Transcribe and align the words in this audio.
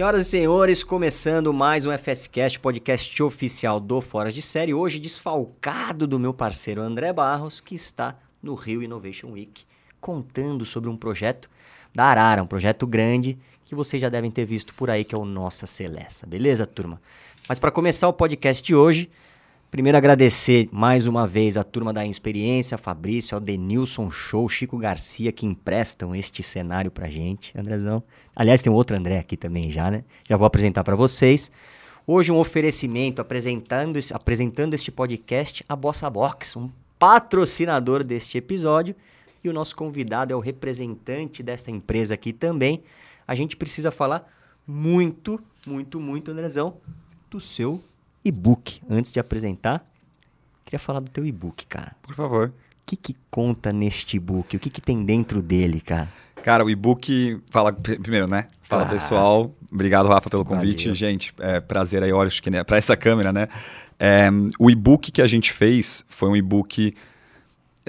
Senhoras 0.00 0.26
e 0.26 0.30
senhores, 0.30 0.82
começando 0.82 1.52
mais 1.52 1.84
um 1.84 1.92
FSCast, 1.92 2.58
podcast 2.58 3.22
oficial 3.22 3.78
do 3.78 4.00
Fora 4.00 4.32
de 4.32 4.40
Série. 4.40 4.72
Hoje 4.72 4.98
desfalcado 4.98 6.06
do 6.06 6.18
meu 6.18 6.32
parceiro 6.32 6.80
André 6.80 7.12
Barros, 7.12 7.60
que 7.60 7.74
está 7.74 8.18
no 8.42 8.54
Rio 8.54 8.82
Innovation 8.82 9.32
Week, 9.32 9.62
contando 10.00 10.64
sobre 10.64 10.88
um 10.88 10.96
projeto 10.96 11.50
da 11.94 12.04
Arara, 12.04 12.42
um 12.42 12.46
projeto 12.46 12.86
grande 12.86 13.38
que 13.66 13.74
vocês 13.74 14.00
já 14.00 14.08
devem 14.08 14.30
ter 14.30 14.46
visto 14.46 14.74
por 14.74 14.88
aí, 14.88 15.04
que 15.04 15.14
é 15.14 15.18
o 15.18 15.26
Nossa 15.26 15.66
Celeste. 15.66 16.24
Beleza, 16.24 16.66
turma? 16.66 16.98
Mas 17.46 17.58
para 17.58 17.70
começar 17.70 18.08
o 18.08 18.12
podcast 18.14 18.62
de 18.62 18.74
hoje, 18.74 19.10
Primeiro 19.70 19.96
agradecer 19.96 20.68
mais 20.72 21.06
uma 21.06 21.28
vez 21.28 21.56
a 21.56 21.62
turma 21.62 21.92
da 21.92 22.04
Experiência, 22.04 22.76
Fabrício, 22.76 23.36
ao 23.36 23.40
Denilson 23.40 24.10
Show, 24.10 24.48
Chico 24.48 24.76
Garcia, 24.76 25.30
que 25.30 25.46
emprestam 25.46 26.12
este 26.12 26.42
cenário 26.42 26.90
pra 26.90 27.08
gente, 27.08 27.56
Andrezão. 27.56 28.02
Aliás, 28.34 28.60
tem 28.60 28.72
um 28.72 28.74
outro 28.74 28.96
André 28.96 29.20
aqui 29.20 29.36
também 29.36 29.70
já, 29.70 29.88
né? 29.88 30.02
Já 30.28 30.36
vou 30.36 30.44
apresentar 30.44 30.82
para 30.82 30.96
vocês. 30.96 31.52
Hoje 32.04 32.32
um 32.32 32.38
oferecimento 32.38 33.22
apresentando, 33.22 33.96
apresentando 34.12 34.74
este 34.74 34.90
podcast, 34.90 35.64
a 35.68 35.76
Bossa 35.76 36.10
Box, 36.10 36.58
um 36.58 36.68
patrocinador 36.98 38.02
deste 38.02 38.38
episódio. 38.38 38.96
E 39.44 39.48
o 39.48 39.52
nosso 39.52 39.76
convidado 39.76 40.32
é 40.32 40.36
o 40.36 40.40
representante 40.40 41.44
desta 41.44 41.70
empresa 41.70 42.14
aqui 42.14 42.32
também. 42.32 42.82
A 43.24 43.36
gente 43.36 43.56
precisa 43.56 43.92
falar 43.92 44.28
muito, 44.66 45.40
muito, 45.64 46.00
muito, 46.00 46.32
Andrezão, 46.32 46.78
do 47.30 47.40
seu 47.40 47.80
e-book. 48.24 48.80
Antes 48.88 49.12
de 49.12 49.20
apresentar, 49.20 49.84
queria 50.64 50.78
falar 50.78 51.00
do 51.00 51.10
teu 51.10 51.24
e-book, 51.26 51.66
cara. 51.66 51.96
Por 52.02 52.14
favor. 52.14 52.48
O 52.48 52.52
que, 52.86 52.96
que 52.96 53.16
conta 53.30 53.72
neste 53.72 54.16
e-book? 54.16 54.56
O 54.56 54.60
que, 54.60 54.70
que 54.70 54.80
tem 54.80 55.04
dentro 55.04 55.40
dele, 55.40 55.80
cara? 55.80 56.08
Cara, 56.42 56.64
o 56.64 56.70
e-book. 56.70 57.40
Fala 57.50 57.72
primeiro, 57.72 58.26
né? 58.26 58.46
Fala 58.62 58.86
pessoal. 58.86 59.54
Obrigado, 59.70 60.08
Rafa, 60.08 60.28
pelo 60.28 60.44
convite. 60.44 60.84
Valeu. 60.84 60.94
Gente, 60.94 61.34
é 61.38 61.60
prazer 61.60 62.02
aí, 62.02 62.12
olha, 62.12 62.28
acho 62.28 62.42
que 62.42 62.50
né, 62.50 62.64
para 62.64 62.76
essa 62.76 62.96
câmera, 62.96 63.32
né? 63.32 63.48
É, 63.98 64.28
o 64.58 64.70
e-book 64.70 65.12
que 65.12 65.20
a 65.20 65.26
gente 65.26 65.52
fez 65.52 66.04
foi 66.08 66.28
um 66.28 66.36
e-book. 66.36 66.94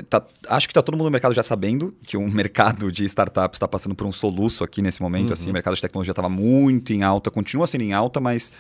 Tá, 0.10 0.26
acho 0.50 0.68
que 0.68 0.74
tá 0.74 0.82
todo 0.82 0.96
mundo 0.96 1.06
no 1.06 1.12
mercado 1.12 1.34
já 1.34 1.44
sabendo 1.44 1.94
que 2.06 2.18
o 2.18 2.22
mercado 2.30 2.92
de 2.92 3.06
startups 3.06 3.56
está 3.56 3.68
passando 3.68 3.96
por 3.96 4.06
um 4.06 4.12
soluço 4.12 4.64
aqui 4.64 4.82
nesse 4.82 5.02
momento. 5.02 5.28
Uhum. 5.28 5.34
Assim, 5.34 5.50
o 5.50 5.54
mercado 5.54 5.76
de 5.76 5.82
tecnologia 5.82 6.12
estava 6.12 6.30
muito 6.30 6.92
em 6.94 7.04
alta, 7.04 7.32
continua 7.32 7.66
sendo 7.66 7.84
em 7.84 7.94
alta, 7.94 8.20
mas 8.20 8.52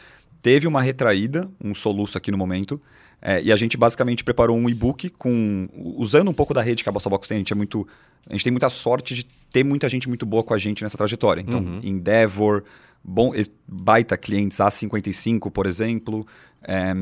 teve 0.41 0.67
uma 0.67 0.81
retraída, 0.81 1.49
um 1.63 1.73
soluço 1.73 2.17
aqui 2.17 2.31
no 2.31 2.37
momento. 2.37 2.81
É, 3.21 3.41
e 3.41 3.51
a 3.51 3.55
gente 3.55 3.77
basicamente 3.77 4.23
preparou 4.23 4.57
um 4.57 4.67
e-book 4.67 5.09
com 5.11 5.69
usando 5.95 6.29
um 6.29 6.33
pouco 6.33 6.53
da 6.53 6.61
rede 6.61 6.83
que 6.83 6.89
a 6.89 6.91
Bossa 6.91 7.09
Box 7.09 7.27
tem. 7.27 7.35
A 7.35 7.39
gente, 7.39 7.53
é 7.53 7.55
muito, 7.55 7.87
a 8.27 8.33
gente 8.33 8.43
tem 8.43 8.51
muita 8.51 8.69
sorte 8.69 9.13
de 9.13 9.25
ter 9.51 9.63
muita 9.63 9.87
gente 9.87 10.07
muito 10.07 10.25
boa 10.25 10.43
com 10.43 10.53
a 10.53 10.57
gente 10.57 10.81
nessa 10.81 10.97
trajetória. 10.97 11.41
Então, 11.41 11.59
uhum. 11.59 11.79
Endeavor, 11.83 12.63
bom, 13.03 13.31
baita 13.67 14.17
clientes 14.17 14.57
A55, 14.57 15.51
por 15.51 15.67
exemplo, 15.67 16.25
é, 16.63 16.93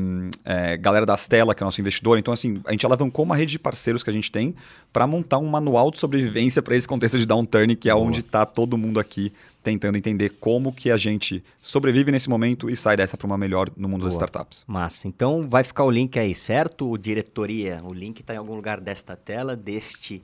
é, 0.44 0.76
galera 0.76 1.04
da 1.04 1.14
Stella, 1.16 1.54
que 1.54 1.62
é 1.62 1.64
nosso 1.64 1.80
investidor. 1.80 2.18
Então, 2.18 2.32
assim, 2.32 2.60
a 2.64 2.72
gente 2.72 2.84
alavancou 2.86 3.24
uma 3.24 3.36
rede 3.36 3.52
de 3.52 3.58
parceiros 3.58 4.02
que 4.02 4.10
a 4.10 4.12
gente 4.12 4.30
tem 4.30 4.54
para 4.92 5.06
montar 5.06 5.38
um 5.38 5.46
manual 5.46 5.90
de 5.90 5.98
sobrevivência 5.98 6.62
para 6.62 6.74
esse 6.74 6.88
contexto 6.88 7.18
de 7.18 7.26
downturn, 7.26 7.76
que 7.76 7.90
é 7.90 7.94
Boa. 7.94 8.06
onde 8.06 8.20
está 8.20 8.46
todo 8.46 8.78
mundo 8.78 8.98
aqui 8.98 9.32
tentando 9.62 9.98
entender 9.98 10.30
como 10.40 10.72
que 10.72 10.90
a 10.90 10.96
gente 10.96 11.44
sobrevive 11.62 12.10
nesse 12.10 12.30
momento 12.30 12.70
e 12.70 12.76
sai 12.76 12.96
dessa 12.96 13.16
para 13.16 13.26
uma 13.26 13.36
melhor 13.36 13.70
no 13.76 13.88
mundo 13.88 14.00
Boa. 14.00 14.08
das 14.08 14.14
startups. 14.14 14.64
Massa. 14.66 15.06
Então 15.06 15.46
vai 15.48 15.62
ficar 15.62 15.84
o 15.84 15.90
link 15.90 16.18
aí, 16.18 16.34
certo? 16.34 16.90
O 16.90 16.96
diretoria, 16.96 17.80
o 17.84 17.92
link 17.92 18.20
está 18.20 18.34
em 18.34 18.38
algum 18.38 18.54
lugar 18.54 18.80
desta 18.80 19.14
tela, 19.14 19.54
deste 19.54 20.22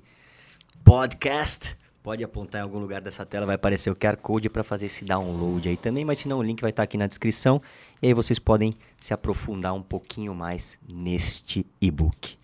podcast. 0.83 1.77
Pode 2.03 2.23
apontar 2.23 2.61
em 2.61 2.65
algum 2.65 2.78
lugar 2.78 3.00
dessa 3.00 3.27
tela, 3.27 3.45
vai 3.45 3.56
aparecer 3.56 3.91
o 3.91 3.97
QR 3.97 4.16
Code 4.16 4.49
para 4.49 4.62
fazer 4.62 4.87
esse 4.87 5.05
download 5.05 5.69
aí 5.69 5.77
também, 5.77 6.05
mas 6.05 6.19
se 6.19 6.28
não, 6.28 6.39
o 6.39 6.43
link 6.43 6.60
vai 6.60 6.71
estar 6.71 6.83
tá 6.83 6.84
aqui 6.84 6.97
na 6.97 7.09
descrição 7.09 7.60
e 8.03 8.09
aí 8.09 8.15
vocês 8.15 8.39
podem 8.39 8.75
se 9.01 9.15
aprofundar 9.15 9.75
um 9.75 9.83
pouquinho 9.83 10.34
mais 10.34 10.79
neste 10.93 11.67
e-book. 11.81 12.37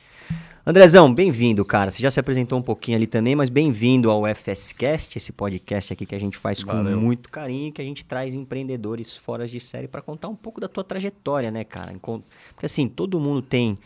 Andrezão, 0.64 1.12
bem-vindo, 1.12 1.64
cara. 1.64 1.90
Você 1.90 2.00
já 2.00 2.08
se 2.08 2.20
apresentou 2.20 2.56
um 2.56 2.62
pouquinho 2.62 2.96
ali 2.96 3.06
também, 3.06 3.34
mas 3.34 3.48
bem-vindo 3.48 4.08
ao 4.08 4.22
FSCast, 4.32 5.18
esse 5.18 5.32
podcast 5.32 5.92
aqui 5.92 6.06
que 6.06 6.14
a 6.14 6.20
gente 6.20 6.38
faz 6.38 6.62
Valeu. 6.62 6.94
com 6.94 7.00
muito 7.04 7.28
carinho, 7.30 7.72
que 7.72 7.82
a 7.82 7.84
gente 7.84 8.04
traz 8.04 8.32
empreendedores 8.32 9.16
fora 9.16 9.44
de 9.44 9.58
série 9.58 9.88
para 9.88 10.00
contar 10.00 10.28
um 10.28 10.36
pouco 10.36 10.60
da 10.60 10.68
tua 10.68 10.84
trajetória, 10.84 11.50
né, 11.50 11.64
cara? 11.64 11.92
Porque 12.00 12.66
assim, 12.66 12.86
todo 12.86 13.18
mundo 13.18 13.42
tem 13.42 13.76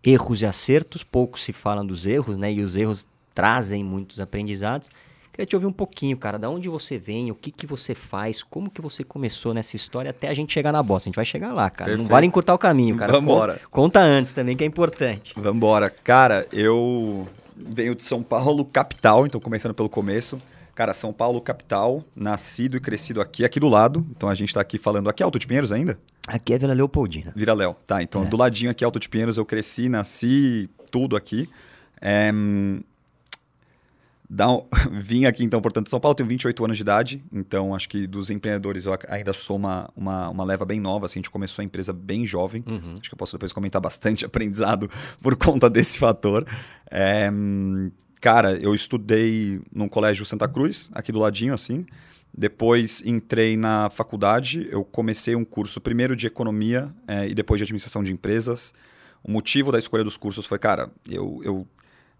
erros 0.00 0.42
e 0.42 0.46
acertos, 0.46 1.02
poucos 1.02 1.42
se 1.42 1.52
falam 1.52 1.84
dos 1.84 2.06
erros, 2.06 2.38
né? 2.38 2.52
E 2.52 2.60
os 2.60 2.76
erros 2.76 3.08
trazem 3.34 3.82
muitos 3.82 4.20
aprendizados. 4.20 4.90
Queria 5.32 5.46
te 5.46 5.56
ouvir 5.56 5.66
um 5.66 5.72
pouquinho, 5.72 6.14
cara, 6.18 6.38
da 6.38 6.50
onde 6.50 6.68
você 6.68 6.98
vem, 6.98 7.30
o 7.30 7.34
que, 7.34 7.50
que 7.50 7.66
você 7.66 7.94
faz, 7.94 8.42
como 8.42 8.70
que 8.70 8.82
você 8.82 9.02
começou 9.02 9.54
nessa 9.54 9.74
história 9.74 10.10
até 10.10 10.28
a 10.28 10.34
gente 10.34 10.52
chegar 10.52 10.70
na 10.72 10.82
bosta. 10.82 11.06
A 11.06 11.08
gente 11.08 11.16
vai 11.16 11.24
chegar 11.24 11.54
lá, 11.54 11.70
cara. 11.70 11.88
Perfeito. 11.88 12.02
Não 12.02 12.06
vale 12.06 12.26
encurtar 12.26 12.52
o 12.52 12.58
caminho, 12.58 12.96
cara. 12.98 13.10
Vambora. 13.10 13.54
Conta, 13.54 13.68
conta 13.70 14.00
antes 14.00 14.34
também, 14.34 14.54
que 14.54 14.62
é 14.62 14.66
importante. 14.66 15.32
Vambora. 15.34 15.88
Cara, 15.88 16.46
eu 16.52 17.26
venho 17.56 17.94
de 17.94 18.02
São 18.02 18.22
Paulo, 18.22 18.62
capital, 18.62 19.26
então 19.26 19.40
começando 19.40 19.72
pelo 19.72 19.88
começo. 19.88 20.38
Cara, 20.74 20.92
São 20.92 21.14
Paulo, 21.14 21.40
capital, 21.40 22.04
nascido 22.14 22.76
e 22.76 22.80
crescido 22.80 23.22
aqui, 23.22 23.42
aqui 23.42 23.58
do 23.58 23.70
lado. 23.70 24.06
Então 24.10 24.28
a 24.28 24.34
gente 24.34 24.48
está 24.48 24.60
aqui 24.60 24.76
falando. 24.76 25.08
Aqui 25.08 25.22
é 25.22 25.24
Alto 25.24 25.38
de 25.38 25.46
Pinheiros 25.46 25.72
ainda? 25.72 25.98
Aqui 26.28 26.52
é 26.52 26.58
Vila 26.58 26.74
Leopoldina. 26.74 27.32
Vila 27.34 27.54
Léo. 27.54 27.74
Tá, 27.86 28.02
então 28.02 28.24
é. 28.24 28.26
do 28.26 28.36
ladinho 28.36 28.70
aqui, 28.70 28.84
Alto 28.84 29.00
de 29.00 29.08
Pinheiros, 29.08 29.38
eu 29.38 29.46
cresci, 29.46 29.88
nasci, 29.88 30.68
tudo 30.90 31.16
aqui. 31.16 31.48
É, 32.02 32.30
um... 34.40 34.66
Vim 34.92 35.26
aqui, 35.26 35.44
então, 35.44 35.60
portanto, 35.60 35.90
São 35.90 36.00
Paulo, 36.00 36.14
tenho 36.14 36.28
28 36.28 36.64
anos 36.64 36.76
de 36.76 36.82
idade, 36.82 37.24
então 37.32 37.74
acho 37.74 37.88
que 37.88 38.06
dos 38.06 38.30
empreendedores 38.30 38.86
eu 38.86 38.98
ainda 39.08 39.32
sou 39.32 39.56
uma, 39.56 39.90
uma, 39.94 40.28
uma 40.30 40.44
leva 40.44 40.64
bem 40.64 40.80
nova, 40.80 41.06
assim, 41.06 41.18
a 41.18 41.20
gente 41.20 41.30
começou 41.30 41.62
a 41.62 41.64
empresa 41.64 41.92
bem 41.92 42.26
jovem, 42.26 42.64
uhum. 42.66 42.94
acho 42.98 43.08
que 43.08 43.14
eu 43.14 43.18
posso 43.18 43.32
depois 43.32 43.52
comentar 43.52 43.80
bastante 43.80 44.24
aprendizado 44.26 44.88
por 45.20 45.36
conta 45.36 45.68
desse 45.68 45.98
fator. 45.98 46.46
É... 46.90 47.30
Cara, 48.20 48.54
eu 48.54 48.72
estudei 48.72 49.60
num 49.74 49.88
colégio 49.88 50.24
Santa 50.24 50.48
Cruz, 50.48 50.90
aqui 50.94 51.10
do 51.10 51.18
ladinho, 51.18 51.52
assim, 51.52 51.84
depois 52.32 53.02
entrei 53.04 53.56
na 53.56 53.90
faculdade, 53.90 54.66
eu 54.70 54.84
comecei 54.84 55.36
um 55.36 55.44
curso 55.44 55.80
primeiro 55.80 56.16
de 56.16 56.26
economia 56.26 56.94
é, 57.06 57.28
e 57.28 57.34
depois 57.34 57.58
de 57.58 57.64
administração 57.64 58.02
de 58.02 58.12
empresas. 58.12 58.72
O 59.22 59.30
motivo 59.30 59.70
da 59.70 59.78
escolha 59.78 60.02
dos 60.02 60.16
cursos 60.16 60.46
foi, 60.46 60.58
cara, 60.58 60.90
eu, 61.06 61.40
eu 61.44 61.66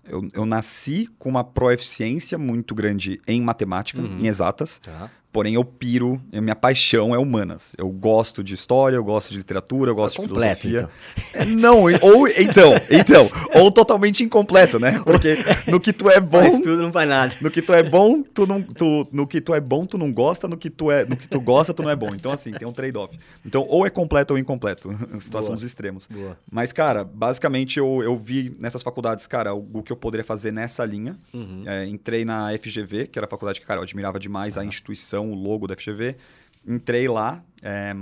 eu, 0.09 0.29
eu 0.33 0.47
nasci 0.47 1.09
com 1.19 1.29
uma 1.29 1.45
proeficiência 1.45 2.37
muito 2.39 2.75
grande 2.75 3.21
em 3.27 3.41
matemática, 3.41 4.01
uhum. 4.01 4.19
em 4.19 4.27
exatas. 4.27 4.79
Tá. 4.79 5.11
Porém, 5.32 5.54
eu 5.54 5.65
piro, 5.65 6.20
a 6.31 6.43
minha 6.43 6.54
paixão 6.54 7.15
é 7.15 7.19
humanas. 7.19 7.75
Eu 7.78 7.88
gosto 7.88 8.44
de 8.44 8.53
história, 8.54 8.97
eu 8.97 9.04
gosto 9.04 9.31
de 9.31 9.38
literatura, 9.38 9.91
eu 9.91 9.94
gosto 9.94 10.20
é 10.20 10.25
de 10.25 10.28
completo, 10.28 10.60
filosofia. 10.60 10.91
Então. 11.34 11.56
Não, 11.56 11.78
ou 12.03 12.28
então, 12.37 12.75
então, 12.91 13.31
ou 13.54 13.72
totalmente 13.72 14.22
incompleto, 14.22 14.78
né? 14.78 15.00
Porque 15.03 15.38
no 15.66 15.81
que 15.81 15.91
tu 15.91 16.10
é 16.10 16.20
bom, 16.20 16.43
Faz 16.43 16.60
tudo 16.60 16.82
não 16.82 16.93
faz 16.93 17.09
nada. 17.09 17.34
No 17.41 17.50
que 17.50 17.62
tu 17.62 17.72
é 17.72 17.82
bom, 17.82 18.22
tu 18.22 18.47
não, 18.47 18.62
tu, 18.62 19.09
no 19.10 19.26
que 19.26 19.41
tu 19.41 19.54
é 19.54 19.60
bom, 19.60 19.87
tu 19.87 19.97
não 19.97 20.12
gosta, 20.12 20.47
no 20.47 20.56
que 20.56 20.69
tu 20.69 20.91
é, 20.91 21.06
no 21.06 21.16
que 21.16 21.26
tu 21.26 21.41
gosta, 21.41 21.72
tu 21.72 21.82
não 21.82 21.91
é 21.91 21.97
bom. 21.97 22.14
Então 22.14 22.31
assim, 22.31 22.53
tem 22.53 22.69
um 22.69 22.72
trade-off. 22.72 23.19
Então, 23.44 23.64
ou 23.70 23.87
é 23.87 23.91
completo 23.91 24.34
ou 24.34 24.38
incompleto, 24.38 24.91
situação 25.19 25.54
dos 25.54 25.62
extremos. 25.62 26.06
Boa. 26.10 26.37
Mas 26.50 26.75
cara, 26.75 27.04
basicamente 27.04 27.78
eu, 27.78 28.03
eu 28.03 28.19
vi 28.19 28.54
nessas 28.60 28.82
faculdades, 28.82 29.26
cara, 29.26 29.54
o, 29.54 29.66
o 29.72 29.82
que 29.82 29.93
eu 29.93 29.97
poderia 29.97 30.25
fazer 30.25 30.53
nessa 30.53 30.84
linha. 30.84 31.16
Uhum. 31.32 31.62
É, 31.64 31.87
entrei 31.87 32.22
na 32.22 32.50
FGV, 32.59 33.06
que 33.06 33.19
era 33.19 33.26
a 33.26 33.31
faculdade 33.31 33.60
que, 33.60 33.66
cara, 33.66 33.81
eu 33.81 33.84
admirava 33.84 34.19
demais 34.19 34.56
uhum. 34.56 34.62
a 34.62 34.66
instituição 34.66 35.22
o 35.31 35.34
logo 35.34 35.66
da 35.66 35.77
FGV. 35.77 36.16
Entrei 36.66 37.09
lá. 37.09 37.44
É, 37.62 37.93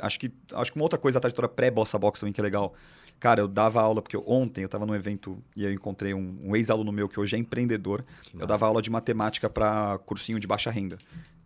acho, 0.00 0.18
que, 0.18 0.32
acho 0.52 0.72
que 0.72 0.78
uma 0.78 0.84
outra 0.84 0.98
coisa 0.98 1.16
da 1.16 1.20
trajetória 1.20 1.48
pré-Bossa 1.48 1.98
Box 1.98 2.20
também 2.20 2.32
que 2.32 2.40
é 2.40 2.44
legal. 2.44 2.74
Cara, 3.18 3.40
eu 3.40 3.48
dava 3.48 3.80
aula, 3.80 4.02
porque 4.02 4.14
eu, 4.14 4.22
ontem 4.26 4.62
eu 4.62 4.66
estava 4.66 4.84
num 4.84 4.94
evento 4.94 5.42
e 5.56 5.64
eu 5.64 5.72
encontrei 5.72 6.12
um, 6.12 6.38
um 6.42 6.54
ex-aluno 6.54 6.92
meu 6.92 7.08
que 7.08 7.18
hoje 7.18 7.34
é 7.34 7.38
empreendedor. 7.38 8.04
Que 8.22 8.36
eu 8.36 8.40
massa. 8.40 8.46
dava 8.46 8.66
aula 8.66 8.82
de 8.82 8.90
matemática 8.90 9.48
para 9.48 9.98
cursinho 10.04 10.38
de 10.38 10.46
baixa 10.46 10.70
renda. 10.70 10.98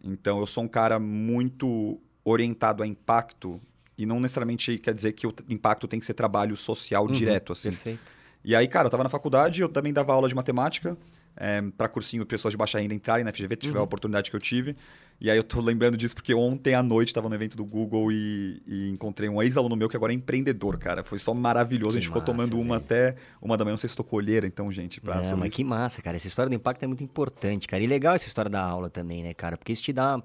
Então 0.03 0.39
eu 0.41 0.47
sou 0.47 0.65
um 0.65 0.69
cara 0.69 0.99
muito 0.99 2.01
orientado 2.25 2.83
a 2.83 2.87
impacto 2.87 3.61
e 3.97 4.05
não 4.07 4.19
necessariamente 4.19 4.79
quer 4.79 4.95
dizer 4.95 5.13
que 5.13 5.27
o 5.27 5.35
impacto 5.49 5.87
tem 5.87 6.01
que 6.01 6.07
ser 6.07 6.15
trabalho 6.15 6.57
social 6.57 7.05
uhum, 7.05 7.13
direto, 7.13 7.53
assim. 7.53 7.71
Perfeito. 7.71 8.13
E 8.43 8.57
aí, 8.57 8.67
cara, 8.67 8.87
eu 8.87 8.89
estava 8.89 9.05
na 9.05 9.11
faculdade, 9.11 9.61
eu 9.61 9.69
também 9.69 9.93
dava 9.93 10.13
aula 10.13 10.29
de 10.29 10.35
matemática 10.35 10.97
é, 11.41 11.63
para 11.75 11.89
cursinho 11.89 12.27
pessoas 12.27 12.53
de 12.53 12.59
baixa 12.59 12.79
renda 12.79 12.93
entrarem 12.93 13.25
na 13.25 13.33
FGV, 13.33 13.57
tiver 13.57 13.77
uhum. 13.77 13.81
a 13.81 13.85
oportunidade 13.85 14.31
que 14.31 14.37
eu 14.37 14.41
tive. 14.41 14.77
E 15.19 15.31
aí 15.31 15.39
eu 15.39 15.43
tô 15.43 15.59
lembrando 15.61 15.97
disso 15.97 16.15
porque 16.15 16.35
ontem 16.35 16.75
à 16.75 16.83
noite 16.83 17.09
estava 17.09 17.29
no 17.31 17.35
evento 17.35 17.57
do 17.57 17.65
Google 17.65 18.13
e, 18.13 18.63
e 18.67 18.91
encontrei 18.91 19.29
um 19.29 19.43
ex-aluno 19.43 19.75
meu 19.75 19.89
que 19.89 19.97
agora 19.97 20.13
é 20.13 20.17
empreendedor, 20.17 20.79
cara. 20.79 21.03
Foi 21.03 21.19
só 21.19 21.33
maravilhoso. 21.33 21.93
Que 21.93 21.99
a 21.99 22.01
gente 22.01 22.11
massa, 22.11 22.21
ficou 22.21 22.35
tomando 22.35 22.61
uma 22.61 22.77
até 22.77 23.17
uma 23.41 23.57
da 23.57 23.65
manhã. 23.65 23.73
Não 23.73 23.79
sei 23.79 23.89
se 23.89 23.93
estou 23.93 24.05
colheira, 24.05 24.47
então, 24.47 24.71
gente. 24.71 25.01
Pra 25.01 25.17
mas 25.17 25.27
isso. 25.27 25.51
que 25.51 25.65
massa, 25.65 26.03
cara. 26.03 26.17
Essa 26.17 26.27
história 26.27 26.49
do 26.51 26.55
impacto 26.55 26.83
é 26.83 26.87
muito 26.87 27.03
importante, 27.03 27.67
cara. 27.67 27.83
E 27.83 27.87
legal 27.87 28.15
essa 28.15 28.27
história 28.27 28.51
da 28.51 28.63
aula 28.63 28.91
também, 28.91 29.23
né, 29.23 29.33
cara? 29.33 29.57
Porque 29.57 29.73
isso 29.73 29.83
te 29.83 29.93
dá. 29.95 30.23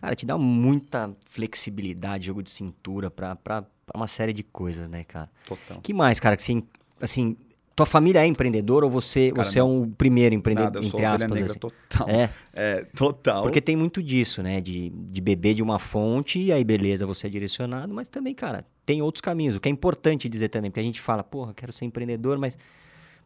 Cara, 0.00 0.14
te 0.14 0.26
dá 0.26 0.36
muita 0.36 1.14
flexibilidade, 1.30 2.26
jogo 2.26 2.42
de 2.42 2.50
cintura 2.50 3.10
para 3.10 3.64
uma 3.94 4.06
série 4.06 4.34
de 4.34 4.42
coisas, 4.42 4.88
né, 4.88 5.04
cara? 5.04 5.30
Total. 5.46 5.80
que 5.80 5.94
mais, 5.94 6.20
cara, 6.20 6.36
que 6.36 6.42
assim, 6.42 6.62
assim 7.00 7.36
Tua 7.76 7.86
família 7.86 8.20
é 8.20 8.26
empreendedora 8.26 8.84
ou 8.84 8.90
você, 8.90 9.32
Cara, 9.32 9.42
você 9.44 9.58
é 9.58 9.64
um 9.64 9.90
primeiro 9.90 10.32
empreendedor, 10.34 10.74
Nada, 10.74 10.78
eu 10.78 10.86
entre 10.86 11.04
aspas? 11.04 11.30
negra 11.30 11.50
assim? 11.50 11.58
total. 11.58 12.08
É, 12.08 12.30
É, 12.52 12.84
total. 12.96 13.42
porque 13.42 13.60
tem 13.60 13.74
muito 13.74 14.00
disso, 14.00 14.42
né? 14.44 14.60
De, 14.60 14.90
de 14.90 15.20
beber 15.20 15.54
de 15.54 15.62
uma 15.62 15.78
fonte 15.80 16.38
e 16.38 16.52
aí 16.52 16.62
beleza, 16.62 17.04
você 17.04 17.26
é 17.26 17.30
direcionado, 17.30 17.92
mas 17.92 18.08
também, 18.08 18.32
cara, 18.34 18.64
tem 18.86 19.02
outros 19.02 19.20
caminhos. 19.20 19.56
O 19.56 19.60
que 19.60 19.68
é 19.68 19.72
importante 19.72 20.28
dizer 20.28 20.50
também, 20.50 20.70
porque 20.70 20.78
a 20.80 20.84
gente 20.84 21.00
fala, 21.00 21.24
porra, 21.24 21.52
quero 21.52 21.72
ser 21.72 21.84
empreendedor, 21.84 22.38
mas 22.38 22.56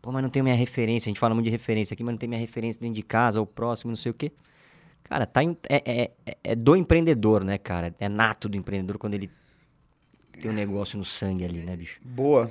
pô, 0.01 0.11
mas 0.13 0.23
não 0.23 0.31
tem 0.31 0.43
minha 0.43 0.55
referência. 0.55 1.09
A 1.09 1.11
gente 1.11 1.21
fala 1.21 1.35
muito 1.35 1.45
de 1.47 1.51
referência 1.51 1.93
aqui, 1.93 2.03
mas 2.03 2.13
não 2.13 2.19
tem 2.19 2.29
minha 2.29 2.41
referência 2.41 2.81
dentro 2.81 2.95
de 2.95 3.03
casa, 3.03 3.41
ou 3.41 3.45
próximo, 3.47 3.91
não 3.91 3.97
sei 3.97 4.11
o 4.13 4.15
quê. 4.15 4.33
Cara, 5.05 5.27
tá 5.27 5.43
em- 5.43 5.57
é, 5.69 5.83
é, 5.85 6.11
é- 6.27 6.37
é 6.45 6.55
do 6.57 6.75
empreendedor, 6.75 7.45
né, 7.45 7.59
cara? 7.59 7.95
É 7.99 8.09
nato 8.09 8.49
do 8.49 8.57
empreendedor 8.57 8.97
quando 8.99 9.13
ele 9.15 9.31
tem 10.41 10.51
um 10.51 10.55
negócio 10.55 10.97
no 10.97 11.05
sangue 11.05 11.45
ali, 11.45 11.65
né, 11.65 11.77
bicho? 11.77 12.01
Boa. 12.05 12.51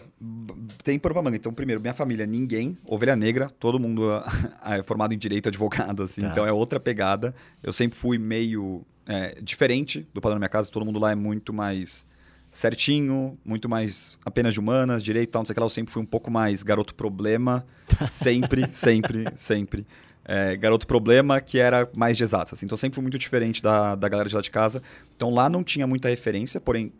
Tem 0.83 0.99
por 0.99 1.13
manga. 1.13 1.35
Então, 1.35 1.53
primeiro, 1.53 1.81
minha 1.81 1.93
família, 1.93 2.25
ninguém. 2.25 2.77
Ovelha 2.85 3.15
negra, 3.15 3.49
todo 3.59 3.79
mundo 3.79 4.03
é 4.65 4.83
formado 4.83 5.13
em 5.13 5.17
direito, 5.17 5.49
advogado, 5.49 6.03
assim. 6.03 6.21
Tá. 6.21 6.27
Então, 6.27 6.45
é 6.45 6.51
outra 6.51 6.79
pegada. 6.79 7.33
Eu 7.63 7.71
sempre 7.71 7.97
fui 7.97 8.17
meio 8.17 8.85
é, 9.05 9.39
diferente 9.41 10.07
do 10.13 10.21
padrão 10.21 10.35
da 10.35 10.39
minha 10.39 10.49
casa. 10.49 10.69
Todo 10.69 10.85
mundo 10.85 10.99
lá 10.99 11.11
é 11.11 11.15
muito 11.15 11.53
mais 11.53 12.05
certinho, 12.51 13.37
muito 13.45 13.69
mais 13.69 14.17
apenas 14.25 14.53
de 14.53 14.59
humanas, 14.59 15.03
direito 15.03 15.29
e 15.29 15.31
tal, 15.31 15.41
não 15.41 15.45
sei 15.45 15.53
o 15.53 15.55
que 15.55 15.59
lá. 15.59 15.65
Eu 15.65 15.69
sempre 15.69 15.93
fui 15.93 16.01
um 16.01 16.05
pouco 16.05 16.29
mais 16.29 16.63
garoto 16.63 16.93
problema. 16.93 17.65
Sempre, 18.11 18.67
sempre, 18.73 19.25
sempre. 19.35 19.87
É, 20.25 20.57
garoto 20.57 20.85
problema 20.85 21.39
que 21.39 21.57
era 21.57 21.89
mais 21.95 22.17
de 22.17 22.23
exatas. 22.23 22.53
Assim. 22.53 22.65
Então, 22.65 22.77
sempre 22.77 22.95
fui 22.95 23.01
muito 23.01 23.17
diferente 23.17 23.63
da, 23.63 23.95
da 23.95 24.09
galera 24.09 24.27
de 24.27 24.35
lá 24.35 24.41
de 24.41 24.51
casa. 24.51 24.83
Então, 25.15 25.29
lá 25.29 25.49
não 25.49 25.63
tinha 25.63 25.87
muita 25.87 26.09
referência, 26.09 26.59
porém, 26.59 26.91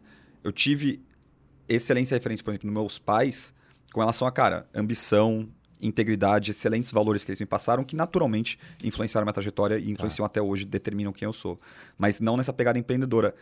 eu 0.43 0.51
tive 0.51 1.01
excelência 1.67 2.15
referente, 2.15 2.43
por 2.43 2.51
exemplo, 2.51 2.67
nos 2.67 2.73
meus 2.73 2.99
pais, 2.99 3.53
com 3.91 3.99
relação 3.99 4.27
a, 4.27 4.31
cara, 4.31 4.67
ambição, 4.73 5.49
integridade, 5.81 6.51
excelentes 6.51 6.91
valores 6.91 7.23
que 7.23 7.31
eles 7.31 7.39
me 7.39 7.45
passaram, 7.45 7.83
que 7.83 7.95
naturalmente 7.95 8.59
influenciaram 8.83 9.25
minha 9.25 9.33
trajetória 9.33 9.77
e 9.77 9.91
influenciam 9.91 10.25
até 10.25 10.41
hoje, 10.41 10.65
determinam 10.65 11.13
quem 11.13 11.25
eu 11.25 11.33
sou. 11.33 11.59
Mas 11.97 12.19
não 12.19 12.37
nessa 12.37 12.53
pegada 12.53 12.79
empreendedora. 12.79 13.35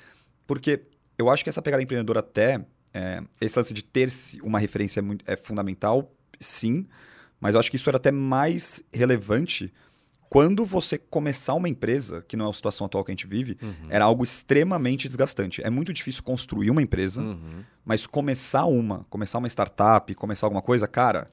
Porque 0.46 0.84
eu 1.18 1.30
acho 1.30 1.44
que 1.44 1.50
essa 1.50 1.62
pegada 1.62 1.82
empreendedora 1.82 2.20
até, 2.20 2.66
é, 2.94 3.24
esse 3.40 3.58
lance 3.58 3.74
de 3.74 3.84
ter 3.84 4.10
uma 4.44 4.60
referência 4.60 5.00
é, 5.00 5.04
muito, 5.04 5.24
é 5.28 5.36
fundamental, 5.36 6.12
sim, 6.40 6.88
mas 7.40 7.54
eu 7.54 7.60
acho 7.60 7.70
que 7.70 7.78
isso 7.78 7.90
era 7.90 7.98
até 7.98 8.12
mais 8.12 8.84
relevante 8.94 9.74
quando 10.30 10.66
você 10.66 10.98
começar 10.98 11.54
uma 11.54 11.70
empresa, 11.70 12.24
que 12.28 12.36
não 12.36 12.48
é 12.48 12.50
a 12.50 12.54
situação 12.54 12.86
atual 12.86 13.04
que 13.04 13.12
a 13.12 13.14
gente 13.14 13.28
vive, 13.28 13.58
era 13.90 14.06
algo 14.06 14.24
extremamente 14.24 15.08
desgastante. 15.08 15.62
É 15.64 15.70
muito 15.70 15.94
difícil 15.94 16.24
construir 16.24 16.70
uma 16.72 16.82
empresa, 16.82 17.22
Uhum. 17.22 17.64
mas 17.86 18.06
começar 18.08 18.66
uma, 18.66 19.06
começar 19.10 19.38
uma 19.38 19.48
startup, 19.48 20.14
começar 20.16 20.46
alguma 20.48 20.62
coisa, 20.62 20.88
cara, 20.88 21.28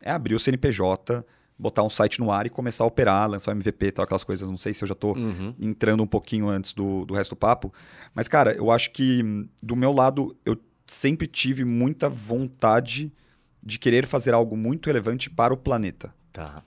é 0.00 0.10
abrir 0.10 0.34
o 0.34 0.38
CNPJ, 0.40 1.24
botar 1.58 1.82
um 1.84 1.90
site 1.90 2.18
no 2.18 2.32
ar 2.32 2.44
e 2.44 2.50
começar 2.50 2.82
a 2.82 2.86
operar, 2.88 3.30
lançar 3.30 3.52
o 3.52 3.54
MVP 3.54 3.92
tal, 3.92 4.04
aquelas 4.04 4.24
coisas. 4.24 4.48
Não 4.48 4.56
sei 4.58 4.74
se 4.74 4.82
eu 4.82 4.88
já 4.88 4.94
tô 4.94 5.12
Uhum. 5.14 5.54
entrando 5.60 6.02
um 6.02 6.06
pouquinho 6.06 6.48
antes 6.48 6.72
do, 6.72 7.04
do 7.04 7.14
resto 7.14 7.30
do 7.30 7.36
papo. 7.36 7.72
Mas, 8.14 8.26
cara, 8.26 8.52
eu 8.54 8.70
acho 8.70 8.90
que 8.90 9.22
do 9.62 9.76
meu 9.76 9.92
lado, 9.92 10.36
eu 10.44 10.56
sempre 10.88 11.26
tive 11.28 11.64
muita 11.64 12.08
vontade 12.08 13.12
de 13.64 13.78
querer 13.78 14.06
fazer 14.06 14.34
algo 14.34 14.56
muito 14.56 14.86
relevante 14.88 15.30
para 15.30 15.54
o 15.54 15.56
planeta. 15.56 16.12
Tá. 16.32 16.64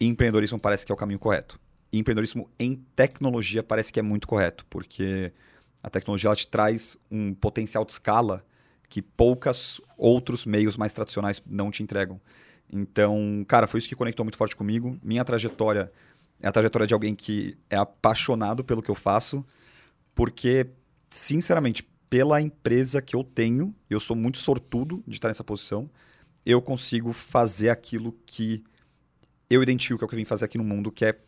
Empreendedorismo 0.00 0.58
parece 0.58 0.86
que 0.86 0.92
é 0.92 0.94
o 0.94 0.98
caminho 0.98 1.18
correto. 1.18 1.60
E 1.92 1.98
empreendedorismo 1.98 2.48
em 2.58 2.76
tecnologia 2.94 3.62
parece 3.62 3.92
que 3.92 3.98
é 3.98 4.02
muito 4.02 4.26
correto, 4.26 4.64
porque 4.70 5.32
a 5.82 5.90
tecnologia 5.90 6.28
ela 6.28 6.36
te 6.36 6.46
traz 6.46 6.96
um 7.10 7.34
potencial 7.34 7.84
de 7.84 7.92
escala 7.92 8.44
que 8.88 9.02
poucas 9.02 9.80
outros 9.96 10.44
meios 10.44 10.76
mais 10.76 10.92
tradicionais 10.92 11.42
não 11.46 11.70
te 11.70 11.82
entregam. 11.82 12.20
Então, 12.72 13.44
cara, 13.46 13.66
foi 13.66 13.78
isso 13.78 13.88
que 13.88 13.94
conectou 13.94 14.24
muito 14.24 14.38
forte 14.38 14.54
comigo. 14.54 14.98
Minha 15.02 15.24
trajetória 15.24 15.92
é 16.40 16.48
a 16.48 16.52
trajetória 16.52 16.86
de 16.86 16.94
alguém 16.94 17.14
que 17.14 17.56
é 17.68 17.76
apaixonado 17.76 18.64
pelo 18.64 18.82
que 18.82 18.90
eu 18.90 18.94
faço, 18.94 19.44
porque, 20.14 20.66
sinceramente, 21.10 21.88
pela 22.08 22.40
empresa 22.40 23.02
que 23.02 23.14
eu 23.14 23.22
tenho, 23.22 23.74
eu 23.88 24.00
sou 24.00 24.16
muito 24.16 24.38
sortudo 24.38 25.02
de 25.06 25.16
estar 25.16 25.28
nessa 25.28 25.44
posição, 25.44 25.90
eu 26.44 26.62
consigo 26.62 27.12
fazer 27.12 27.68
aquilo 27.68 28.12
que 28.24 28.64
eu 29.50 29.62
identifico 29.62 29.98
que 29.98 30.04
é 30.04 30.06
o 30.06 30.08
que 30.08 30.14
eu 30.14 30.18
vim 30.18 30.24
fazer 30.24 30.44
aqui 30.44 30.56
no 30.56 30.64
mundo, 30.64 30.90
que 30.92 31.04
é 31.04 31.18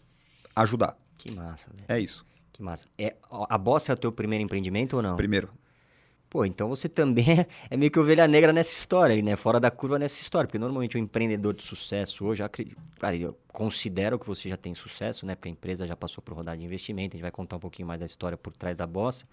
ajudar. 0.57 0.97
Que 1.19 1.35
massa, 1.35 1.69
velho. 1.75 1.85
É 1.89 1.99
isso. 1.99 2.25
Que 2.53 2.63
massa. 2.63 2.87
É, 2.97 3.17
a 3.31 3.59
Bossa 3.59 3.93
é 3.93 3.95
o 3.95 3.99
teu 3.99 4.13
primeiro 4.13 4.45
empreendimento 4.45 4.97
ou 4.97 5.03
não? 5.03 5.17
Primeiro. 5.17 5.49
Pô, 6.31 6.47
então 6.47 6.67
você 6.67 6.89
também 6.89 7.27
é- 7.71 7.77
meio 7.77 7.91
que 7.91 7.99
ovelha 8.01 8.27
negra 8.27 8.53
nessa 8.55 8.73
história, 8.73 9.21
né? 9.23 9.37
Fora 9.37 9.61
da 9.61 9.71
curva 9.71 9.99
nessa 9.99 10.23
história. 10.23 10.47
Porque 10.47 10.59
normalmente 10.59 10.97
o 10.97 10.99
empreendedor 10.99 11.53
de 11.53 11.63
sucesso 11.63 12.25
hoje, 12.25 12.43
eu 12.43 12.47
acredito, 12.47 12.77
cara, 12.99 13.15
eu 13.15 13.37
considero 13.49 14.19
que 14.19 14.27
você 14.27 14.49
já 14.49 14.57
tem 14.57 14.75
sucesso, 14.75 15.27
né? 15.27 15.35
Porque 15.35 15.49
a 15.49 15.53
empresa 15.53 15.87
já 15.87 15.95
passou 15.95 16.23
por 16.23 16.35
rodada 16.35 16.57
de 16.57 16.65
investimento, 16.65 17.15
a 17.15 17.19
gente 17.19 17.23
vai 17.23 17.31
contar 17.31 17.57
um 17.57 17.61
pouquinho 17.61 17.87
mais 17.87 18.01
da 18.01 18.07
história 18.07 18.39
por 18.39 18.53
trás 18.55 18.79
da 18.79 18.87
bossa. 18.87 19.27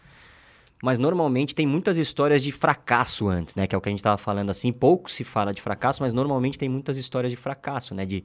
Mas 0.83 0.97
normalmente 0.97 1.53
tem 1.55 1.65
muitas 1.67 1.97
histórias 1.97 2.41
de 2.43 2.51
fracasso 2.51 3.27
antes, 3.27 3.55
né? 3.55 3.65
Que 3.65 3.75
é 3.75 3.77
o 3.77 3.81
que 3.81 3.89
a 3.89 3.91
gente 3.91 4.03
tava 4.03 4.17
falando 4.17 4.49
assim. 4.49 4.71
Pouco 4.71 5.09
se 5.09 5.23
fala 5.23 5.53
de 5.53 5.61
fracasso, 5.61 6.01
mas 6.01 6.13
normalmente 6.13 6.57
tem 6.57 6.67
muitas 6.67 6.97
histórias 6.97 7.31
de 7.31 7.37
fracasso, 7.37 7.95
né? 7.95 8.05
De. 8.05 8.23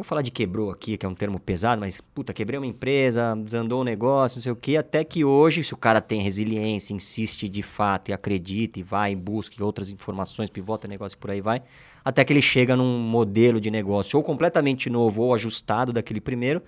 Vou 0.00 0.04
falar 0.06 0.22
de 0.22 0.30
quebrou 0.30 0.70
aqui, 0.70 0.96
que 0.96 1.04
é 1.04 1.08
um 1.10 1.14
termo 1.14 1.38
pesado, 1.38 1.78
mas, 1.78 2.00
puta, 2.00 2.32
quebrei 2.32 2.58
uma 2.58 2.64
empresa, 2.64 3.36
desandou 3.36 3.82
o 3.82 3.84
negócio, 3.84 4.38
não 4.38 4.42
sei 4.42 4.50
o 4.50 4.56
quê, 4.56 4.78
até 4.78 5.04
que 5.04 5.26
hoje, 5.26 5.62
se 5.62 5.74
o 5.74 5.76
cara 5.76 6.00
tem 6.00 6.22
resiliência, 6.22 6.94
insiste 6.94 7.50
de 7.50 7.62
fato 7.62 8.08
e 8.08 8.14
acredita 8.14 8.80
e 8.80 8.82
vai 8.82 9.12
em 9.12 9.16
busca 9.18 9.54
de 9.54 9.62
outras 9.62 9.90
informações, 9.90 10.48
pivota 10.48 10.88
negócio 10.88 11.18
por 11.18 11.30
aí 11.30 11.42
vai, 11.42 11.62
até 12.02 12.24
que 12.24 12.32
ele 12.32 12.40
chega 12.40 12.74
num 12.74 12.98
modelo 12.98 13.60
de 13.60 13.70
negócio 13.70 14.16
ou 14.16 14.22
completamente 14.22 14.88
novo 14.88 15.20
ou 15.20 15.34
ajustado 15.34 15.92
daquele 15.92 16.18
primeiro, 16.18 16.62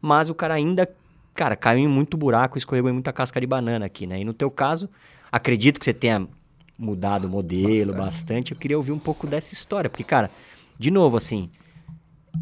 mas 0.00 0.30
o 0.30 0.34
cara 0.34 0.54
ainda, 0.54 0.88
cara, 1.34 1.54
caiu 1.56 1.80
em 1.80 1.88
muito 1.88 2.16
buraco, 2.16 2.56
escorregou 2.56 2.88
em 2.88 2.94
muita 2.94 3.12
casca 3.12 3.38
de 3.38 3.46
banana 3.46 3.84
aqui, 3.84 4.06
né? 4.06 4.18
E 4.18 4.24
no 4.24 4.32
teu 4.32 4.50
caso, 4.50 4.88
acredito 5.30 5.78
que 5.78 5.84
você 5.84 5.92
tenha 5.92 6.26
mudado 6.78 7.26
o 7.26 7.28
modelo 7.28 7.92
bastante. 7.92 8.52
Eu 8.52 8.58
queria 8.58 8.78
ouvir 8.78 8.92
um 8.92 8.98
pouco 8.98 9.26
dessa 9.26 9.52
história, 9.52 9.90
porque, 9.90 10.04
cara, 10.04 10.30
de 10.78 10.90
novo, 10.90 11.18
assim, 11.18 11.50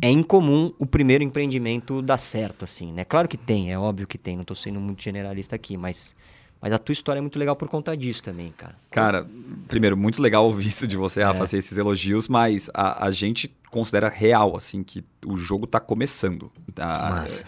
é 0.00 0.11
incomum 0.11 0.73
o 0.79 0.87
primeiro 0.87 1.23
empreendimento 1.25 2.03
dar 2.03 2.19
certo, 2.19 2.65
assim, 2.65 2.93
né? 2.93 3.05
Claro 3.05 3.29
que 3.29 3.37
tem, 3.37 3.73
é 3.73 3.79
óbvio 3.79 4.06
que 4.06 4.19
tem, 4.19 4.37
não 4.37 4.44
tô 4.44 4.55
sendo 4.55 4.79
muito 4.81 5.03
generalista 5.03 5.56
aqui, 5.56 5.77
mas, 5.77 6.15
mas 6.61 6.73
a 6.73 6.79
tua 6.79 6.93
história 6.93 7.19
é 7.19 7.23
muito 7.23 7.38
legal 7.38 7.56
por 7.56 7.69
conta 7.69 7.97
disso 7.97 8.23
também, 8.23 8.53
cara. 8.56 8.75
Cara, 8.91 9.27
primeiro, 9.69 9.97
muito 9.97 10.21
legal 10.21 10.44
ouvir 10.44 10.69
isso 10.69 10.87
de 10.87 10.97
você, 10.97 11.23
Rafa, 11.23 11.41
É. 11.41 11.43
assim, 11.44 11.56
esses 11.59 11.77
elogios, 11.79 12.29
mas 12.29 12.69
a, 12.75 13.06
a 13.06 13.10
gente 13.10 13.55
considera 13.70 14.08
real, 14.08 14.56
assim, 14.56 14.82
que 14.82 15.05
o 15.25 15.37
jogo 15.37 15.67
tá 15.67 15.79
começando. 15.81 16.51
A, 16.79 17.10
Massa. 17.10 17.44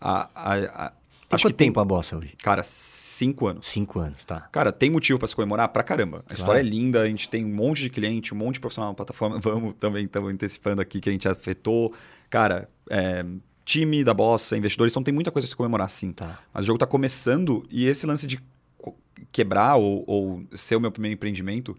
a, 0.00 0.28
a, 0.34 0.54
a- 0.86 0.88
Tem 0.90 1.38
quanto 1.38 1.46
que 1.48 1.52
tem, 1.54 1.68
tempo 1.68 1.80
a 1.80 1.84
bossa 1.84 2.16
hoje? 2.16 2.34
cara, 2.42 2.62
cinco 3.12 3.46
anos. 3.46 3.68
Cinco 3.68 3.98
anos, 3.98 4.24
tá. 4.24 4.40
Cara, 4.52 4.72
tem 4.72 4.90
motivo 4.90 5.18
pra 5.18 5.28
se 5.28 5.34
comemorar 5.36 5.68
pra 5.68 5.82
caramba. 5.82 6.24
A 6.28 6.32
história 6.32 6.60
é 6.60 6.62
linda, 6.62 7.02
a 7.02 7.06
gente 7.06 7.28
tem 7.28 7.44
um 7.44 7.54
monte 7.54 7.82
de 7.82 7.90
cliente, 7.90 8.34
um 8.34 8.36
monte 8.36 8.54
de 8.54 8.60
profissional 8.60 8.90
na 8.90 8.94
plataforma. 8.94 9.38
Vamos 9.40 9.74
também, 9.74 10.04
estamos 10.04 10.32
antecipando 10.32 10.80
aqui 10.80 11.00
que 11.00 11.08
a 11.08 11.12
gente 11.12 11.28
afetou. 11.28 11.94
Cara, 12.30 12.68
é, 12.90 13.24
time 13.64 14.02
da 14.02 14.14
Bossa, 14.14 14.56
investidores, 14.56 14.92
então 14.92 15.02
tem 15.02 15.12
muita 15.12 15.30
coisa 15.30 15.46
pra 15.46 15.50
se 15.50 15.56
comemorar 15.56 15.88
sim. 15.88 16.12
Tá. 16.12 16.38
Mas 16.52 16.64
o 16.64 16.66
jogo 16.66 16.78
tá 16.78 16.86
começando 16.86 17.66
e 17.70 17.86
esse 17.86 18.06
lance 18.06 18.26
de 18.26 18.42
quebrar 19.30 19.76
ou, 19.76 20.04
ou 20.06 20.44
ser 20.54 20.76
o 20.76 20.80
meu 20.80 20.90
primeiro 20.90 21.14
empreendimento. 21.14 21.76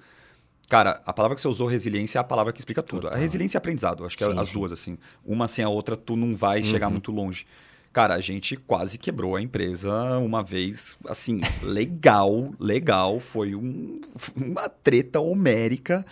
Cara, 0.70 1.02
a 1.06 1.14
palavra 1.14 1.36
que 1.36 1.42
você 1.42 1.48
usou, 1.48 1.68
resiliência, 1.68 2.18
é 2.18 2.22
a 2.22 2.24
palavra 2.24 2.54
que 2.54 2.60
explica 2.60 2.82
tudo. 2.82 3.02
Total. 3.02 3.18
A 3.18 3.20
resiliência 3.20 3.58
é 3.58 3.60
aprendizado, 3.60 4.06
acho 4.06 4.18
que 4.18 4.24
é 4.24 4.32
Sim, 4.32 4.40
as 4.40 4.50
sim. 4.50 4.58
duas, 4.58 4.72
assim. 4.72 4.98
Uma 5.26 5.48
sem 5.48 5.64
a 5.64 5.70
outra, 5.70 5.96
tu 5.96 6.16
não 6.16 6.36
vai 6.36 6.64
chegar 6.64 6.90
muito 6.90 7.12
longe. 7.12 7.46
Cara, 7.94 8.16
a 8.16 8.20
gente 8.20 8.58
quase 8.58 8.98
quebrou 8.98 9.36
a 9.36 9.42
empresa 9.42 9.94
uma 10.18 10.44
vez, 10.44 10.98
assim, 11.08 11.40
legal, 11.62 12.52
legal. 12.60 13.20
Foi 13.20 13.54
um- 13.56 14.02
uma 14.36 14.68
treta 14.68 15.20
homérica. 15.20 16.04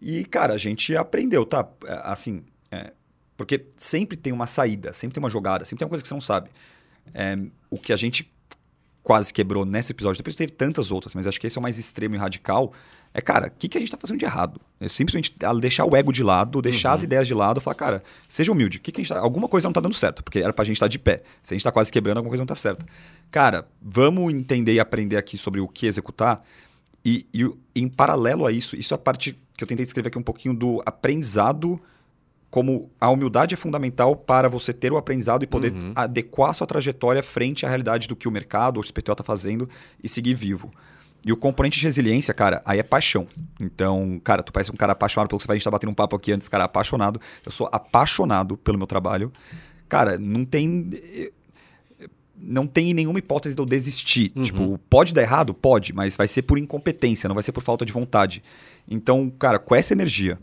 E, 0.00 0.24
cara, 0.24 0.54
a 0.54 0.58
gente 0.58 0.96
aprendeu, 0.96 1.44
tá? 1.44 1.68
É, 1.84 2.00
Assim, 2.04 2.44
é, 2.70 2.92
porque 3.36 3.66
sempre 3.76 4.16
tem 4.16 4.32
uma 4.32 4.46
saída, 4.46 4.92
sempre 4.92 5.14
tem 5.14 5.22
uma 5.22 5.28
jogada, 5.30 5.64
sempre 5.64 5.80
tem 5.80 5.86
uma 5.86 5.90
coisa 5.90 6.02
que 6.02 6.08
você 6.08 6.14
não 6.14 6.20
sabe. 6.20 6.50
É, 7.12 7.36
o 7.68 7.76
que 7.78 7.92
a 7.92 7.96
gente 7.96 8.30
quase 9.02 9.32
quebrou 9.32 9.64
nesse 9.64 9.90
episódio, 9.92 10.18
depois 10.18 10.36
teve 10.36 10.52
tantas 10.52 10.90
outras, 10.90 11.14
mas 11.14 11.26
acho 11.26 11.40
que 11.40 11.46
esse 11.46 11.56
é 11.56 11.60
o 11.60 11.62
mais 11.62 11.78
extremo 11.78 12.14
e 12.14 12.18
radical. 12.18 12.72
É, 13.12 13.20
cara, 13.20 13.48
o 13.48 13.50
que, 13.50 13.68
que 13.68 13.78
a 13.78 13.80
gente 13.80 13.90
tá 13.90 13.98
fazendo 14.00 14.18
de 14.18 14.24
errado? 14.24 14.60
É 14.80 14.88
simplesmente 14.88 15.34
deixar 15.60 15.84
o 15.84 15.96
ego 15.96 16.12
de 16.12 16.22
lado, 16.22 16.62
deixar 16.62 16.92
as 16.92 17.02
ideias 17.02 17.26
de 17.26 17.34
lado, 17.34 17.60
falar, 17.60 17.74
cara, 17.74 18.02
seja 18.28 18.52
humilde. 18.52 18.78
O 18.78 18.80
que, 18.80 18.92
que 18.92 19.00
a 19.00 19.04
gente 19.04 19.12
tá... 19.12 19.20
Alguma 19.20 19.48
coisa 19.48 19.66
não 19.66 19.72
tá 19.72 19.80
dando 19.80 19.94
certo, 19.94 20.22
porque 20.22 20.38
era 20.38 20.52
pra 20.52 20.64
gente 20.64 20.76
estar 20.76 20.88
de 20.88 20.98
pé. 20.98 21.22
Se 21.42 21.52
a 21.52 21.56
gente 21.56 21.64
tá 21.64 21.72
quase 21.72 21.90
quebrando, 21.90 22.18
alguma 22.18 22.30
coisa 22.30 22.42
não 22.42 22.46
tá 22.46 22.54
certa. 22.54 22.86
Cara, 23.30 23.66
vamos 23.80 24.32
entender 24.32 24.74
e 24.74 24.80
aprender 24.80 25.16
aqui 25.16 25.36
sobre 25.36 25.60
o 25.60 25.66
que 25.66 25.86
executar. 25.86 26.44
E, 27.04 27.26
e 27.32 27.50
em 27.74 27.88
paralelo 27.88 28.46
a 28.46 28.52
isso, 28.52 28.76
isso 28.76 28.92
é 28.92 28.96
a 28.96 28.98
parte 28.98 29.38
que 29.56 29.64
eu 29.64 29.68
tentei 29.68 29.84
descrever 29.84 30.08
aqui 30.08 30.18
um 30.18 30.22
pouquinho 30.22 30.54
do 30.54 30.82
aprendizado 30.86 31.80
como 32.50 32.90
a 33.00 33.10
humildade 33.10 33.54
é 33.54 33.56
fundamental 33.56 34.16
para 34.16 34.48
você 34.48 34.72
ter 34.72 34.92
o 34.92 34.96
aprendizado 34.96 35.42
e 35.42 35.46
poder 35.46 35.72
adequar 35.94 36.50
a 36.50 36.54
sua 36.54 36.66
trajetória 36.66 37.22
frente 37.22 37.66
à 37.66 37.68
realidade 37.68 38.08
do 38.08 38.16
que 38.16 38.26
o 38.26 38.30
mercado 38.30 38.78
ou 38.78 38.82
o 38.82 38.86
XPTO 38.86 39.12
está 39.12 39.24
fazendo 39.24 39.68
e 40.02 40.08
seguir 40.08 40.34
vivo. 40.34 40.70
E 41.24 41.32
o 41.32 41.36
componente 41.36 41.78
de 41.78 41.84
resiliência, 41.84 42.32
cara, 42.32 42.62
aí 42.64 42.78
é 42.78 42.82
paixão. 42.82 43.26
Então, 43.60 44.20
cara, 44.22 44.42
tu 44.42 44.52
parece 44.52 44.70
um 44.70 44.76
cara 44.76 44.92
apaixonado 44.92 45.28
pelo 45.28 45.38
que 45.38 45.42
você 45.42 45.46
faz. 45.46 45.56
A 45.56 45.58
gente 45.58 45.64
tá 45.64 45.70
batendo 45.70 45.90
um 45.90 45.94
papo 45.94 46.16
aqui 46.16 46.32
antes, 46.32 46.48
cara, 46.48 46.64
apaixonado. 46.64 47.20
Eu 47.44 47.52
sou 47.52 47.68
apaixonado 47.72 48.56
pelo 48.56 48.78
meu 48.78 48.86
trabalho. 48.86 49.32
Cara, 49.88 50.18
não 50.18 50.44
tem. 50.44 50.90
Não 52.40 52.68
tem 52.68 52.94
nenhuma 52.94 53.18
hipótese 53.18 53.56
de 53.56 53.60
eu 53.60 53.66
desistir. 53.66 54.32
Uhum. 54.36 54.42
Tipo, 54.44 54.80
pode 54.88 55.12
dar 55.12 55.22
errado? 55.22 55.52
Pode, 55.52 55.92
mas 55.92 56.16
vai 56.16 56.28
ser 56.28 56.42
por 56.42 56.56
incompetência, 56.56 57.26
não 57.26 57.34
vai 57.34 57.42
ser 57.42 57.50
por 57.50 57.64
falta 57.64 57.84
de 57.84 57.92
vontade. 57.92 58.44
Então, 58.88 59.28
cara, 59.28 59.58
com 59.58 59.74
essa 59.74 59.92
energia 59.92 60.38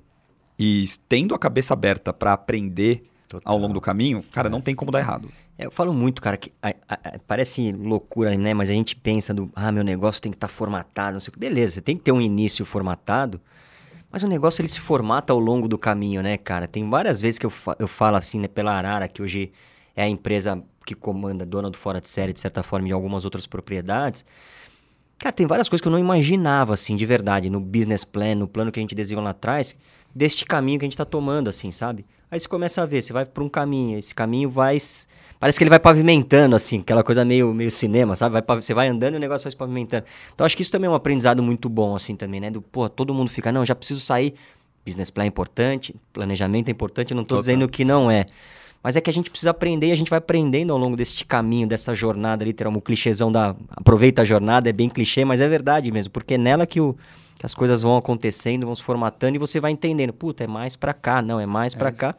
e 0.60 0.86
tendo 1.08 1.34
a 1.34 1.40
cabeça 1.40 1.74
aberta 1.74 2.12
para 2.12 2.34
aprender 2.34 3.04
Total. 3.40 3.54
ao 3.54 3.60
longo 3.60 3.74
do 3.74 3.82
caminho, 3.82 4.24
cara, 4.32 4.50
não 4.50 4.62
tem 4.62 4.74
como 4.76 4.92
dar 4.92 5.00
errado. 5.00 5.30
É, 5.58 5.66
eu 5.66 5.72
falo 5.72 5.94
muito, 5.94 6.22
cara, 6.22 6.38
que 6.38 6.52
a- 6.62 6.70
a- 6.88 6.94
a- 7.04 7.20
parece 7.28 7.72
loucura, 7.72 8.36
né? 8.38 8.54
Mas 8.54 8.70
a 8.70 8.74
gente 8.74 8.96
pensa 8.96 9.34
do, 9.34 9.50
ah, 9.56 9.72
meu 9.72 9.84
negócio 9.84 10.22
tem 10.22 10.32
que 10.32 10.36
estar 10.38 10.48
formatado, 10.48 11.14
não 11.14 11.20
sei 11.22 11.30
o 11.30 11.34
que. 11.34 11.40
Beleza, 11.40 11.82
tem 11.82 11.96
que 11.98 12.04
ter 12.04 12.12
um 12.12 12.20
início 12.22 12.66
formatado, 12.66 13.40
mas 14.12 14.22
o 14.24 14.28
negócio 14.28 14.62
ele 14.62 14.68
se 14.68 14.80
formata 14.80 15.32
ao 15.34 15.40
longo 15.40 15.68
do 15.68 15.78
caminho, 15.78 16.22
né, 16.22 16.38
cara? 16.38 16.68
Tem 16.68 16.88
várias 16.90 17.20
vezes 17.22 17.38
que 17.40 17.46
eu, 17.46 17.50
fa- 17.50 17.76
eu 17.80 17.88
falo 17.88 18.18
assim, 18.18 18.40
né, 18.40 18.48
pela 18.48 18.74
Arara, 18.74 19.08
que 19.08 19.22
hoje 19.22 19.52
é 19.96 20.04
a 20.04 20.10
empresa 20.10 20.62
que 20.86 20.94
comanda, 20.94 21.46
dona 21.46 21.70
do 21.70 21.78
Fora 21.78 22.00
de 22.02 22.08
Série, 22.08 22.32
de 22.34 22.40
certa 22.40 22.62
forma, 22.62 22.88
e 22.88 22.92
algumas 22.92 23.24
outras 23.26 23.48
propriedades. 23.48 24.24
Cara, 25.18 25.32
tem 25.32 25.48
várias 25.48 25.70
coisas 25.70 25.82
que 25.82 25.88
eu 25.88 25.92
não 25.92 25.98
imaginava, 26.00 26.74
assim, 26.74 26.96
de 26.96 27.06
verdade, 27.06 27.50
no 27.50 27.60
business 27.62 28.04
plan, 28.04 28.36
no 28.36 28.48
plano 28.48 28.72
que 28.72 28.80
a 28.80 28.84
gente 28.84 28.94
desenhou 28.94 29.24
lá 29.24 29.30
atrás, 29.32 29.76
deste 30.14 30.46
caminho 30.46 30.78
que 30.78 30.86
a 30.86 30.88
gente 30.88 30.98
tá 30.98 31.06
tomando, 31.06 31.50
assim, 31.50 31.72
sabe? 31.72 32.06
Aí 32.30 32.40
você 32.40 32.48
começa 32.48 32.82
a 32.82 32.86
ver, 32.86 33.02
você 33.02 33.14
vai 33.14 33.26
por 33.26 33.44
um 33.44 33.50
caminho, 33.50 33.98
esse 33.98 34.14
caminho 34.14 34.50
vai. 34.50 34.78
Parece 35.40 35.58
que 35.58 35.64
ele 35.64 35.70
vai 35.70 35.80
pavimentando, 35.80 36.56
assim, 36.56 36.80
aquela 36.80 37.04
coisa 37.04 37.24
meio, 37.24 37.54
meio 37.54 37.70
cinema, 37.70 38.16
sabe? 38.16 38.42
Vai, 38.42 38.62
você 38.62 38.74
vai 38.74 38.88
andando 38.88 39.14
e 39.14 39.18
o 39.18 39.20
negócio 39.20 39.46
vai 39.46 39.52
se 39.52 39.58
pavimentando. 39.58 40.06
Então 40.34 40.46
acho 40.46 40.56
que 40.56 40.62
isso 40.62 40.72
também 40.72 40.88
é 40.88 40.92
um 40.92 40.96
aprendizado 40.96 41.44
muito 41.44 41.70
bom, 41.70 41.96
assim, 41.96 42.16
também, 42.16 42.40
né? 42.40 42.50
Do, 42.50 42.62
pô, 42.62 42.90
todo 42.90 43.14
mundo 43.14 43.30
fica, 43.30 43.52
não, 43.52 43.64
já 43.64 43.76
preciso 43.76 44.00
sair. 44.00 44.34
Business 44.86 45.10
plan 45.10 45.24
é 45.24 45.28
importante, 45.28 45.96
planejamento 46.14 46.68
é 46.68 46.72
importante, 46.72 47.12
eu 47.12 47.16
não 47.16 47.24
Total. 47.24 47.40
dizendo 47.40 47.68
que 47.68 47.84
não 47.84 48.10
é. 48.10 48.26
Mas 48.84 48.96
é 48.96 49.02
que 49.02 49.10
a 49.10 49.14
gente 49.14 49.32
precisa 49.32 49.50
aprender 49.50 49.88
e 49.88 49.92
a 49.92 49.96
gente 49.96 50.12
vai 50.12 50.20
aprendendo 50.20 50.72
ao 50.72 50.78
longo 50.78 50.96
deste 50.96 51.26
caminho, 51.26 51.68
dessa 51.68 51.96
jornada, 51.96 52.46
literal, 52.46 52.72
o 52.72 52.80
clichêzão 52.80 53.32
da 53.32 53.56
aproveita 53.72 54.22
a 54.22 54.26
jornada, 54.26 54.70
é 54.70 54.72
bem 54.72 54.90
clichê, 54.90 55.26
mas 55.26 55.42
é 55.42 55.48
verdade 55.48 55.92
mesmo, 55.92 56.14
porque 56.14 56.36
é 56.36 56.38
nela 56.38 56.68
que, 56.68 56.80
o, 56.80 56.96
que 57.38 57.46
as 57.46 57.54
coisas 57.54 57.82
vão 57.82 57.98
acontecendo, 57.98 58.66
vão 58.66 58.76
se 58.76 58.84
formatando 58.84 59.36
e 59.36 59.40
você 59.40 59.60
vai 59.60 59.72
entendendo, 59.72 60.14
puta, 60.14 60.44
é 60.44 60.48
mais 60.48 60.76
pra 60.76 60.94
cá, 60.94 61.22
não, 61.22 61.40
é 61.40 61.46
mais 61.46 61.74
pra 61.74 61.92
cá. 61.92 62.16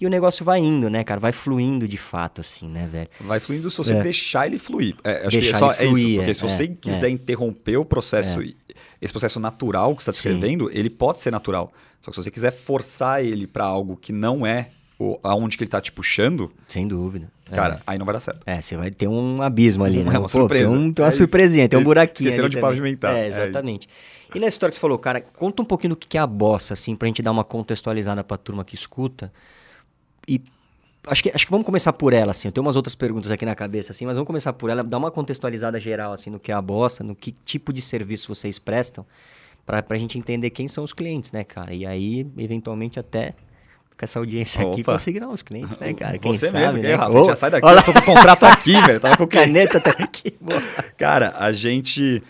E 0.00 0.06
o 0.06 0.08
negócio 0.10 0.44
vai 0.44 0.60
indo, 0.60 0.88
né, 0.88 1.04
cara? 1.04 1.20
Vai 1.20 1.30
fluindo 1.32 1.86
de 1.86 1.98
fato, 1.98 2.40
assim, 2.40 2.66
né, 2.66 2.88
velho? 2.90 3.08
Vai 3.20 3.38
fluindo 3.38 3.70
se 3.70 3.76
você 3.76 3.92
É. 3.92 4.02
deixar 4.02 4.46
ele 4.46 4.58
fluir. 4.58 4.94
É, 5.04 5.18
acho 5.26 5.30
Deixar 5.30 5.50
que 5.50 5.56
é 5.56 5.58
só 5.58 5.72
ele 5.72 5.82
é 5.82 5.86
fluir, 5.88 6.06
isso. 6.06 6.16
Porque 6.16 6.30
é, 6.30 6.34
se 6.34 6.40
você 6.42 6.62
é, 6.64 6.66
quiser 6.68 7.08
interromper 7.10 7.76
o 7.76 7.84
processo, 7.84 8.40
esse 9.00 9.12
processo 9.12 9.38
natural 9.38 9.94
que 9.94 10.02
você 10.02 10.08
está 10.10 10.22
Sim. 10.22 10.30
descrevendo, 10.30 10.70
ele 10.72 10.88
pode 10.88 11.20
ser 11.20 11.30
natural. 11.30 11.70
Só 12.00 12.10
que 12.10 12.16
se 12.16 12.22
você 12.22 12.30
quiser 12.30 12.50
forçar 12.50 13.22
ele 13.22 13.46
para 13.46 13.64
algo 13.64 13.94
que 13.94 14.10
não 14.10 14.46
é 14.46 14.68
aonde 15.22 15.56
que 15.58 15.64
ele 15.64 15.70
tá 15.70 15.80
te 15.82 15.92
puxando, 15.92 16.50
Sem 16.66 16.88
dúvida. 16.88 17.30
É. 17.50 17.54
cara, 17.54 17.80
aí 17.86 17.98
não 17.98 18.06
vai 18.06 18.14
dar 18.14 18.20
certo. 18.20 18.40
É, 18.46 18.60
você 18.60 18.76
vai 18.78 18.90
ter 18.90 19.06
um 19.08 19.42
abismo 19.42 19.84
ali, 19.84 19.98
né? 20.02 20.14
É 20.14 20.18
uma 20.18 20.22
Pô, 20.22 20.28
surpresa. 20.28 20.64
Tem, 20.66 20.74
um- 20.74 20.92
tem 20.92 21.02
uma 21.02 21.08
É 21.08 21.10
isso. 21.10 21.18
surpresinha, 21.18 21.68
tem 21.68 21.78
um 21.78 21.84
buraquinho 21.84 22.28
esqueceram 22.28 22.48
de 22.48 22.56
também. 22.56 22.70
pavimentar. 22.70 23.14
É, 23.16 23.24
É 23.24 23.28
isso. 23.28 23.40
exatamente. 23.40 23.88
E 24.34 24.40
na 24.40 24.46
história 24.46 24.70
que 24.70 24.76
você 24.76 24.80
falou, 24.80 24.98
cara, 24.98 25.20
conta 25.20 25.62
um 25.62 25.64
pouquinho 25.64 25.90
do 25.90 25.96
que 25.96 26.16
é 26.16 26.20
a 26.20 26.26
bossa, 26.26 26.74
assim, 26.74 26.94
pra 26.96 27.06
gente 27.08 27.22
dar 27.22 27.30
uma 27.30 27.44
contextualizada 27.44 28.22
pra 28.24 28.36
turma 28.36 28.64
que 28.64 28.74
escuta. 28.74 29.32
E 30.28 30.40
acho 31.06 31.22
que, 31.22 31.30
acho 31.34 31.44
que 31.46 31.50
vamos 31.50 31.64
começar 31.66 31.92
por 31.92 32.12
ela, 32.12 32.30
assim. 32.32 32.48
Eu 32.48 32.52
tenho 32.52 32.66
umas 32.66 32.76
outras 32.76 32.94
perguntas 32.94 33.30
aqui 33.30 33.44
na 33.44 33.54
cabeça, 33.54 33.92
assim, 33.92 34.06
mas 34.06 34.16
vamos 34.16 34.26
começar 34.26 34.52
por 34.52 34.70
ela, 34.70 34.82
dar 34.84 34.98
uma 34.98 35.10
contextualizada 35.10 35.78
geral, 35.78 36.12
assim, 36.12 36.30
no 36.30 36.38
que 36.38 36.52
é 36.52 36.54
a 36.54 36.62
bossa, 36.62 37.02
no 37.02 37.14
que 37.14 37.30
tipo 37.32 37.72
de 37.72 37.80
serviço 37.82 38.34
vocês 38.34 38.58
prestam, 38.58 39.04
pra, 39.66 39.82
pra 39.82 39.96
gente 39.96 40.18
entender 40.18 40.50
quem 40.50 40.68
são 40.68 40.84
os 40.84 40.92
clientes, 40.92 41.32
né, 41.32 41.44
cara? 41.44 41.72
E 41.74 41.86
aí, 41.86 42.26
eventualmente, 42.38 42.98
até 42.98 43.34
com 43.98 44.04
essa 44.04 44.18
audiência 44.18 44.62
aqui, 44.66 44.80
Opa. 44.80 44.92
conseguir 44.92 45.22
os 45.24 45.42
clientes, 45.42 45.78
né, 45.78 45.92
cara? 45.92 46.18
Quem 46.18 46.32
você 46.32 46.50
sabe, 46.50 46.64
mesmo, 46.64 46.82
né? 46.82 46.94
Rafa? 46.94 47.18
Ô, 47.18 47.24
Já 47.26 47.36
sai 47.36 47.50
daqui, 47.50 47.66
olha 47.66 47.80
eu 47.80 47.84
tô 47.84 47.92
com 47.92 47.98
o 47.98 48.02
contrato 48.02 48.44
aqui, 48.44 48.80
velho. 48.80 48.98
Tava 48.98 49.16
com 49.18 49.24
o 49.24 49.28
cliente. 49.28 49.52
caneta 49.68 49.78
tá 49.80 49.90
aqui. 49.90 50.34
Boa. 50.40 50.62
Cara, 50.96 51.34
a 51.38 51.52
gente. 51.52 52.22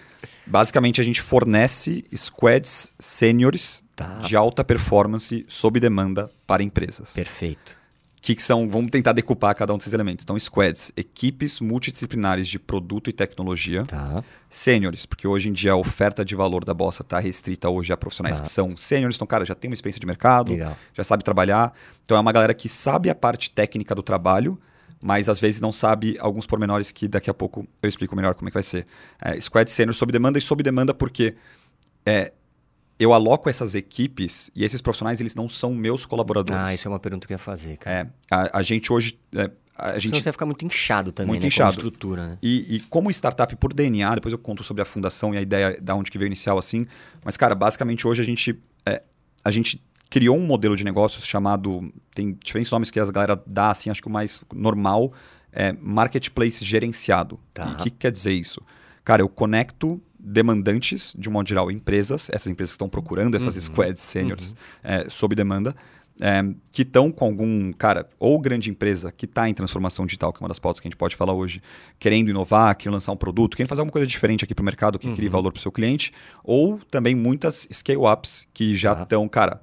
Basicamente, 0.51 1.01
a 1.01 1.05
gente 1.05 1.23
fornece 1.23 2.05
squads 2.15 2.93
sêniores 2.99 3.83
Tá. 3.95 4.19
de 4.21 4.35
alta 4.35 4.65
performance 4.65 5.45
sob 5.47 5.79
demanda 5.79 6.31
para 6.47 6.63
empresas. 6.63 7.13
Perfeito. 7.13 7.79
Que, 8.23 8.35
que 8.35 8.43
são? 8.43 8.69
Vamos 8.69 8.91
tentar 8.91 9.13
decupar 9.13 9.55
cada 9.55 9.73
um 9.75 9.79
desses 9.79 9.93
elementos. 9.93 10.25
Então, 10.25 10.39
squads, 10.39 10.91
equipes 10.97 11.61
multidisciplinares 11.61 12.49
de 12.49 12.59
produto 12.59 13.09
e 13.09 13.13
tecnologia. 13.13 13.85
Tá. 13.87 14.23
Sêniores, 14.49 15.07
porque 15.07 15.27
hoje 15.29 15.49
em 15.49 15.53
dia 15.53 15.73
a 15.73 15.77
oferta 15.77 16.23
de 16.25 16.35
valor 16.35 16.65
da 16.65 16.75
Bossa 16.75 17.03
está 17.03 17.19
restrita 17.19 17.69
hoje 17.71 17.93
a 17.93 17.97
profissionais 17.97 18.37
Tá. 18.39 18.43
que 18.43 18.51
são 18.51 18.77
sêniores. 18.77 19.17
Então, 19.17 19.27
cara, 19.27 19.45
já 19.45 19.55
tem 19.55 19.71
uma 19.71 19.75
experiência 19.75 20.01
de 20.01 20.07
mercado, 20.07 20.53
Legal. 20.53 20.77
já 20.95 21.05
sabe 21.05 21.23
trabalhar. 21.25 21.73
Então, 22.05 22.17
é 22.17 22.21
uma 22.21 22.33
galera 22.33 22.53
que 22.55 22.69
sabe 22.69 23.09
a 23.09 23.15
parte 23.15 23.51
técnica 23.51 23.95
do 23.95 24.03
trabalho, 24.03 24.59
mas 25.03 25.29
às 25.29 25.41
vezes 25.41 25.61
não 25.61 25.73
sabe 25.73 26.17
alguns 26.21 26.47
pormenores 26.47 26.93
que 26.93 27.09
daqui 27.09 27.31
a 27.31 27.35
pouco 27.35 27.67
eu 27.83 27.89
explico 27.89 28.15
melhor 28.15 28.35
como 28.35 28.49
é 28.49 28.51
que 28.51 28.55
vai 28.55 28.63
ser. 28.63 28.87
É, 29.21 29.41
squad 29.41 29.71
sênior 29.71 29.95
sob 29.95 30.13
demanda 30.13 30.39
e 30.39 30.43
sob 30.43 30.63
demanda 30.63 30.93
porque 30.93 31.35
é, 32.05 32.33
eu 32.99 33.15
aloco 33.15 33.49
essas 33.49 33.75
equipes 33.75 34.51
e 34.55 34.63
esses 34.63 34.83
profissionais 34.83 35.21
eles 35.21 35.35
não 35.35 35.49
são 35.49 35.75
meus 35.75 36.05
colaboradores. 36.05 36.61
Ah, 36.61 36.75
isso 36.75 36.87
é 36.87 36.91
uma 36.91 37.01
pergunta 37.01 37.27
que 37.27 37.33
eu 37.33 37.37
ia 37.37 37.39
fazer, 37.39 37.79
cara. 37.79 38.13
É, 38.31 38.35
a, 38.35 38.59
a 38.59 38.63
gente 38.63 38.93
hoje... 38.93 39.19
é, 39.35 39.51
a 39.75 39.89
Senão 39.89 40.01
gente 40.01 40.17
você 40.19 40.25
vai 40.25 40.33
ficar 40.33 40.45
muito 40.45 40.63
inchado 40.67 41.11
também, 41.11 41.29
Muito 41.29 41.43
né? 41.43 41.49
inchado. 41.49 41.77
Como 41.77 41.87
estrutura, 41.87 42.27
né? 42.27 42.39
e, 42.43 42.77
e 42.77 42.81
como 42.81 43.11
startup 43.11 43.57
por 43.57 43.73
DNA, 43.73 44.17
depois 44.17 44.31
eu 44.31 44.39
conto 44.39 44.63
sobre 44.63 44.83
a 44.83 44.85
fundação 44.85 45.33
e 45.33 45.39
a 45.39 45.41
ideia 45.41 45.79
da 45.81 45.95
onde 45.95 46.11
que 46.11 46.19
veio 46.19 46.27
inicial 46.27 46.59
assim. 46.59 46.87
Mas, 47.25 47.39
cara, 47.39 47.55
basicamente 47.55 48.07
hoje 48.07 48.21
a 48.21 48.25
gente, 48.25 48.63
é, 48.85 49.03
a 49.43 49.51
gente 49.51 49.83
criou 50.11 50.37
um 50.37 50.45
modelo 50.45 50.77
de 50.77 50.85
negócios 50.85 51.25
chamado. 51.25 51.91
Tem 52.15 52.37
diferentes 52.45 52.71
nomes 52.71 52.91
que 52.91 52.99
as 53.01 53.09
galera 53.09 53.41
dá, 53.47 53.71
assim, 53.71 53.89
acho 53.89 54.03
que 54.03 54.09
o 54.09 54.11
mais 54.11 54.41
normal 54.53 55.13
é 55.53 55.73
marketplace 55.81 56.65
gerenciado. 56.65 57.39
Tá. 57.55 57.67
E 57.67 57.73
o 57.73 57.77
que, 57.77 57.91
que 57.91 57.97
quer 57.97 58.13
dizer 58.13 58.33
isso? 58.33 58.61
Cara, 59.05 59.23
eu 59.23 59.29
conecto 59.29 60.01
demandantes, 60.19 61.15
de 61.19 61.29
um 61.29 61.33
modo 61.33 61.49
geral, 61.49 61.71
empresas, 61.71 62.29
essas 62.31 62.49
empresas 62.49 62.73
que 62.73 62.75
estão 62.75 62.89
procurando 62.89 63.37
essas 63.37 63.55
squads 63.55 64.03
seniors 64.03 64.55
é, 64.83 65.09
sob 65.09 65.35
demanda, 65.35 65.75
é, 66.21 66.43
que 66.71 66.83
estão 66.83 67.11
com 67.11 67.25
algum, 67.25 67.73
cara, 67.73 68.07
ou 68.19 68.39
grande 68.39 68.69
empresa 68.71 69.11
que 69.11 69.25
está 69.25 69.49
em 69.49 69.55
transformação 69.55 70.05
digital, 70.05 70.31
que 70.33 70.39
é 70.39 70.43
uma 70.43 70.49
das 70.49 70.59
pautas 70.59 70.79
que 70.79 70.87
a 70.87 70.91
gente 70.91 70.99
pode 70.99 71.17
falar 71.17 71.33
hoje, 71.33 71.63
querendo 71.99 72.29
inovar, 72.29 72.77
querendo 72.77 72.95
lançar 72.95 73.13
um 73.13 73.17
produto, 73.17 73.57
querendo 73.57 73.71
fazer 73.71 73.81
alguma 73.81 73.93
coisa 73.93 74.07
diferente 74.07 74.45
aqui 74.45 74.55
para 74.55 74.63
o 74.63 74.65
mercado 74.65 74.99
que 74.99 75.11
crie 75.15 75.31
valor 75.31 75.51
para 75.51 75.59
o 75.59 75.63
seu 75.63 75.73
cliente, 75.73 76.13
ou 76.45 76.79
também 76.91 77.15
muitas 77.15 77.67
scale-ups 77.73 78.47
que 78.53 78.77
já 78.77 78.95
Tá. 78.95 79.03
estão, 79.05 79.27
cara, 79.27 79.63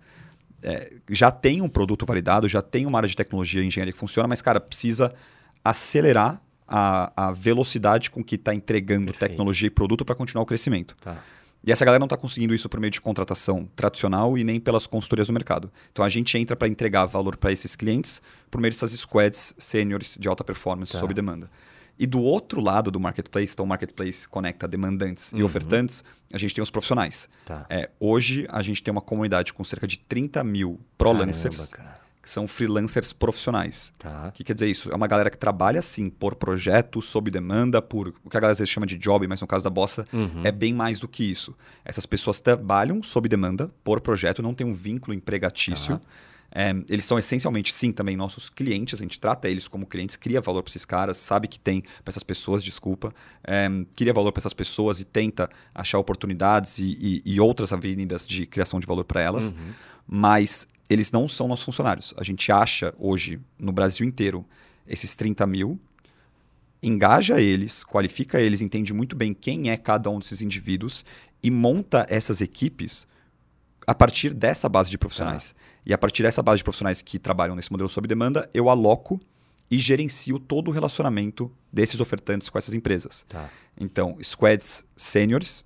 é, 0.67 0.91
já 1.09 1.31
tem 1.31 1.61
um 1.61 1.69
produto 1.69 2.05
validado, 2.05 2.47
já 2.49 2.61
tem 2.61 2.85
uma 2.85 2.99
área 2.99 3.07
de 3.07 3.15
tecnologia 3.15 3.61
e 3.63 3.65
engenharia 3.65 3.93
que 3.93 3.97
funciona, 3.99 4.27
mas, 4.27 4.41
cara, 4.41 4.59
precisa 4.59 5.13
acelerar 5.63 6.41
a, 6.67 7.27
a 7.27 7.31
velocidade 7.31 8.11
com 8.11 8.21
que 8.21 8.35
está 8.35 8.53
entregando 8.53 9.05
Perfeito. 9.05 9.31
tecnologia 9.31 9.67
e 9.67 9.69
produto 9.69 10.03
para 10.03 10.13
continuar 10.15 10.43
o 10.43 10.45
crescimento. 10.45 10.95
Tá. 10.99 11.23
E 11.65 11.71
essa 11.71 11.83
galera 11.85 11.99
não 11.99 12.05
está 12.05 12.17
conseguindo 12.17 12.53
isso 12.53 12.69
por 12.69 12.79
meio 12.79 12.91
de 12.91 13.01
contratação 13.01 13.67
tradicional 13.75 14.37
e 14.37 14.43
nem 14.43 14.59
pelas 14.59 14.85
consultorias 14.85 15.27
do 15.27 15.33
mercado. 15.33 15.71
Então 15.91 16.03
a 16.03 16.09
gente 16.09 16.37
entra 16.37 16.55
para 16.55 16.67
entregar 16.67 17.05
valor 17.05 17.35
para 17.37 17.51
esses 17.51 17.75
clientes 17.75 18.21
por 18.51 18.61
meio 18.61 18.73
dessas 18.73 18.91
squads 18.91 19.55
seniors 19.57 20.17
de 20.19 20.27
alta 20.27 20.43
performance 20.43 20.91
Tá. 20.91 20.99
sob 20.99 21.13
demanda. 21.13 21.49
E 21.99 22.05
do 22.05 22.21
outro 22.21 22.61
lado 22.61 22.91
do 22.91 22.99
marketplace, 22.99 23.53
então 23.53 23.65
o 23.65 23.67
marketplace 23.67 24.27
conecta 24.27 24.67
demandantes 24.67 25.31
e 25.33 25.37
Uhum. 25.37 25.45
ofertantes, 25.45 26.03
a 26.31 26.37
gente 26.37 26.53
tem 26.53 26.63
os 26.63 26.69
profissionais. 26.69 27.27
Tá. 27.45 27.65
É, 27.69 27.89
hoje 27.99 28.45
a 28.49 28.61
gente 28.61 28.83
tem 28.83 28.91
uma 28.91 29.01
comunidade 29.01 29.51
com 29.53 29.63
cerca 29.63 29.87
de 29.87 29.97
30 29.97 30.43
mil 30.43 30.79
prolancers, 30.97 31.71
que 32.21 32.29
são 32.29 32.47
freelancers 32.47 33.13
profissionais. 33.13 33.93
Tá. 33.97 34.27
O 34.27 34.31
que 34.31 34.43
quer 34.43 34.53
dizer 34.53 34.67
isso? 34.67 34.91
É 34.91 34.95
uma 34.95 35.07
galera 35.07 35.29
que 35.29 35.37
trabalha 35.37 35.81
sim 35.81 36.09
por 36.09 36.35
projeto, 36.35 37.01
sob 37.01 37.31
demanda, 37.31 37.81
por 37.81 38.09
o 38.23 38.29
que 38.29 38.35
a 38.37 38.39
galera 38.39 38.51
às 38.51 38.59
vezes 38.59 38.69
chama 38.71 38.85
de 38.85 38.97
job, 38.97 39.25
mas 39.27 39.39
no 39.41 39.47
caso 39.47 39.63
da 39.63 39.69
Bossa 39.69 40.05
Uhum. 40.13 40.41
é 40.43 40.51
bem 40.51 40.73
mais 40.73 40.99
do 40.99 41.07
que 41.07 41.23
isso. 41.23 41.55
Essas 41.85 42.05
pessoas 42.05 42.39
trabalham 42.41 43.01
sob 43.01 43.27
demanda, 43.29 43.71
por 43.83 44.01
projeto, 44.01 44.41
não 44.43 44.53
tem 44.53 44.67
um 44.67 44.73
vínculo 44.73 45.13
empregatício. 45.15 45.97
Tá. 45.97 46.05
É, 46.51 46.71
eles 46.89 47.03
são 47.05 47.19
essencialmente, 47.19 47.73
sim, 47.73 47.91
também 47.91 48.15
nossos 48.15 48.49
clientes, 48.49 48.99
a 48.99 49.03
gente 49.03 49.19
trata 49.19 49.49
eles 49.49 49.67
como 49.67 49.85
clientes, 49.85 50.15
cria 50.15 50.39
valor 50.41 50.63
para 50.63 50.69
esses 50.71 50.85
caras, 50.85 51.17
sabe 51.17 51.47
que 51.47 51.59
tem 51.59 51.81
para 51.81 52.09
essas 52.11 52.23
pessoas, 52.23 52.63
desculpa, 52.63 53.13
é, 53.43 53.67
cria 53.95 54.13
valor 54.13 54.31
para 54.31 54.39
essas 54.41 54.53
pessoas 54.53 54.99
e 54.99 55.05
tenta 55.05 55.49
achar 55.75 55.99
oportunidades 55.99 56.79
e, 56.79 56.97
e- 56.99 57.21
e 57.33 57.39
outras 57.41 57.73
avenidas 57.73 58.25
de 58.25 58.45
criação 58.45 58.79
de 58.79 58.87
valor 58.87 59.03
para 59.03 59.21
elas, 59.21 59.51
Uhum. 59.51 59.73
mas 60.07 60.67
eles 60.89 61.11
não 61.11 61.27
são 61.27 61.49
nossos 61.49 61.65
funcionários. 61.65 62.13
A 62.17 62.23
gente 62.23 62.49
acha 62.49 62.93
hoje, 62.97 63.39
no 63.59 63.73
Brasil 63.73 64.07
inteiro, 64.07 64.45
esses 64.87 65.13
30 65.15 65.45
mil, 65.45 65.77
engaja 66.81 67.41
eles, 67.41 67.83
qualifica 67.83 68.39
eles, 68.39 68.61
entende 68.61 68.93
muito 68.93 69.15
bem 69.15 69.33
quem 69.33 69.69
é 69.69 69.77
cada 69.77 70.09
um 70.09 70.19
desses 70.19 70.41
indivíduos 70.41 71.03
e 71.43 71.49
monta 71.51 72.05
essas 72.09 72.39
equipes 72.41 73.07
a 73.85 73.95
partir 73.95 74.33
dessa 74.33 74.67
base 74.69 74.89
de 74.89 74.97
profissionais. 74.97 75.55
E 75.87 75.93
a 75.93 75.97
partir 75.97 76.21
dessa 76.23 76.43
base 76.43 76.57
de 76.57 76.65
profissionais 76.65 77.01
que 77.01 77.17
trabalham 77.17 77.55
nesse 77.55 77.71
modelo 77.71 77.87
sob 77.87 78.05
demanda, 78.09 78.49
eu 78.53 78.67
aloco 78.67 79.17
e 79.71 79.79
gerencio 79.79 80.37
todo 80.37 80.67
o 80.67 80.71
relacionamento 80.71 81.49
desses 81.71 82.01
ofertantes 82.01 82.49
com 82.49 82.57
essas 82.57 82.73
empresas. 82.73 83.23
Tá. 83.29 83.49
Então, 83.79 84.17
squads 84.21 84.83
seniors, 84.97 85.63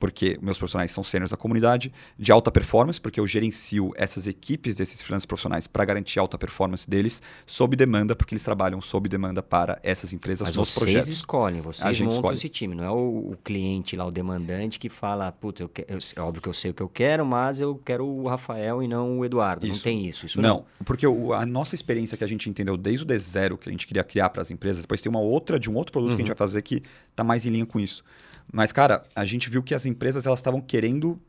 porque 0.00 0.38
meus 0.40 0.56
profissionais 0.56 0.90
são 0.90 1.04
sêniores 1.04 1.30
da 1.30 1.36
comunidade, 1.36 1.92
de 2.18 2.32
alta 2.32 2.50
performance, 2.50 2.98
porque 2.98 3.20
eu 3.20 3.26
gerencio 3.26 3.92
essas 3.94 4.26
equipes 4.26 4.78
desses 4.78 5.02
freelancers 5.02 5.26
profissionais 5.26 5.66
para 5.66 5.84
garantir 5.84 6.18
a 6.18 6.22
alta 6.22 6.38
performance 6.38 6.88
deles, 6.88 7.20
sob 7.46 7.76
demanda, 7.76 8.16
porque 8.16 8.34
eles 8.34 8.42
trabalham 8.42 8.80
sob 8.80 9.10
demanda 9.10 9.42
para 9.42 9.78
essas 9.82 10.14
empresas 10.14 10.48
Mas 10.48 10.56
nos 10.56 10.70
vocês 10.70 10.82
projetos. 10.82 11.08
escolhem, 11.10 11.60
vocês 11.60 12.00
montam 12.00 12.16
escolhe. 12.16 12.36
esse 12.38 12.48
time, 12.48 12.74
não 12.74 12.84
é 12.84 12.90
o, 12.90 13.32
o, 13.32 13.36
cliente 13.44 13.94
lá, 13.94 14.06
o 14.06 14.10
demandante, 14.10 14.78
que 14.78 14.88
fala, 14.88 15.30
putz, 15.30 15.60
eu 15.60 15.68
que, 15.68 15.84
eu, 15.86 15.98
é 16.16 16.20
óbvio 16.22 16.40
que 16.40 16.48
eu 16.48 16.54
sei 16.54 16.70
o 16.70 16.74
que 16.74 16.82
eu 16.82 16.88
quero, 16.88 17.26
mas 17.26 17.60
eu 17.60 17.78
quero 17.84 18.06
o 18.06 18.26
Rafael 18.26 18.82
e 18.82 18.88
não 18.88 19.18
o 19.18 19.24
Eduardo. 19.24 19.66
Isso. 19.66 19.76
Não 19.76 19.82
tem 19.82 20.08
isso. 20.08 20.24
isso 20.24 20.40
não, 20.40 20.48
não. 20.78 20.84
porque 20.84 21.06
o, 21.06 21.34
a 21.34 21.44
nossa 21.44 21.74
experiência 21.74 22.16
que 22.16 22.24
a 22.24 22.26
gente 22.26 22.48
entendeu 22.48 22.78
desde 22.78 23.04
o 23.04 23.06
D0 23.06 23.58
que 23.58 23.68
a 23.68 23.72
gente 23.72 23.86
queria 23.86 24.02
criar 24.02 24.30
para 24.30 24.40
as 24.40 24.50
empresas, 24.50 24.80
depois 24.80 25.02
tem 25.02 25.10
uma 25.10 25.20
outra 25.20 25.60
de 25.60 25.70
um 25.70 25.76
outro 25.76 25.92
produto 25.92 26.12
uhum. 26.12 26.16
que 26.16 26.22
a 26.22 26.24
gente 26.24 26.32
uhum. 26.32 26.38
vai 26.38 26.48
fazer 26.48 26.62
que 26.62 26.82
está 27.10 27.22
mais 27.22 27.44
em 27.44 27.50
linha 27.50 27.66
com 27.66 27.78
isso. 27.78 28.02
Mas, 28.52 28.72
cara, 28.72 29.04
a 29.14 29.24
gente 29.24 29.48
viu 29.48 29.62
que 29.62 29.74
as 29.74 29.86
empresas 29.86 30.26
elas 30.26 30.40
estavam 30.40 30.60
querendo 30.60 31.20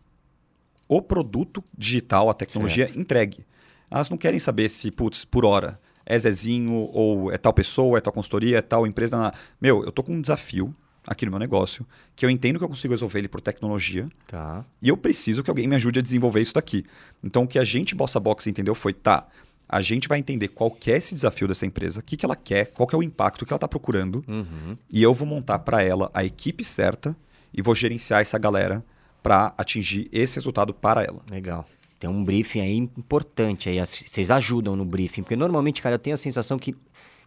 o 0.87 1.01
produto 1.01 1.63
digital, 1.77 2.29
a 2.29 2.33
tecnologia 2.33 2.85
certo. 2.85 2.99
entregue. 2.99 3.45
Elas 3.89 4.09
não 4.09 4.17
querem 4.17 4.39
saber 4.39 4.69
se, 4.69 4.91
putz, 4.91 5.23
por 5.23 5.45
hora, 5.45 5.79
é 6.05 6.17
Zezinho, 6.17 6.89
ou 6.91 7.31
é 7.31 7.37
tal 7.37 7.53
pessoa, 7.53 7.97
é 7.97 8.01
tal 8.01 8.13
consultoria, 8.13 8.57
é 8.57 8.61
tal 8.61 8.87
empresa. 8.87 9.15
Não, 9.15 9.23
não. 9.23 9.31
Meu, 9.59 9.83
eu 9.83 9.91
tô 9.91 10.03
com 10.03 10.13
um 10.13 10.21
desafio 10.21 10.75
aqui 11.05 11.25
no 11.25 11.31
meu 11.31 11.39
negócio, 11.39 11.85
que 12.15 12.25
eu 12.25 12.29
entendo 12.29 12.59
que 12.59 12.63
eu 12.63 12.69
consigo 12.69 12.93
resolver 12.93 13.19
ele 13.19 13.27
por 13.27 13.41
tecnologia, 13.41 14.07
tá. 14.27 14.63
e 14.81 14.89
eu 14.89 14.97
preciso 14.97 15.41
que 15.43 15.49
alguém 15.49 15.67
me 15.67 15.75
ajude 15.75 15.99
a 15.99 16.01
desenvolver 16.01 16.41
isso 16.41 16.53
daqui. 16.53 16.85
Então, 17.23 17.43
o 17.43 17.47
que 17.47 17.57
a 17.57 17.63
gente, 17.63 17.95
Bossa 17.95 18.19
Box, 18.19 18.47
entendeu 18.47 18.75
foi, 18.75 18.93
tá, 18.93 19.27
a 19.71 19.81
gente 19.81 20.09
vai 20.09 20.19
entender 20.19 20.49
qual 20.49 20.75
é 20.85 20.91
esse 20.91 21.15
desafio 21.15 21.47
dessa 21.47 21.65
empresa, 21.65 22.01
o 22.01 22.03
que, 22.03 22.17
que 22.17 22.25
ela 22.25 22.35
quer, 22.35 22.65
qual 22.67 22.85
que 22.85 22.93
é 22.93 22.97
o 22.97 23.01
impacto 23.01 23.45
que 23.45 23.53
ela 23.53 23.57
está 23.57 23.69
procurando, 23.69 24.21
uhum. 24.27 24.77
e 24.91 25.01
eu 25.01 25.13
vou 25.13 25.25
montar 25.25 25.59
para 25.59 25.81
ela 25.81 26.11
a 26.13 26.25
equipe 26.25 26.65
certa 26.65 27.15
e 27.53 27.61
vou 27.61 27.73
gerenciar 27.73 28.19
essa 28.19 28.37
galera 28.37 28.83
para 29.23 29.53
atingir 29.57 30.09
esse 30.11 30.35
resultado 30.35 30.73
para 30.73 31.03
ela. 31.03 31.21
Legal. 31.31 31.65
Tem 31.97 32.09
um 32.09 32.23
briefing 32.23 32.59
aí 32.59 32.77
importante 32.77 33.69
aí, 33.69 33.79
vocês 33.79 34.29
ajudam 34.29 34.75
no 34.75 34.83
briefing, 34.83 35.21
porque 35.21 35.37
normalmente, 35.37 35.81
cara, 35.81 35.95
eu 35.95 35.99
tenho 35.99 36.15
a 36.15 36.17
sensação 36.17 36.59
que, 36.59 36.73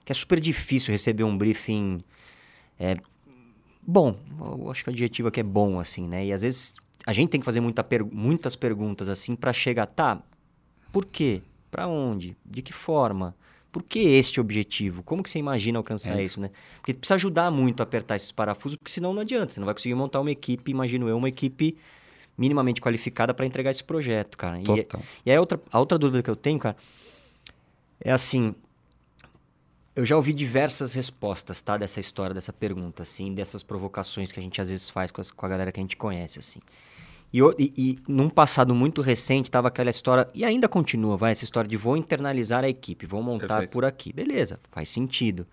que 0.04 0.12
é 0.12 0.14
super 0.14 0.38
difícil 0.38 0.92
receber 0.92 1.24
um 1.24 1.38
briefing 1.38 1.98
é, 2.78 2.96
bom. 3.86 4.18
Eu 4.38 4.70
acho 4.70 4.84
que 4.84 4.90
o 4.90 4.92
adjetivo 4.92 5.28
aqui 5.28 5.40
é 5.40 5.44
bom, 5.44 5.80
assim, 5.80 6.06
né? 6.06 6.26
E 6.26 6.32
às 6.32 6.42
vezes 6.42 6.74
a 7.06 7.12
gente 7.12 7.30
tem 7.30 7.40
que 7.40 7.44
fazer 7.44 7.60
muita 7.60 7.82
per 7.82 8.04
muitas 8.04 8.56
perguntas 8.56 9.08
assim 9.08 9.34
para 9.34 9.52
chegar, 9.52 9.86
tá? 9.86 10.20
Por 10.92 11.06
quê? 11.06 11.40
Para 11.74 11.88
onde? 11.88 12.36
De 12.46 12.62
que 12.62 12.72
forma? 12.72 13.34
Por 13.72 13.82
que 13.82 13.98
este 13.98 14.40
objetivo? 14.40 15.02
Como 15.02 15.24
que 15.24 15.28
você 15.28 15.40
imagina 15.40 15.76
alcançar 15.76 16.12
é 16.12 16.22
isso. 16.22 16.34
isso, 16.34 16.40
né? 16.40 16.52
Porque 16.76 16.94
precisa 16.94 17.16
ajudar 17.16 17.50
muito 17.50 17.80
a 17.80 17.82
apertar 17.82 18.14
esses 18.14 18.30
parafusos, 18.30 18.76
porque 18.76 18.92
senão 18.92 19.12
não 19.12 19.22
adianta. 19.22 19.52
Você 19.52 19.58
não 19.58 19.64
vai 19.64 19.74
conseguir 19.74 19.96
montar 19.96 20.20
uma 20.20 20.30
equipe, 20.30 20.70
imagino 20.70 21.08
eu, 21.08 21.16
uma 21.16 21.28
equipe 21.28 21.76
minimamente 22.38 22.80
qualificada 22.80 23.34
para 23.34 23.44
entregar 23.44 23.72
esse 23.72 23.82
projeto, 23.82 24.38
cara. 24.38 24.60
Total. 24.60 25.00
E, 25.00 25.28
e 25.28 25.32
aí 25.32 25.36
outra, 25.36 25.60
a 25.72 25.80
outra 25.80 25.98
dúvida 25.98 26.22
que 26.22 26.30
eu 26.30 26.36
tenho, 26.36 26.60
cara, 26.60 26.76
é 28.00 28.12
assim, 28.12 28.54
eu 29.96 30.06
já 30.06 30.14
ouvi 30.14 30.32
diversas 30.32 30.94
respostas, 30.94 31.60
tá? 31.60 31.76
Dessa 31.76 31.98
história, 31.98 32.32
dessa 32.32 32.52
pergunta, 32.52 33.02
assim, 33.02 33.34
dessas 33.34 33.64
provocações 33.64 34.30
que 34.30 34.38
a 34.38 34.42
gente 34.44 34.60
às 34.60 34.68
vezes 34.68 34.88
faz 34.88 35.10
com, 35.10 35.20
as, 35.20 35.32
com 35.32 35.44
a 35.44 35.48
galera 35.48 35.72
que 35.72 35.80
a 35.80 35.82
gente 35.82 35.96
conhece, 35.96 36.38
assim. 36.38 36.60
E, 37.34 37.40
e, 37.58 37.72
e 37.76 37.98
num 38.06 38.28
passado 38.28 38.72
muito 38.76 39.02
recente 39.02 39.46
estava 39.46 39.66
aquela 39.66 39.90
história, 39.90 40.28
e 40.32 40.44
ainda 40.44 40.68
continua, 40.68 41.16
vai, 41.16 41.32
essa 41.32 41.42
história 41.42 41.68
de 41.68 41.76
vou 41.76 41.96
internalizar 41.96 42.62
a 42.62 42.68
equipe, 42.68 43.06
vou 43.06 43.20
montar 43.24 43.48
Perfeito. 43.48 43.72
por 43.72 43.84
aqui. 43.84 44.12
Beleza, 44.12 44.60
faz 44.70 44.88
sentido. 44.88 45.44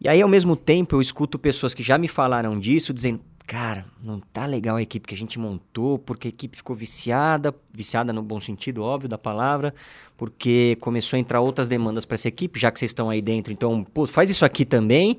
E 0.00 0.08
aí, 0.08 0.22
ao 0.22 0.28
mesmo 0.30 0.56
tempo, 0.56 0.96
eu 0.96 1.00
escuto 1.02 1.38
pessoas 1.38 1.74
que 1.74 1.82
já 1.82 1.98
me 1.98 2.08
falaram 2.08 2.58
disso, 2.58 2.94
dizendo, 2.94 3.20
cara, 3.46 3.84
não 4.02 4.18
tá 4.18 4.46
legal 4.46 4.76
a 4.76 4.82
equipe 4.82 5.06
que 5.06 5.14
a 5.14 5.18
gente 5.18 5.38
montou, 5.38 5.98
porque 5.98 6.28
a 6.28 6.30
equipe 6.30 6.56
ficou 6.56 6.74
viciada, 6.74 7.54
viciada 7.70 8.10
no 8.10 8.22
bom 8.22 8.40
sentido, 8.40 8.82
óbvio, 8.82 9.10
da 9.10 9.18
palavra, 9.18 9.74
porque 10.16 10.78
começou 10.80 11.18
a 11.18 11.20
entrar 11.20 11.42
outras 11.42 11.68
demandas 11.68 12.06
para 12.06 12.14
essa 12.14 12.28
equipe, 12.28 12.58
já 12.58 12.70
que 12.70 12.78
vocês 12.78 12.92
estão 12.92 13.10
aí 13.10 13.20
dentro, 13.20 13.52
então, 13.52 13.84
pô, 13.84 14.06
faz 14.06 14.30
isso 14.30 14.46
aqui 14.46 14.64
também. 14.64 15.18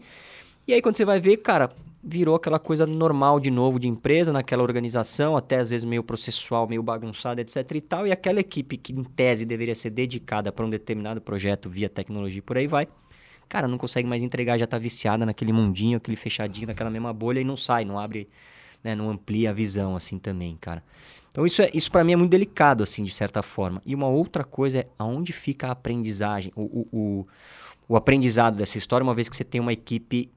E 0.68 0.74
aí, 0.74 0.82
quando 0.82 0.98
você 0.98 1.06
vai 1.06 1.20
ver, 1.20 1.38
cara, 1.38 1.70
virou 2.04 2.36
aquela 2.36 2.58
coisa 2.58 2.86
normal 2.86 3.40
de 3.40 3.52
novo 3.52 3.80
de 3.80 3.88
empresa, 3.88 4.34
naquela 4.34 4.64
organização, 4.64 5.38
até 5.38 5.58
às 5.58 5.70
vezes 5.70 5.86
meio 5.86 6.04
processual, 6.04 6.68
meio 6.68 6.82
bagunçada, 6.82 7.42
etc 7.42 7.58
e 7.76 7.82
tal. 7.82 8.08
E 8.08 8.12
aquela 8.12 8.40
equipe 8.40 8.76
que 8.78 8.92
em 8.92 9.04
tese 9.04 9.46
deveria 9.46 9.76
ser 9.76 9.92
dedicada 9.92 10.52
para 10.52 10.66
um 10.66 10.70
determinado 10.70 11.22
projeto 11.22 11.70
via 11.70 11.90
tecnologia 11.90 12.42
por 12.42 12.58
aí 12.58 12.68
vai, 12.68 12.88
cara, 13.48 13.68
não 13.68 13.78
consegue 13.78 14.08
mais 14.08 14.24
entregar, 14.24 14.58
já 14.58 14.66
está 14.66 14.80
viciada 14.80 15.26
naquele 15.26 15.54
mundinho, 15.54 15.98
aquele 15.98 16.18
fechadinho, 16.18 16.68
naquela 16.68 16.90
mesma 16.90 17.14
bolha 17.14 17.40
e 17.40 17.44
não 17.44 17.58
sai, 17.58 17.86
não 17.86 18.00
abre, 18.00 18.28
né, 18.84 18.96
não 18.96 19.10
amplia 19.10 19.52
a 19.52 19.54
visão 19.54 19.96
assim 19.96 20.18
também, 20.18 20.58
cara. 20.60 20.84
Então 21.32 21.46
isso, 21.46 21.62
é, 21.62 21.70
isso 21.74 21.92
para 21.92 22.04
mim 22.04 22.14
é 22.14 22.16
muito 22.16 22.32
delicado, 22.32 22.84
assim, 22.84 23.04
de 23.04 23.14
certa 23.14 23.44
forma. 23.44 23.82
E 23.86 23.94
uma 23.94 24.08
outra 24.08 24.44
coisa 24.44 24.80
é 24.80 24.88
aonde 24.98 25.32
fica 25.32 25.68
a 25.68 25.72
aprendizagem, 25.72 26.52
o, 26.56 26.62
o, 26.62 26.88
o, 26.92 27.28
o 27.90 27.96
aprendizado 27.96 28.58
dessa 28.58 28.78
história, 28.78 29.04
uma 29.04 29.14
vez 29.14 29.30
que 29.30 29.36
você 29.36 29.44
tem 29.44 29.62
uma 29.62 29.72
equipe 29.72 30.32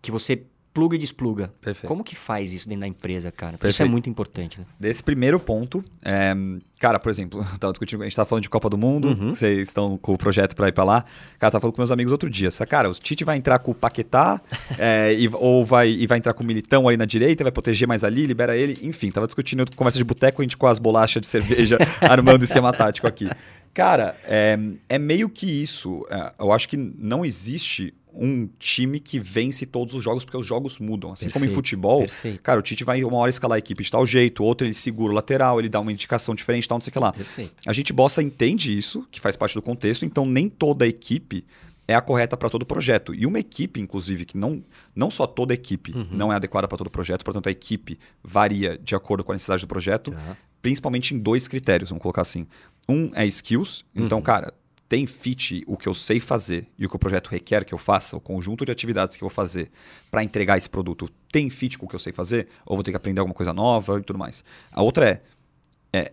que 0.00 0.10
você 0.10 0.44
pluga 0.72 0.96
e 0.96 0.98
despluga. 0.98 1.52
Perfeito. 1.60 1.88
Como 1.88 2.04
que 2.04 2.14
faz 2.14 2.52
isso 2.52 2.68
dentro 2.68 2.82
da 2.82 2.86
empresa, 2.86 3.32
cara? 3.32 3.58
Isso 3.64 3.82
é 3.82 3.86
muito 3.86 4.08
importante, 4.08 4.60
né? 4.60 4.66
Desse 4.78 5.02
primeiro 5.02 5.40
ponto, 5.40 5.84
é, 6.02 6.34
cara, 6.78 6.98
por 6.98 7.10
exemplo, 7.10 7.44
tava 7.58 7.72
discutindo, 7.72 8.02
a 8.02 8.04
gente 8.04 8.14
tava 8.14 8.28
falando 8.28 8.42
de 8.42 8.50
Copa 8.50 8.70
do 8.70 8.78
Mundo, 8.78 9.08
uhum. 9.08 9.30
vocês 9.30 9.68
estão 9.68 9.96
com 9.98 10.14
o 10.14 10.18
projeto 10.18 10.54
para 10.54 10.68
ir 10.68 10.72
para 10.72 10.84
lá. 10.84 11.04
Cara, 11.38 11.50
tava 11.50 11.62
falando 11.62 11.74
com 11.74 11.80
meus 11.80 11.90
amigos 11.90 12.12
outro 12.12 12.30
dia. 12.30 12.48
Cara, 12.68 12.90
o 12.90 12.94
Tite 12.94 13.24
vai 13.24 13.36
entrar 13.36 13.58
com 13.58 13.72
o 13.72 13.74
Paquetá, 13.74 14.40
é, 14.78 15.14
e, 15.14 15.28
ou 15.32 15.64
vai, 15.64 15.88
e 15.90 16.06
vai 16.06 16.18
entrar 16.18 16.32
com 16.32 16.42
o 16.42 16.46
Militão 16.46 16.86
ali 16.86 16.96
na 16.96 17.04
direita, 17.04 17.42
vai 17.42 17.52
proteger 17.52 17.88
mais 17.88 18.04
ali, 18.04 18.26
libera 18.26 18.56
ele. 18.56 18.78
Enfim, 18.82 19.10
tava 19.10 19.26
discutindo 19.26 19.64
conversa 19.74 19.98
de 19.98 20.04
boteco, 20.04 20.40
a 20.40 20.44
gente 20.44 20.56
com 20.56 20.66
as 20.66 20.78
bolachas 20.78 21.20
de 21.20 21.26
cerveja, 21.26 21.78
armando 22.00 22.42
o 22.42 22.44
esquema 22.44 22.72
tático 22.72 23.06
aqui. 23.06 23.28
Cara, 23.74 24.16
é, 24.24 24.58
é 24.88 24.98
meio 24.98 25.28
que 25.28 25.46
isso. 25.46 26.04
É, 26.10 26.34
eu 26.40 26.52
acho 26.52 26.68
que 26.68 26.76
não 26.76 27.24
existe 27.24 27.94
um 28.12 28.48
time 28.58 28.98
que 29.00 29.18
vence 29.18 29.66
todos 29.66 29.94
os 29.94 30.02
jogos, 30.02 30.24
porque 30.24 30.36
os 30.36 30.46
jogos 30.46 30.78
mudam. 30.78 31.12
Assim 31.12 31.26
perfeito, 31.26 31.32
como 31.32 31.44
em 31.44 31.48
futebol, 31.48 32.00
perfeito. 32.00 32.42
cara, 32.42 32.58
o 32.58 32.62
Tite 32.62 32.84
vai 32.84 33.02
uma 33.04 33.18
hora 33.18 33.30
escalar 33.30 33.56
a 33.56 33.58
equipe 33.58 33.82
de 33.82 33.90
tal 33.90 34.04
jeito, 34.06 34.42
outra 34.42 34.66
ele 34.66 34.74
segura 34.74 35.12
o 35.12 35.14
lateral, 35.14 35.58
ele 35.58 35.68
dá 35.68 35.80
uma 35.80 35.92
indicação 35.92 36.34
diferente, 36.34 36.68
tal, 36.68 36.78
não 36.78 36.82
sei 36.82 36.90
o 36.90 36.92
que 36.92 36.98
lá. 36.98 37.12
Perfeito. 37.12 37.54
A 37.66 37.72
gente 37.72 37.92
bossa 37.92 38.22
entende 38.22 38.76
isso, 38.76 39.06
que 39.10 39.20
faz 39.20 39.36
parte 39.36 39.54
do 39.54 39.62
contexto, 39.62 40.04
então 40.04 40.26
nem 40.26 40.48
toda 40.48 40.84
a 40.84 40.88
equipe 40.88 41.44
é 41.88 41.94
a 41.94 42.02
correta 42.02 42.36
para 42.36 42.50
todo 42.50 42.66
projeto. 42.66 43.14
E 43.14 43.24
uma 43.24 43.38
equipe, 43.38 43.80
inclusive, 43.80 44.26
que 44.26 44.36
não, 44.36 44.62
não 44.94 45.10
só 45.10 45.26
toda 45.26 45.54
equipe 45.54 45.92
uhum. 45.92 46.08
não 46.10 46.30
é 46.30 46.36
adequada 46.36 46.68
para 46.68 46.76
todo 46.76 46.90
projeto, 46.90 47.24
portanto 47.24 47.48
a 47.48 47.50
equipe 47.50 47.98
varia 48.22 48.76
de 48.76 48.94
acordo 48.94 49.24
com 49.24 49.32
a 49.32 49.34
necessidade 49.34 49.62
do 49.62 49.68
projeto, 49.68 50.08
uhum. 50.08 50.36
principalmente 50.60 51.14
em 51.14 51.18
dois 51.18 51.48
critérios, 51.48 51.88
vamos 51.88 52.02
colocar 52.02 52.22
assim. 52.22 52.46
Um 52.86 53.10
é 53.14 53.26
skills, 53.26 53.84
então, 53.94 54.18
uhum. 54.18 54.24
cara, 54.24 54.52
tem 54.88 55.06
fit 55.06 55.62
o 55.66 55.76
que 55.76 55.86
eu 55.86 55.94
sei 55.94 56.18
fazer 56.18 56.66
e 56.78 56.86
o 56.86 56.88
que 56.88 56.96
o 56.96 56.98
projeto 56.98 57.28
requer 57.28 57.64
que 57.64 57.74
eu 57.74 57.78
faça, 57.78 58.16
o 58.16 58.20
conjunto 58.20 58.64
de 58.64 58.72
atividades 58.72 59.16
que 59.16 59.22
eu 59.22 59.28
vou 59.28 59.34
fazer 59.34 59.70
para 60.10 60.24
entregar 60.24 60.56
esse 60.56 60.70
produto, 60.70 61.10
tem 61.30 61.50
fit 61.50 61.76
com 61.76 61.84
o 61.84 61.88
que 61.88 61.94
eu 61.94 62.00
sei 62.00 62.12
fazer? 62.12 62.48
Ou 62.64 62.74
vou 62.76 62.82
ter 62.82 62.90
que 62.90 62.96
aprender 62.96 63.20
alguma 63.20 63.34
coisa 63.34 63.52
nova 63.52 63.98
e 63.98 64.02
tudo 64.02 64.18
mais? 64.18 64.42
A 64.72 64.82
outra 64.82 65.10
é, 65.10 65.22
é 65.92 66.12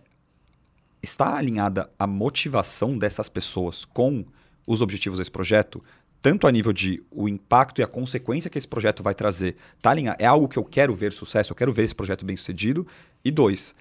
está 1.02 1.36
alinhada 1.36 1.90
a 1.98 2.06
motivação 2.06 2.98
dessas 2.98 3.28
pessoas 3.28 3.84
com 3.84 4.24
os 4.66 4.82
objetivos 4.82 5.18
desse 5.18 5.30
projeto? 5.30 5.82
Tanto 6.20 6.46
a 6.46 6.52
nível 6.52 6.72
de 6.72 7.02
o 7.10 7.28
impacto 7.28 7.80
e 7.80 7.84
a 7.84 7.86
consequência 7.86 8.50
que 8.50 8.58
esse 8.58 8.68
projeto 8.68 9.02
vai 9.02 9.14
trazer, 9.14 9.56
tá 9.80 9.90
alinhado, 9.90 10.18
é 10.20 10.26
algo 10.26 10.48
que 10.48 10.58
eu 10.58 10.64
quero 10.64 10.94
ver 10.94 11.12
sucesso, 11.12 11.52
eu 11.52 11.56
quero 11.56 11.72
ver 11.72 11.84
esse 11.84 11.94
projeto 11.94 12.26
bem 12.26 12.36
sucedido. 12.36 12.86
E 13.24 13.30
dois, 13.30 13.74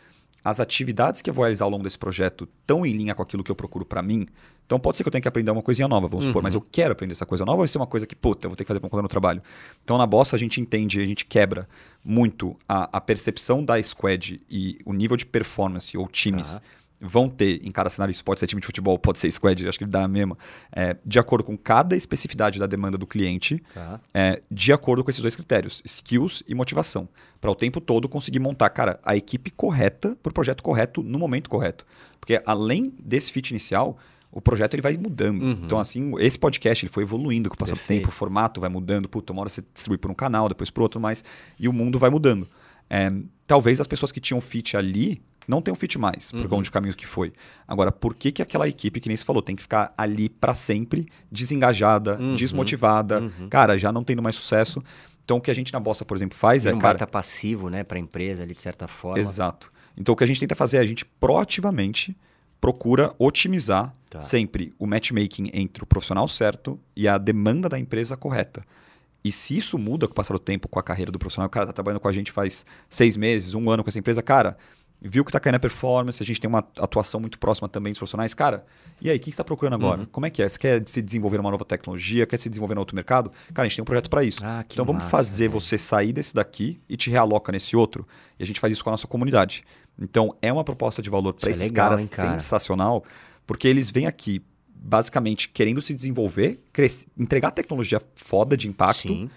as 0.46 0.60
atividades 0.60 1.24
que 1.24 1.30
eu 1.30 1.34
vou 1.34 1.44
realizar 1.44 1.66
ao 1.66 1.72
longo 1.72 1.84
desse 1.84 1.98
projeto 1.98 2.48
estão 2.62 2.86
em 2.86 2.94
linha 2.94 3.16
com 3.16 3.24
aquilo 3.24 3.44
que 3.44 3.50
eu 3.50 3.56
procuro 3.56 3.84
para 3.84 4.04
mim. 4.04 4.28
Então 4.68 4.80
pode 4.80 4.96
ser 4.96 5.04
que 5.04 5.08
eu 5.08 5.12
tenha 5.12 5.22
que 5.22 5.28
aprender 5.28 5.50
uma 5.50 5.62
coisinha 5.64 5.88
nova, 5.88 6.08
vamos 6.08 6.26
uhum. 6.26 6.30
supor, 6.30 6.44
mas 6.44 6.54
eu 6.54 6.62
quero 6.62 6.92
aprender 6.92 7.14
essa 7.14 7.26
coisa 7.26 7.44
nova, 7.44 7.58
vai 7.58 7.68
ser 7.68 7.80
uma 7.80 7.88
coisa 7.88 8.06
que, 8.06 8.16
puta, 8.16 8.46
eu 8.46 8.52
vou 8.52 8.56
ter 8.56 8.64
que 8.64 8.68
fazer 8.68 8.80
para 8.80 8.90
conta 8.90 9.02
no 9.02 9.10
trabalho. 9.10 9.42
Então 9.84 9.98
na 9.98 10.06
Bossa 10.06 10.36
a 10.36 10.40
gente 10.40 10.62
entende, 10.62 11.02
a 11.02 11.06
gente 11.06 11.26
quebra 11.26 11.68
muito 12.04 12.56
a, 12.70 12.98
a 12.98 13.02
percepção 13.02 13.66
da 13.66 13.82
squad 13.82 14.40
e 14.48 14.78
o 14.86 14.94
nível 14.94 15.18
de 15.18 15.26
performance 15.26 15.98
ou 15.98 16.08
times. 16.08 16.56
Uhum 16.56 16.75
vão 17.00 17.30
ter 17.30 17.66
em 17.66 17.72
cada 17.72 17.90
cenário, 17.90 18.12
isso 18.12 18.24
pode 18.24 18.40
ser 18.40 18.48
time 18.48 18.62
de 18.62 18.66
futebol, 18.66 18.98
pode 18.98 19.20
ser 19.20 19.30
squad, 19.32 19.68
acho 19.68 19.78
que 19.78 19.84
ele 19.84 19.92
dá 19.92 20.04
a 20.04 20.08
mesma, 20.08 20.38
é, 20.72 20.96
de 21.06 21.20
acordo 21.20 21.44
com 21.44 21.58
cada 21.58 21.96
especificidade 21.96 22.60
da 22.60 22.66
demanda 22.66 22.98
do 22.98 23.06
cliente, 23.06 23.62
tá. 23.74 24.00
é, 24.14 24.42
de 24.50 24.72
acordo 24.72 25.04
com 25.04 25.10
esses 25.10 25.22
dois 25.22 25.36
critérios, 25.36 25.82
skills 25.86 26.44
e 26.48 26.56
motivação, 26.56 27.08
para 27.40 27.52
o 27.52 27.56
tempo 27.56 27.82
todo 27.82 28.08
conseguir 28.08 28.40
montar, 28.40 28.70
cara, 28.70 29.00
a 29.04 29.16
equipe 29.16 29.52
correta 29.52 30.18
para 30.22 30.30
o 30.30 30.34
projeto 30.34 30.64
correto 30.64 31.04
no 31.04 31.20
momento 31.20 31.50
correto. 31.50 31.86
Porque 32.20 32.42
além 32.46 32.94
desse 33.00 33.32
fit 33.32 33.52
inicial, 33.52 33.98
o 34.32 34.42
projeto 34.42 34.74
ele 34.74 34.82
vai 34.82 34.98
mudando. 34.98 35.42
Uhum. 35.42 35.60
Então, 35.64 35.80
assim, 35.80 36.12
esse 36.20 36.40
podcast 36.40 36.84
ele 36.84 36.92
foi 36.92 37.04
evoluindo 37.04 37.50
com 37.50 37.56
o 37.56 37.58
passar 37.58 37.76
do 37.76 37.82
tempo, 37.82 38.10
o 38.10 38.12
formato 38.12 38.60
vai 38.60 38.70
mudando, 38.70 39.08
puta, 39.08 39.32
uma 39.32 39.42
hora 39.42 39.50
você 39.50 39.64
distribui 39.74 39.98
por 39.98 40.10
um 40.10 40.14
canal, 40.14 40.50
depois 40.50 40.70
por 40.70 40.82
outro, 40.82 41.00
mais, 41.00 41.24
e 41.60 41.68
o 41.68 41.74
mundo 41.74 42.00
vai 42.00 42.10
mudando. 42.10 42.48
É, 42.90 43.12
talvez 43.48 43.80
as 43.80 43.88
pessoas 43.88 44.12
que 44.12 44.20
tinham 44.20 44.42
fit 44.42 44.76
ali 44.76 45.22
não 45.48 45.62
tem 45.62 45.72
um 45.72 45.76
fit 45.76 45.98
mais, 45.98 46.32
por 46.32 46.42
uhum. 46.42 46.48
conta 46.48 46.64
de 46.64 46.72
caminho 46.72 46.96
que 46.96 47.08
foi. 47.08 47.34
Agora, 47.68 47.92
por 47.92 48.16
que, 48.16 48.32
que 48.32 48.42
aquela 48.42 48.68
equipe, 48.68 49.00
que 49.00 49.08
nem 49.08 49.18
se 49.18 49.26
falou, 49.26 49.42
tem 49.42 49.56
que 49.56 49.62
ficar 49.62 49.94
ali 49.98 50.30
para 50.30 50.54
sempre, 50.54 51.08
desengajada, 51.32 52.20
uhum. 52.20 52.36
desmotivada, 52.36 53.22
uhum. 53.22 53.50
cara, 53.50 53.78
já 53.78 53.92
não 53.92 54.04
tendo 54.04 54.22
mais 54.22 54.36
sucesso? 54.36 54.84
Então, 55.24 55.38
o 55.38 55.42
que 55.42 55.50
a 55.50 55.56
gente 55.56 55.74
na 55.74 55.80
Bossa, 55.80 56.06
por 56.06 56.16
exemplo, 56.16 56.38
faz 56.38 56.66
é. 56.66 56.74
Um 56.74 56.80
cara... 56.80 57.06
passivo, 57.08 57.70
né, 57.70 57.84
para 57.84 57.98
a 57.98 58.02
empresa 58.02 58.44
ali, 58.44 58.54
de 58.54 58.62
certa 58.62 58.88
forma. 58.88 59.20
Exato. 59.20 59.72
Então, 59.98 60.14
o 60.14 60.16
que 60.16 60.24
a 60.24 60.28
gente 60.28 60.40
tenta 60.40 60.56
fazer 60.56 60.78
é 60.78 60.80
a 60.82 60.86
gente 60.86 61.06
proativamente 61.06 62.16
procura 62.60 63.14
otimizar 63.20 63.94
tá. 64.10 64.22
sempre 64.22 64.74
o 64.80 64.88
matchmaking 64.88 65.52
entre 65.54 65.84
o 65.84 65.86
profissional 65.86 66.28
certo 66.28 66.80
e 66.96 67.08
a 67.08 67.18
demanda 67.18 67.70
da 67.70 67.78
empresa 67.78 68.18
correta. 68.18 68.64
E 69.24 69.32
se 69.32 69.58
isso 69.58 69.78
muda 69.80 70.08
com 70.08 70.14
o 70.14 70.16
passar 70.16 70.34
do 70.34 70.40
tempo, 70.40 70.68
com 70.68 70.80
a 70.80 70.84
carreira 70.84 71.12
do 71.12 71.18
profissional, 71.18 71.48
o 71.48 71.50
cara 71.50 71.66
está 71.66 71.74
trabalhando 71.74 72.00
com 72.00 72.08
a 72.08 72.14
gente 72.14 72.32
faz 72.32 72.66
seis 72.88 73.18
meses, 73.18 73.56
um 73.56 73.70
ano 73.70 73.84
com 73.84 73.90
essa 73.90 73.98
empresa, 73.98 74.22
cara, 74.22 74.56
viu 75.08 75.24
que 75.24 75.30
está 75.30 75.40
caindo 75.40 75.56
a 75.56 75.60
performance, 75.60 76.22
a 76.22 76.26
gente 76.26 76.40
tem 76.40 76.48
uma 76.48 76.60
atuação 76.78 77.20
muito 77.20 77.38
próxima 77.38 77.70
também 77.70 77.94
dos 77.94 78.00
profissionais. 78.00 78.34
Cara, 78.34 78.66
e 79.02 79.10
aí, 79.10 79.18
o 79.18 79.20
que 79.20 79.26
você 79.26 79.32
está 79.32 79.44
procurando 79.44 79.74
agora? 79.74 80.02
Uhum. 80.02 80.08
Como 80.08 80.26
é 80.26 80.30
que 80.30 80.42
é? 80.42 80.50
Você 80.50 80.58
quer 80.58 80.84
se 80.88 81.02
desenvolver 81.02 81.40
uma 81.40 81.52
nova 81.52 81.66
tecnologia? 81.66 82.26
Quer 82.26 82.38
se 82.38 82.50
desenvolver 82.50 82.76
em 82.76 82.80
outro 82.80 82.96
mercado? 82.96 83.32
Cara, 83.54 83.66
a 83.66 83.68
gente 83.68 83.76
tem 83.76 83.84
um 83.84 83.86
projeto 83.86 84.10
para 84.10 84.24
isso. 84.24 84.42
Ah, 84.44 84.64
então 84.66 84.86
vamos 84.86 85.04
massa, 85.04 85.16
fazer 85.16 85.48
você 85.48 85.78
sair 85.78 86.14
desse 86.14 86.34
daqui 86.34 86.80
e 86.90 86.98
te 86.98 87.10
realoca 87.10 87.52
nesse 87.52 87.76
outro. 87.76 88.08
E 88.40 88.44
a 88.44 88.48
gente 88.48 88.60
faz 88.60 88.74
isso 88.74 88.84
com 88.84 88.90
a 88.90 88.94
nossa 88.94 89.08
comunidade. 89.08 89.64
Então 90.00 90.36
é 90.42 90.52
uma 90.52 90.64
proposta 90.64 91.02
de 91.02 91.10
valor 91.10 91.34
para 91.34 91.50
é 91.50 91.52
esses 91.52 91.64
legal, 91.64 91.90
caras 91.90 92.02
hein, 92.02 92.08
cara? 92.08 92.34
sensacional, 92.34 93.04
porque 93.46 93.68
eles 93.68 93.92
vêm 93.92 94.08
aqui 94.08 94.42
basicamente 94.68 95.50
querendo 95.50 95.82
se 95.82 95.94
desenvolver, 95.94 96.60
entregar 97.18 97.52
tecnologia 97.52 98.02
foda 98.16 98.56
de 98.56 98.68
impacto. 98.68 99.08
Sim. 99.08 99.30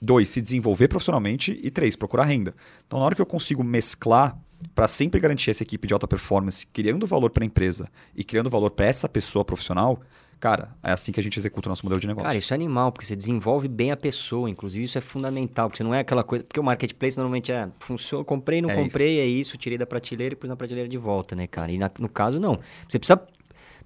Dois, 0.00 0.28
se 0.28 0.42
desenvolver 0.42 0.88
profissionalmente. 0.88 1.58
E 1.62 1.70
três, 1.70 1.96
procurar 1.96 2.24
renda. 2.24 2.54
Então, 2.86 2.98
na 2.98 3.06
hora 3.06 3.14
que 3.14 3.22
eu 3.22 3.26
consigo 3.26 3.64
mesclar 3.64 4.38
para 4.74 4.88
sempre 4.88 5.20
garantir 5.20 5.50
essa 5.50 5.62
equipe 5.62 5.86
de 5.86 5.94
alta 5.94 6.06
performance, 6.06 6.66
criando 6.66 7.06
valor 7.06 7.30
para 7.30 7.44
a 7.44 7.46
empresa 7.46 7.88
e 8.14 8.22
criando 8.22 8.50
valor 8.50 8.70
para 8.70 8.86
essa 8.86 9.08
pessoa 9.08 9.44
profissional, 9.44 10.00
cara, 10.38 10.74
é 10.82 10.92
assim 10.92 11.10
que 11.12 11.18
a 11.18 11.22
gente 11.22 11.38
executa 11.38 11.68
o 11.68 11.70
nosso 11.70 11.84
modelo 11.84 12.00
de 12.00 12.06
negócio. 12.06 12.26
Cara, 12.26 12.38
isso 12.38 12.52
é 12.52 12.56
animal, 12.56 12.92
porque 12.92 13.06
você 13.06 13.16
desenvolve 13.16 13.66
bem 13.68 13.90
a 13.90 13.96
pessoa, 13.96 14.48
inclusive 14.48 14.84
isso 14.84 14.98
é 14.98 15.00
fundamental, 15.00 15.68
porque 15.68 15.78
você 15.78 15.84
não 15.84 15.94
é 15.94 16.00
aquela 16.00 16.22
coisa, 16.22 16.44
porque 16.44 16.60
o 16.60 16.64
marketplace 16.64 17.16
normalmente 17.16 17.50
é, 17.50 17.68
funciona, 17.78 18.24
comprei, 18.24 18.60
não 18.60 18.70
é 18.70 18.74
comprei, 18.74 19.14
isso. 19.14 19.22
é 19.22 19.26
isso, 19.26 19.56
tirei 19.56 19.78
da 19.78 19.86
prateleira 19.86 20.34
e 20.34 20.36
pus 20.36 20.48
na 20.48 20.56
prateleira 20.56 20.88
de 20.88 20.98
volta, 20.98 21.34
né, 21.34 21.46
cara? 21.46 21.72
E 21.72 21.78
na, 21.78 21.90
no 21.98 22.08
caso 22.08 22.38
não. 22.38 22.58
Você 22.88 22.98
precisa 22.98 23.20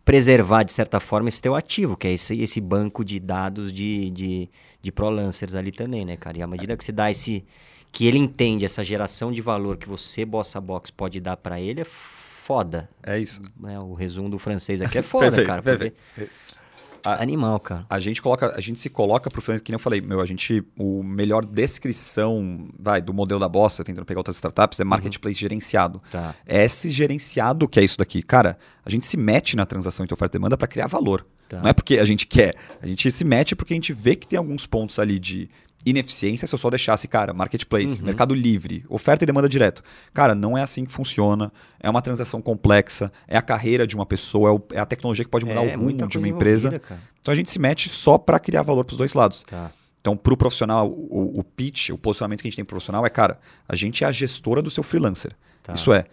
preservar 0.04 0.62
de 0.62 0.72
certa 0.72 0.98
forma 1.00 1.28
esse 1.28 1.42
teu 1.42 1.54
ativo, 1.54 1.94
que 1.94 2.08
é 2.08 2.12
esse, 2.12 2.40
esse 2.40 2.62
banco 2.62 3.04
de 3.04 3.20
dados 3.20 3.70
de, 3.70 4.08
de, 4.10 4.50
de 4.80 4.90
ProLancers 4.90 5.54
ali 5.54 5.70
também, 5.70 6.04
né, 6.04 6.16
cara? 6.16 6.38
E 6.38 6.42
à 6.42 6.46
medida 6.46 6.76
que 6.76 6.82
você 6.82 6.92
dá 6.92 7.10
esse 7.10 7.44
que 7.92 8.06
ele 8.06 8.18
entende 8.18 8.64
essa 8.64 8.84
geração 8.84 9.32
de 9.32 9.40
valor 9.40 9.76
que 9.76 9.88
você, 9.88 10.24
Bossa 10.24 10.60
Box, 10.60 10.90
pode 10.90 11.20
dar 11.20 11.36
para 11.36 11.60
ele, 11.60 11.80
é 11.80 11.84
foda. 11.84 12.88
É 13.02 13.18
isso. 13.18 13.40
É, 13.66 13.78
o 13.78 13.92
resumo 13.92 14.30
do 14.30 14.38
francês 14.38 14.80
aqui 14.80 14.98
é 14.98 15.02
foda, 15.02 15.26
perfeito, 15.26 15.46
cara. 15.46 15.62
Perfeito. 15.62 15.96
A, 17.04 17.22
Animal, 17.22 17.58
cara. 17.60 17.86
A 17.88 18.00
gente 18.00 18.20
coloca, 18.20 18.54
a 18.56 18.60
gente 18.60 18.78
se 18.78 18.88
coloca 18.88 19.30
pro 19.30 19.40
freelancer, 19.40 19.64
que 19.64 19.72
nem 19.72 19.76
eu 19.76 19.80
falei, 19.80 20.00
meu, 20.00 20.20
a 20.20 20.26
gente, 20.26 20.64
o 20.76 21.02
melhor 21.02 21.44
descrição, 21.44 22.68
vai, 22.78 23.00
do 23.00 23.12
modelo 23.14 23.40
da 23.40 23.48
Bossa, 23.48 23.84
tentando 23.84 24.04
pegar 24.04 24.20
outras 24.20 24.36
startups, 24.36 24.80
é 24.80 24.82
uhum. 24.82 24.88
marketplace 24.90 25.34
uhum. 25.34 25.40
gerenciado. 25.40 26.02
Tá. 26.10 26.34
É 26.46 26.64
esse 26.64 26.90
gerenciado 26.90 27.68
que 27.68 27.78
é 27.78 27.84
isso 27.84 27.98
daqui. 27.98 28.22
Cara, 28.22 28.58
a 28.84 28.90
gente 28.90 29.06
se 29.06 29.16
mete 29.16 29.56
na 29.56 29.66
transação 29.66 30.04
entre 30.04 30.14
oferta 30.14 30.36
e 30.36 30.38
demanda 30.38 30.56
para 30.56 30.68
criar 30.68 30.86
valor. 30.86 31.26
Tá. 31.48 31.60
Não 31.60 31.70
é 31.70 31.72
porque 31.72 31.98
a 31.98 32.04
gente 32.04 32.26
quer, 32.26 32.54
a 32.82 32.86
gente 32.86 33.10
se 33.10 33.24
mete 33.24 33.56
porque 33.56 33.72
a 33.72 33.76
gente 33.76 33.92
vê 33.92 34.14
que 34.14 34.26
tem 34.26 34.38
alguns 34.38 34.66
pontos 34.66 34.98
ali 34.98 35.18
de 35.18 35.48
ineficiência 35.86 36.46
se 36.46 36.54
eu 36.54 36.58
só 36.58 36.70
deixasse, 36.70 37.06
cara, 37.06 37.32
marketplace, 37.32 38.00
uhum. 38.00 38.06
mercado 38.06 38.34
livre, 38.34 38.84
oferta 38.88 39.24
e 39.24 39.26
demanda 39.26 39.48
direto. 39.48 39.82
Cara, 40.12 40.34
não 40.34 40.56
é 40.56 40.62
assim 40.62 40.84
que 40.84 40.92
funciona. 40.92 41.52
É 41.80 41.88
uma 41.88 42.02
transação 42.02 42.42
complexa, 42.42 43.12
é 43.26 43.36
a 43.36 43.42
carreira 43.42 43.86
de 43.86 43.94
uma 43.94 44.04
pessoa, 44.04 44.62
é, 44.72 44.76
é 44.76 44.80
a 44.80 44.86
tecnologia 44.86 45.24
que 45.24 45.30
pode 45.30 45.46
mudar 45.46 45.64
é, 45.64 45.76
o 45.76 45.80
rumo 45.80 46.06
de 46.06 46.18
uma 46.18 46.28
empresa. 46.28 46.80
Então 47.20 47.32
a 47.32 47.34
gente 47.34 47.50
se 47.50 47.58
mete 47.58 47.88
só 47.88 48.18
para 48.18 48.38
criar 48.38 48.62
valor 48.62 48.84
para 48.84 48.92
os 48.92 48.98
dois 48.98 49.14
lados. 49.14 49.44
Tá. 49.44 49.70
Então, 50.00 50.16
para 50.16 50.32
o 50.32 50.36
profissional, 50.36 50.88
o, 50.88 51.44
pitch, 51.44 51.90
o 51.90 51.98
posicionamento 51.98 52.40
que 52.40 52.48
a 52.48 52.50
gente 52.50 52.56
tem 52.56 52.64
para 52.64 52.70
profissional 52.70 53.04
é, 53.04 53.10
cara, 53.10 53.38
a 53.68 53.74
gente 53.74 54.04
é 54.04 54.06
a 54.06 54.12
gestora 54.12 54.62
do 54.62 54.70
seu 54.70 54.82
freelancer. 54.82 55.32
Tá. 55.62 55.74
Isso 55.74 55.92
é, 55.92 56.04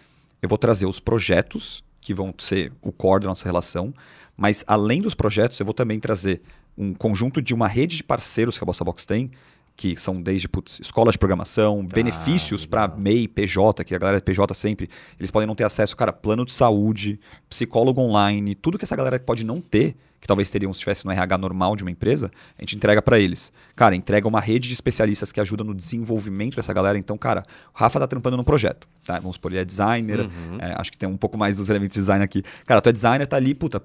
eu 0.42 0.50
vou 0.50 0.58
trazer 0.58 0.86
os 0.86 1.00
projetos 1.00 1.84
que 2.02 2.14
vão 2.14 2.34
ser 2.38 2.74
o 2.82 2.92
core 2.92 3.22
da 3.22 3.30
nossa 3.30 3.46
relação, 3.46 3.94
mas 4.36 4.64
além 4.68 5.02
dos 5.02 5.14
projetos, 5.14 5.60
eu 5.60 5.66
vou 5.66 5.74
também 5.74 6.00
trazer 6.00 6.42
um 6.78 6.94
conjunto 6.94 7.42
de 7.42 7.54
uma 7.54 7.68
rede 7.68 7.98
de 7.98 8.04
parceiros 8.04 8.58
que 8.58 8.64
a 8.64 8.66
Bossa 8.66 8.84
Box 8.84 9.06
tem, 9.06 9.32
que 9.76 9.96
são 9.98 10.22
desde 10.22 10.48
putz, 10.48 10.80
escolas 10.80 11.14
de 11.14 11.20
programação, 11.20 11.86
tá, 11.86 11.96
benefícios 11.96 12.66
para 12.66 12.88
MEI, 12.88 13.28
PJ, 13.28 13.84
que 13.84 13.94
a 13.94 13.98
galera 13.98 14.18
é 14.18 14.22
PJ 14.22 14.54
sempre, 14.54 14.90
eles 15.20 15.32
podem 15.32 15.48
não 15.48 15.56
ter 15.56 15.66
acesso, 15.66 15.96
cara, 15.96 16.14
plano 16.14 16.46
de 16.46 16.54
saúde, 16.54 17.20
psicólogo 17.50 18.02
online, 18.02 18.56
tudo 18.56 18.78
que 18.78 18.86
essa 18.86 18.96
galera 18.96 19.20
pode 19.20 19.44
não 19.44 19.60
ter, 19.60 19.96
que 20.20 20.28
talvez 20.28 20.50
teriam 20.50 20.74
se 20.74 20.78
estivesse 20.78 21.06
no 21.06 21.12
RH 21.12 21.38
normal 21.38 21.76
de 21.76 21.84
uma 21.84 21.92
empresa, 21.92 22.32
a 22.58 22.62
gente 22.62 22.76
entrega 22.76 23.02
para 23.02 23.20
eles. 23.20 23.54
Cara, 23.76 23.96
entrega 23.96 24.28
uma 24.28 24.40
rede 24.40 24.68
de 24.68 24.74
especialistas 24.74 25.32
que 25.32 25.40
ajuda 25.40 25.64
no 25.64 25.74
desenvolvimento 25.74 26.56
dessa 26.56 26.74
galera. 26.74 26.98
Então, 26.98 27.18
cara, 27.18 27.44
o 27.74 27.78
Rafa 27.78 28.00
tá 28.00 28.08
trampando 28.08 28.36
no 28.36 28.44
projeto. 28.44 28.88
Tá? 29.06 29.20
Vamos 29.20 29.36
supor, 29.36 29.52
ele 29.52 29.62
é 29.62 29.66
designer, 29.66 30.22
uhum. 30.22 30.58
é, 30.60 30.74
acho 30.80 30.92
que 30.92 30.98
tem 30.98 31.08
um 31.08 31.16
pouco 31.16 31.38
mais 31.38 31.58
dos 31.58 31.70
elementos 31.70 31.94
de 31.94 32.00
design 32.00 32.24
aqui. 32.24 32.42
Cara, 32.66 32.82
tu 32.82 32.90
é 32.90 32.92
designer, 32.92 33.28
tá 33.28 33.38
ali, 33.38 33.54
puta, 33.54 33.82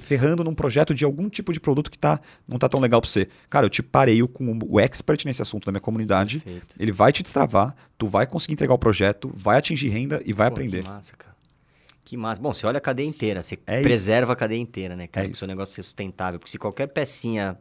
ferrando 0.00 0.42
num 0.42 0.54
projeto 0.54 0.94
de 0.94 1.04
algum 1.04 1.28
tipo 1.28 1.52
de 1.52 1.60
produto 1.60 1.90
que 1.90 1.98
tá, 1.98 2.18
não 2.48 2.58
tá 2.58 2.66
tão 2.66 2.80
legal 2.80 3.00
pra 3.00 3.10
você. 3.10 3.28
Cara, 3.50 3.66
eu 3.66 3.70
te 3.70 3.82
pareio 3.82 4.26
com 4.26 4.58
o 4.66 4.80
expert 4.80 5.26
nesse 5.26 5.42
assunto 5.42 5.66
da 5.66 5.72
minha 5.72 5.82
comunidade. 5.82 6.40
Perfeito. 6.40 6.74
Ele 6.78 6.92
vai 6.92 7.12
te 7.12 7.22
destravar, 7.22 7.74
tu 7.98 8.06
vai 8.06 8.26
conseguir 8.26 8.54
entregar 8.54 8.72
o 8.72 8.78
projeto, 8.78 9.30
vai 9.34 9.58
atingir 9.58 9.88
renda 9.88 10.22
e 10.24 10.32
vai 10.32 10.48
Pô, 10.48 10.54
aprender. 10.54 10.82
Que 10.82 10.88
massa, 10.88 11.14
cara. 11.14 11.33
Que 12.04 12.16
massa. 12.16 12.40
Bom, 12.40 12.52
você 12.52 12.66
olha 12.66 12.78
a 12.78 12.80
cadeia 12.80 13.06
inteira, 13.06 13.42
você 13.42 13.58
é 13.66 13.80
preserva 13.82 14.24
isso. 14.24 14.32
a 14.32 14.36
cadeia 14.36 14.60
inteira, 14.60 14.94
né, 14.94 15.06
cara? 15.06 15.26
É 15.26 15.30
o 15.30 15.36
seu 15.36 15.48
negócio 15.48 15.74
ser 15.74 15.82
sustentável. 15.82 16.38
Porque 16.38 16.50
se 16.50 16.58
qualquer 16.58 16.88
pecinha 16.88 17.56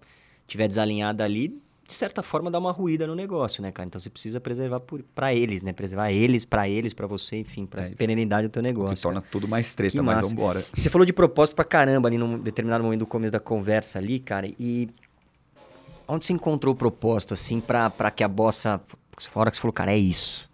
tiver 0.45 0.67
desalinhada 0.67 1.23
ali, 1.23 1.62
de 1.88 1.93
certa 1.93 2.21
forma 2.21 2.51
dá 2.51 2.60
uma 2.60 2.71
ruída 2.71 3.08
no 3.08 3.15
negócio, 3.15 3.62
né, 3.62 3.71
cara? 3.71 3.88
Então 3.88 3.99
você 3.99 4.10
precisa 4.10 4.41
preservar 4.41 4.82
para 5.15 5.34
eles, 5.34 5.63
né? 5.63 5.71
Preservar 5.71 6.12
eles, 6.12 6.43
para 6.43 6.67
eles, 6.67 6.93
para 6.93 7.08
você, 7.08 7.38
enfim, 7.38 7.65
para 7.65 7.84
é 7.84 7.89
perenidade 7.89 8.47
do 8.47 8.51
teu 8.51 8.62
negócio. 8.62 8.95
Que 8.95 9.01
torna 9.01 9.21
tudo 9.21 9.47
mais 9.47 9.71
treta, 9.71 9.91
que 9.91 10.01
mas 10.01 10.17
massa. 10.17 10.29
vambora. 10.29 10.65
E 10.75 10.82
você 10.82 10.89
falou 10.89 11.06
de 11.06 11.13
propósito 11.13 11.56
pra 11.56 11.65
caramba 11.65 12.10
ali 12.10 12.17
num 12.17 12.38
determinado 12.38 12.84
momento 12.84 12.99
do 12.99 13.08
começo 13.08 13.32
da 13.32 13.39
conversa 13.39 13.99
ali, 13.99 14.19
cara, 14.19 14.47
e 14.60 14.89
onde 16.08 16.25
você 16.25 16.34
encontrou 16.34 16.73
o 16.73 16.77
propósito, 16.77 17.34
assim, 17.34 17.62
para 17.62 18.12
que 18.12 18.23
a 18.23 18.27
bossa. 18.27 18.82
Fora 19.29 19.51
que 19.51 19.58
você 19.58 19.62
falou, 19.62 19.73
cara, 19.73 19.93
é 19.93 19.97
isso. 19.97 20.49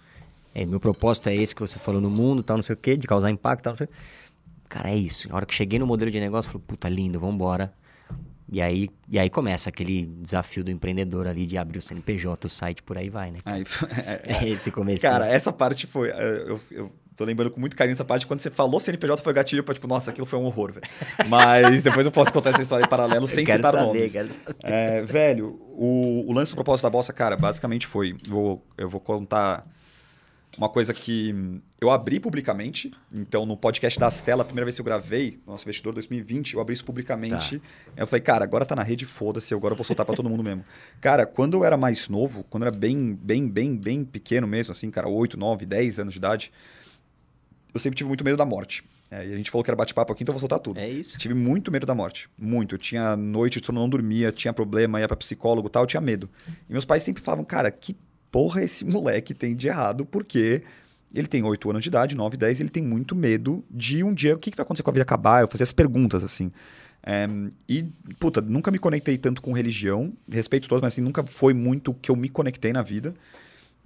É, 0.54 0.66
meu 0.66 0.80
propósito 0.80 1.30
é 1.30 1.36
esse 1.36 1.54
que 1.54 1.62
você 1.62 1.78
falou 1.78 2.02
no 2.02 2.10
mundo, 2.10 2.44
tal, 2.44 2.58
não 2.58 2.64
sei 2.64 2.74
o 2.74 2.78
quê, 2.78 2.98
de 2.98 3.08
causar 3.08 3.30
impacto, 3.30 3.64
tal, 3.64 3.72
não 3.74 3.78
sei 3.78 3.86
o 3.86 3.88
quê. 3.88 3.96
Cara, 4.68 4.92
é 4.92 4.96
isso. 4.96 5.28
A 5.32 5.36
hora 5.36 5.46
que 5.46 5.54
cheguei 5.54 5.80
no 5.80 5.88
modelo 5.88 6.12
de 6.12 6.20
negócio, 6.20 6.52
falei, 6.52 6.66
puta, 6.68 6.88
lindo, 6.88 7.20
vambora. 7.20 7.74
E 8.52 8.62
aí, 8.62 8.90
e 9.08 9.20
aí 9.20 9.30
começa 9.30 9.70
aquele 9.70 10.08
desafio 10.22 10.64
do 10.64 10.72
empreendedor 10.72 11.28
ali 11.28 11.46
de 11.46 11.58
abrir 11.58 11.78
o 11.78 11.82
CNPJ, 11.82 12.48
o 12.48 12.50
site, 12.50 12.82
por 12.82 12.98
aí 12.98 13.10
vai, 13.10 13.32
né? 13.32 13.40
Aí, 13.46 13.64
é, 14.26 14.46
é, 14.46 14.50
esse 14.50 14.72
começo. 14.72 15.04
Cara, 15.04 15.28
essa 15.28 15.52
parte 15.54 15.86
foi. 15.86 16.10
É, 16.10 16.44
eu, 16.48 16.60
eu 16.72 16.92
tô 17.16 17.26
lembrando 17.26 17.52
com 17.52 17.60
muito 17.60 17.76
carinho 17.76 17.94
essa 17.94 18.06
parte. 18.06 18.26
Quando 18.26 18.40
você 18.40 18.50
falou 18.50 18.80
CNPJ, 18.80 19.22
foi 19.22 19.34
gatilho 19.34 19.64
pra 19.64 19.74
tipo, 19.74 19.88
nossa, 19.88 20.10
aquilo 20.10 20.26
foi 20.26 20.40
um 20.40 20.46
horror, 20.46 20.72
velho. 20.72 20.88
Mas 21.30 21.84
depois 21.84 22.06
eu 22.06 22.12
posso 22.12 22.34
contar 22.34 22.50
essa 22.52 22.62
história 22.62 22.86
em 22.86 22.90
paralelo 22.90 23.28
sem 23.28 23.46
citar 23.46 23.72
saber, 23.72 23.86
nomes. 23.86 24.12
Quero 24.12 24.32
saber. 24.32 24.56
É, 24.64 25.02
velho, 25.04 25.60
o, 25.70 26.26
o 26.28 26.34
lance 26.34 26.52
do 26.52 26.56
propósito 26.56 26.84
da 26.84 26.90
bossa, 26.90 27.14
cara, 27.14 27.38
basicamente 27.38 27.86
foi. 27.86 28.16
Vou, 28.28 28.66
eu 28.78 28.90
vou 28.90 29.00
contar 29.00 29.64
uma 30.60 30.68
coisa 30.68 30.94
que 30.94 31.34
eu 31.80 31.90
abri 31.90 32.20
publicamente. 32.20 32.92
Então, 33.14 33.46
no 33.46 33.56
podcast 33.56 33.98
da 33.98 34.08
Astela, 34.08 34.42
a 34.42 34.46
primeira 34.46 34.66
vez 34.66 34.76
que 34.76 34.82
eu 34.82 34.86
gravei, 34.86 35.40
nosso 35.48 35.64
investidor 35.64 35.94
2020, 35.94 36.56
eu 36.56 36.60
abri 36.60 36.74
isso 36.74 36.84
publicamente. 36.84 37.60
Tá. 37.60 37.66
Eu 37.96 38.06
falei, 38.06 38.22
cara, 38.22 38.44
agora 38.44 38.66
tá 38.66 38.76
na 38.76 38.84
rede, 38.84 39.06
foda-se, 39.06 39.54
agora 39.54 39.72
eu 39.72 39.78
vou 39.78 39.86
soltar 39.86 40.06
para 40.06 40.18
todo 40.18 40.30
mundo 40.30 40.44
mesmo. 40.44 40.66
Cara, 41.00 41.26
quando 41.26 41.56
eu 41.56 41.64
era 41.64 41.78
mais 41.78 42.10
novo, 42.10 42.44
quando 42.50 42.64
eu 42.64 42.68
era 42.68 42.78
bem, 42.78 43.18
bem, 43.22 43.48
bem, 43.48 43.74
bem 43.74 44.04
pequeno 44.04 44.46
mesmo, 44.46 44.74
assim, 44.74 44.92
cara, 44.92 45.08
8, 45.08 45.38
9, 45.38 45.66
10 45.66 46.00
anos 46.00 46.14
de 46.14 46.18
idade, 46.18 46.52
eu 47.74 47.80
sempre 47.80 47.96
tive 47.96 48.10
muito 48.10 48.26
medo 48.26 48.36
da 48.36 48.46
morte. 48.46 48.84
É, 49.10 49.26
e 49.26 49.34
a 49.34 49.38
gente 49.38 49.50
falou 49.50 49.64
que 49.64 49.70
era 49.70 49.78
bate-papo 49.78 50.12
aqui, 50.12 50.24
então 50.24 50.34
eu 50.34 50.36
vou 50.36 50.42
soltar 50.42 50.60
tudo. 50.60 50.78
É 50.78 50.90
isso. 50.90 51.18
Tive 51.18 51.34
muito 51.34 51.72
medo 51.72 51.86
da 51.86 51.96
morte. 51.96 52.30
Muito. 52.38 52.76
Eu 52.76 52.80
tinha 52.80 53.16
noite 53.16 53.62
de 53.62 53.66
sono, 53.66 53.80
não 53.80 53.88
dormia, 53.88 54.30
tinha 54.32 54.52
problema, 54.52 55.00
ia 55.00 55.08
para 55.08 55.16
psicólogo 55.16 55.70
e 55.70 55.72
tal, 55.72 55.84
eu 55.84 55.88
tinha 55.88 56.02
medo. 56.02 56.30
E 56.70 56.74
meus 56.74 56.84
pais 56.84 57.02
sempre 57.02 57.24
falavam, 57.24 57.46
cara, 57.46 57.72
que 57.72 57.96
porra 58.32 58.64
esse 58.64 58.86
moleque 58.86 59.34
tem 59.34 59.56
de 59.56 59.68
errado, 59.68 60.06
porque 60.06 60.64
ele 61.14 61.28
tem 61.28 61.44
8 61.44 61.70
anos 61.70 61.84
de 61.84 61.90
idade, 61.90 62.16
9, 62.16 62.38
10, 62.38 62.60
ele 62.60 62.70
tem 62.70 62.84
muito 62.84 63.16
medo 63.16 63.64
de 63.70 64.04
um 64.04 64.14
dia 64.14 64.36
o 64.36 64.40
que, 64.40 64.52
que 64.52 64.58
vai 64.58 64.64
acontecer 64.64 64.84
com 64.84 64.90
a 64.90 64.94
vida 64.94 65.04
acabar. 65.04 65.42
Eu 65.42 65.48
fazia 65.48 65.64
as 65.64 65.72
perguntas 65.72 66.24
assim. 66.24 66.52
É, 67.02 67.28
e, 67.68 67.84
puta, 68.20 68.42
nunca 68.42 68.70
me 68.70 68.78
conectei 68.78 69.18
tanto 69.18 69.42
com 69.42 69.54
religião, 69.54 70.14
respeito 70.30 70.68
todos, 70.68 70.82
mas 70.82 70.94
assim, 70.94 71.02
nunca 71.02 71.24
foi 71.24 71.54
muito 71.54 71.94
que 71.94 72.12
eu 72.12 72.16
me 72.16 72.30
conectei 72.30 72.72
na 72.74 72.84
vida. 72.84 73.14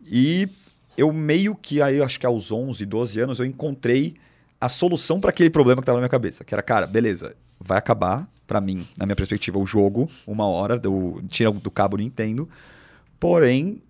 E 0.06 0.50
eu 0.98 1.14
meio 1.14 1.56
que, 1.56 1.82
aí 1.82 2.02
acho 2.02 2.20
que 2.20 2.26
aos 2.26 2.52
11, 2.52 2.86
12 2.86 3.20
anos, 3.22 3.40
eu 3.40 3.46
encontrei 3.46 4.16
a 4.60 4.68
solução 4.68 5.20
para 5.20 5.30
aquele 5.30 5.50
problema 5.50 5.82
que 5.82 5.84
estava 5.84 5.98
na 5.98 6.02
minha 6.02 6.10
cabeça. 6.10 6.44
Que 6.44 6.54
era, 6.54 6.62
cara, 6.62 6.88
beleza, 6.88 7.36
vai 7.60 7.78
acabar, 7.78 8.28
para 8.46 8.60
mim, 8.60 8.86
na 8.98 9.06
minha 9.06 9.16
perspectiva, 9.16 9.58
o 9.58 9.66
jogo, 9.66 10.10
uma 10.28 10.48
hora, 10.48 10.78
do, 10.78 11.22
tira 11.28 11.52
do 11.52 11.72
cabo 11.72 11.98
Nintendo. 11.98 12.50
Porém, 13.20 13.82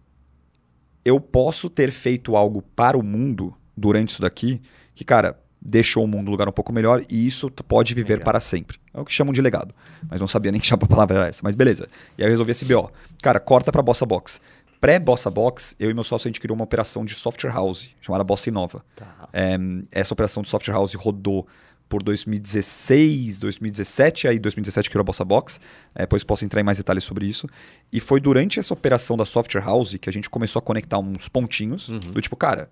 eu 1.05 1.19
posso 1.19 1.69
ter 1.69 1.91
feito 1.91 2.35
algo 2.35 2.61
para 2.61 2.97
o 2.97 3.03
mundo 3.03 3.53
durante 3.75 4.11
isso 4.11 4.21
daqui 4.21 4.61
que, 4.95 5.03
cara, 5.03 5.37
deixou 5.61 6.03
o 6.03 6.07
mundo 6.07 6.27
um 6.27 6.31
lugar 6.31 6.47
um 6.47 6.51
pouco 6.51 6.73
melhor 6.73 7.01
e 7.09 7.25
isso 7.25 7.49
pode 7.49 7.93
viver 7.93 8.15
Legal. 8.15 8.25
para 8.25 8.39
sempre. 8.39 8.77
É 8.93 8.99
o 8.99 9.05
que 9.05 9.13
chamam 9.13 9.33
de 9.33 9.41
legado. 9.41 9.73
Mas 10.09 10.19
não 10.19 10.27
sabia 10.27 10.51
nem 10.51 10.59
que 10.59 10.71
a 10.73 10.77
palavra 10.77 11.19
era 11.19 11.27
essa. 11.27 11.41
Mas 11.43 11.55
beleza. 11.55 11.87
E 12.17 12.21
aí 12.21 12.27
eu 12.27 12.31
resolvi 12.31 12.51
esse 12.51 12.65
BO. 12.65 12.91
Cara, 13.21 13.39
corta 13.39 13.71
para 13.71 13.81
Bossa 13.81 14.05
Box. 14.05 14.41
pré-Bossa 14.79 15.31
Box, 15.31 15.75
eu 15.79 15.89
e 15.89 15.93
meu 15.93 16.03
sócio 16.03 16.27
a 16.27 16.29
gente 16.29 16.39
criou 16.39 16.55
uma 16.55 16.65
operação 16.65 17.05
de 17.05 17.15
software 17.15 17.51
house 17.51 17.89
chamada 18.01 18.23
Bossa 18.23 18.49
Inova. 18.49 18.83
Tá. 18.95 19.29
É, 19.31 19.57
essa 19.91 20.13
operação 20.13 20.43
de 20.43 20.49
software 20.49 20.73
house 20.73 20.93
rodou 20.93 21.47
por 21.93 22.01
2016, 22.01 23.39
2017, 23.41 24.27
aí 24.27 24.39
2017 24.39 24.89
criou 24.89 25.01
a 25.01 25.03
Bossa 25.03 25.23
Box, 25.23 25.59
é, 25.93 26.01
depois 26.01 26.23
posso 26.23 26.43
entrar 26.43 26.59
em 26.59 26.63
mais 26.63 26.79
detalhes 26.79 27.03
sobre 27.03 27.27
isso. 27.27 27.47
E 27.91 27.99
foi 27.99 28.19
durante 28.19 28.59
essa 28.59 28.73
operação 28.73 29.15
da 29.15 29.25
Software 29.25 29.61
House 29.61 29.95
que 30.01 30.09
a 30.09 30.11
gente 30.11 30.27
começou 30.27 30.59
a 30.59 30.63
conectar 30.63 30.97
uns 30.97 31.29
pontinhos, 31.29 31.89
uhum. 31.89 31.99
do 31.99 32.19
tipo, 32.19 32.35
cara, 32.35 32.67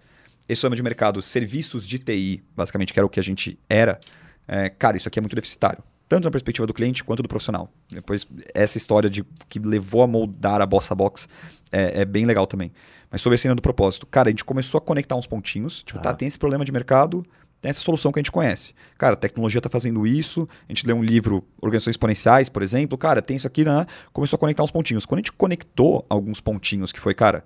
esse 0.49 0.61
problema 0.61 0.75
de 0.75 0.81
mercado, 0.81 1.21
serviços 1.21 1.87
de 1.87 1.99
TI, 1.99 2.43
basicamente, 2.55 2.91
que 2.91 2.99
era 2.99 3.05
o 3.05 3.09
que 3.11 3.19
a 3.19 3.23
gente 3.23 3.59
era, 3.69 3.99
é, 4.47 4.69
cara, 4.69 4.97
isso 4.97 5.07
aqui 5.07 5.19
é 5.19 5.21
muito 5.21 5.35
deficitário. 5.35 5.83
Tanto 6.09 6.23
na 6.23 6.31
perspectiva 6.31 6.65
do 6.65 6.73
cliente 6.73 7.03
quanto 7.03 7.21
do 7.21 7.29
profissional. 7.29 7.71
Depois, 7.91 8.25
essa 8.55 8.79
história 8.79 9.07
de 9.07 9.23
que 9.47 9.59
levou 9.59 10.01
a 10.01 10.07
moldar 10.07 10.61
a 10.61 10.65
Bossa 10.65 10.95
Box 10.95 11.27
é, 11.71 12.01
é 12.01 12.05
bem 12.05 12.25
legal 12.25 12.47
também. 12.47 12.71
Mas 13.11 13.21
sobre 13.21 13.35
a 13.35 13.37
cena 13.37 13.53
do 13.53 13.61
propósito, 13.61 14.07
cara, 14.07 14.29
a 14.29 14.31
gente 14.31 14.43
começou 14.43 14.79
a 14.79 14.81
conectar 14.81 15.15
uns 15.15 15.27
pontinhos. 15.27 15.83
Tipo, 15.83 15.99
ah. 15.99 16.01
tá, 16.01 16.13
tem 16.15 16.27
esse 16.27 16.39
problema 16.39 16.65
de 16.65 16.71
mercado, 16.71 17.23
tem 17.61 17.69
essa 17.69 17.81
solução 17.81 18.11
que 18.11 18.19
a 18.19 18.21
gente 18.21 18.31
conhece. 18.31 18.73
Cara, 18.97 19.13
a 19.13 19.17
tecnologia 19.17 19.59
está 19.59 19.69
fazendo 19.69 20.05
isso, 20.07 20.49
a 20.67 20.71
gente 20.71 20.85
lê 20.87 20.93
um 20.93 21.03
livro, 21.03 21.43
Organizações 21.61 21.93
Exponenciais, 21.93 22.49
por 22.49 22.63
exemplo, 22.63 22.97
cara, 22.97 23.21
tem 23.21 23.37
isso 23.37 23.45
aqui, 23.45 23.63
né? 23.63 23.85
começou 24.11 24.35
a 24.37 24.39
conectar 24.39 24.63
uns 24.63 24.71
pontinhos. 24.71 25.05
Quando 25.05 25.19
a 25.19 25.21
gente 25.21 25.31
conectou 25.31 26.05
alguns 26.09 26.41
pontinhos, 26.41 26.91
que 26.91 26.99
foi, 26.99 27.13
cara, 27.13 27.45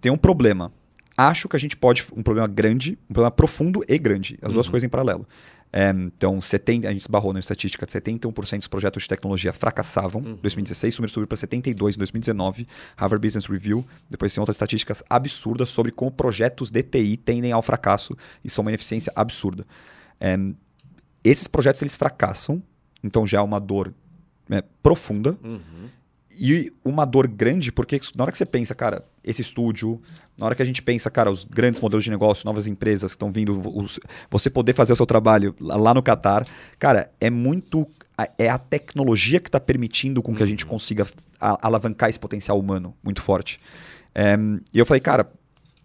tem 0.00 0.12
um 0.12 0.18
problema. 0.18 0.70
Acho 1.16 1.48
que 1.48 1.56
a 1.56 1.58
gente 1.58 1.76
pode, 1.76 2.06
um 2.14 2.22
problema 2.22 2.46
grande, 2.46 2.98
um 3.08 3.14
problema 3.14 3.30
profundo 3.30 3.82
e 3.88 3.98
grande, 3.98 4.38
as 4.42 4.48
uhum. 4.48 4.54
duas 4.54 4.68
coisas 4.68 4.86
em 4.86 4.90
paralelo. 4.90 5.26
É, 5.72 5.88
então, 5.88 6.38
70, 6.38 6.86
a 6.86 6.92
gente 6.92 7.00
esbarrou 7.00 7.32
na 7.32 7.40
estatística, 7.40 7.86
71% 7.86 8.58
dos 8.58 8.68
projetos 8.68 9.04
de 9.04 9.08
tecnologia 9.08 9.52
fracassavam 9.54 10.20
em 10.20 10.26
uhum. 10.32 10.38
2016, 10.42 10.94
o 10.94 11.00
número 11.00 11.12
subiu 11.12 11.26
para 11.26 11.38
72% 11.38 11.66
em 11.68 11.98
2019, 11.98 12.68
Harvard 12.94 13.26
Business 13.26 13.46
Review. 13.46 13.84
Depois 14.10 14.34
tem 14.34 14.40
outras 14.40 14.56
estatísticas 14.56 15.02
absurdas 15.08 15.70
sobre 15.70 15.90
como 15.90 16.10
projetos 16.10 16.70
de 16.70 16.82
TI 16.82 17.16
tendem 17.16 17.52
ao 17.52 17.62
fracasso 17.62 18.14
e 18.44 18.50
são 18.50 18.62
uma 18.62 18.70
ineficiência 18.70 19.10
absurda. 19.16 19.66
É, 20.20 20.36
esses 21.24 21.48
projetos 21.48 21.80
eles 21.80 21.96
fracassam, 21.96 22.62
então 23.02 23.26
já 23.26 23.38
é 23.38 23.42
uma 23.42 23.58
dor 23.58 23.94
né, 24.46 24.62
profunda. 24.82 25.36
Uhum. 25.42 25.88
E 26.38 26.72
uma 26.84 27.04
dor 27.04 27.28
grande, 27.28 27.70
porque 27.70 28.00
na 28.14 28.24
hora 28.24 28.32
que 28.32 28.38
você 28.38 28.46
pensa, 28.46 28.74
cara, 28.74 29.04
esse 29.22 29.42
estúdio, 29.42 30.00
na 30.38 30.46
hora 30.46 30.54
que 30.54 30.62
a 30.62 30.64
gente 30.64 30.82
pensa, 30.82 31.10
cara, 31.10 31.30
os 31.30 31.44
grandes 31.44 31.80
modelos 31.80 32.04
de 32.04 32.10
negócio, 32.10 32.44
novas 32.44 32.66
empresas 32.66 33.12
que 33.12 33.16
estão 33.16 33.30
vindo, 33.30 33.60
os, 33.76 34.00
você 34.30 34.50
poder 34.50 34.74
fazer 34.74 34.92
o 34.92 34.96
seu 34.96 35.06
trabalho 35.06 35.54
lá 35.60 35.94
no 35.94 36.02
Catar, 36.02 36.44
cara, 36.78 37.10
é 37.20 37.30
muito. 37.30 37.86
É 38.38 38.48
a 38.48 38.58
tecnologia 38.58 39.40
que 39.40 39.48
está 39.48 39.58
permitindo 39.58 40.22
com 40.22 40.34
que 40.34 40.42
a 40.42 40.46
gente 40.46 40.64
uhum. 40.64 40.70
consiga 40.70 41.06
alavancar 41.40 42.08
esse 42.08 42.20
potencial 42.20 42.58
humano 42.58 42.94
muito 43.02 43.20
forte. 43.20 43.58
É, 44.14 44.36
e 44.72 44.78
eu 44.78 44.86
falei, 44.86 45.00
cara, 45.00 45.28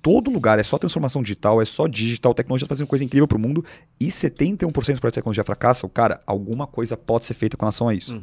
todo 0.01 0.29
lugar 0.31 0.59
é 0.59 0.63
só 0.63 0.77
transformação 0.77 1.21
digital, 1.21 1.61
é 1.61 1.65
só 1.65 1.87
digital, 1.87 2.33
tecnologia 2.33 2.65
está 2.65 2.73
fazendo 2.73 2.87
coisa 2.87 3.03
incrível 3.03 3.27
para 3.27 3.37
o 3.37 3.41
mundo 3.41 3.65
e 3.99 4.07
71% 4.07 4.71
dos 4.71 4.71
projetos 4.71 5.01
de 5.01 5.11
tecnologia 5.11 5.43
fracassam, 5.43 5.89
cara, 5.89 6.21
alguma 6.25 6.67
coisa 6.67 6.95
pode 6.95 7.25
ser 7.25 7.33
feita 7.33 7.57
com 7.57 7.65
relação 7.65 7.89
a 7.89 7.93
isso. 7.93 8.15
Uhum. 8.15 8.21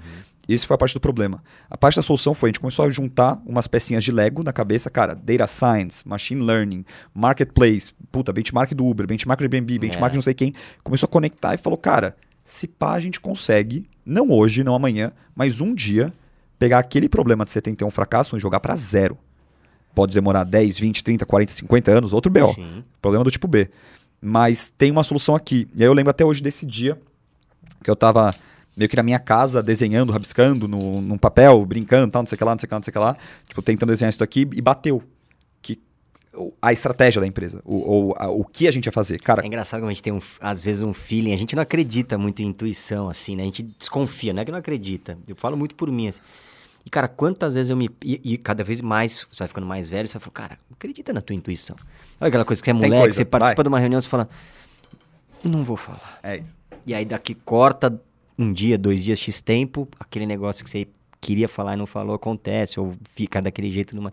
Esse 0.49 0.67
foi 0.67 0.75
a 0.75 0.79
parte 0.79 0.95
do 0.95 1.01
problema. 1.01 1.43
A 1.71 1.77
parte 1.77 1.97
da 1.97 2.03
solução 2.03 2.35
foi 2.35 2.49
a 2.49 2.51
gente 2.51 2.61
começou 2.61 2.85
a 2.85 2.91
juntar 2.91 3.41
umas 3.47 3.67
pecinhas 3.67 4.05
de 4.05 4.13
Lego 4.13 4.43
na 4.43 4.53
cabeça, 4.53 4.91
cara, 4.91 5.15
data 5.15 5.47
science, 5.47 6.07
machine 6.07 6.43
learning, 6.43 6.85
marketplace, 7.15 7.93
puta, 8.13 8.33
benchmark 8.33 8.73
do 8.75 8.87
Uber, 8.87 9.07
benchmark 9.07 9.41
do 9.41 9.45
Airbnb, 9.45 9.79
benchmark 9.79 10.13
de 10.13 10.19
não 10.19 10.23
sei 10.23 10.35
quem. 10.35 10.53
Começou 10.83 11.07
a 11.07 11.11
conectar 11.11 11.55
e 11.55 11.59
falou, 11.59 11.79
cara, 11.79 12.15
se 12.43 12.69
pá 12.69 12.93
a 12.93 13.01
gente 13.01 13.21
consegue, 13.21 13.89
não 14.05 14.31
hoje, 14.31 14.63
não 14.63 14.75
amanhã, 14.75 15.13
mas 15.35 15.61
um 15.61 15.75
dia, 15.75 16.13
pegar 16.59 16.79
aquele 16.79 17.09
problema 17.09 17.45
de 17.45 17.51
você 17.51 17.61
ter 17.61 17.85
um 17.85 17.91
fracasso 17.91 18.37
e 18.37 18.41
jogar 18.41 18.61
para 18.61 18.77
zero. 18.77 19.17
Pode 19.95 20.13
demorar 20.13 20.45
10, 20.45 20.79
20, 20.79 21.05
30, 21.05 21.25
40, 21.25 21.53
50 21.53 21.91
anos, 21.91 22.13
outro 22.13 22.31
BO. 22.31 22.53
Sim. 22.55 22.85
Problema 23.01 23.25
do 23.25 23.31
tipo 23.31 23.47
B. 23.47 23.71
Mas 24.21 24.69
tem 24.77 24.91
uma 24.91 25.05
solução 25.05 25.35
aqui. 25.35 25.69
E 25.75 25.83
aí 25.83 25.89
eu 25.89 25.93
lembro 25.93 26.11
até 26.11 26.25
hoje 26.25 26.43
desse 26.43 26.67
dia 26.67 26.99
que 27.83 27.91
eu 27.91 27.95
tava 27.95 28.35
meio 28.77 28.89
que 28.89 28.97
na 28.97 29.03
minha 29.03 29.19
casa, 29.19 29.63
desenhando, 29.63 30.13
rabiscando 30.13 30.67
no, 30.67 31.01
num 31.01 31.19
papel, 31.19 31.65
brincando, 31.65 32.11
tal, 32.13 32.23
não 32.23 32.27
sei 32.27 32.37
o 32.37 32.39
que 32.39 32.45
lá, 32.45 32.53
não 32.53 32.59
sei 32.59 32.67
o 32.67 32.69
que 32.69 32.75
lá, 32.75 32.79
não 32.79 32.85
sei 32.85 32.91
o 32.91 32.93
que 32.93 32.99
lá. 32.99 33.17
Tipo, 33.49 33.63
tentando 33.63 33.91
desenhar 33.91 34.11
isso 34.11 34.23
aqui 34.23 34.49
e 34.53 34.61
bateu. 34.61 35.03
Que 35.63 35.81
a 36.61 36.73
estratégia 36.73 37.21
da 37.21 37.27
empresa, 37.27 37.61
o, 37.65 38.11
o, 38.11 38.15
a, 38.17 38.29
o 38.29 38.45
que 38.45 38.67
a 38.67 38.71
gente 38.71 38.87
ia 38.87 38.93
fazer. 38.93 39.21
Cara, 39.21 39.43
é 39.43 39.47
engraçado 39.47 39.81
como 39.81 39.91
a 39.91 39.93
gente 39.93 40.03
tem, 40.03 40.13
um, 40.13 40.21
às 40.41 40.65
vezes, 40.65 40.83
um 40.83 40.93
feeling. 40.93 41.33
A 41.33 41.37
gente 41.37 41.55
não 41.55 41.63
acredita 41.63 42.19
muito 42.19 42.43
em 42.43 42.47
intuição, 42.47 43.09
assim, 43.09 43.37
né? 43.37 43.43
A 43.43 43.47
gente 43.47 43.63
desconfia, 43.63 44.33
não 44.33 44.43
é 44.43 44.45
que 44.45 44.51
não 44.51 44.59
acredita. 44.59 45.17
Eu 45.29 45.37
falo 45.37 45.57
muito 45.57 45.75
por 45.75 45.91
mim, 45.91 46.09
assim. 46.09 46.21
E, 46.85 46.91
cara, 46.91 47.09
quantas 47.09 47.55
vezes 47.55 47.71
eu 47.71 47.77
me. 47.77 47.89
E, 48.05 48.21
e, 48.23 48.37
cada 48.37 48.63
vez 48.63 48.81
mais, 48.81 49.27
você 49.31 49.39
vai 49.39 49.49
ficando 49.49 49.67
mais 49.67 49.89
velho, 49.89 50.07
você 50.07 50.21
fala, 50.21 50.33
cara, 50.33 50.59
acredita 50.73 51.13
na 51.13 51.23
tua 51.23 51.35
intuição. 51.35 51.77
Olha 52.21 52.29
aquela 52.29 52.45
coisa 52.45 52.61
que 52.61 52.67
você 52.67 52.71
é 52.71 52.75
moleque, 52.75 52.97
coisa, 52.97 53.13
você 53.15 53.25
participa 53.25 53.57
vai. 53.57 53.65
de 53.65 53.69
uma 53.69 53.81
reunião, 53.81 54.01
você 54.01 54.09
fala, 54.09 54.29
não 55.43 55.65
vou 55.65 55.77
falar. 55.77 56.19
É 56.23 56.37
isso. 56.37 56.55
E 56.87 56.95
aí 56.95 57.05
daqui 57.05 57.35
corta 57.35 57.99
um 58.39 58.53
dia, 58.53 58.77
dois 58.77 59.03
dias, 59.03 59.19
X 59.19 59.41
tempo, 59.41 59.89
aquele 59.99 60.27
negócio 60.27 60.65
que 60.65 60.71
você 60.71 60.87
queria 61.21 61.49
falar 61.49 61.75
e 61.75 61.77
não 61.77 61.87
falou 61.87 62.15
acontece, 62.15 62.79
ou 62.79 62.95
fica 63.15 63.41
daquele 63.41 63.71
jeito 63.71 63.97
numa. 63.97 64.13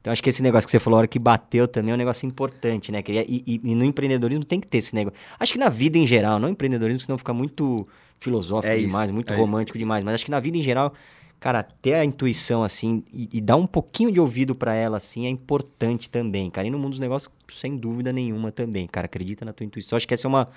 Então 0.00 0.12
acho 0.12 0.22
que 0.22 0.28
esse 0.28 0.42
negócio 0.42 0.66
que 0.66 0.72
você 0.72 0.80
falou, 0.80 0.96
a 0.96 0.98
hora 0.98 1.08
que 1.08 1.18
bateu 1.18 1.68
também 1.68 1.92
é 1.92 1.94
um 1.94 1.98
negócio 1.98 2.26
importante, 2.26 2.90
né? 2.90 3.02
E, 3.06 3.44
e, 3.46 3.60
e 3.62 3.74
no 3.74 3.84
empreendedorismo 3.84 4.44
tem 4.44 4.60
que 4.60 4.66
ter 4.66 4.78
esse 4.78 4.94
negócio. 4.94 5.18
Acho 5.38 5.52
que 5.52 5.58
na 5.58 5.68
vida 5.68 5.96
em 5.96 6.06
geral, 6.06 6.40
não 6.40 6.48
empreendedorismo, 6.48 7.00
senão 7.00 7.16
fica 7.16 7.32
muito 7.32 7.86
filosófico 8.18 8.72
é 8.72 8.78
demais, 8.78 9.10
muito 9.10 9.32
é 9.32 9.36
romântico 9.36 9.76
isso. 9.76 9.84
demais, 9.84 10.04
mas 10.04 10.14
acho 10.14 10.24
que 10.24 10.30
na 10.30 10.40
vida 10.40 10.56
em 10.56 10.62
geral, 10.62 10.92
cara, 11.38 11.62
ter 11.62 11.94
a 11.94 12.04
intuição 12.04 12.62
assim 12.64 13.04
e, 13.12 13.28
e 13.32 13.40
dar 13.40 13.56
um 13.56 13.66
pouquinho 13.66 14.12
de 14.12 14.20
ouvido 14.20 14.54
para 14.54 14.74
ela 14.74 14.96
assim 14.96 15.26
é 15.26 15.28
importante 15.28 16.10
também, 16.10 16.50
cara. 16.50 16.66
E 16.66 16.70
no 16.70 16.78
mundo 16.78 16.90
dos 16.90 17.00
negócios, 17.00 17.32
sem 17.48 17.76
dúvida 17.76 18.12
nenhuma 18.12 18.50
também, 18.50 18.88
cara, 18.88 19.06
acredita 19.06 19.44
na 19.44 19.52
tua 19.52 19.64
intuição. 19.64 19.96
Acho 19.96 20.06
que 20.06 20.14
essa 20.14 20.26
é 20.26 20.28
uma 20.28 20.48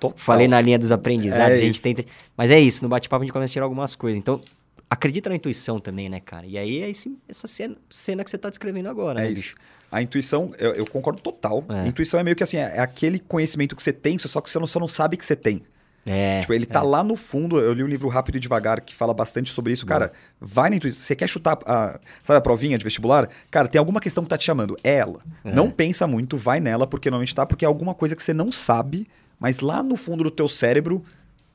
Total. 0.00 0.18
Falei 0.18 0.48
na 0.48 0.60
linha 0.60 0.78
dos 0.78 0.90
aprendizados, 0.90 1.58
é 1.58 1.60
a 1.60 1.64
gente 1.64 1.80
tenta. 1.80 2.04
Mas 2.36 2.50
é 2.50 2.58
isso, 2.58 2.82
no 2.82 2.88
bate-papo 2.88 3.22
a 3.22 3.24
gente 3.24 3.32
começa 3.32 3.52
a 3.52 3.54
tirar 3.54 3.66
algumas 3.66 3.94
coisas. 3.94 4.18
Então, 4.18 4.40
acredita 4.88 5.28
na 5.28 5.36
intuição 5.36 5.78
também, 5.78 6.08
né, 6.08 6.20
cara? 6.20 6.46
E 6.46 6.58
aí 6.58 6.82
é 6.82 6.90
esse, 6.90 7.16
essa 7.28 7.46
cena, 7.46 7.76
cena 7.88 8.24
que 8.24 8.30
você 8.30 8.36
está 8.36 8.48
descrevendo 8.48 8.88
agora, 8.88 9.20
é 9.20 9.24
né, 9.24 9.30
isso. 9.30 9.42
bicho? 9.42 9.54
A 9.92 10.00
intuição, 10.00 10.52
eu, 10.58 10.72
eu 10.74 10.86
concordo 10.86 11.20
total. 11.20 11.64
É. 11.68 11.80
A 11.80 11.86
intuição 11.86 12.18
é 12.18 12.22
meio 12.22 12.36
que 12.36 12.42
assim, 12.42 12.56
é, 12.56 12.76
é 12.76 12.80
aquele 12.80 13.18
conhecimento 13.18 13.76
que 13.76 13.82
você 13.82 13.92
tem, 13.92 14.16
só 14.18 14.40
que 14.40 14.48
você 14.48 14.58
não, 14.58 14.66
só 14.66 14.80
não 14.80 14.88
sabe 14.88 15.16
que 15.16 15.26
você 15.26 15.36
tem. 15.36 15.62
É, 16.06 16.40
tipo, 16.40 16.54
ele 16.54 16.64
tá 16.64 16.80
é. 16.80 16.82
lá 16.82 17.04
no 17.04 17.14
fundo. 17.16 17.58
Eu 17.60 17.72
li 17.72 17.84
um 17.84 17.86
livro 17.86 18.08
Rápido 18.08 18.36
e 18.36 18.40
Devagar 18.40 18.80
que 18.80 18.94
fala 18.94 19.12
bastante 19.12 19.52
sobre 19.52 19.72
isso. 19.72 19.84
Cara, 19.84 20.12
vai 20.40 20.70
na 20.70 20.76
intuição. 20.76 21.02
Você 21.02 21.14
quer 21.14 21.28
chutar 21.28 21.58
a, 21.66 21.98
sabe 22.22 22.38
a 22.38 22.40
provinha 22.40 22.78
de 22.78 22.84
vestibular? 22.84 23.28
Cara, 23.50 23.68
tem 23.68 23.78
alguma 23.78 24.00
questão 24.00 24.24
que 24.24 24.30
tá 24.30 24.38
te 24.38 24.44
chamando. 24.44 24.76
É 24.82 24.96
ela. 24.96 25.20
É. 25.44 25.52
Não 25.52 25.70
pensa 25.70 26.06
muito, 26.06 26.36
vai 26.36 26.58
nela, 26.58 26.86
porque 26.86 27.10
normalmente 27.10 27.34
tá, 27.34 27.44
porque 27.44 27.64
é 27.64 27.68
alguma 27.68 27.94
coisa 27.94 28.16
que 28.16 28.22
você 28.22 28.32
não 28.32 28.50
sabe 28.50 29.06
mas 29.40 29.58
lá 29.60 29.82
no 29.82 29.96
fundo 29.96 30.22
do 30.22 30.30
teu 30.30 30.48
cérebro 30.48 31.02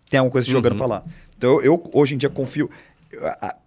tem 0.10 0.18
alguma 0.18 0.32
coisa 0.32 0.50
jogando 0.50 0.74
uhum. 0.74 0.78
para 0.80 0.88
lá. 0.88 1.04
Então 1.38 1.52
eu, 1.62 1.64
eu, 1.64 1.92
hoje 1.94 2.16
em 2.16 2.18
dia 2.18 2.30
confio 2.30 2.70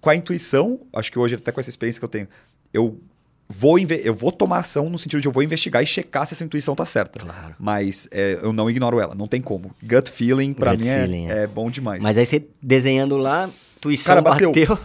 com 0.00 0.11
a 0.11 0.16
intuição, 0.16 0.81
acho 0.92 1.11
que 1.11 1.18
hoje 1.18 1.37
até 1.37 1.52
com 1.52 1.61
essa 1.61 1.70
experiência 1.70 1.98
que 2.00 2.04
eu 2.04 2.09
tenho, 2.09 2.28
eu 2.72 3.00
vou 3.48 3.78
eu 3.78 4.14
vou 4.14 4.31
tomar 4.31 4.59
ação 4.59 4.90
no 4.90 4.98
sentido 4.98 5.20
de 5.20 5.28
eu 5.28 5.33
vou 5.33 5.42
investigar 5.42 5.83
e 5.83 5.87
checar 5.87 6.26
se 6.26 6.35
essa 6.35 6.44
intuição 6.44 6.74
tá 6.74 6.85
certa. 6.85 7.20
Claro. 7.20 7.54
Mas 7.59 8.07
é, 8.11 8.38
eu 8.42 8.52
não 8.52 8.68
ignoro 8.68 9.00
ela, 9.00 9.14
não 9.14 9.26
tem 9.26 9.40
como. 9.40 9.74
Gut 9.83 10.11
feeling 10.11 10.52
para 10.52 10.76
mim 10.76 10.87
é, 10.87 11.00
feeling, 11.00 11.31
é. 11.31 11.42
é, 11.44 11.46
bom 11.46 11.70
demais. 11.70 12.02
Mas 12.02 12.18
aí 12.18 12.26
você 12.26 12.44
desenhando 12.62 13.16
lá, 13.16 13.48
intuição 13.78 14.16
Cara, 14.16 14.22
bateu. 14.22 14.52
Bateu, 14.52 14.78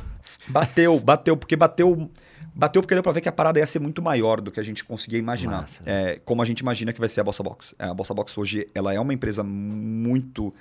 bateu, 0.47 0.99
bateu 0.99 1.37
porque 1.37 1.55
bateu 1.55 2.09
Bateu 2.55 2.81
porque 2.81 2.93
deu 2.93 3.01
pra 3.01 3.11
ver 3.11 3.21
que 3.21 3.29
a 3.29 3.31
parada 3.31 3.59
ia 3.59 3.65
ser 3.65 3.79
muito 3.79 4.01
maior 4.01 4.39
do 4.39 4.51
que 4.51 4.59
a 4.59 4.63
gente 4.63 4.83
conseguia 4.83 5.17
imaginar. 5.17 5.65
é, 5.85 6.19
como 6.23 6.41
a 6.41 6.45
gente 6.45 6.59
imagina 6.59 6.93
que 6.93 6.99
vai 6.99 7.09
ser 7.09 7.21
a 7.21 7.23
Bossa 7.23 7.41
Box. 7.41 7.73
É, 7.79 7.85
a 7.85 7.93
Bossa 7.93 8.13
Box 8.13 8.37
hoje 8.37 8.67
ela 8.75 8.93
é 8.93 8.99
uma 8.99 9.13
empresa 9.13 9.43
muito 9.43 10.53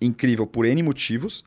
incrível 0.00 0.46
por 0.46 0.66
N 0.66 0.82
motivos, 0.82 1.44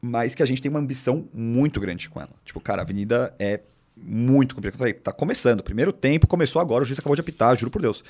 mas 0.00 0.34
que 0.34 0.42
a 0.42 0.46
gente 0.46 0.62
tem 0.62 0.70
uma 0.70 0.78
ambição 0.78 1.28
muito 1.34 1.80
grande 1.80 2.08
com 2.08 2.20
ela. 2.20 2.30
Tipo, 2.44 2.60
cara, 2.60 2.82
a 2.82 2.84
avenida 2.84 3.34
é 3.38 3.60
muito 3.96 4.54
complicada. 4.54 4.76
Eu 4.76 4.78
falei, 4.78 4.94
tá 4.94 5.12
começando. 5.12 5.62
Primeiro 5.62 5.92
tempo 5.92 6.26
começou 6.26 6.60
agora, 6.62 6.82
o 6.82 6.86
juiz 6.86 6.98
acabou 6.98 7.14
de 7.14 7.20
apitar, 7.20 7.56
juro 7.58 7.70
por 7.70 7.82
Deus. 7.82 8.02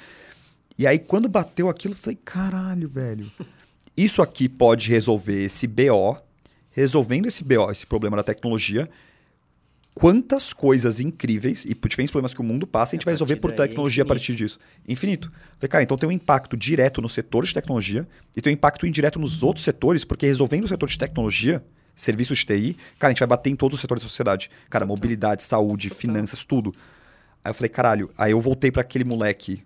E 0.78 0.86
aí, 0.86 0.98
quando 0.98 1.28
bateu 1.28 1.68
aquilo, 1.68 1.94
eu 1.94 1.98
falei, 1.98 2.18
caralho, 2.24 2.88
velho. 2.88 3.30
Isso 3.96 4.22
aqui 4.22 4.48
pode 4.48 4.88
resolver 4.90 5.42
esse 5.44 5.66
BO. 5.66 6.16
Resolvendo 6.70 7.26
esse 7.26 7.42
BO, 7.42 7.68
esse 7.72 7.84
problema 7.84 8.16
da 8.16 8.22
tecnologia, 8.22 8.88
quantas 9.98 10.52
coisas 10.52 11.00
incríveis 11.00 11.64
e 11.64 11.74
diferentes 11.74 12.12
problemas 12.12 12.32
que 12.32 12.40
o 12.40 12.44
mundo 12.44 12.66
passa, 12.66 12.94
a 12.94 12.96
gente 12.96 13.04
vai 13.04 13.12
resolver 13.12 13.36
por 13.36 13.52
tecnologia 13.52 14.04
a 14.04 14.06
partir 14.06 14.36
disso. 14.36 14.58
Infinito. 14.86 15.30
Falei, 15.58 15.68
cara, 15.68 15.82
então 15.82 15.96
tem 15.96 16.08
um 16.08 16.12
impacto 16.12 16.56
direto 16.56 17.02
no 17.02 17.08
setor 17.08 17.44
de 17.44 17.52
tecnologia 17.52 18.06
e 18.36 18.40
tem 18.40 18.52
um 18.52 18.54
impacto 18.54 18.86
indireto 18.86 19.18
nos 19.18 19.42
outros 19.42 19.64
setores, 19.64 20.04
porque 20.04 20.24
resolvendo 20.24 20.64
o 20.64 20.68
setor 20.68 20.88
de 20.88 20.96
tecnologia, 20.96 21.64
serviços 21.96 22.38
de 22.38 22.46
TI, 22.46 22.76
cara, 22.98 23.10
a 23.10 23.12
gente 23.12 23.18
vai 23.18 23.28
bater 23.28 23.50
em 23.50 23.56
todos 23.56 23.74
os 23.74 23.80
setores 23.80 24.02
da 24.02 24.08
sociedade. 24.08 24.50
Cara, 24.70 24.86
mobilidade, 24.86 25.42
saúde, 25.42 25.90
finanças, 25.90 26.44
tudo. 26.44 26.72
Aí 27.44 27.50
eu 27.50 27.54
falei, 27.54 27.68
caralho, 27.68 28.10
aí 28.16 28.30
eu 28.30 28.40
voltei 28.40 28.70
para 28.70 28.82
aquele 28.82 29.04
moleque 29.04 29.62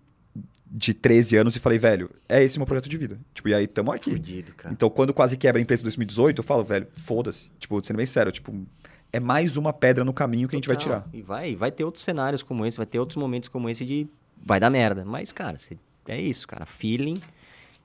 de 0.75 0.95
13 0.95 1.37
anos 1.37 1.55
e 1.55 1.61
falei, 1.61 1.79
velho, 1.79 2.09
é 2.27 2.43
esse 2.43 2.59
meu 2.59 2.67
projeto 2.67 2.89
de 2.89 2.97
vida. 2.97 3.21
Tipo, 3.35 3.51
e 3.51 3.55
aí 3.55 3.67
tamo 3.67 3.93
aqui. 3.93 4.13
Fudido, 4.13 4.55
então, 4.71 4.89
quando 4.89 5.13
quase 5.13 5.37
quebra 5.37 5.61
a 5.61 5.63
empresa 5.63 5.83
em 5.83 5.85
2018, 5.85 6.39
eu 6.39 6.43
falo, 6.43 6.65
velho, 6.65 6.87
foda-se. 6.95 7.51
Tipo, 7.59 7.85
sendo 7.85 7.99
bem 7.99 8.07
sério, 8.07 8.33
tipo, 8.33 8.67
é 9.13 9.21
mais 9.21 9.57
uma 9.57 9.73
pedra 9.73 10.05
no 10.05 10.13
caminho 10.13 10.49
que 10.49 10.57
a 10.57 10.59
gente 10.59 10.69
vai 10.69 10.77
tirar. 10.77 11.07
E 11.13 11.21
vai, 11.21 11.55
vai 11.55 11.71
ter 11.71 11.85
outros 11.85 12.03
cenários 12.03 12.43
como 12.43 12.65
esse, 12.65 12.77
vai 12.77 12.87
ter 12.87 12.99
outros 12.99 13.17
momentos 13.17 13.49
como 13.49 13.69
esse 13.69 13.85
de 13.85 14.07
vai 14.45 14.59
dar 14.59 14.71
merda. 14.71 15.05
Mas, 15.05 15.33
cara, 15.33 15.59
você, 15.59 15.77
é 16.09 16.19
isso, 16.21 16.49
cara. 16.49 16.65
Feeling, 16.65 17.21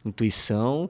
intuição, 0.06 0.90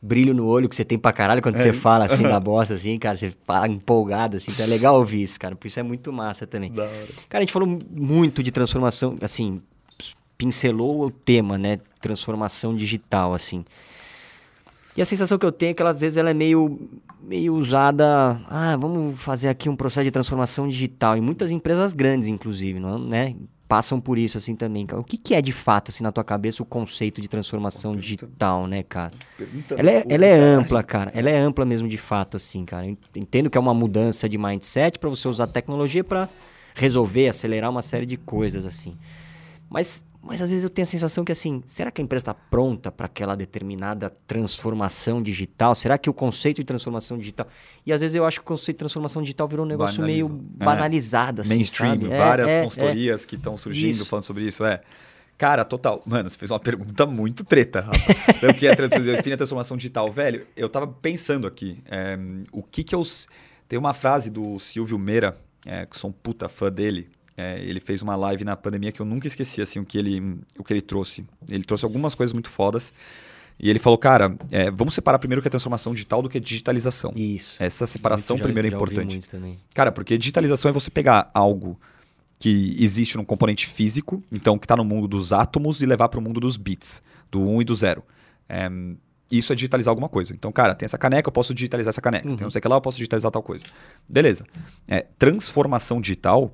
brilho 0.00 0.34
no 0.34 0.46
olho 0.46 0.68
que 0.68 0.76
você 0.76 0.84
tem 0.84 0.98
pra 0.98 1.12
caralho 1.12 1.40
quando 1.40 1.56
é. 1.56 1.58
você 1.58 1.72
fala 1.72 2.04
assim 2.04 2.22
da 2.28 2.38
bosta, 2.38 2.74
assim, 2.74 2.98
cara, 2.98 3.16
você 3.16 3.32
fala 3.44 3.66
empolgado, 3.66 4.36
assim, 4.36 4.50
então 4.50 4.64
é 4.64 4.68
legal 4.68 4.96
ouvir 4.96 5.22
isso, 5.22 5.40
cara. 5.40 5.56
Por 5.56 5.66
isso 5.66 5.80
é 5.80 5.82
muito 5.82 6.12
massa 6.12 6.46
também. 6.46 6.72
Cara, 6.72 6.90
a 7.32 7.40
gente 7.40 7.52
falou 7.52 7.80
muito 7.90 8.42
de 8.42 8.52
transformação, 8.52 9.16
assim, 9.22 9.62
pincelou 10.36 11.06
o 11.06 11.10
tema, 11.10 11.56
né? 11.56 11.78
Transformação 12.00 12.76
digital, 12.76 13.32
assim. 13.32 13.64
E 14.96 15.00
a 15.00 15.04
sensação 15.04 15.38
que 15.38 15.46
eu 15.46 15.52
tenho 15.52 15.70
é 15.70 15.74
que 15.74 15.80
ela, 15.80 15.90
às 15.90 16.00
vezes 16.00 16.18
ela 16.18 16.30
é 16.30 16.34
meio, 16.34 16.78
meio 17.22 17.54
usada. 17.54 18.40
Ah, 18.48 18.76
vamos 18.76 19.20
fazer 19.20 19.48
aqui 19.48 19.68
um 19.68 19.76
processo 19.76 20.04
de 20.04 20.10
transformação 20.10 20.68
digital. 20.68 21.16
E 21.16 21.20
muitas 21.20 21.50
empresas 21.50 21.94
grandes, 21.94 22.28
inclusive, 22.28 22.78
não, 22.78 22.98
né? 22.98 23.34
Passam 23.66 23.98
por 23.98 24.18
isso 24.18 24.36
assim 24.36 24.54
também. 24.54 24.86
O 24.92 25.02
que, 25.02 25.16
que 25.16 25.34
é 25.34 25.40
de 25.40 25.50
fato, 25.50 25.88
assim, 25.88 26.04
na 26.04 26.12
tua 26.12 26.22
cabeça, 26.22 26.62
o 26.62 26.66
conceito 26.66 27.22
de 27.22 27.28
transformação 27.28 27.96
digital, 27.96 28.66
né, 28.66 28.82
cara? 28.82 29.12
Ela 29.70 29.90
é, 29.90 30.04
ela 30.10 30.26
é 30.26 30.38
ampla, 30.38 30.82
cara. 30.82 31.10
Ela 31.14 31.30
é 31.30 31.38
ampla 31.38 31.64
mesmo 31.64 31.88
de 31.88 31.96
fato, 31.96 32.36
assim, 32.36 32.66
cara. 32.66 32.86
Eu 32.86 32.98
entendo 33.16 33.48
que 33.48 33.56
é 33.56 33.60
uma 33.60 33.72
mudança 33.72 34.28
de 34.28 34.36
mindset 34.36 34.98
para 34.98 35.08
você 35.08 35.26
usar 35.26 35.46
tecnologia 35.46 36.04
para 36.04 36.28
resolver, 36.74 37.28
acelerar 37.28 37.70
uma 37.70 37.80
série 37.80 38.04
de 38.04 38.18
coisas, 38.18 38.66
assim. 38.66 38.94
Mas 39.72 40.04
mas 40.22 40.40
às 40.40 40.50
vezes 40.50 40.62
eu 40.62 40.70
tenho 40.70 40.84
a 40.84 40.86
sensação 40.86 41.24
que 41.24 41.32
assim, 41.32 41.60
será 41.66 41.90
que 41.90 42.00
a 42.00 42.04
empresa 42.04 42.22
está 42.22 42.34
pronta 42.34 42.92
para 42.92 43.06
aquela 43.06 43.34
determinada 43.34 44.08
transformação 44.24 45.20
digital? 45.20 45.74
Será 45.74 45.98
que 45.98 46.08
o 46.08 46.14
conceito 46.14 46.58
de 46.58 46.64
transformação 46.64 47.18
digital. 47.18 47.48
E 47.84 47.92
às 47.92 48.00
vezes 48.00 48.14
eu 48.14 48.24
acho 48.24 48.38
que 48.38 48.44
o 48.44 48.46
conceito 48.46 48.76
de 48.76 48.78
transformação 48.78 49.20
digital 49.20 49.48
virou 49.48 49.66
um 49.66 49.68
negócio 49.68 49.96
Banaliza. 50.00 50.28
meio 50.28 50.44
é. 50.60 50.64
banalizado, 50.64 51.40
é. 51.40 51.42
assim. 51.42 51.54
Mainstream, 51.54 51.94
sabe? 51.94 52.08
várias 52.08 52.50
é, 52.52 52.60
é 52.60 52.62
consultorias 52.62 53.24
é, 53.24 53.26
que 53.26 53.34
estão 53.34 53.56
surgindo 53.56 53.96
isso. 53.96 54.06
falando 54.06 54.24
sobre 54.24 54.44
isso. 54.44 54.64
É. 54.64 54.80
Cara, 55.36 55.64
total. 55.64 56.00
Mano, 56.06 56.30
você 56.30 56.38
fez 56.38 56.52
uma 56.52 56.60
pergunta 56.60 57.04
muito 57.04 57.44
treta, 57.44 57.80
Rafa. 57.80 58.48
o 58.48 58.54
que 58.54 58.68
é 58.68 58.72
a 58.72 59.36
transformação 59.36 59.76
digital? 59.76 60.10
Velho, 60.12 60.46
eu 60.56 60.68
tava 60.68 60.86
pensando 60.86 61.48
aqui. 61.48 61.82
É, 61.90 62.16
o 62.52 62.62
que 62.62 62.84
que 62.84 62.94
eu. 62.94 63.02
Tem 63.68 63.76
uma 63.76 63.92
frase 63.92 64.30
do 64.30 64.60
Silvio 64.60 64.98
Meira, 65.00 65.36
é, 65.66 65.84
que 65.84 65.98
sou 65.98 66.10
um 66.10 66.12
puta 66.12 66.48
fã 66.48 66.70
dele, 66.70 67.10
é, 67.42 67.60
ele 67.60 67.80
fez 67.80 68.02
uma 68.02 68.14
live 68.14 68.44
na 68.44 68.56
pandemia 68.56 68.92
que 68.92 69.00
eu 69.00 69.06
nunca 69.06 69.26
esqueci 69.26 69.60
assim, 69.60 69.80
o, 69.80 69.84
que 69.84 69.98
ele, 69.98 70.38
o 70.56 70.62
que 70.62 70.72
ele 70.72 70.80
trouxe. 70.80 71.24
Ele 71.48 71.64
trouxe 71.64 71.84
algumas 71.84 72.14
coisas 72.14 72.32
muito 72.32 72.48
fodas. 72.48 72.92
E 73.58 73.68
ele 73.68 73.78
falou, 73.78 73.98
cara, 73.98 74.36
é, 74.50 74.70
vamos 74.70 74.94
separar 74.94 75.18
primeiro 75.18 75.40
o 75.40 75.42
que 75.42 75.48
é 75.48 75.50
transformação 75.50 75.92
digital 75.92 76.22
do 76.22 76.28
que 76.28 76.38
é 76.38 76.40
digitalização. 76.40 77.12
Isso. 77.14 77.62
Essa 77.62 77.86
separação 77.86 78.36
já, 78.36 78.44
primeiro 78.44 78.68
é 78.68 78.70
importante. 78.70 79.20
Cara, 79.74 79.92
porque 79.92 80.16
digitalização 80.16 80.68
é 80.68 80.72
você 80.72 80.90
pegar 80.90 81.30
algo 81.34 81.78
que 82.38 82.76
existe 82.78 83.16
num 83.16 83.24
componente 83.24 83.66
físico, 83.66 84.22
então 84.32 84.58
que 84.58 84.64
está 84.64 84.76
no 84.76 84.84
mundo 84.84 85.06
dos 85.06 85.32
átomos, 85.32 85.80
e 85.80 85.86
levar 85.86 86.08
para 86.08 86.18
o 86.18 86.22
mundo 86.22 86.40
dos 86.40 86.56
bits, 86.56 87.02
do 87.30 87.40
1 87.40 87.62
e 87.62 87.64
do 87.64 87.74
0. 87.74 88.02
É, 88.48 88.68
isso 89.30 89.52
é 89.52 89.56
digitalizar 89.56 89.92
alguma 89.92 90.08
coisa. 90.08 90.32
Então, 90.32 90.50
cara, 90.50 90.74
tem 90.74 90.84
essa 90.84 90.98
caneca, 90.98 91.28
eu 91.28 91.32
posso 91.32 91.54
digitalizar 91.54 91.90
essa 91.90 92.02
caneca. 92.02 92.28
Uhum. 92.28 92.36
Tem 92.36 92.44
não 92.44 92.50
sei 92.50 92.58
o 92.58 92.62
que 92.62 92.68
lá, 92.68 92.76
eu 92.76 92.80
posso 92.80 92.98
digitalizar 92.98 93.30
tal 93.30 93.42
coisa. 93.42 93.64
Beleza. 94.08 94.44
É, 94.88 95.06
transformação 95.18 96.00
digital 96.00 96.52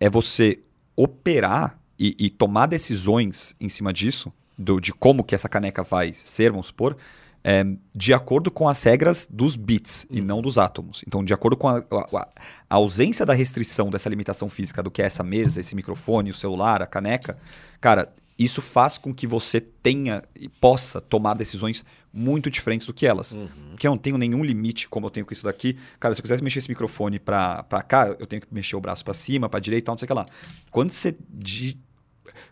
é 0.00 0.08
você 0.08 0.60
operar 0.96 1.78
e, 1.98 2.14
e 2.18 2.30
tomar 2.30 2.66
decisões 2.66 3.54
em 3.60 3.68
cima 3.68 3.92
disso, 3.92 4.32
do, 4.58 4.80
de 4.80 4.92
como 4.92 5.24
que 5.24 5.34
essa 5.34 5.48
caneca 5.48 5.82
vai 5.82 6.12
ser, 6.12 6.50
vamos 6.50 6.68
supor, 6.68 6.96
é, 7.44 7.64
de 7.94 8.12
acordo 8.12 8.50
com 8.50 8.68
as 8.68 8.82
regras 8.82 9.28
dos 9.30 9.54
bits 9.54 10.04
e 10.10 10.20
não 10.20 10.42
dos 10.42 10.58
átomos. 10.58 11.04
Então, 11.06 11.24
de 11.24 11.32
acordo 11.32 11.56
com 11.56 11.68
a, 11.68 11.78
a, 11.78 12.28
a, 12.68 12.74
ausência 12.74 13.24
da 13.24 13.32
restrição 13.32 13.88
dessa 13.88 14.08
limitação 14.08 14.48
física 14.48 14.82
do 14.82 14.90
que 14.90 15.00
é 15.00 15.04
essa 15.04 15.22
mesa, 15.22 15.60
esse 15.60 15.76
microfone, 15.76 16.30
o 16.30 16.34
celular, 16.34 16.82
a 16.82 16.86
caneca, 16.86 17.38
cara, 17.80 18.12
isso 18.38 18.60
faz 18.60 18.98
com 18.98 19.14
que 19.14 19.26
você 19.26 19.60
tenha 19.60 20.22
e 20.34 20.48
possa 20.48 21.00
tomar 21.00 21.34
decisões 21.34 21.84
muito 22.12 22.50
diferentes 22.50 22.86
do 22.86 22.94
que 22.94 23.06
elas. 23.06 23.32
Uhum. 23.32 23.48
Porque 23.70 23.86
eu 23.86 23.90
não 23.90 23.98
tenho 23.98 24.18
nenhum 24.18 24.44
limite 24.44 24.88
como 24.88 25.06
eu 25.06 25.10
tenho 25.10 25.24
com 25.24 25.32
isso 25.32 25.44
daqui. 25.44 25.78
Cara, 26.00 26.14
se 26.14 26.20
eu 26.20 26.22
quisesse 26.22 26.42
mexer 26.42 26.60
esse 26.60 26.68
microfone 26.68 27.18
para 27.18 27.82
cá, 27.86 28.14
eu 28.18 28.26
tenho 28.26 28.42
que 28.42 28.48
mexer 28.50 28.76
o 28.76 28.80
braço 28.80 29.04
para 29.04 29.14
cima, 29.14 29.48
para 29.48 29.60
direita, 29.60 29.90
não 29.90 29.98
sei 29.98 30.06
o 30.06 30.08
que 30.08 30.14
lá. 30.14 30.26
Quando 30.70 30.92
você 30.92 31.14
di... 31.28 31.78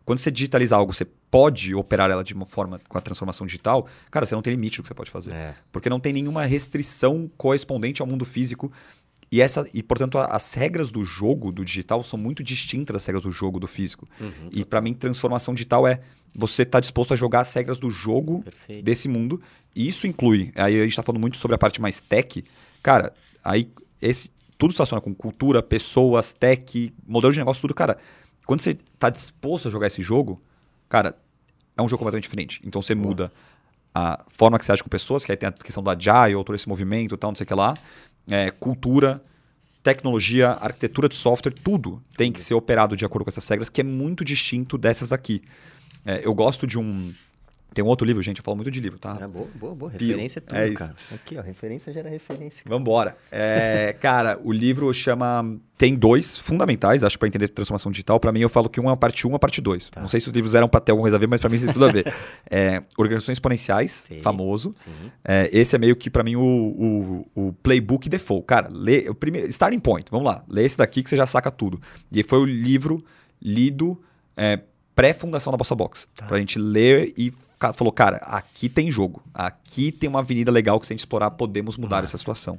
quando 0.04 0.18
você 0.18 0.30
digitaliza 0.30 0.76
algo, 0.76 0.92
você 0.92 1.06
pode 1.30 1.74
operar 1.74 2.10
ela 2.10 2.22
de 2.22 2.34
uma 2.34 2.46
forma 2.46 2.80
com 2.88 2.96
a 2.96 3.00
transformação 3.00 3.46
digital, 3.46 3.86
cara, 4.10 4.24
você 4.24 4.34
não 4.34 4.42
tem 4.42 4.52
limite 4.52 4.78
do 4.78 4.82
que 4.82 4.88
você 4.88 4.94
pode 4.94 5.10
fazer. 5.10 5.34
É. 5.34 5.54
Porque 5.72 5.88
não 5.88 5.98
tem 5.98 6.12
nenhuma 6.12 6.44
restrição 6.44 7.30
correspondente 7.36 8.00
ao 8.00 8.06
mundo 8.06 8.24
físico 8.24 8.72
e, 9.34 9.40
essa, 9.40 9.68
e 9.74 9.82
portanto, 9.82 10.16
as 10.16 10.54
regras 10.54 10.92
do 10.92 11.04
jogo, 11.04 11.50
do 11.50 11.64
digital, 11.64 12.04
são 12.04 12.16
muito 12.16 12.40
distintas 12.40 12.94
das 12.94 13.04
regras 13.04 13.24
do 13.24 13.32
jogo, 13.32 13.58
do 13.58 13.66
físico. 13.66 14.06
Uhum, 14.20 14.48
e 14.52 14.64
para 14.64 14.80
mim, 14.80 14.94
transformação 14.94 15.54
digital 15.54 15.88
é 15.88 16.02
você 16.32 16.62
estar 16.62 16.76
tá 16.76 16.80
disposto 16.80 17.14
a 17.14 17.16
jogar 17.16 17.40
as 17.40 17.52
regras 17.52 17.76
do 17.76 17.90
jogo 17.90 18.44
Perfeito. 18.44 18.84
desse 18.84 19.08
mundo. 19.08 19.42
E 19.74 19.88
isso 19.88 20.06
inclui, 20.06 20.52
aí 20.54 20.76
a 20.76 20.82
gente 20.82 20.90
está 20.90 21.02
falando 21.02 21.20
muito 21.20 21.36
sobre 21.36 21.56
a 21.56 21.58
parte 21.58 21.82
mais 21.82 21.98
tech. 21.98 22.44
Cara, 22.80 23.12
aí 23.42 23.68
esse, 24.00 24.30
tudo 24.56 24.72
se 24.72 24.78
relaciona 24.78 25.00
com 25.00 25.12
cultura, 25.12 25.60
pessoas, 25.60 26.32
tech, 26.32 26.94
modelo 27.04 27.32
de 27.32 27.40
negócio, 27.40 27.60
tudo. 27.60 27.74
Cara, 27.74 27.98
quando 28.46 28.60
você 28.60 28.70
está 28.94 29.10
disposto 29.10 29.66
a 29.66 29.70
jogar 29.72 29.88
esse 29.88 30.00
jogo, 30.00 30.40
cara, 30.88 31.12
é 31.76 31.82
um 31.82 31.88
jogo 31.88 31.98
completamente 31.98 32.22
diferente. 32.22 32.60
Então 32.64 32.80
você 32.80 32.94
Boa. 32.94 33.08
muda 33.08 33.32
a 33.92 34.24
forma 34.28 34.60
que 34.60 34.64
você 34.64 34.70
age 34.70 34.84
com 34.84 34.88
pessoas, 34.88 35.24
que 35.24 35.32
aí 35.32 35.36
tem 35.36 35.48
a 35.48 35.52
questão 35.52 35.82
do 35.82 35.90
agile, 35.90 36.34
todo 36.44 36.54
esse 36.54 36.68
movimento 36.68 37.16
tal, 37.16 37.32
não 37.32 37.36
sei 37.36 37.42
o 37.42 37.48
que 37.48 37.54
lá 37.54 37.74
é, 38.30 38.50
cultura, 38.50 39.22
tecnologia, 39.82 40.50
arquitetura 40.50 41.08
de 41.08 41.14
software, 41.14 41.52
tudo 41.52 42.02
tem 42.16 42.32
que 42.32 42.40
ser 42.40 42.54
operado 42.54 42.96
de 42.96 43.04
acordo 43.04 43.24
com 43.24 43.30
essas 43.30 43.46
regras, 43.46 43.68
que 43.68 43.80
é 43.80 43.84
muito 43.84 44.24
distinto 44.24 44.78
dessas 44.78 45.10
daqui. 45.10 45.42
É, 46.06 46.26
eu 46.26 46.34
gosto 46.34 46.66
de 46.66 46.78
um, 46.78 47.12
tem 47.74 47.84
um 47.84 47.88
outro 47.88 48.06
livro, 48.06 48.22
gente, 48.22 48.38
eu 48.38 48.44
falo 48.44 48.56
muito 48.56 48.70
de 48.70 48.80
livro, 48.80 48.98
tá? 48.98 49.18
É, 49.20 49.26
boa, 49.26 49.48
boa, 49.54 49.74
boa. 49.74 49.90
Referência 49.90 50.38
é 50.38 50.40
tudo, 50.40 50.56
é 50.56 50.68
isso. 50.68 50.78
cara. 50.78 50.94
Aqui, 51.12 51.36
ó, 51.36 51.42
referência 51.42 51.92
gera 51.92 52.08
referência. 52.08 52.64
Vambora. 52.66 53.16
É, 53.30 53.94
cara, 54.00 54.38
o 54.42 54.52
livro 54.52 54.92
chama... 54.94 55.58
Tem 55.76 55.96
dois 55.96 56.38
fundamentais, 56.38 57.02
acho, 57.02 57.18
para 57.18 57.26
entender 57.26 57.48
transformação 57.48 57.90
digital. 57.90 58.20
Para 58.20 58.30
mim, 58.30 58.38
eu 58.38 58.48
falo 58.48 58.68
que 58.68 58.80
um 58.80 58.88
é 58.88 58.92
a 58.92 58.96
parte 58.96 59.26
1 59.26 59.30
um, 59.30 59.34
a 59.34 59.38
parte 59.40 59.60
2. 59.60 59.88
Tá. 59.88 60.00
Não 60.00 60.06
sei 60.06 60.20
se 60.20 60.28
os 60.28 60.32
livros 60.32 60.54
eram 60.54 60.68
para 60.68 60.78
ter 60.78 60.92
alguma 60.92 61.02
coisa 61.02 61.16
a 61.16 61.18
ver, 61.18 61.26
mas 61.26 61.40
para 61.40 61.50
mim 61.50 61.58
tem 61.58 61.72
tudo 61.72 61.84
a 61.84 61.90
ver. 61.90 62.14
é, 62.48 62.80
Organizações 62.96 63.36
Exponenciais, 63.36 64.06
sim, 64.08 64.20
famoso. 64.20 64.72
Sim. 64.76 65.10
É, 65.24 65.50
esse 65.52 65.74
é 65.74 65.78
meio 65.78 65.96
que, 65.96 66.08
para 66.08 66.22
mim, 66.22 66.36
o, 66.36 66.42
o, 67.34 67.48
o, 67.48 67.52
playbook 67.54 68.08
default. 68.08 68.46
Cara, 68.46 68.68
lê, 68.72 69.08
o 69.08 69.14
primeiro, 69.16 69.48
starting 69.48 69.80
point, 69.80 70.06
vamos 70.12 70.26
lá. 70.26 70.44
Lê 70.48 70.64
esse 70.64 70.78
daqui 70.78 71.02
que 71.02 71.10
você 71.10 71.16
já 71.16 71.26
saca 71.26 71.50
tudo. 71.50 71.80
E 72.12 72.22
foi 72.22 72.38
o 72.38 72.44
livro 72.44 73.04
lido 73.42 74.00
é, 74.36 74.60
pré-fundação 74.94 75.50
da 75.50 75.56
Bossa 75.56 75.74
Box. 75.74 76.06
Tá. 76.14 76.26
Pra 76.26 76.38
gente 76.38 76.58
ler 76.58 77.12
e 77.16 77.32
falou, 77.72 77.92
cara, 77.92 78.16
aqui 78.18 78.68
tem 78.68 78.90
jogo, 78.90 79.22
aqui 79.32 79.90
tem 79.90 80.08
uma 80.08 80.20
avenida 80.20 80.50
legal 80.50 80.78
que 80.78 80.86
se 80.86 80.92
a 80.92 80.94
gente 80.94 81.00
explorar 81.00 81.30
podemos 81.32 81.76
mudar 81.76 82.00
Nossa. 82.00 82.10
essa 82.10 82.18
situação. 82.18 82.58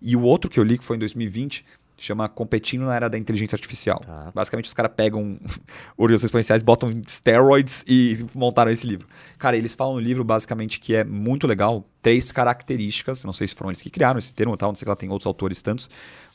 E 0.00 0.16
o 0.16 0.22
outro 0.22 0.50
que 0.50 0.58
eu 0.58 0.64
li, 0.64 0.76
que 0.76 0.84
foi 0.84 0.96
em 0.96 0.98
2020, 0.98 1.64
chama 1.96 2.28
Competindo 2.28 2.84
na 2.84 2.94
Era 2.94 3.08
da 3.08 3.16
Inteligência 3.16 3.54
Artificial. 3.54 4.00
Tá. 4.00 4.32
Basicamente, 4.34 4.66
os 4.66 4.74
caras 4.74 4.92
pegam 4.94 5.38
organizações 5.96 6.28
exponenciais, 6.28 6.62
botam 6.62 6.90
steroids 7.06 7.84
e 7.86 8.24
montaram 8.34 8.70
esse 8.70 8.86
livro. 8.86 9.06
Cara, 9.38 9.56
eles 9.56 9.74
falam 9.74 9.94
no 9.94 10.00
livro, 10.00 10.24
basicamente, 10.24 10.80
que 10.80 10.94
é 10.94 11.04
muito 11.04 11.46
legal, 11.46 11.84
três 12.00 12.32
características, 12.32 13.24
não 13.24 13.32
sei 13.32 13.46
se 13.46 13.54
foram 13.54 13.70
eles 13.70 13.82
que 13.82 13.90
criaram 13.90 14.18
esse 14.18 14.34
termo 14.34 14.56
tal, 14.56 14.70
não 14.70 14.76
sei 14.76 14.84
se 14.84 14.88
lá 14.88 14.96
tem 14.96 15.08
outros 15.10 15.26
autores 15.26 15.62
tantos, 15.62 15.88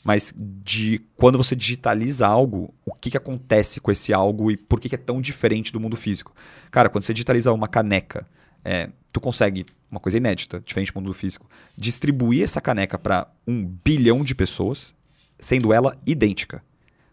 mas 0.04 0.32
de 0.36 1.00
quando 1.16 1.38
você 1.38 1.54
digitaliza 1.54 2.26
algo, 2.26 2.72
o 2.84 2.94
que, 2.94 3.10
que 3.10 3.16
acontece 3.16 3.80
com 3.80 3.90
esse 3.90 4.12
algo 4.12 4.50
e 4.50 4.56
por 4.56 4.80
que, 4.80 4.88
que 4.88 4.94
é 4.94 4.98
tão 4.98 5.20
diferente 5.20 5.72
do 5.72 5.80
mundo 5.80 5.96
físico. 5.96 6.34
Cara, 6.70 6.88
quando 6.88 7.04
você 7.04 7.12
digitaliza 7.12 7.52
uma 7.52 7.68
caneca, 7.68 8.26
é, 8.64 8.90
tu 9.12 9.20
consegue, 9.20 9.66
uma 9.90 10.00
coisa 10.00 10.18
inédita, 10.18 10.60
diferente 10.64 10.92
do 10.92 11.00
mundo 11.00 11.14
físico, 11.14 11.46
distribuir 11.76 12.42
essa 12.42 12.60
caneca 12.60 12.98
para 12.98 13.26
um 13.46 13.64
bilhão 13.84 14.22
de 14.22 14.34
pessoas, 14.34 14.94
sendo 15.38 15.72
ela 15.72 15.96
idêntica. 16.06 16.62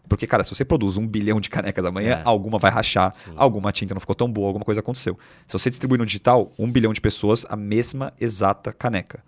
Porque, 0.08 0.26
cara, 0.26 0.44
se 0.44 0.54
você 0.54 0.64
produz 0.64 0.96
um 0.96 1.06
bilhão 1.06 1.40
de 1.40 1.50
canecas 1.50 1.84
amanhã, 1.84 2.18
é. 2.18 2.22
alguma 2.24 2.58
vai 2.58 2.70
rachar, 2.70 3.12
Sim. 3.14 3.32
alguma 3.36 3.72
tinta 3.72 3.92
não 3.92 4.00
ficou 4.00 4.14
tão 4.14 4.30
boa, 4.30 4.48
alguma 4.48 4.64
coisa 4.64 4.80
aconteceu. 4.80 5.18
Se 5.46 5.58
você 5.58 5.68
distribuir 5.68 5.98
no 5.98 6.06
digital, 6.06 6.52
um 6.58 6.70
bilhão 6.70 6.92
de 6.92 7.00
pessoas, 7.00 7.44
a 7.48 7.56
mesma 7.56 8.12
exata 8.20 8.72
caneca. 8.72 9.24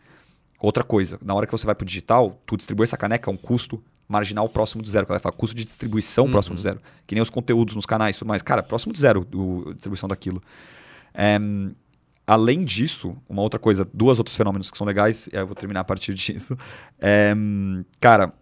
Outra 0.61 0.83
coisa, 0.83 1.19
na 1.25 1.35
hora 1.35 1.47
que 1.47 1.53
você 1.53 1.65
vai 1.65 1.75
para 1.75 1.85
o 1.85 1.87
digital, 1.87 2.41
tu 2.45 2.57
distribui 2.57 2.85
essa 2.85 2.97
caneca 2.97 3.31
a 3.31 3.33
um 3.33 3.37
custo 3.37 3.83
marginal 4.09 4.49
próximo 4.49 4.83
de 4.83 4.91
zero. 4.91 5.07
Que 5.07 5.13
ela 5.13 5.21
fala 5.21 5.35
custo 5.35 5.55
de 5.55 5.65
distribuição 5.65 6.25
uhum. 6.25 6.31
próximo 6.31 6.57
de 6.57 6.63
zero. 6.63 6.81
Que 7.07 7.15
nem 7.15 7.23
os 7.23 7.31
conteúdos 7.31 7.77
nos 7.77 7.87
canais 7.87 8.17
e 8.17 8.19
tudo 8.19 8.29
mais. 8.29 8.43
Cara, 8.43 8.63
próximo 8.63 8.93
de 8.93 8.99
zero 8.99 9.27
a 9.69 9.73
distribuição 9.73 10.09
daquilo. 10.09 10.43
É, 11.15 11.39
além 12.27 12.65
disso, 12.65 13.17
uma 13.29 13.43
outra 13.43 13.61
coisa, 13.61 13.89
duas 13.95 14.19
outros 14.19 14.37
fenômenos 14.37 14.71
que 14.71 14.77
são 14.77 14.87
legais, 14.87 15.29
e 15.33 15.37
aí 15.37 15.43
eu 15.43 15.47
vou 15.47 15.55
terminar 15.55 15.81
a 15.81 15.85
partir 15.85 16.13
disso. 16.15 16.57
É, 17.01 17.35
cara, 18.01 18.33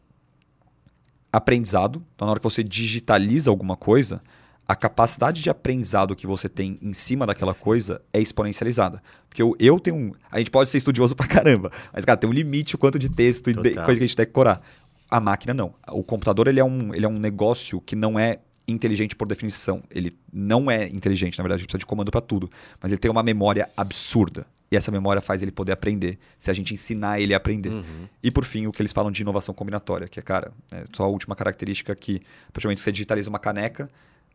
aprendizado. 1.33 2.03
Então, 2.15 2.27
na 2.27 2.31
hora 2.31 2.41
que 2.41 2.45
você 2.45 2.65
digitaliza 2.65 3.51
alguma 3.51 3.77
coisa, 3.77 4.23
a 4.69 4.75
capacidade 4.75 5.43
de 5.43 5.49
aprendizado 5.49 6.17
que 6.17 6.27
você 6.27 6.49
tem 6.49 6.77
em 6.83 6.93
cima 6.93 7.25
daquela 7.25 7.55
coisa 7.55 8.03
é 8.13 8.21
exponencializada. 8.21 9.03
Porque 9.29 9.41
eu, 9.41 9.55
eu 9.61 9.79
tenho 9.79 9.97
um. 9.97 10.13
A 10.31 10.39
gente 10.39 10.51
pode 10.51 10.69
ser 10.71 10.79
estudioso 10.79 11.15
pra 11.15 11.27
caramba, 11.27 11.71
mas, 11.93 12.05
cara, 12.05 12.17
tem 12.17 12.29
um 12.29 12.33
limite 12.33 12.75
o 12.75 12.79
quanto 12.79 12.99
de 12.99 13.09
texto 13.09 13.53
Total. 13.53 13.65
e 13.65 13.69
de, 13.71 13.75
coisa 13.75 13.99
que 13.99 14.05
a 14.05 14.07
gente 14.07 14.17
tem 14.17 14.27
que 14.27 14.31
decorar. 14.31 14.61
A 15.09 15.21
máquina 15.21 15.55
não. 15.55 15.73
O 15.89 16.03
computador 16.03 16.49
ele 16.49 16.59
é, 16.59 16.65
um, 16.65 16.93
ele 16.93 17.05
é 17.05 17.09
um 17.09 17.19
negócio 17.19 17.81
que 17.81 17.95
não 17.95 18.19
é 18.19 18.41
inteligente 18.67 19.15
por 19.15 19.29
definição. 19.29 19.83
Ele 19.89 20.17
não 20.33 20.69
é 20.69 20.89
inteligente, 20.89 21.39
na 21.39 21.43
verdade, 21.43 21.61
ele 21.61 21.67
precisa 21.67 21.79
de 21.79 21.87
comando 21.87 22.11
para 22.11 22.21
tudo. 22.21 22.51
Mas 22.81 22.91
ele 22.91 22.99
tem 22.99 23.11
uma 23.11 23.23
memória 23.23 23.71
absurda. 23.77 24.47
E 24.69 24.77
essa 24.77 24.91
memória 24.91 25.23
faz 25.23 25.43
ele 25.43 25.53
poder 25.53 25.71
aprender, 25.71 26.19
se 26.41 26.51
a 26.51 26.55
gente 26.55 26.75
ensinar 26.75 27.21
ele 27.21 27.33
a 27.33 27.37
aprender. 27.37 27.69
Uhum. 27.69 28.09
E 28.21 28.33
por 28.33 28.45
fim, 28.45 28.67
o 28.67 28.73
que 28.73 28.83
eles 28.83 28.93
falam 28.93 29.13
de 29.13 29.23
inovação 29.23 29.55
combinatória, 29.55 30.09
que 30.09 30.19
é, 30.19 30.23
cara, 30.23 30.51
é 30.73 30.85
só 30.93 31.05
a 31.05 31.07
última 31.07 31.37
característica 31.37 31.95
que, 31.95 32.21
praticamente, 32.53 32.81
você 32.81 32.91
digitaliza 32.91 33.31
uma 33.31 33.39
caneca. 33.39 33.89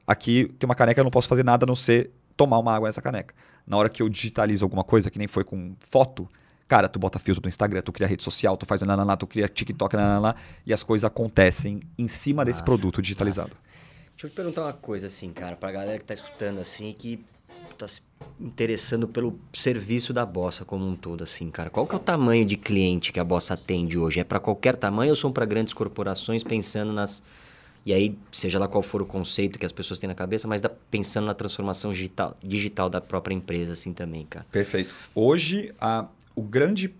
Aqui 0.05 0.53
tem 0.59 0.67
uma 0.67 0.75
caneca, 0.75 0.99
eu 0.99 1.03
não 1.03 1.11
posso 1.11 1.27
fazer 1.27 1.43
nada 1.43 1.65
a 1.65 1.67
não 1.67 1.75
ser 1.75 2.11
tomar 2.35 2.57
uma 2.57 2.73
água 2.73 2.87
nessa 2.87 3.01
caneca. 3.01 3.33
Na 3.65 3.77
hora 3.77 3.89
que 3.89 4.01
eu 4.01 4.09
digitalizo 4.09 4.65
alguma 4.65 4.83
coisa, 4.83 5.09
que 5.09 5.19
nem 5.19 5.27
foi 5.27 5.43
com 5.43 5.75
foto, 5.79 6.27
cara, 6.67 6.89
tu 6.89 6.97
bota 6.97 7.19
filtro 7.19 7.43
no 7.43 7.49
Instagram, 7.49 7.81
tu 7.81 7.91
cria 7.91 8.07
rede 8.07 8.23
social, 8.23 8.57
tu 8.57 8.65
faz 8.65 8.81
nananã, 8.81 9.15
tu 9.15 9.27
cria 9.27 9.47
TikTok, 9.47 9.95
nananã, 9.95 10.33
e 10.65 10.73
as 10.73 10.83
coisas 10.83 11.05
acontecem 11.05 11.79
em 11.97 12.07
cima 12.07 12.43
desse 12.43 12.63
produto 12.63 13.01
digitalizado. 13.01 13.49
Nossa. 13.49 13.61
Deixa 14.11 14.27
eu 14.27 14.29
te 14.29 14.35
perguntar 14.35 14.63
uma 14.63 14.73
coisa, 14.73 15.07
assim, 15.07 15.31
cara, 15.31 15.55
pra 15.55 15.71
galera 15.71 15.97
que 15.97 16.05
tá 16.05 16.13
escutando, 16.13 16.59
assim, 16.59 16.89
e 16.89 16.93
que 16.93 17.25
tá 17.77 17.87
se 17.87 18.01
interessando 18.39 19.07
pelo 19.07 19.39
serviço 19.51 20.13
da 20.13 20.25
Bossa 20.25 20.63
como 20.63 20.87
um 20.87 20.95
todo, 20.95 21.23
assim, 21.23 21.49
cara. 21.49 21.69
Qual 21.69 21.87
que 21.87 21.93
é 21.93 21.97
o 21.97 21.99
tamanho 21.99 22.45
de 22.45 22.55
cliente 22.55 23.11
que 23.11 23.19
a 23.19 23.23
Bossa 23.23 23.55
atende 23.55 23.97
hoje? 23.97 24.19
É 24.19 24.23
para 24.23 24.39
qualquer 24.39 24.75
tamanho 24.75 25.09
ou 25.09 25.15
são 25.15 25.31
para 25.31 25.45
grandes 25.45 25.73
corporações 25.73 26.43
pensando 26.43 26.93
nas... 26.93 27.23
E 27.85 27.93
aí, 27.93 28.17
seja 28.31 28.59
lá 28.59 28.67
qual 28.67 28.83
for 28.83 29.01
o 29.01 29.05
conceito 29.05 29.57
que 29.57 29.65
as 29.65 29.71
pessoas 29.71 29.99
têm 29.99 30.07
na 30.07 30.13
cabeça, 30.13 30.47
mas 30.47 30.61
pensando 30.89 31.25
na 31.25 31.33
transformação 31.33 31.91
digital, 31.91 32.35
digital 32.43 32.89
da 32.89 33.01
própria 33.01 33.33
empresa, 33.33 33.73
assim, 33.73 33.91
também, 33.91 34.25
cara. 34.25 34.45
Perfeito. 34.51 34.93
Hoje, 35.15 35.73
a, 35.79 36.07
o 36.35 36.41
grande 36.41 36.93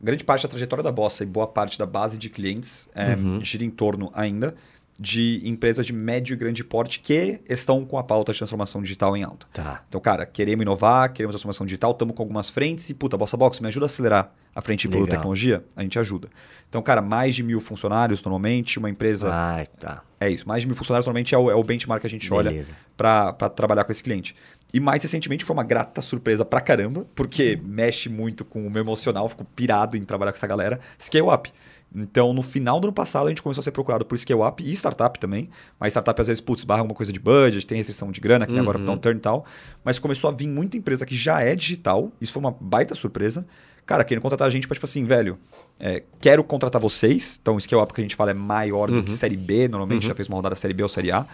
grande 0.00 0.24
parte 0.24 0.42
da 0.42 0.48
trajetória 0.48 0.82
da 0.82 0.92
Bossa 0.92 1.24
e 1.24 1.26
boa 1.26 1.46
parte 1.46 1.76
da 1.76 1.84
base 1.84 2.18
de 2.18 2.30
clientes 2.30 2.88
é, 2.94 3.16
uhum. 3.16 3.44
gira 3.44 3.64
em 3.64 3.70
torno 3.70 4.12
ainda 4.14 4.54
de 4.98 5.40
empresas 5.44 5.86
de 5.86 5.92
médio 5.92 6.34
e 6.34 6.36
grande 6.36 6.64
porte 6.64 6.98
que 6.98 7.40
estão 7.48 7.84
com 7.84 7.96
a 7.98 8.02
pauta 8.02 8.32
de 8.32 8.38
transformação 8.38 8.82
digital 8.82 9.16
em 9.16 9.22
alta. 9.22 9.46
Tá. 9.52 9.84
Então, 9.88 10.00
cara, 10.00 10.26
queremos 10.26 10.62
inovar, 10.62 11.12
queremos 11.12 11.34
transformação 11.34 11.64
digital, 11.64 11.92
estamos 11.92 12.16
com 12.16 12.22
algumas 12.22 12.50
frentes 12.50 12.90
e, 12.90 12.94
puta, 12.94 13.16
Bossa 13.16 13.36
Box, 13.36 13.60
me 13.60 13.68
ajuda 13.68 13.84
a 13.84 13.88
acelerar 13.88 14.32
a 14.54 14.60
frente 14.60 14.88
de 14.88 15.06
tecnologia? 15.06 15.64
A 15.76 15.82
gente 15.82 15.98
ajuda. 16.00 16.28
Então, 16.68 16.82
cara, 16.82 17.00
mais 17.00 17.36
de 17.36 17.44
mil 17.44 17.60
funcionários 17.60 18.22
normalmente, 18.22 18.78
uma 18.78 18.90
empresa... 18.90 19.30
Ah, 19.32 19.64
tá. 19.78 20.02
É 20.18 20.28
isso, 20.28 20.48
mais 20.48 20.62
de 20.62 20.66
mil 20.66 20.74
funcionários 20.74 21.06
normalmente 21.06 21.32
é 21.32 21.38
o, 21.38 21.48
é 21.48 21.54
o 21.54 21.62
benchmark 21.62 22.00
que 22.00 22.06
a 22.08 22.10
gente 22.10 22.28
Beleza. 22.28 22.74
olha 22.98 23.32
para 23.32 23.48
trabalhar 23.50 23.84
com 23.84 23.92
esse 23.92 24.02
cliente. 24.02 24.34
E 24.74 24.80
mais 24.80 25.02
recentemente 25.02 25.44
foi 25.44 25.54
uma 25.54 25.62
grata 25.62 26.00
surpresa 26.00 26.44
pra 26.44 26.60
caramba, 26.60 27.06
porque 27.14 27.58
mexe 27.62 28.08
muito 28.08 28.44
com 28.44 28.66
o 28.66 28.70
meu 28.70 28.82
emocional, 28.82 29.28
fico 29.28 29.44
pirado 29.44 29.96
em 29.96 30.04
trabalhar 30.04 30.32
com 30.32 30.36
essa 30.36 30.46
galera. 30.46 30.80
Scale 31.00 31.30
Up. 31.30 31.52
Então, 31.94 32.32
no 32.32 32.42
final 32.42 32.78
do 32.78 32.86
ano 32.88 32.92
passado, 32.92 33.26
a 33.26 33.28
gente 33.30 33.42
começou 33.42 33.60
a 33.60 33.64
ser 33.64 33.70
procurado 33.70 34.04
por 34.04 34.18
scale 34.18 34.42
up 34.42 34.62
e 34.62 34.70
startup 34.72 35.18
também. 35.18 35.48
Mas 35.80 35.92
startup, 35.92 36.20
às 36.20 36.26
vezes, 36.26 36.40
putz, 36.40 36.64
barra 36.64 36.80
alguma 36.80 36.94
coisa 36.94 37.12
de 37.12 37.18
budget, 37.18 37.66
tem 37.66 37.78
restrição 37.78 38.10
de 38.12 38.20
grana, 38.20 38.46
que 38.46 38.52
uhum. 38.52 38.60
agora 38.60 38.78
downturn 38.78 39.18
e 39.18 39.22
tal. 39.22 39.44
Mas 39.82 39.98
começou 39.98 40.28
a 40.28 40.32
vir 40.32 40.48
muita 40.48 40.76
empresa 40.76 41.06
que 41.06 41.14
já 41.14 41.40
é 41.40 41.56
digital. 41.56 42.12
Isso 42.20 42.32
foi 42.32 42.40
uma 42.40 42.54
baita 42.60 42.94
surpresa. 42.94 43.46
Cara, 43.86 44.04
querendo 44.04 44.22
contratar 44.22 44.46
a 44.46 44.50
gente 44.50 44.68
para, 44.68 44.74
tipo 44.74 44.84
assim, 44.84 45.04
velho, 45.04 45.38
é, 45.80 46.02
quero 46.20 46.44
contratar 46.44 46.80
vocês. 46.80 47.38
Então, 47.40 47.56
o 47.56 47.60
scale 47.60 47.82
up 47.82 47.94
que 47.94 48.00
a 48.00 48.04
gente 48.04 48.16
fala 48.16 48.32
é 48.32 48.34
maior 48.34 48.90
uhum. 48.90 48.96
do 48.96 49.04
que 49.04 49.10
uhum. 49.10 49.16
série 49.16 49.36
B. 49.36 49.66
Normalmente 49.66 50.02
uhum. 50.02 50.08
já 50.08 50.14
fez 50.14 50.28
uma 50.28 50.36
rodada 50.36 50.56
série 50.56 50.74
B 50.74 50.82
ou 50.82 50.88
série 50.90 51.10
A. 51.10 51.26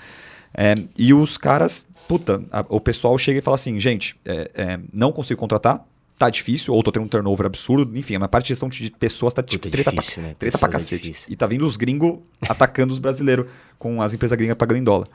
É, 0.56 0.76
e 0.96 1.12
os 1.12 1.36
caras, 1.36 1.84
puta, 2.06 2.44
a, 2.52 2.64
o 2.68 2.80
pessoal 2.80 3.18
chega 3.18 3.40
e 3.40 3.42
fala 3.42 3.56
assim, 3.56 3.80
gente, 3.80 4.16
é, 4.24 4.50
é 4.54 4.80
não 4.92 5.10
consigo 5.10 5.40
contratar, 5.40 5.84
tá 6.16 6.30
difícil, 6.30 6.72
ou 6.72 6.82
tô 6.82 6.92
tendo 6.92 7.04
um 7.04 7.08
turnover 7.08 7.46
absurdo, 7.46 7.96
enfim, 7.96 8.16
a 8.16 8.28
parte 8.28 8.46
de 8.46 8.48
gestão 8.50 8.68
de 8.68 8.90
pessoas 8.90 9.34
tá 9.34 9.42
tipo, 9.42 9.68
treta, 9.68 9.90
difícil, 9.90 10.14
pra, 10.14 10.22
né? 10.22 10.36
treta 10.38 10.58
pra 10.58 10.68
é 10.68 10.72
cacete. 10.72 11.10
É 11.10 11.32
e 11.32 11.36
tá 11.36 11.46
vindo 11.46 11.66
os 11.66 11.76
gringos 11.76 12.18
atacando 12.48 12.92
os 12.92 12.98
brasileiros, 12.98 13.46
com 13.78 14.00
as 14.00 14.14
empresas 14.14 14.36
gringas 14.36 14.56
pagando 14.56 14.78
em 14.78 14.84
dólar. 14.84 15.08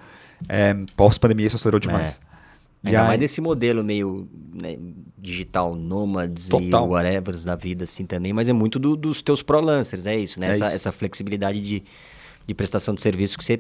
É, 0.48 0.76
Pós-pandemia 0.96 1.48
isso 1.48 1.56
acelerou 1.56 1.80
demais. 1.80 2.20
É. 2.26 2.30
E 2.82 2.88
Ainda 2.88 3.02
aí... 3.02 3.08
mais 3.08 3.20
desse 3.20 3.42
modelo 3.42 3.84
meio 3.84 4.28
né, 4.54 4.78
digital, 5.18 5.76
nômades 5.76 6.48
Total. 6.48 6.86
e 6.86 6.90
whatever 6.90 7.36
da 7.44 7.56
vida 7.56 7.84
assim 7.84 8.06
também, 8.06 8.32
mas 8.32 8.48
é 8.48 8.54
muito 8.54 8.80
do, 8.80 8.96
dos 8.96 9.22
teus 9.22 9.44
pro-lancers, 9.44 10.06
é 10.06 10.18
isso, 10.18 10.40
né? 10.40 10.48
É 10.48 10.52
essa, 10.52 10.66
isso. 10.66 10.76
essa 10.76 10.92
flexibilidade 10.92 11.62
de, 11.62 11.84
de 12.48 12.54
prestação 12.54 12.96
de 12.96 13.02
serviço 13.02 13.38
que 13.38 13.44
você 13.44 13.60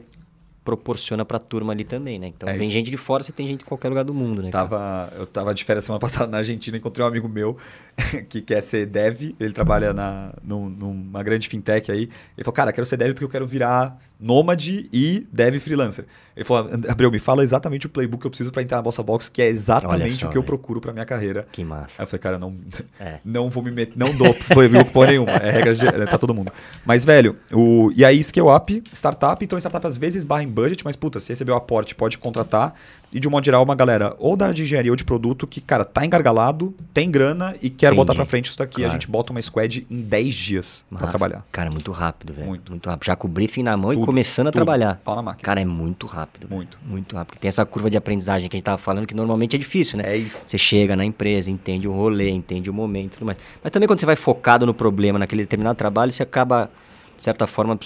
proporciona 0.70 1.26
para 1.26 1.38
a 1.38 1.39
turma 1.39 1.74
ali 1.74 1.84
também, 1.84 2.20
né? 2.20 2.28
Então 2.28 2.47
é 2.47 2.53
vem 2.53 2.70
gente 2.70 2.91
de 2.91 2.97
fora, 2.97 3.24
você 3.24 3.32
tem 3.32 3.47
gente 3.47 3.59
de 3.59 3.65
qualquer 3.65 3.89
lugar 3.89 4.03
do 4.03 4.13
mundo, 4.13 4.43
né? 4.43 4.51
Tava, 4.51 5.11
eu 5.17 5.26
tava 5.26 5.53
de 5.53 5.63
férias 5.63 5.86
semana 5.86 5.99
passada 5.99 6.28
na 6.28 6.38
Argentina, 6.38 6.78
encontrei 6.78 7.03
um 7.03 7.07
amigo 7.07 7.28
meu 7.28 7.57
que 8.30 8.41
quer 8.41 8.61
ser 8.61 8.86
dev, 8.86 9.34
ele 9.39 9.53
trabalha 9.53 9.93
na, 9.93 10.34
num, 10.43 10.70
numa 10.70 11.24
grande 11.24 11.49
fintech 11.49 11.91
aí. 11.91 12.03
Ele 12.38 12.43
falou, 12.43 12.53
cara, 12.53 12.72
quero 12.72 12.86
ser 12.86 12.97
dev 12.97 13.13
porque 13.13 13.26
eu 13.26 13.30
quero 13.30 13.47
virar 13.47 13.97
nômade 14.20 14.88
e 14.93 15.28
dev 15.32 15.59
freelancer. 15.59 16.05
Ele 16.36 16.45
falou, 16.45 16.70
Abreu, 16.88 17.11
me 17.11 17.20
fala 17.20 17.43
exatamente 17.43 17.88
o 17.88 17.89
playbook 17.89 18.22
que 18.22 18.28
eu 18.28 18.32
preciso 18.32 18.51
para 18.51 18.61
entrar 18.61 18.78
na 18.78 18.84
Bossa 18.84 19.03
Box, 19.03 19.28
que 19.30 19.41
é 19.41 19.47
exatamente 19.47 20.15
só, 20.15 20.28
o 20.28 20.32
que 20.32 20.38
eu 20.38 20.43
procuro 20.43 20.80
para 20.80 20.93
minha 20.93 21.05
carreira. 21.05 21.45
Que 21.51 21.63
massa. 21.63 22.01
Aí 22.01 22.03
eu 22.03 22.07
falei, 22.07 22.20
cara, 22.22 22.39
não, 22.39 22.55
é. 22.99 23.20
não 23.26 23.49
vou 23.49 23.63
me 23.63 23.72
meter, 23.72 23.93
não 23.97 24.13
dou 24.15 24.34
playbook 24.53 24.91
por 24.91 25.07
nenhuma, 25.07 25.32
é 25.32 25.51
regra 25.51 25.74
de, 25.74 25.86
é, 25.86 26.05
tá 26.05 26.17
todo 26.17 26.34
mundo. 26.34 26.51
Mas, 26.86 27.03
velho, 27.03 27.38
o, 27.51 27.91
e 27.95 28.05
aí 28.05 28.24
scale 28.24 28.55
up, 28.55 28.84
startup, 28.93 29.43
então 29.43 29.59
startup 29.59 29.86
às 29.86 29.97
vezes 29.97 30.24
barra 30.24 30.43
em 30.43 30.47
budget, 30.60 30.84
mas 30.84 30.95
puta, 30.95 31.20
se 31.20 31.30
recebeu 31.30 31.55
aporte, 31.55 31.95
pode 31.95 32.18
contratar. 32.18 32.74
E 33.12 33.20
de 33.20 33.28
um 33.28 33.32
modo 33.32 33.43
geral, 33.43 33.64
uma 33.64 33.74
galera 33.74 34.16
ou 34.20 34.36
da 34.38 34.45
área 34.45 34.53
de 34.53 34.62
engenharia 34.62 34.91
ou 34.91 34.95
de 34.95 35.03
produto 35.03 35.47
que, 35.47 35.60
cara, 35.60 35.84
tá 35.84 36.05
engargalado, 36.05 36.76
tem 36.93 37.10
grana 37.10 37.55
e 37.60 37.68
quer 37.70 37.88
Entendi. 37.88 37.95
botar 37.95 38.14
pra 38.14 38.24
frente 38.26 38.49
isso 38.49 38.57
daqui. 38.57 38.76
Claro. 38.76 38.89
A 38.91 38.93
gente 38.93 39.07
bota 39.07 39.32
uma 39.32 39.41
squad 39.41 39.86
em 39.89 39.97
10 40.01 40.34
dias 40.34 40.86
para 40.95 41.07
trabalhar. 41.07 41.43
Cara, 41.51 41.72
muito 41.72 41.91
rápido, 41.91 42.34
velho. 42.34 42.47
Muito. 42.47 42.72
Muito 42.72 42.88
rápido. 42.88 43.05
Já 43.07 43.16
com 43.16 43.28
o 43.28 43.32
briefing 43.32 43.64
na 43.64 43.76
mão 43.76 43.91
tudo, 43.91 44.03
e 44.03 44.05
começando 44.05 44.47
a 44.47 44.51
tudo. 44.51 44.60
trabalhar. 44.60 45.01
Pau 45.03 45.16
na 45.16 45.24
máquina. 45.24 45.43
Cara, 45.43 45.60
é 45.60 45.66
muito 45.66 46.05
rápido. 46.05 46.47
Muito. 46.49 46.78
Véio. 46.78 46.91
Muito 46.91 47.16
rápido. 47.16 47.39
Tem 47.39 47.49
essa 47.49 47.66
curva 47.66 47.89
de 47.89 47.97
aprendizagem 47.97 48.47
que 48.47 48.55
a 48.55 48.60
gente 48.60 48.66
tava 48.66 48.78
falando 48.78 49.07
que 49.07 49.16
normalmente 49.16 49.55
é 49.55 49.60
difícil, 49.60 49.97
né? 49.97 50.03
É 50.05 50.16
isso. 50.16 50.43
Você 50.45 50.57
chega 50.60 50.95
na 50.95 51.03
empresa, 51.03 51.49
entende 51.49 51.88
o 51.88 51.91
rolê, 51.91 52.30
entende 52.30 52.70
o 52.70 52.74
momento 52.74 53.14
e 53.14 53.18
tudo 53.18 53.26
mais. 53.26 53.39
Mas 53.64 53.72
também 53.72 53.88
quando 53.88 53.99
você 53.99 54.05
vai 54.05 54.16
focado 54.16 54.68
no 54.68 54.74
problema, 54.74 55.18
naquele 55.18 55.41
determinado 55.41 55.76
trabalho, 55.76 56.12
você 56.12 56.22
acaba, 56.22 56.70
de 57.18 57.24
certa 57.24 57.47
forma, 57.47 57.78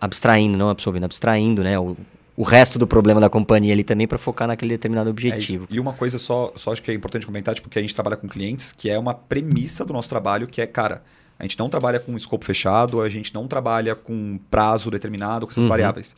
abstraindo, 0.00 0.56
não 0.56 0.70
absorvendo, 0.70 1.04
abstraindo, 1.04 1.62
né? 1.62 1.78
O, 1.78 1.96
o 2.40 2.42
resto 2.42 2.78
do 2.78 2.86
problema 2.86 3.20
da 3.20 3.28
companhia 3.28 3.74
ali 3.74 3.84
também 3.84 4.08
para 4.08 4.16
focar 4.16 4.48
naquele 4.48 4.70
determinado 4.70 5.10
objetivo. 5.10 5.68
É 5.70 5.74
e 5.74 5.78
uma 5.78 5.92
coisa 5.92 6.18
só, 6.18 6.50
só 6.56 6.72
acho 6.72 6.82
que 6.82 6.90
é 6.90 6.94
importante 6.94 7.26
comentar, 7.26 7.54
tipo, 7.54 7.68
que 7.68 7.78
a 7.78 7.82
gente 7.82 7.94
trabalha 7.94 8.16
com 8.16 8.26
clientes, 8.26 8.72
que 8.72 8.88
é 8.88 8.98
uma 8.98 9.12
premissa 9.12 9.84
do 9.84 9.92
nosso 9.92 10.08
trabalho, 10.08 10.48
que 10.48 10.62
é, 10.62 10.66
cara, 10.66 11.02
a 11.38 11.42
gente 11.42 11.58
não 11.58 11.68
trabalha 11.68 12.00
com 12.00 12.16
escopo 12.16 12.42
fechado, 12.46 13.02
a 13.02 13.10
gente 13.10 13.34
não 13.34 13.46
trabalha 13.46 13.94
com 13.94 14.40
prazo 14.50 14.90
determinado, 14.90 15.46
com 15.46 15.52
essas 15.52 15.64
uhum. 15.64 15.68
variáveis. 15.68 16.16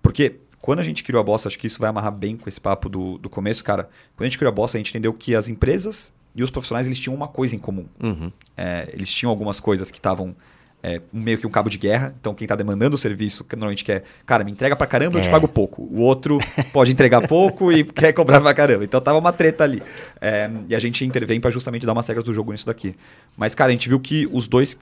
Porque 0.00 0.36
quando 0.58 0.78
a 0.78 0.82
gente 0.82 1.04
criou 1.04 1.20
a 1.20 1.22
Bossa, 1.22 1.48
acho 1.48 1.58
que 1.58 1.66
isso 1.66 1.78
vai 1.78 1.90
amarrar 1.90 2.12
bem 2.12 2.34
com 2.34 2.48
esse 2.48 2.58
papo 2.58 2.88
do, 2.88 3.18
do 3.18 3.28
começo, 3.28 3.62
cara. 3.62 3.90
Quando 4.16 4.24
a 4.24 4.28
gente 4.30 4.38
criou 4.38 4.50
a 4.50 4.54
Bossa, 4.54 4.78
a 4.78 4.80
gente 4.80 4.88
entendeu 4.88 5.12
que 5.12 5.34
as 5.34 5.48
empresas 5.48 6.14
e 6.34 6.42
os 6.42 6.48
profissionais 6.48 6.86
eles 6.86 6.98
tinham 6.98 7.14
uma 7.14 7.28
coisa 7.28 7.54
em 7.54 7.58
comum. 7.58 7.84
Uhum. 8.02 8.32
É, 8.56 8.88
eles 8.90 9.12
tinham 9.12 9.28
algumas 9.28 9.60
coisas 9.60 9.90
que 9.90 9.98
estavam 9.98 10.34
é, 10.82 11.00
meio 11.12 11.38
que 11.38 11.46
um 11.46 11.50
cabo 11.50 11.68
de 11.68 11.78
guerra. 11.78 12.14
Então, 12.20 12.34
quem 12.34 12.44
está 12.44 12.54
demandando 12.54 12.94
o 12.94 12.98
serviço, 12.98 13.44
que 13.44 13.56
normalmente 13.56 13.84
quer, 13.84 14.04
cara, 14.24 14.44
me 14.44 14.50
entrega 14.50 14.76
para 14.76 14.86
caramba, 14.86 15.16
é. 15.16 15.18
eu 15.18 15.22
te 15.22 15.28
é. 15.28 15.30
pago 15.30 15.48
pouco. 15.48 15.82
O 15.82 16.00
outro 16.00 16.38
pode 16.72 16.92
entregar 16.92 17.26
pouco 17.26 17.72
e 17.72 17.84
quer 17.84 18.12
cobrar 18.12 18.40
para 18.40 18.54
caramba. 18.54 18.84
Então, 18.84 19.00
tava 19.00 19.18
uma 19.18 19.32
treta 19.32 19.64
ali. 19.64 19.82
É, 20.20 20.50
e 20.68 20.74
a 20.74 20.78
gente 20.78 21.04
intervém 21.04 21.40
para 21.40 21.50
justamente 21.50 21.84
dar 21.84 21.92
umas 21.92 22.06
regras 22.06 22.24
do 22.24 22.32
jogo 22.32 22.52
nisso 22.52 22.66
daqui. 22.66 22.94
Mas, 23.36 23.54
cara, 23.54 23.70
a 23.70 23.72
gente 23.72 23.88
viu 23.88 23.98
que 24.00 24.28
os 24.32 24.46
dois. 24.46 24.78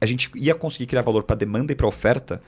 A 0.00 0.04
gente 0.04 0.30
ia 0.34 0.54
conseguir 0.54 0.86
criar 0.86 1.00
valor 1.00 1.22
para 1.22 1.34
demanda 1.34 1.72
e 1.72 1.74
para 1.74 1.86
oferta 1.86 2.42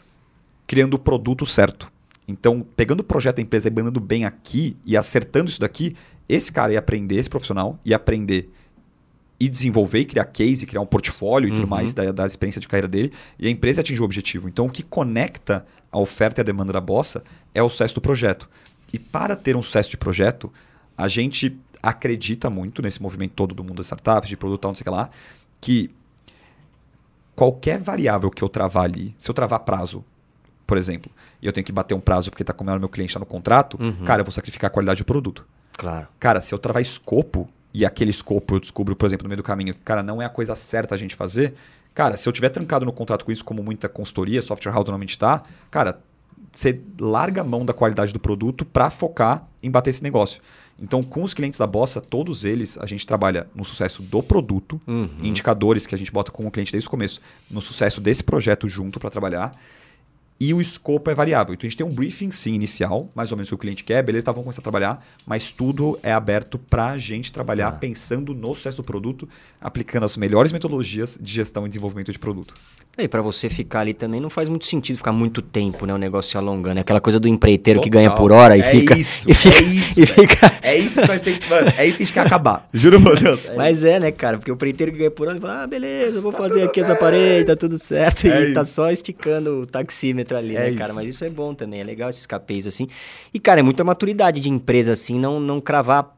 criando 0.67 0.95
o 0.95 0.99
produto 0.99 1.47
certo. 1.47 1.91
Então, 2.27 2.67
pegando 2.77 3.01
o 3.01 3.05
projeto 3.05 3.37
da 3.37 3.43
empresa 3.43 3.69
e 3.69 3.71
mandando 3.71 4.01
bem 4.01 4.25
aqui 4.25 4.77
e 4.85 4.97
acertando 4.97 5.51
isso 5.51 5.61
daqui, 5.61 5.95
esse 6.29 6.51
cara 6.51 6.73
ia 6.73 6.79
aprender, 6.79 7.17
esse 7.17 7.29
profissional, 7.29 7.79
ia 7.85 7.97
aprender 7.97 8.51
e 9.39 9.49
desenvolver 9.49 10.01
e 10.01 10.05
criar 10.05 10.25
case, 10.27 10.67
criar 10.67 10.81
um 10.81 10.87
portfólio 10.87 11.49
e 11.49 11.51
tudo 11.51 11.63
uhum. 11.63 11.69
mais 11.69 11.93
da, 11.93 12.13
da, 12.13 12.27
experiência 12.27 12.61
de 12.61 12.69
carreira 12.69 12.89
dele, 12.89 13.13
e 13.39 13.47
a 13.47 13.51
empresa 13.51 13.81
atingiu 13.81 14.03
o 14.03 14.05
objetivo. 14.05 14.49
Então, 14.49 14.67
o 14.67 14.71
que 14.71 14.83
conecta 14.83 15.67
a 15.91 15.99
oferta 15.99 16.41
e 16.41 16.43
a 16.43 16.45
demanda 16.45 16.73
da 16.73 16.81
Bossa 16.81 17.23
é 17.55 17.63
o 17.63 17.69
sucesso 17.69 17.97
do 17.97 18.01
projeto. 18.01 18.49
E 18.93 18.99
para 18.99 19.35
ter 19.35 19.57
um 19.57 19.63
sucesso 19.63 19.91
de 19.91 19.97
projeto, 19.97 20.53
a 20.97 21.09
gente 21.09 21.59
acredita 21.83 22.49
muito 22.49 22.81
nesse 22.81 23.03
movimento 23.03 23.33
todo 23.35 23.55
do 23.55 23.63
mundo 23.63 23.77
das 23.77 23.87
startups, 23.87 24.29
de 24.29 24.37
produto, 24.37 24.67
não 24.67 24.75
sei 24.75 24.83
o 24.83 24.85
que 24.85 24.91
lá, 24.91 25.11
que 25.61 25.91
qualquer 27.35 27.79
variável 27.79 28.31
que 28.31 28.43
eu 28.43 28.49
travar 28.49 28.85
ali, 28.85 29.15
se 29.19 29.29
eu 29.29 29.35
travar 29.35 29.61
prazo, 29.61 30.05
por 30.67 30.79
exemplo, 30.79 31.11
e 31.43 31.47
eu 31.47 31.53
tenho 31.53 31.65
que 31.65 31.73
bater 31.73 31.95
um 31.95 32.01
prazo 32.01 32.31
porque 32.31 32.43
está 32.43 32.53
combinado 32.53 32.81
meu 32.81 32.89
cliente 32.89 33.11
está 33.11 33.21
no 33.21 33.27
contrato, 33.27 33.77
uhum. 33.81 34.05
cara, 34.05 34.21
eu 34.21 34.25
vou 34.25 34.33
sacrificar 34.33 34.69
a 34.69 34.73
qualidade 34.73 35.03
do 35.03 35.05
produto. 35.05 35.47
Claro. 35.77 36.07
Cara, 36.19 36.41
se 36.41 36.55
eu 36.55 36.59
travar 36.59 36.81
escopo, 36.81 37.49
e 37.75 37.85
aquele 37.85 38.13
escopo 38.13 38.55
eu 38.55 38.61
descubro, 38.61 38.95
por 38.95 39.05
exemplo, 39.05 39.25
no 39.25 39.29
meio 39.29 39.39
do 39.39 39.43
caminho, 39.43 39.75
que, 39.75 39.81
cara, 39.81 40.03
não 40.03 40.23
é 40.23 40.25
a 40.25 40.29
coisa 40.29 40.55
certa 40.55 40.95
a 40.95 40.99
gente 40.99 41.17
fazer, 41.17 41.55
cara, 41.93 42.17
se 42.17 42.29
eu 42.29 42.33
tiver 42.33 42.49
trancado 42.49 42.87
no 42.87 42.93
contrato 42.93 43.25
com 43.25 43.33
isso, 43.33 43.45
como 43.45 43.65
muita 43.65 43.89
consultoria, 43.89 44.41
software 44.41 44.73
house 44.73 44.87
normalmente 44.87 45.11
está, 45.11 45.43
cara, 45.73 46.01
você 46.53 46.81
larga 47.01 47.41
a 47.41 47.45
mão 47.45 47.65
da 47.65 47.73
qualidade 47.73 48.13
do 48.13 48.21
produto 48.21 48.65
para 48.65 48.89
focar 48.91 49.49
em 49.61 49.71
bater 49.71 49.91
esse 49.91 50.05
negócio. 50.05 50.41
Então, 50.79 51.03
com 51.03 51.23
os 51.23 51.35
clientes 51.35 51.59
da 51.59 51.67
Bossa, 51.67 52.01
todos 52.01 52.45
eles, 52.45 52.79
a 52.79 52.87
gente 52.87 53.07
trabalha 53.07 53.49
no 53.55 53.65
sucesso 53.65 54.03
do 54.03 54.23
produto, 54.23 54.81
uhum. 54.87 55.09
indicadores 55.23 55.87
que 55.87 55.95
a 55.95 55.99
gente 55.99 56.13
bota 56.13 56.31
com 56.31 56.47
o 56.47 56.51
cliente 56.51 56.73
desde 56.73 56.87
o 56.87 56.91
começo, 56.91 57.21
no 57.51 57.61
sucesso 57.61 58.01
desse 58.01 58.23
projeto 58.23 58.69
junto 58.69 59.01
para 59.01 59.11
trabalhar 59.11 59.53
e 60.49 60.53
o 60.53 60.61
escopo 60.61 61.11
é 61.11 61.15
variável. 61.15 61.55
Então 61.55 61.67
a 61.67 61.71
gente 61.71 61.79
tem 61.79 61.87
um 61.87 61.93
briefing 61.95 62.31
sim 62.31 62.55
inicial, 62.55 63.11
mais 63.15 63.33
ou 63.33 63.37
menos 63.37 63.49
o 63.49 63.51
que 63.51 63.55
o 63.55 63.59
cliente 63.59 63.83
quer, 63.83 64.03
beleza, 64.03 64.27
tá, 64.27 64.33
vamos 64.33 64.45
começar 64.45 64.61
a 64.61 64.63
trabalhar, 64.63 65.07
mas 65.27 65.51
tudo 65.51 65.99
é 66.03 66.13
aberto 66.13 66.59
para 66.59 66.89
a 66.89 66.99
gente 66.99 67.33
trabalhar 67.33 67.69
ah. 67.69 67.73
pensando 67.73 68.35
no 68.35 68.55
sucesso 68.55 68.77
do 68.77 68.83
produto, 68.83 69.27
aplicando 69.59 70.05
as 70.05 70.19
melhores 70.19 70.53
metodologias 70.53 71.19
de 71.21 71.33
gestão 71.33 71.65
e 71.65 71.69
desenvolvimento 71.69 72.13
de 72.13 72.19
produto. 72.19 72.55
E 72.97 73.09
para 73.09 73.21
você 73.21 73.51
ficar 73.51 73.81
ali 73.81 73.93
também 73.93 74.21
não 74.21 74.31
faz 74.31 74.49
muito 74.49 74.67
sentido 74.67 74.97
ficar 74.97 75.13
muito 75.13 75.43
tempo, 75.43 75.85
né? 75.85 75.93
O 75.93 75.99
negócio 75.99 76.31
se 76.31 76.37
alongando. 76.37 76.79
É 76.79 76.81
aquela 76.83 77.01
coisa 77.01 77.19
do 77.19 77.27
empreiteiro 77.27 77.81
Total. 77.81 77.85
que 77.85 77.91
ganha 77.91 78.11
por 78.13 78.31
hora 78.31 78.57
e 78.57 78.61
é 78.61 78.63
fica. 78.63 78.97
Isso, 78.97 79.29
e 79.31 79.35
fica, 79.35 79.59
é 79.59 79.63
isso. 79.63 80.01
E 80.01 80.07
fica... 80.07 80.53
É 80.63 80.79
isso 80.79 81.01
que 81.01 81.09
nós 81.09 81.23
temos 81.23 81.49
Mano, 81.49 81.73
é 81.77 81.87
isso 81.87 81.99
que 81.99 82.05
a 82.05 82.07
gente 82.07 82.15
quer 82.15 82.27
acabar. 82.27 82.69
Juro 82.73 83.01
por 83.01 83.19
Deus. 83.19 83.45
É 83.45 83.57
Mas 83.57 83.83
é, 83.83 83.99
né, 83.99 84.13
cara? 84.13 84.39
Porque 84.39 84.51
o 84.51 84.55
empreiteiro 84.55 84.93
que 84.93 84.99
ganha 84.99 85.11
por 85.11 85.27
hora 85.27 85.41
fala, 85.41 85.65
ah, 85.65 85.67
beleza, 85.67 86.19
eu 86.19 86.23
vou 86.23 86.33
tá 86.33 86.39
fazer 86.39 86.63
aqui 86.63 86.81
essa 86.81 86.95
parede, 86.95 87.47
tá 87.47 87.57
tudo 87.57 87.79
certo. 87.79 88.27
É 88.29 88.41
e 88.41 88.45
isso. 88.45 88.55
tá 88.55 88.65
só 88.65 88.91
esticando 88.91 89.63
o 89.63 89.67
taxímetro 89.67 90.37
ali, 90.37 90.57
é 90.57 90.71
né, 90.71 90.77
cara? 90.77 90.93
Mas 90.95 91.09
isso 91.09 91.25
é 91.25 91.29
bom 91.29 91.53
também, 91.53 91.81
é 91.81 91.85
legal 91.85 92.09
esses 92.09 92.27
capês 92.27 92.67
assim. 92.67 92.87
E, 93.33 93.41
cara, 93.41 93.59
é 93.59 93.63
muita 93.63 93.83
maturidade 93.83 94.41
de 94.41 94.49
empresa 94.49 94.93
assim, 94.93 95.19
não, 95.19 95.41
não 95.41 95.61
cravar 95.61 96.15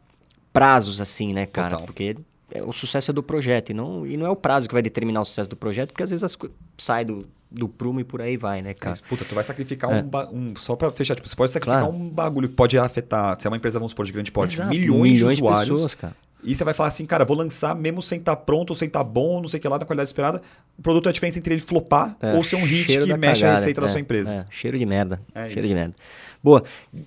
prazos 0.53 1.01
assim, 1.01 1.33
né, 1.33 1.47
cara? 1.47 1.71
Total. 1.71 1.87
Porque 1.87 2.17
é, 2.57 2.63
o 2.63 2.73
sucesso 2.73 3.11
é 3.11 3.15
do 3.15 3.23
projeto 3.23 3.71
e 3.71 3.75
não, 3.75 4.07
e 4.07 4.17
não 4.17 4.27
é 4.27 4.31
o 4.31 4.37
prazo 4.37 4.69
que 4.69 4.75
vai 4.75 4.83
determinar 4.83 5.21
o 5.21 5.25
sucesso 5.25 5.51
do 5.51 5.57
projeto, 5.57 5.91
porque 5.91 6.03
às 6.03 6.11
vezes 6.11 6.25
as, 6.25 6.37
sai 6.79 7.05
do, 7.05 7.23
do 7.51 7.69
prumo 7.69 8.01
e 8.01 8.05
por 8.05 8.21
aí 8.21 8.37
vai, 8.37 8.63
né, 8.63 8.75
cara? 8.75 8.97
puta, 9.09 9.25
tu 9.25 9.35
vai 9.35 9.45
sacrificar 9.45 9.91
é. 9.93 10.03
um, 10.03 10.37
um, 10.37 10.57
Só 10.57 10.77
pra 10.77 10.91
fechar, 10.91 11.15
tipo, 11.15 11.29
você 11.29 11.37
pode 11.37 11.53
sacrificar 11.53 11.85
claro. 11.85 11.97
um 11.97 12.09
bagulho 12.09 12.49
que 12.49 12.55
pode 12.55 12.79
afetar, 12.79 13.41
se 13.41 13.47
é 13.47 13.51
uma 13.51 13.57
empresa, 13.57 13.79
vamos 13.79 13.93
supor, 13.93 14.07
de 14.07 14.13
grande 14.13 14.33
porte, 14.33 14.57
Exato. 14.57 14.71
milhões, 14.71 15.13
milhões 15.13 15.37
de 15.37 15.43
usuários. 15.43 15.67
De 15.67 15.73
pessoas, 15.73 15.95
cara. 15.95 16.17
E 16.47 16.55
você 16.55 16.63
vai 16.63 16.75
falar 16.75 16.91
assim, 16.91 17.05
cara, 17.05 17.25
vou 17.25 17.37
lançar 17.37 17.75
mesmo 17.75 18.01
sem 18.01 18.19
estar 18.19 18.37
tá 18.37 18.41
pronto, 18.41 18.75
sem 18.75 18.87
estar 18.87 19.01
tá 19.01 19.05
bom, 19.05 19.41
não 19.41 19.49
sei 19.49 19.59
o 19.59 19.61
que 19.61 19.69
lá, 19.69 19.79
da 19.79 19.85
qualidade 19.85 20.09
esperada. 20.09 20.41
O 20.79 20.83
produto 20.83 21.07
é 21.07 21.11
a 21.11 21.13
diferença 21.13 21.39
entre 21.39 21.55
ele 21.55 21.61
flopar 21.61 22.17
é, 22.21 22.35
ou 22.35 22.45
ser 22.45 22.55
um 22.55 22.65
hit 22.65 22.87
que 22.87 23.17
mexe 23.17 23.41
cagada, 23.41 23.47
a 23.47 23.59
receita 23.59 23.81
é, 23.81 23.83
da 23.83 23.89
sua 23.89 24.01
empresa. 24.01 24.33
É, 24.33 24.47
cheiro 24.49 24.79
de 24.79 24.87
merda. 24.87 25.21
É 25.35 25.47
cheiro 25.47 25.61
isso. 25.61 25.69
de 25.69 25.75
merda. 25.75 25.95
Boa. 26.47 26.63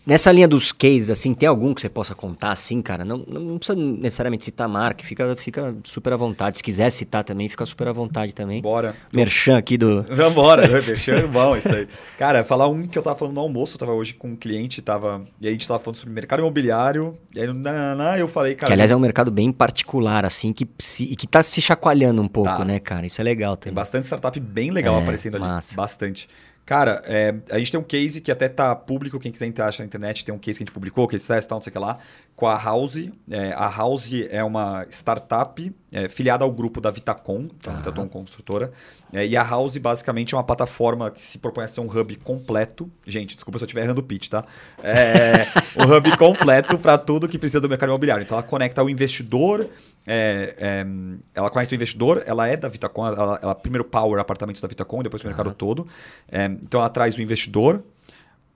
Nessa 0.05 0.33
linha 0.33 0.49
dos 0.49 0.73
cases, 0.73 1.09
assim, 1.09 1.33
tem 1.33 1.47
algum 1.47 1.73
que 1.73 1.79
você 1.79 1.87
possa 1.87 2.13
contar, 2.13 2.51
assim, 2.51 2.81
cara? 2.81 3.05
Não, 3.05 3.19
não 3.19 3.57
precisa 3.57 3.79
necessariamente 3.79 4.43
citar 4.43 4.65
a 4.65 4.67
marca, 4.67 5.01
fica, 5.01 5.33
fica 5.37 5.77
super 5.85 6.11
à 6.11 6.17
vontade. 6.17 6.57
Se 6.57 6.63
quiser 6.63 6.91
citar 6.91 7.23
também, 7.23 7.47
fica 7.47 7.65
super 7.65 7.87
à 7.87 7.93
vontade 7.93 8.35
também. 8.35 8.61
Bora. 8.61 8.93
Merchan 9.13 9.57
aqui 9.57 9.77
do. 9.77 10.03
Vambora, 10.11 10.67
merchan 10.67 11.19
é 11.19 11.25
bom 11.27 11.55
isso 11.55 11.69
daí. 11.69 11.87
Cara, 12.17 12.43
falar 12.43 12.67
um 12.67 12.85
que 12.85 12.97
eu 12.97 13.01
tava 13.01 13.17
falando 13.17 13.35
no 13.35 13.39
almoço, 13.39 13.75
eu 13.75 13.79
tava 13.79 13.93
hoje 13.93 14.13
com 14.13 14.31
um 14.31 14.35
cliente, 14.35 14.81
tava. 14.81 15.25
E 15.39 15.47
aí 15.47 15.51
a 15.51 15.53
gente 15.53 15.65
tava 15.65 15.79
falando 15.79 15.95
sobre 15.95 16.13
mercado 16.13 16.39
imobiliário, 16.39 17.17
e 17.33 17.39
aí 17.39 18.19
eu 18.19 18.27
falei, 18.27 18.55
cara. 18.55 18.67
Que 18.67 18.73
aliás 18.73 18.91
é 18.91 18.95
um 18.97 18.99
mercado 18.99 19.31
bem 19.31 19.53
particular, 19.53 20.25
assim, 20.25 20.51
que, 20.51 20.67
se, 20.77 21.15
que 21.15 21.25
tá 21.25 21.41
se 21.41 21.61
chacoalhando 21.61 22.21
um 22.21 22.27
pouco, 22.27 22.57
tá. 22.57 22.65
né, 22.65 22.77
cara? 22.77 23.05
Isso 23.05 23.21
é 23.21 23.23
legal 23.23 23.55
também. 23.55 23.73
Tem 23.73 23.73
bastante 23.73 24.03
startup 24.03 24.37
bem 24.37 24.69
legal 24.69 24.99
é, 24.99 25.01
aparecendo 25.01 25.39
massa. 25.39 25.71
ali. 25.71 25.77
Bastante. 25.77 26.27
Cara, 26.69 27.01
é, 27.07 27.33
a 27.49 27.57
gente 27.57 27.71
tem 27.71 27.79
um 27.79 27.83
case 27.83 28.21
que 28.21 28.31
até 28.31 28.47
tá 28.47 28.75
público, 28.75 29.19
quem 29.19 29.31
quiser 29.31 29.47
entrar 29.47 29.73
na 29.79 29.85
internet, 29.85 30.23
tem 30.23 30.35
um 30.35 30.37
case 30.37 30.59
que 30.59 30.63
a 30.63 30.65
gente 30.67 30.71
publicou, 30.71 31.09
é 31.11 31.17
sucesso, 31.17 31.47
tal, 31.47 31.55
não 31.55 31.63
sei 31.63 31.71
o 31.71 31.73
que 31.73 31.79
lá, 31.79 31.97
com 32.39 32.47
a 32.47 32.55
House. 32.55 33.09
É, 33.29 33.51
a 33.51 33.67
House 33.67 34.13
é 34.29 34.41
uma 34.41 34.85
startup 34.89 35.75
é, 35.91 36.07
filiada 36.07 36.45
ao 36.45 36.51
grupo 36.51 36.79
da 36.79 36.89
Vitacom, 36.89 37.49
tá? 37.61 37.73
Vitacom 37.73 38.07
Construtora. 38.07 38.71
É, 39.11 39.27
e 39.27 39.35
a 39.35 39.43
House 39.43 39.75
basicamente 39.75 40.33
é 40.33 40.37
uma 40.37 40.43
plataforma 40.43 41.11
que 41.11 41.21
se 41.21 41.37
propõe 41.37 41.65
a 41.65 41.67
ser 41.67 41.81
um 41.81 41.87
hub 41.87 42.15
completo. 42.15 42.89
Gente, 43.05 43.35
desculpa 43.35 43.57
se 43.57 43.65
eu 43.65 43.65
estiver 43.65 43.83
errando 43.83 43.99
o 43.99 44.03
pitch, 44.03 44.29
tá? 44.29 44.45
É 44.81 45.47
um 45.75 45.93
hub 45.93 46.15
completo 46.15 46.79
para 46.79 46.97
tudo 46.97 47.27
que 47.27 47.37
precisa 47.37 47.59
do 47.59 47.67
mercado 47.67 47.89
imobiliário. 47.89 48.23
Então 48.23 48.37
ela 48.37 48.47
conecta 48.47 48.81
o 48.81 48.89
investidor, 48.89 49.67
é, 50.07 50.55
é, 50.57 50.85
ela 51.35 51.49
conecta 51.49 51.73
o 51.73 51.75
investidor, 51.75 52.23
ela 52.25 52.47
é 52.47 52.55
da 52.55 52.69
Vitacom, 52.69 53.05
ela, 53.05 53.37
ela 53.43 53.53
primeiro 53.53 53.83
power 53.83 54.17
apartamentos 54.17 54.61
da 54.61 54.67
Vitacom, 54.69 55.03
depois 55.03 55.21
o 55.21 55.27
mercado 55.27 55.53
todo. 55.53 55.85
É, 56.31 56.45
então 56.45 56.79
ela 56.79 56.89
traz 56.89 57.17
o 57.17 57.21
investidor, 57.21 57.83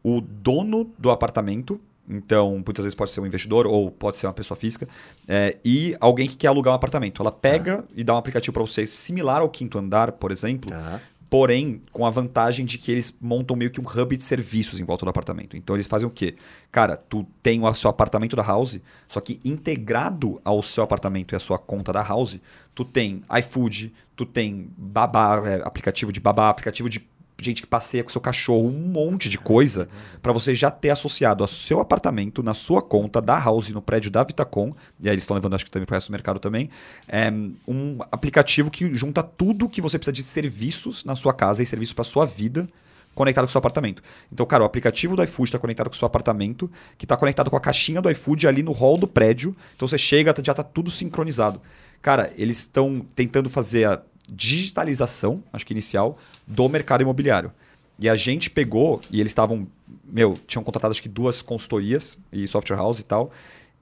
o 0.01 0.21
dono 0.21 0.89
do 0.97 1.11
apartamento, 1.11 1.81
então 2.07 2.51
muitas 2.65 2.83
vezes 2.83 2.95
pode 2.95 3.11
ser 3.11 3.21
um 3.21 3.25
investidor 3.25 3.65
ou 3.65 3.89
pode 3.89 4.17
ser 4.17 4.27
uma 4.27 4.33
pessoa 4.33 4.57
física, 4.57 4.87
é, 5.27 5.57
e 5.63 5.95
alguém 5.99 6.27
que 6.27 6.35
quer 6.35 6.47
alugar 6.47 6.73
um 6.73 6.75
apartamento. 6.75 7.21
Ela 7.21 7.31
pega 7.31 7.77
uhum. 7.77 7.83
e 7.95 8.03
dá 8.03 8.13
um 8.13 8.17
aplicativo 8.17 8.53
para 8.53 8.61
você 8.61 8.85
similar 8.85 9.41
ao 9.41 9.49
quinto 9.49 9.77
andar, 9.77 10.11
por 10.13 10.31
exemplo, 10.31 10.73
uhum 10.73 10.99
porém 11.33 11.81
com 11.91 12.05
a 12.05 12.11
vantagem 12.11 12.63
de 12.63 12.77
que 12.77 12.91
eles 12.91 13.17
montam 13.19 13.55
meio 13.55 13.71
que 13.71 13.81
um 13.81 13.83
hub 13.83 14.15
de 14.15 14.23
serviços 14.23 14.79
em 14.79 14.83
volta 14.83 15.03
do 15.03 15.09
apartamento. 15.09 15.57
Então 15.57 15.75
eles 15.75 15.87
fazem 15.87 16.07
o 16.07 16.11
quê? 16.11 16.35
Cara, 16.71 16.95
tu 16.95 17.25
tem 17.41 17.59
o 17.59 17.73
seu 17.73 17.89
apartamento 17.89 18.35
da 18.35 18.43
house, 18.43 18.79
só 19.07 19.19
que 19.19 19.39
integrado 19.43 20.39
ao 20.45 20.61
seu 20.61 20.83
apartamento 20.83 21.33
e 21.33 21.35
a 21.35 21.39
sua 21.39 21.57
conta 21.57 21.91
da 21.91 22.03
house, 22.03 22.39
tu 22.75 22.85
tem 22.85 23.23
iFood, 23.39 23.91
tu 24.15 24.27
tem 24.27 24.69
babá, 24.77 25.41
é, 25.43 25.63
aplicativo 25.65 26.13
de 26.13 26.19
babá, 26.19 26.49
aplicativo 26.49 26.87
de 26.87 27.03
gente 27.43 27.61
que 27.61 27.67
passeia 27.67 28.03
com 28.03 28.09
seu 28.09 28.21
cachorro, 28.21 28.67
um 28.67 28.71
monte 28.71 29.29
de 29.29 29.37
coisa 29.37 29.87
para 30.21 30.31
você 30.31 30.55
já 30.55 30.71
ter 30.71 30.89
associado 30.89 31.43
ao 31.43 31.47
seu 31.47 31.79
apartamento, 31.79 32.41
na 32.41 32.53
sua 32.53 32.81
conta 32.81 33.21
da 33.21 33.37
House, 33.37 33.69
no 33.69 33.81
prédio 33.81 34.09
da 34.09 34.23
Vitacom, 34.23 34.73
e 34.99 35.07
aí 35.07 35.13
eles 35.13 35.23
estão 35.23 35.35
levando 35.35 35.55
acho 35.55 35.65
que 35.65 35.71
também 35.71 35.85
para 35.85 35.93
o 35.93 35.97
resto 35.97 36.07
do 36.07 36.11
mercado 36.11 36.39
também, 36.39 36.69
é 37.07 37.29
um 37.67 37.97
aplicativo 38.11 38.71
que 38.71 38.93
junta 38.95 39.21
tudo 39.21 39.69
que 39.69 39.81
você 39.81 39.97
precisa 39.97 40.13
de 40.13 40.23
serviços 40.23 41.03
na 41.03 41.15
sua 41.15 41.33
casa 41.33 41.61
e 41.61 41.65
serviços 41.65 41.93
para 41.93 42.03
sua 42.03 42.25
vida 42.25 42.67
conectado 43.13 43.45
com 43.45 43.49
o 43.49 43.51
seu 43.51 43.59
apartamento. 43.59 44.01
Então, 44.31 44.45
cara, 44.45 44.63
o 44.63 44.65
aplicativo 44.65 45.15
do 45.15 45.23
iFood 45.23 45.49
está 45.49 45.59
conectado 45.59 45.89
com 45.89 45.95
o 45.95 45.97
seu 45.97 46.05
apartamento, 46.05 46.69
que 46.97 47.05
está 47.05 47.15
conectado 47.15 47.49
com 47.49 47.55
a 47.55 47.59
caixinha 47.59 48.01
do 48.01 48.09
iFood 48.09 48.47
ali 48.47 48.63
no 48.63 48.71
hall 48.71 48.97
do 48.97 49.07
prédio. 49.07 49.55
Então 49.75 49.87
você 49.87 49.97
chega, 49.97 50.33
já 50.43 50.51
está 50.51 50.63
tudo 50.63 50.89
sincronizado. 50.89 51.61
Cara, 52.01 52.33
eles 52.35 52.59
estão 52.59 53.05
tentando 53.15 53.49
fazer 53.49 53.85
a 53.85 54.01
digitalização, 54.31 55.43
acho 55.51 55.65
que 55.65 55.73
inicial, 55.73 56.17
do 56.47 56.67
mercado 56.69 57.01
imobiliário. 57.01 57.51
E 57.99 58.09
a 58.09 58.15
gente 58.15 58.49
pegou, 58.49 59.01
e 59.11 59.19
eles 59.19 59.31
estavam, 59.31 59.67
meu, 60.03 60.37
tinham 60.47 60.63
contratado 60.63 60.91
acho 60.91 61.01
que 61.01 61.09
duas 61.09 61.41
consultorias 61.41 62.17
e 62.31 62.47
software 62.47 62.77
house 62.77 62.99
e 62.99 63.03
tal. 63.03 63.31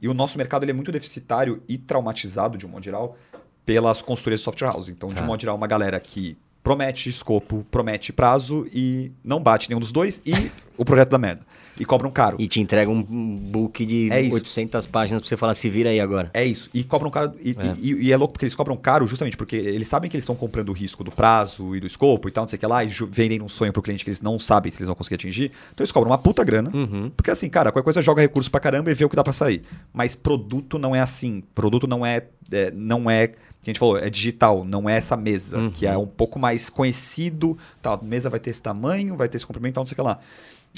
E 0.02 0.08
o 0.08 0.14
nosso 0.14 0.38
mercado 0.38 0.64
ele 0.64 0.72
é 0.72 0.74
muito 0.74 0.92
deficitário 0.92 1.62
e 1.68 1.78
traumatizado, 1.78 2.58
de 2.58 2.66
um 2.66 2.70
modo 2.70 2.84
geral, 2.84 3.18
pelas 3.66 4.02
consultorias 4.02 4.42
de 4.42 4.46
software 4.46 4.70
house. 4.72 4.90
Então, 4.90 5.10
de 5.10 5.22
um 5.22 5.24
ah. 5.24 5.28
modo 5.28 5.40
geral, 5.40 5.56
uma 5.56 5.68
galera 5.68 6.00
que 6.00 6.38
promete 6.64 7.10
escopo, 7.10 7.66
promete 7.72 8.14
prazo 8.14 8.68
e 8.74 9.12
não 9.24 9.42
bate 9.42 9.70
nenhum 9.70 9.80
dos 9.80 9.92
dois 9.92 10.22
e 10.26 10.52
o 10.78 10.86
projeto 10.86 11.10
da 11.10 11.18
merda. 11.18 11.42
E 11.80 11.86
cobram 11.86 12.12
caro. 12.12 12.38
E 12.40 12.48
te 12.48 12.60
entrega 12.60 12.92
um 12.92 13.02
book 13.02 13.84
de 13.86 14.10
é 14.12 14.22
800 14.32 14.86
páginas 14.86 15.22
pra 15.22 15.28
você 15.28 15.38
falar, 15.38 15.56
se 15.56 15.70
vira 15.70 15.90
aí 15.90 16.00
agora. 16.00 16.30
É 16.34 16.46
isso. 16.46 16.70
E 16.74 16.84
cobram 16.84 17.10
caro. 17.10 17.34
E 17.40 17.52
é. 17.58 17.74
E, 17.80 18.08
e, 18.08 18.12
é 18.12 18.18
louco 18.18 18.34
porque 18.34 18.46
eles 18.46 18.54
cobram 18.54 18.76
caro 18.78 19.08
justamente 19.08 19.36
porque 19.36 19.56
eles 19.56 19.88
sabem 19.88 20.10
que 20.10 20.16
eles 20.16 20.24
estão 20.24 20.36
comprando 20.36 20.70
o 20.70 20.74
risco 20.74 21.04
do 21.04 21.12
prazo 21.12 21.76
e 21.76 21.80
do 21.80 21.88
escopo 21.88 22.28
e 22.28 22.32
tal, 22.32 22.44
não 22.44 22.50
sei 22.50 22.58
o 22.58 22.60
que 22.60 22.68
lá, 22.68 22.84
e 22.84 22.90
vendem 23.10 23.42
um 23.42 23.48
sonho 23.48 23.74
pro 23.74 23.82
cliente 23.82 24.04
que 24.04 24.10
eles 24.10 24.22
não 24.22 24.38
sabem 24.38 24.72
se 24.72 24.78
eles 24.78 24.88
vão 24.88 24.96
conseguir 24.96 25.16
atingir. 25.16 25.52
Então 25.72 25.84
eles 25.84 25.92
cobram 25.92 26.12
uma 26.12 26.18
puta 26.18 26.44
grana. 26.44 26.70
Uhum. 26.72 27.10
Porque 27.16 27.32
assim, 27.32 27.50
cara, 27.50 27.72
qualquer 27.72 27.86
coisa 27.86 28.02
joga 28.02 28.22
recurso 28.22 28.52
pra 28.52 28.60
caramba 28.60 28.92
e 28.92 28.94
vê 28.94 29.06
o 29.06 29.10
que 29.10 29.16
dá 29.16 29.24
pra 29.24 29.34
sair. 29.34 29.64
Mas 29.92 30.14
produto 30.14 30.78
não 30.78 30.96
é 30.96 31.00
assim. 31.00 31.42
Produto 31.56 31.88
não 31.88 32.06
é, 32.06 32.28
é 32.52 32.72
não 32.72 33.10
é 33.10 33.32
que 33.62 33.70
a 33.70 33.74
gente 33.74 33.80
falou, 33.80 33.98
é 33.98 34.10
digital, 34.10 34.66
não 34.66 34.90
é 34.90 34.98
essa 34.98 35.16
mesa, 35.16 35.58
uhum. 35.58 35.72
que 35.72 35.86
é 35.86 35.96
um 35.98 36.08
pouco 36.08 36.40
mais 36.40 36.70
conhecido, 36.70 37.58
tal, 37.82 37.94
a 37.94 38.04
mesa 38.04 38.30
vai 38.30 38.40
ter 38.40 38.50
esse 38.50 38.62
tamanho, 38.62 39.16
vai 39.16 39.30
ter 39.30 39.38
esse 39.38 39.46
comprimento, 39.46 39.76
tal, 39.76 39.84
não 39.84 39.88
sei 39.88 39.94
o 39.94 39.96
que 39.98 40.02
lá. 40.02 40.20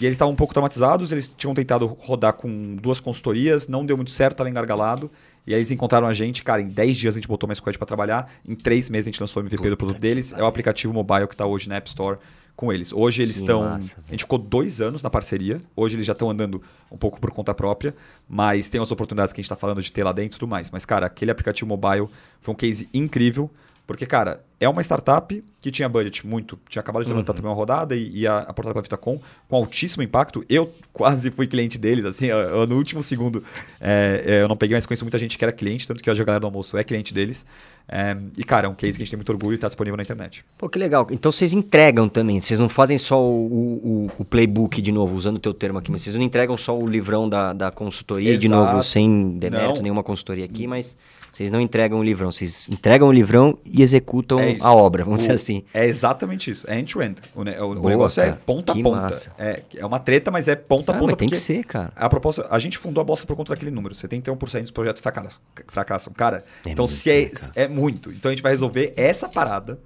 E 0.01 0.05
eles 0.05 0.15
estavam 0.15 0.33
um 0.33 0.35
pouco 0.35 0.53
traumatizados, 0.53 1.11
eles 1.11 1.31
tinham 1.37 1.53
tentado 1.53 1.85
rodar 1.85 2.33
com 2.33 2.75
duas 2.75 2.99
consultorias, 2.99 3.67
não 3.67 3.85
deu 3.85 3.95
muito 3.95 4.11
certo, 4.11 4.33
estava 4.33 4.49
engargalado. 4.49 5.09
E 5.45 5.53
aí 5.53 5.59
eles 5.59 5.69
encontraram 5.69 6.07
a 6.07 6.13
gente, 6.13 6.43
cara, 6.43 6.61
em 6.61 6.67
10 6.67 6.97
dias 6.97 7.13
a 7.13 7.17
gente 7.17 7.27
botou 7.27 7.45
mais 7.47 7.59
coisa 7.59 7.77
para 7.77 7.85
trabalhar, 7.85 8.31
em 8.47 8.55
3 8.55 8.89
meses 8.89 9.07
a 9.07 9.11
gente 9.11 9.21
lançou 9.21 9.41
o 9.41 9.43
MVP 9.43 9.57
Puta 9.57 9.69
do 9.69 9.77
produto 9.77 9.99
deles. 9.99 10.33
É 10.33 10.41
o 10.41 10.47
aplicativo 10.47 10.91
mobile 10.93 11.27
que 11.27 11.35
está 11.35 11.45
hoje 11.45 11.69
na 11.69 11.75
App 11.75 11.87
Store 11.87 12.17
com 12.55 12.71
eles. 12.71 12.93
Hoje 12.93 13.21
eles 13.21 13.37
estão. 13.37 13.63
A 13.63 13.79
gente 13.79 14.23
ficou 14.23 14.37
dois 14.37 14.81
anos 14.81 15.01
na 15.01 15.09
parceria. 15.09 15.61
Hoje 15.75 15.95
eles 15.95 16.05
já 16.05 16.13
estão 16.13 16.29
andando 16.29 16.61
um 16.91 16.97
pouco 16.97 17.19
por 17.19 17.31
conta 17.31 17.53
própria. 17.53 17.95
Mas 18.27 18.69
tem 18.69 18.79
outras 18.79 18.91
oportunidades 18.91 19.33
que 19.33 19.39
a 19.39 19.41
gente 19.41 19.47
está 19.47 19.55
falando 19.55 19.81
de 19.81 19.91
ter 19.91 20.03
lá 20.03 20.11
dentro 20.11 20.37
e 20.37 20.39
tudo 20.39 20.49
mais. 20.49 20.69
Mas, 20.71 20.85
cara, 20.85 21.05
aquele 21.05 21.31
aplicativo 21.31 21.67
mobile 21.67 22.07
foi 22.39 22.53
um 22.53 22.57
case 22.57 22.87
incrível. 22.93 23.49
Porque, 23.85 24.05
cara, 24.05 24.41
é 24.61 24.69
uma 24.69 24.81
startup 24.81 25.43
que 25.59 25.69
tinha 25.69 25.89
budget 25.89 26.25
muito. 26.25 26.57
Tinha 26.69 26.79
acabado 26.79 27.03
de 27.03 27.09
levantar 27.09 27.33
uhum. 27.33 27.35
também 27.35 27.51
uma 27.51 27.55
rodada 27.55 27.95
e, 27.95 28.19
e 28.19 28.27
a, 28.27 28.39
a 28.39 28.53
portada 28.53 28.73
para 28.73 28.79
a 28.79 28.83
Vitacom 28.83 29.19
com 29.49 29.55
altíssimo 29.57 30.01
impacto. 30.01 30.43
Eu 30.47 30.73
quase 30.93 31.29
fui 31.31 31.47
cliente 31.47 31.77
deles, 31.77 32.05
assim, 32.05 32.27
eu, 32.27 32.37
eu, 32.37 32.67
no 32.67 32.77
último 32.77 33.01
segundo 33.01 33.43
é, 33.81 34.23
é, 34.25 34.41
eu 34.41 34.47
não 34.47 34.55
peguei, 34.55 34.77
mas 34.77 34.85
conheço 34.85 35.03
muita 35.03 35.19
gente 35.19 35.37
que 35.37 35.43
era 35.43 35.51
cliente, 35.51 35.85
tanto 35.85 36.01
que 36.01 36.09
hoje 36.09 36.21
a 36.21 36.25
galera 36.25 36.39
do 36.39 36.47
almoço 36.47 36.77
é 36.77 36.83
cliente 36.83 37.13
deles. 37.13 37.45
É, 37.89 38.15
e, 38.37 38.43
cara, 38.45 38.67
é 38.67 38.69
um 38.69 38.73
case 38.73 38.93
que 38.93 39.03
a 39.03 39.05
gente 39.05 39.11
tem 39.11 39.17
muito 39.17 39.31
orgulho 39.31 39.53
e 39.53 39.55
está 39.55 39.67
disponível 39.67 39.97
na 39.97 40.03
internet. 40.03 40.45
Pô, 40.57 40.69
que 40.69 40.79
legal. 40.79 41.05
Então 41.11 41.29
vocês 41.29 41.51
entregam 41.51 42.07
também, 42.07 42.39
vocês 42.39 42.57
não 42.57 42.69
fazem 42.69 42.97
só 42.97 43.21
o, 43.21 44.07
o, 44.07 44.11
o 44.19 44.23
playbook 44.23 44.81
de 44.81 44.93
novo, 44.93 45.17
usando 45.17 45.35
o 45.35 45.39
teu 45.39 45.53
termo 45.53 45.79
aqui, 45.79 45.91
mas 45.91 46.01
vocês 46.01 46.15
não 46.15 46.21
entregam 46.21 46.57
só 46.57 46.77
o 46.77 46.87
livrão 46.87 47.27
da, 47.27 47.51
da 47.51 47.69
consultoria 47.69 48.29
Exato. 48.29 48.41
de 48.41 48.47
novo, 48.47 48.81
sem 48.81 49.37
demérito, 49.37 49.81
nenhuma 49.81 50.03
consultoria 50.03 50.45
aqui, 50.45 50.67
mas 50.67 50.95
Vocês 51.33 51.51
não 51.51 51.59
entregam 51.59 51.99
o 51.99 52.03
livrão, 52.03 52.31
vocês 52.31 52.67
entregam 52.71 53.07
o 53.07 53.11
livrão 53.11 53.57
e 53.65 53.81
executam 53.81 54.39
É 54.39 54.55
a 54.61 54.71
obra, 54.71 55.03
vamos 55.03 55.21
O- 55.21 55.23
dizer 55.23 55.33
assim. 55.33 55.63
É 55.73 55.83
exatamente 55.85 56.51
isso. 56.51 56.63
É 56.69 56.77
end-to-end. 56.77 57.15
O, 57.33 57.43
ne- 57.43 57.59
o- 57.59 57.73
Boa, 57.73 57.89
negócio 57.89 58.21
é 58.21 58.25
cara. 58.27 58.41
ponta 58.45 58.71
a 58.71 58.75
ponta. 58.75 59.01
massa. 59.01 59.31
É, 59.39 59.63
é 59.75 59.83
uma 59.85 59.97
treta, 59.97 60.29
mas 60.29 60.47
é 60.47 60.55
ponta 60.55 60.91
a 60.91 60.95
Ah, 60.95 60.99
ponta. 60.99 61.07
mas 61.13 61.15
tem 61.15 61.27
que 61.27 61.35
ser, 61.35 61.63
cara. 61.65 61.91
A 61.95 62.07
proposta, 62.07 62.45
a 62.51 62.59
gente 62.59 62.77
fundou 62.77 63.01
a 63.01 63.03
Bossa 63.03 63.25
por 63.25 63.35
conta 63.35 63.51
daquele 63.51 63.71
número. 63.71 63.95
71% 63.95 64.61
dos 64.61 64.71
projetos 64.71 65.01
fracassam. 65.01 65.39
fracassam. 65.69 66.13
Cara, 66.13 66.43
É 66.63 66.69
então 66.69 66.85
se 66.85 67.09
é, 67.09 67.25
cara? 67.29 67.51
é 67.55 67.67
muito. 67.67 68.11
Então 68.11 68.29
a 68.29 68.31
gente 68.31 68.43
vai 68.43 68.51
resolver 68.51 68.93
essa 68.95 69.27
parada 69.27 69.79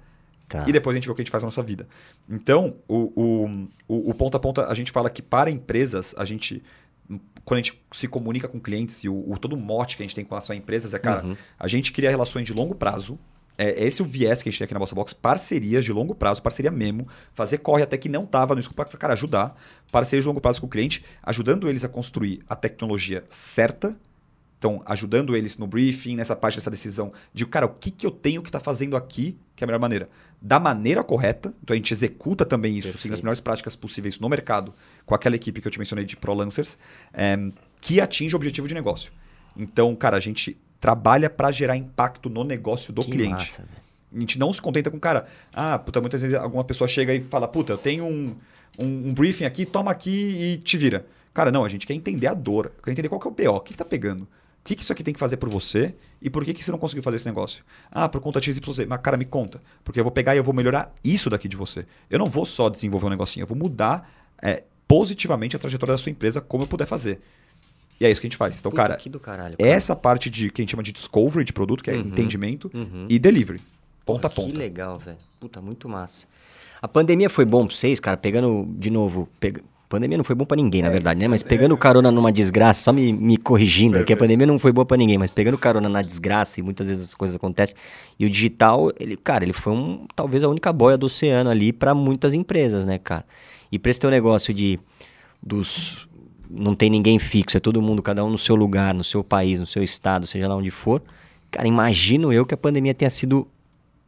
Tá. 0.46 0.64
e 0.66 0.72
depois 0.72 0.94
a 0.94 0.98
gente 0.98 1.06
vê 1.06 1.12
o 1.12 1.14
que 1.14 1.22
a 1.22 1.24
gente 1.24 1.30
faz 1.30 1.42
na 1.42 1.46
nossa 1.46 1.62
vida. 1.62 1.86
Então, 2.28 2.74
o, 2.86 3.12
o, 3.16 3.68
o, 3.88 4.10
o 4.10 4.14
ponta 4.14 4.36
a 4.36 4.40
ponta, 4.40 4.66
a 4.66 4.74
gente 4.74 4.92
fala 4.92 5.08
que 5.08 5.22
para 5.22 5.50
empresas, 5.50 6.14
a 6.18 6.24
gente. 6.26 6.62
Quando 7.48 7.60
a 7.60 7.62
gente 7.62 7.80
se 7.92 8.06
comunica 8.06 8.46
com 8.46 8.60
clientes 8.60 9.02
e 9.04 9.08
o, 9.08 9.32
o- 9.32 9.38
todo 9.38 9.54
o 9.54 9.56
mote 9.56 9.96
que 9.96 10.02
a 10.02 10.06
gente 10.06 10.14
tem 10.14 10.22
com 10.24 10.30
relação 10.34 10.52
a 10.52 10.56
empresas 10.56 10.92
é, 10.92 10.98
cara, 10.98 11.24
Uhum. 11.24 11.36
a 11.58 11.66
gente 11.66 11.90
cria 11.92 12.10
relações 12.10 12.44
de 12.44 12.52
longo 12.52 12.74
prazo. 12.74 13.18
É, 13.56 13.84
esse 13.84 14.00
é 14.00 14.04
o 14.04 14.06
viés 14.06 14.42
que 14.42 14.48
a 14.48 14.52
gente 14.52 14.58
tem 14.58 14.64
aqui 14.66 14.74
na 14.74 14.78
Bossa 14.80 14.94
Box. 14.94 15.12
Parcerias 15.14 15.84
de 15.84 15.92
longo 15.92 16.14
prazo, 16.14 16.40
parceria 16.42 16.70
mesmo. 16.70 17.08
Fazer 17.32 17.58
corre 17.58 17.82
até 17.82 17.96
que 17.96 18.08
não 18.08 18.24
tava 18.26 18.54
no 18.54 18.60
escopo 18.60 18.84
cara, 18.98 19.14
ajudar. 19.14 19.56
Parcerias 19.90 20.22
de 20.24 20.28
longo 20.28 20.40
prazo 20.40 20.60
com 20.60 20.66
o 20.66 20.70
cliente, 20.70 21.02
ajudando 21.22 21.68
eles 21.68 21.84
a 21.84 21.88
construir 21.88 22.40
a 22.48 22.54
tecnologia 22.54 23.24
certa. 23.30 23.98
Então, 24.58 24.82
ajudando 24.84 25.36
eles 25.36 25.56
no 25.56 25.68
briefing, 25.68 26.16
nessa 26.16 26.34
parte 26.34 26.56
dessa 26.56 26.70
decisão 26.70 27.12
de, 27.32 27.46
cara, 27.46 27.66
o 27.66 27.68
que, 27.68 27.92
que 27.92 28.04
eu 28.04 28.10
tenho 28.10 28.42
que 28.42 28.48
estar 28.48 28.58
fazendo 28.58 28.96
aqui, 28.96 29.38
que 29.54 29.62
é 29.62 29.64
a 29.64 29.68
melhor 29.68 29.78
maneira. 29.78 30.08
Da 30.42 30.58
maneira 30.58 31.04
correta, 31.04 31.54
então 31.62 31.74
a 31.74 31.76
gente 31.76 31.92
executa 31.92 32.44
também 32.44 32.76
isso, 32.76 32.98
seguindo 32.98 33.14
as 33.14 33.20
melhores 33.20 33.40
práticas 33.40 33.76
possíveis 33.76 34.18
no 34.18 34.28
mercado, 34.28 34.74
com 35.06 35.14
aquela 35.14 35.36
equipe 35.36 35.60
que 35.60 35.68
eu 35.68 35.72
te 35.72 35.78
mencionei 35.78 36.04
de 36.04 36.16
Pro 36.16 36.34
Lancers, 36.34 36.76
é, 37.12 37.36
que 37.80 38.00
atinge 38.00 38.34
o 38.34 38.36
objetivo 38.36 38.66
de 38.66 38.74
negócio. 38.74 39.12
Então, 39.56 39.94
cara, 39.94 40.16
a 40.16 40.20
gente 40.20 40.58
trabalha 40.80 41.30
para 41.30 41.52
gerar 41.52 41.76
impacto 41.76 42.28
no 42.28 42.42
negócio 42.42 42.92
do 42.92 43.02
que 43.02 43.12
cliente. 43.12 43.32
massa. 43.32 43.64
A 44.12 44.18
gente 44.18 44.38
não 44.38 44.52
se 44.52 44.60
contenta 44.60 44.90
com, 44.90 44.98
cara, 44.98 45.26
ah, 45.52 45.78
puta, 45.78 46.00
muitas 46.00 46.20
vezes 46.20 46.36
alguma 46.36 46.64
pessoa 46.64 46.88
chega 46.88 47.14
e 47.14 47.20
fala, 47.20 47.46
puta, 47.46 47.72
eu 47.72 47.78
tenho 47.78 48.04
um, 48.04 48.34
um, 48.78 49.08
um 49.08 49.14
briefing 49.14 49.44
aqui, 49.44 49.64
toma 49.64 49.90
aqui 49.90 50.10
e 50.10 50.56
te 50.56 50.76
vira. 50.76 51.06
Cara, 51.32 51.52
não, 51.52 51.64
a 51.64 51.68
gente 51.68 51.86
quer 51.86 51.94
entender 51.94 52.26
a 52.26 52.34
dor, 52.34 52.72
quer 52.82 52.90
entender 52.90 53.08
qual 53.08 53.20
que 53.20 53.28
é 53.28 53.30
o 53.30 53.52
BO, 53.52 53.56
o 53.56 53.60
que, 53.60 53.72
que 53.72 53.78
tá 53.78 53.84
pegando. 53.84 54.26
O 54.68 54.70
que, 54.70 54.76
que 54.76 54.82
isso 54.82 54.92
aqui 54.92 55.02
tem 55.02 55.14
que 55.14 55.18
fazer 55.20 55.38
por 55.38 55.48
você 55.48 55.94
e 56.20 56.28
por 56.28 56.44
que, 56.44 56.52
que 56.52 56.62
você 56.62 56.70
não 56.70 56.78
conseguiu 56.78 57.02
fazer 57.02 57.16
esse 57.16 57.24
negócio? 57.24 57.64
Ah, 57.90 58.06
por 58.06 58.20
conta 58.20 58.38
XYZ. 58.38 58.84
Mas, 58.86 59.00
cara, 59.00 59.16
me 59.16 59.24
conta. 59.24 59.62
Porque 59.82 59.98
eu 59.98 60.04
vou 60.04 60.10
pegar 60.10 60.34
e 60.34 60.38
eu 60.38 60.44
vou 60.44 60.52
melhorar 60.52 60.92
isso 61.02 61.30
daqui 61.30 61.48
de 61.48 61.56
você. 61.56 61.86
Eu 62.10 62.18
não 62.18 62.26
vou 62.26 62.44
só 62.44 62.68
desenvolver 62.68 63.06
um 63.06 63.08
negocinho, 63.08 63.44
eu 63.44 63.46
vou 63.46 63.56
mudar 63.56 64.12
é, 64.42 64.64
positivamente 64.86 65.56
a 65.56 65.58
trajetória 65.58 65.94
da 65.94 65.98
sua 65.98 66.10
empresa 66.10 66.42
como 66.42 66.64
eu 66.64 66.68
puder 66.68 66.86
fazer. 66.86 67.18
E 67.98 68.04
é 68.04 68.10
isso 68.10 68.20
que 68.20 68.26
a 68.26 68.28
gente 68.28 68.36
faz. 68.36 68.58
Então, 68.60 68.70
cara, 68.70 68.98
caralho. 69.22 69.56
cara. 69.56 69.70
essa 69.70 69.96
parte 69.96 70.28
de 70.28 70.50
que 70.50 70.60
a 70.60 70.62
gente 70.62 70.72
chama 70.72 70.82
de 70.82 70.92
discovery 70.92 71.46
de 71.46 71.52
produto, 71.54 71.82
que 71.82 71.90
é 71.90 71.94
Uhum. 71.94 72.00
entendimento, 72.00 72.70
Uhum. 72.74 73.06
e 73.08 73.18
delivery. 73.18 73.62
Ponta 74.04 74.26
a 74.26 74.30
Pô, 74.30 74.42
ponta. 74.42 74.52
Que 74.52 74.58
legal, 74.58 74.98
velho. 74.98 75.16
Puta, 75.40 75.62
muito 75.62 75.88
massa. 75.88 76.26
A 76.82 76.86
pandemia 76.86 77.30
foi 77.30 77.46
bom 77.46 77.66
pra 77.66 77.74
vocês, 77.74 77.98
cara? 77.98 78.18
Pegando, 78.18 78.68
de 78.78 78.90
novo. 78.90 79.28
Pandemia 79.88 80.16
não 80.18 80.24
foi 80.24 80.34
bom 80.34 80.44
pra 80.44 80.56
ninguém, 80.56 80.82
na 80.82 80.88
É, 80.88 80.90
verdade, 80.90 81.18
né? 81.20 81.26
Mas 81.28 81.42
é- 81.42 81.48
pegando 81.48 81.76
carona 81.76 82.10
numa 82.10 82.30
desgraça, 82.30 82.82
só 82.82 82.92
me, 82.92 83.12
me 83.12 83.36
corrigindo 83.36 83.94
aqui, 83.94 84.02
a 84.12 84.16
Perfeito. 84.16 84.18
pandemia 84.20 84.46
não 84.46 84.58
foi 84.58 84.70
boa 84.72 84.84
pra 84.84 84.96
ninguém, 84.96 85.16
mas 85.18 85.30
pegando 85.30 85.56
carona 85.56 85.88
na 85.88 86.02
desgraça 86.02 86.60
e 86.60 86.62
muitas 86.62 86.88
vezes 86.88 87.04
as 87.04 87.14
coisas 87.14 87.36
acontecem. 87.36 87.76
E 88.18 88.26
o 88.26 88.30
digital, 88.30 88.90
ele, 89.00 89.16
cara, 89.16 89.44
ele 89.44 89.52
foi 89.52 89.72
um, 89.72 90.06
talvez 90.14 90.44
a 90.44 90.48
única 90.48 90.72
boia 90.72 90.96
do 90.98 91.06
oceano 91.06 91.48
ali 91.50 91.72
pra 91.72 91.94
muitas 91.94 92.34
empresas, 92.34 92.84
né, 92.84 92.98
cara? 92.98 93.24
E 93.72 93.78
pra 93.78 93.90
esse 93.90 94.00
teu 94.00 94.10
negócio 94.10 94.52
de 94.54 94.78
dos 95.42 96.06
não 96.50 96.74
tem 96.74 96.88
ninguém 96.88 97.18
fixo, 97.18 97.56
é 97.58 97.60
todo 97.60 97.80
mundo, 97.82 98.00
cada 98.02 98.24
um 98.24 98.30
no 98.30 98.38
seu 98.38 98.54
lugar, 98.56 98.94
no 98.94 99.04
seu 99.04 99.22
país, 99.22 99.60
no 99.60 99.66
seu 99.66 99.82
estado, 99.82 100.26
seja 100.26 100.48
lá 100.48 100.56
onde 100.56 100.70
for. 100.70 101.02
Cara, 101.50 101.68
imagino 101.68 102.32
eu 102.32 102.44
que 102.46 102.54
a 102.54 102.56
pandemia 102.56 102.94
tenha 102.94 103.10
sido, 103.10 103.46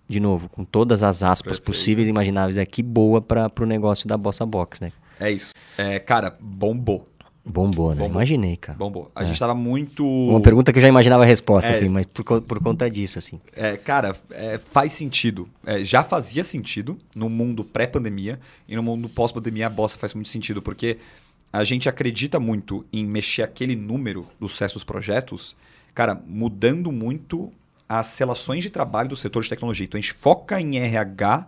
de 0.08 0.18
novo, 0.20 0.48
com 0.48 0.64
todas 0.64 1.02
as 1.02 1.22
aspas 1.22 1.58
Perfeito. 1.58 1.66
possíveis 1.66 2.06
e 2.06 2.10
imagináveis 2.10 2.56
aqui, 2.56 2.82
boa 2.82 3.20
para 3.20 3.50
o 3.60 3.66
negócio 3.66 4.08
da 4.08 4.16
Bossa 4.16 4.44
Box, 4.46 4.80
né? 4.82 4.90
É 5.20 5.30
isso. 5.30 5.52
É, 5.78 5.98
cara, 6.00 6.36
bombou. 6.40 7.06
Bombou, 7.44 7.90
né? 7.90 8.02
Bombou. 8.02 8.16
Imaginei, 8.20 8.56
cara. 8.56 8.78
Bombou. 8.78 9.10
A 9.14 9.24
gente 9.24 9.38
tava 9.38 9.54
muito. 9.54 10.04
Uma 10.04 10.40
pergunta 10.40 10.72
que 10.72 10.78
eu 10.78 10.82
já 10.82 10.88
imaginava 10.88 11.22
a 11.22 11.26
resposta, 11.26 11.70
É. 11.70 11.74
assim, 11.74 11.88
mas 11.88 12.06
por, 12.06 12.42
por 12.42 12.62
conta 12.62 12.88
disso, 12.90 13.18
assim. 13.18 13.40
É, 13.54 13.76
cara, 13.76 14.14
é, 14.30 14.58
faz 14.58 14.92
sentido. 14.92 15.48
É, 15.64 15.82
já 15.84 16.02
fazia 16.02 16.44
sentido 16.44 16.98
no 17.14 17.28
mundo 17.28 17.64
pré-pandemia 17.64 18.38
e 18.68 18.76
no 18.76 18.82
mundo 18.82 19.08
pós-pandemia 19.08 19.66
a 19.66 19.70
bossa 19.70 19.96
faz 19.96 20.12
muito 20.14 20.28
sentido, 20.28 20.60
porque 20.60 20.98
a 21.52 21.64
gente 21.64 21.88
acredita 21.88 22.38
muito 22.38 22.84
em 22.92 23.04
mexer 23.04 23.42
aquele 23.42 23.74
número 23.74 24.26
do 24.38 24.48
sucesso 24.48 24.74
dos 24.74 24.84
projetos, 24.84 25.56
cara, 25.94 26.20
mudando 26.26 26.92
muito 26.92 27.50
as 27.88 28.16
relações 28.18 28.62
de 28.62 28.70
trabalho 28.70 29.08
do 29.08 29.16
setor 29.16 29.42
de 29.42 29.48
tecnologia. 29.48 29.84
Então 29.86 29.98
a 29.98 30.00
gente 30.00 30.12
foca 30.12 30.60
em 30.60 30.78
RH 30.78 31.46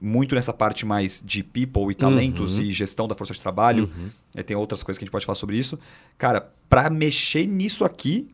muito 0.00 0.34
nessa 0.34 0.52
parte 0.52 0.86
mais 0.86 1.22
de 1.24 1.42
people 1.42 1.90
e 1.90 1.94
talentos 1.94 2.56
Uhum. 2.56 2.62
e 2.64 2.72
gestão 2.72 3.06
da 3.06 3.14
força 3.14 3.34
de 3.34 3.40
trabalho. 3.40 3.90
É, 4.34 4.42
tem 4.42 4.56
outras 4.56 4.82
coisas 4.82 4.98
que 4.98 5.04
a 5.04 5.06
gente 5.06 5.12
pode 5.12 5.26
falar 5.26 5.36
sobre 5.36 5.56
isso. 5.56 5.78
Cara, 6.16 6.50
para 6.68 6.88
mexer 6.88 7.46
nisso 7.46 7.84
aqui 7.84 8.30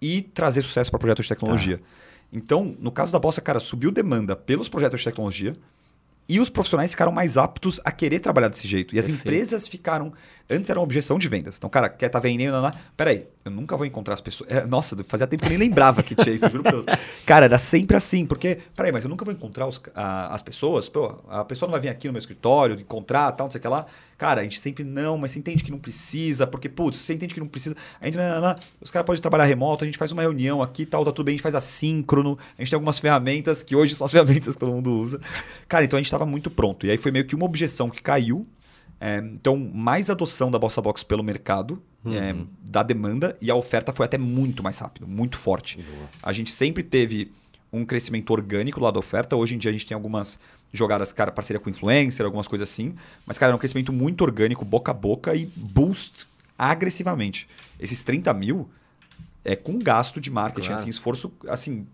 e 0.00 0.20
trazer 0.22 0.62
sucesso 0.62 0.90
para 0.90 0.98
projetos 0.98 1.24
de 1.24 1.28
tecnologia. 1.30 1.80
Então, 2.32 2.76
no 2.78 2.90
caso 2.90 3.12
da 3.12 3.18
Bossa, 3.18 3.40
cara, 3.40 3.58
subiu 3.60 3.90
demanda 3.90 4.36
pelos 4.36 4.68
projetos 4.68 4.98
de 5.00 5.04
tecnologia 5.04 5.56
e 6.28 6.40
os 6.40 6.50
profissionais 6.50 6.90
ficaram 6.90 7.12
mais 7.12 7.36
aptos 7.38 7.80
a 7.84 7.90
querer 7.92 8.18
trabalhar 8.18 8.48
desse 8.48 8.66
jeito. 8.66 8.94
E 8.94 8.98
as 8.98 9.06
Perfeito. 9.06 9.26
empresas 9.28 9.68
ficaram. 9.68 10.12
Antes 10.48 10.70
era 10.70 10.78
uma 10.78 10.84
objeção 10.84 11.18
de 11.18 11.28
vendas. 11.28 11.56
Então, 11.56 11.68
cara, 11.68 11.88
quer 11.88 12.08
tá 12.08 12.20
vendendo. 12.20 12.52
Não, 12.52 12.62
não, 12.62 12.70
peraí, 12.96 13.26
eu 13.44 13.50
nunca 13.50 13.76
vou 13.76 13.84
encontrar 13.84 14.14
as 14.14 14.20
pessoas. 14.20 14.50
É, 14.50 14.64
nossa, 14.66 14.96
fazia 15.04 15.26
tempo 15.26 15.42
que 15.42 15.48
eu 15.48 15.58
nem 15.58 15.68
lembrava 15.68 16.02
que 16.02 16.14
tinha 16.14 16.34
isso, 16.34 16.48
juro 16.48 16.62
por 16.62 16.72
Deus. 16.72 16.84
Cara, 17.26 17.46
era 17.46 17.58
sempre 17.58 17.96
assim, 17.96 18.24
porque, 18.24 18.58
peraí, 18.76 18.92
mas 18.92 19.02
eu 19.04 19.10
nunca 19.10 19.24
vou 19.24 19.34
encontrar 19.34 19.66
os- 19.66 19.80
a- 19.94 20.34
as 20.34 20.42
pessoas. 20.42 20.88
Pô, 20.88 21.20
a 21.28 21.44
pessoa 21.44 21.66
não 21.66 21.72
vai 21.72 21.80
vir 21.80 21.88
aqui 21.88 22.06
no 22.06 22.12
meu 22.12 22.20
escritório, 22.20 22.78
encontrar, 22.78 23.32
tal, 23.32 23.46
não 23.46 23.50
sei 23.50 23.58
o 23.58 23.62
que 23.62 23.68
lá. 23.68 23.86
Cara, 24.16 24.40
a 24.40 24.44
gente 24.44 24.60
sempre 24.60 24.82
não, 24.84 25.18
mas 25.18 25.32
você 25.32 25.38
entende 25.40 25.62
que 25.64 25.70
não 25.70 25.78
precisa, 25.78 26.46
porque, 26.46 26.68
putz, 26.68 26.96
você 26.98 27.12
entende 27.14 27.34
que 27.34 27.40
não 27.40 27.48
precisa. 27.48 27.76
A 28.00 28.06
gente, 28.06 28.16
não, 28.16 28.40
não, 28.40 28.40
não, 28.48 28.54
os 28.80 28.90
caras 28.90 29.04
podem 29.04 29.20
trabalhar 29.20 29.44
remoto, 29.44 29.84
a 29.84 29.86
gente 29.86 29.98
faz 29.98 30.10
uma 30.12 30.22
reunião 30.22 30.62
aqui 30.62 30.86
tal, 30.86 31.04
tá 31.04 31.12
tudo 31.12 31.26
bem, 31.26 31.32
a 31.32 31.36
gente 31.36 31.42
faz 31.42 31.54
assíncrono, 31.54 32.38
a 32.56 32.62
gente 32.62 32.70
tem 32.70 32.76
algumas 32.76 32.98
ferramentas 32.98 33.62
que 33.62 33.76
hoje 33.76 33.94
são 33.94 34.04
as 34.06 34.12
ferramentas 34.12 34.54
que 34.54 34.60
todo 34.60 34.72
mundo 34.72 34.90
usa. 34.90 35.20
Cara, 35.68 35.84
então 35.84 35.96
a 35.96 36.00
gente 36.00 36.06
estava 36.06 36.24
muito 36.24 36.50
pronto. 36.50 36.86
E 36.86 36.90
aí 36.90 36.96
foi 36.96 37.10
meio 37.10 37.26
que 37.26 37.34
uma 37.34 37.44
objeção 37.44 37.90
que 37.90 38.00
caiu. 38.02 38.46
É, 39.00 39.18
então, 39.18 39.56
mais 39.56 40.08
adoção 40.08 40.50
da 40.50 40.58
Bossa 40.58 40.80
Box 40.80 41.02
pelo 41.04 41.22
mercado, 41.22 41.82
é, 42.06 42.34
da 42.70 42.82
demanda, 42.82 43.36
e 43.40 43.50
a 43.50 43.54
oferta 43.54 43.92
foi 43.92 44.06
até 44.06 44.16
muito 44.16 44.62
mais 44.62 44.78
rápido, 44.78 45.06
muito 45.08 45.36
forte. 45.36 45.84
A 46.22 46.32
gente 46.32 46.50
sempre 46.50 46.82
teve 46.82 47.32
um 47.72 47.84
crescimento 47.84 48.30
orgânico 48.30 48.80
lá 48.80 48.90
da 48.90 48.98
oferta. 48.98 49.36
Hoje 49.36 49.54
em 49.54 49.58
dia 49.58 49.70
a 49.70 49.72
gente 49.72 49.84
tem 49.86 49.94
algumas 49.94 50.38
jogadas, 50.72 51.12
cara, 51.12 51.30
parceria 51.32 51.60
com 51.60 51.68
influencer, 51.68 52.24
algumas 52.24 52.46
coisas 52.48 52.70
assim. 52.70 52.94
Mas, 53.26 53.38
cara, 53.38 53.52
é 53.52 53.54
um 53.54 53.58
crescimento 53.58 53.92
muito 53.92 54.22
orgânico, 54.22 54.64
boca 54.64 54.92
a 54.92 54.94
boca 54.94 55.34
e 55.34 55.46
boost 55.56 56.26
agressivamente. 56.56 57.48
Esses 57.78 58.02
30 58.04 58.32
mil 58.34 58.68
é 59.44 59.54
com 59.56 59.78
gasto 59.78 60.20
de 60.20 60.30
marketing, 60.30 60.68
Claro. 60.68 60.80
assim, 60.80 60.90
esforço, 60.90 61.32
assim, 61.48 61.86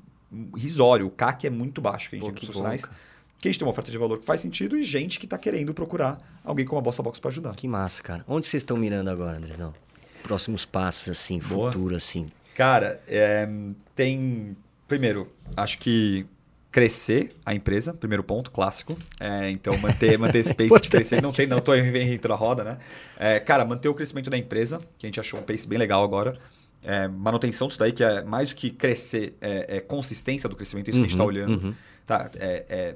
risório. 0.56 1.06
O 1.06 1.10
CAC 1.10 1.46
é 1.46 1.50
muito 1.50 1.80
baixo 1.80 2.10
que 2.10 2.16
a 2.16 2.18
gente 2.18 2.28
Pô, 2.28 2.32
tem 2.32 2.42
profissionais. 2.42 2.82
bom, 2.82 2.88
cara. 2.88 3.00
Que 3.42 3.48
a 3.48 3.50
gente 3.52 3.58
tem 3.58 3.66
uma 3.66 3.72
oferta 3.72 3.90
de 3.90 3.98
valor 3.98 4.18
que 4.20 4.24
faz 4.24 4.40
sentido 4.40 4.76
e 4.76 4.84
gente 4.84 5.18
que 5.18 5.26
está 5.26 5.36
querendo 5.36 5.74
procurar 5.74 6.18
alguém 6.44 6.64
com 6.64 6.76
uma 6.76 6.82
Bossa 6.82 7.02
Box 7.02 7.18
para 7.18 7.28
ajudar. 7.28 7.56
Que 7.56 7.66
massa, 7.66 8.00
cara. 8.00 8.24
Onde 8.28 8.46
vocês 8.46 8.60
estão 8.62 8.76
mirando 8.76 9.10
agora, 9.10 9.36
Andrezão? 9.36 9.74
Próximos 10.22 10.64
passos, 10.64 11.08
assim, 11.10 11.40
Boa. 11.40 11.72
futuro, 11.72 11.96
assim. 11.96 12.28
Cara, 12.54 13.02
é, 13.08 13.48
tem. 13.96 14.56
Primeiro, 14.86 15.30
acho 15.56 15.78
que 15.78 16.24
crescer 16.70 17.28
a 17.44 17.52
empresa, 17.54 17.92
primeiro 17.92 18.22
ponto, 18.22 18.50
clássico. 18.52 18.96
É, 19.20 19.50
então, 19.50 19.76
manter, 19.78 20.16
manter 20.18 20.38
esse 20.38 20.54
pace 20.54 20.80
de 20.80 20.88
crescer. 20.88 21.20
Não 21.20 21.32
tem, 21.32 21.46
não 21.46 21.58
estou 21.58 21.76
inventando 21.76 22.32
a 22.32 22.36
roda, 22.36 22.62
né? 22.62 22.78
É, 23.18 23.40
cara, 23.40 23.64
manter 23.64 23.88
o 23.88 23.94
crescimento 23.94 24.30
da 24.30 24.38
empresa, 24.38 24.78
que 24.96 25.04
a 25.04 25.08
gente 25.08 25.18
achou 25.18 25.40
um 25.40 25.42
pace 25.42 25.66
bem 25.66 25.78
legal 25.78 26.04
agora. 26.04 26.38
É, 26.82 27.08
manutenção 27.08 27.66
disso 27.68 27.78
daí, 27.80 27.90
que 27.92 28.04
é 28.04 28.22
mais 28.22 28.50
do 28.50 28.54
que 28.54 28.70
crescer, 28.70 29.34
é, 29.40 29.78
é 29.78 29.80
consistência 29.80 30.48
do 30.48 30.54
crescimento, 30.54 30.88
isso 30.90 30.98
que 31.00 31.04
a 31.06 31.08
gente 31.08 31.14
está 31.14 31.22
Uhum, 31.24 31.28
olhando. 31.28 31.64
uhum. 31.66 31.74
Tá, 32.06 32.30
é, 32.36 32.94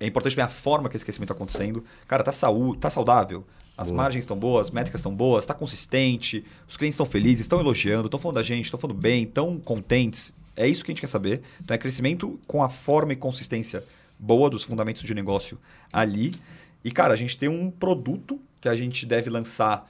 é, 0.00 0.06
importante 0.06 0.36
ver 0.36 0.42
a 0.42 0.48
forma 0.48 0.88
que 0.88 0.96
esse 0.96 1.04
crescimento 1.04 1.32
está 1.32 1.34
acontecendo. 1.34 1.84
Cara, 2.06 2.22
tá, 2.22 2.32
saúde, 2.32 2.78
tá 2.78 2.90
saudável. 2.90 3.44
As 3.76 3.90
Boa. 3.90 4.02
margens 4.02 4.24
estão 4.24 4.36
boas, 4.36 4.68
as 4.68 4.72
métricas 4.72 5.00
estão 5.00 5.14
boas, 5.14 5.44
está 5.44 5.54
consistente, 5.54 6.44
os 6.68 6.76
clientes 6.76 6.94
estão 6.94 7.06
felizes, 7.06 7.42
estão 7.42 7.60
elogiando, 7.60 8.06
estão 8.06 8.18
falando 8.18 8.34
da 8.34 8.42
gente, 8.42 8.64
estão 8.64 8.78
falando 8.78 8.98
bem, 8.98 9.22
estão 9.22 9.58
contentes. 9.60 10.34
É 10.56 10.66
isso 10.66 10.84
que 10.84 10.90
a 10.90 10.92
gente 10.92 11.00
quer 11.00 11.06
saber. 11.06 11.42
Então 11.62 11.74
é 11.74 11.78
crescimento 11.78 12.40
com 12.46 12.62
a 12.62 12.68
forma 12.68 13.12
e 13.12 13.16
consistência 13.16 13.84
boa 14.18 14.50
dos 14.50 14.64
fundamentos 14.64 15.02
de 15.02 15.14
negócio 15.14 15.58
ali. 15.92 16.34
E, 16.82 16.90
cara, 16.90 17.14
a 17.14 17.16
gente 17.16 17.36
tem 17.36 17.48
um 17.48 17.70
produto 17.70 18.40
que 18.60 18.68
a 18.68 18.74
gente 18.74 19.06
deve 19.06 19.30
lançar 19.30 19.88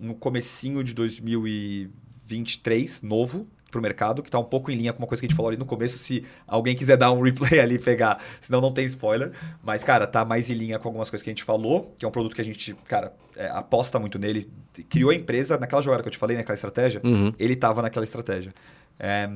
no 0.00 0.14
comecinho 0.14 0.82
de 0.82 0.92
2023, 0.94 3.02
novo 3.02 3.46
para 3.70 3.78
o 3.78 3.82
mercado, 3.82 4.22
que 4.22 4.28
está 4.28 4.38
um 4.38 4.44
pouco 4.44 4.70
em 4.70 4.76
linha 4.76 4.92
com 4.92 4.98
uma 5.00 5.06
coisa 5.06 5.20
que 5.20 5.26
a 5.26 5.28
gente 5.28 5.36
falou 5.36 5.50
ali 5.50 5.58
no 5.58 5.66
começo, 5.66 5.98
se 5.98 6.24
alguém 6.46 6.74
quiser 6.74 6.96
dar 6.96 7.12
um 7.12 7.20
replay 7.22 7.60
ali 7.60 7.74
e 7.74 7.78
pegar, 7.78 8.22
senão 8.40 8.60
não 8.60 8.72
tem 8.72 8.84
spoiler. 8.86 9.32
Mas, 9.62 9.84
cara, 9.84 10.06
tá 10.06 10.24
mais 10.24 10.48
em 10.48 10.54
linha 10.54 10.78
com 10.78 10.88
algumas 10.88 11.10
coisas 11.10 11.22
que 11.22 11.28
a 11.30 11.32
gente 11.32 11.44
falou, 11.44 11.94
que 11.98 12.04
é 12.04 12.08
um 12.08 12.10
produto 12.10 12.34
que 12.34 12.40
a 12.40 12.44
gente, 12.44 12.74
cara, 12.86 13.12
é, 13.36 13.46
aposta 13.48 13.98
muito 13.98 14.18
nele. 14.18 14.48
Criou 14.88 15.10
a 15.10 15.14
empresa 15.14 15.58
naquela 15.58 15.82
jogada 15.82 16.02
que 16.02 16.08
eu 16.08 16.12
te 16.12 16.18
falei, 16.18 16.36
naquela 16.36 16.54
estratégia, 16.54 17.00
Uhum. 17.04 17.32
ele 17.38 17.52
estava 17.54 17.82
naquela 17.82 18.04
estratégia. 18.04 18.54
É, 18.98 19.28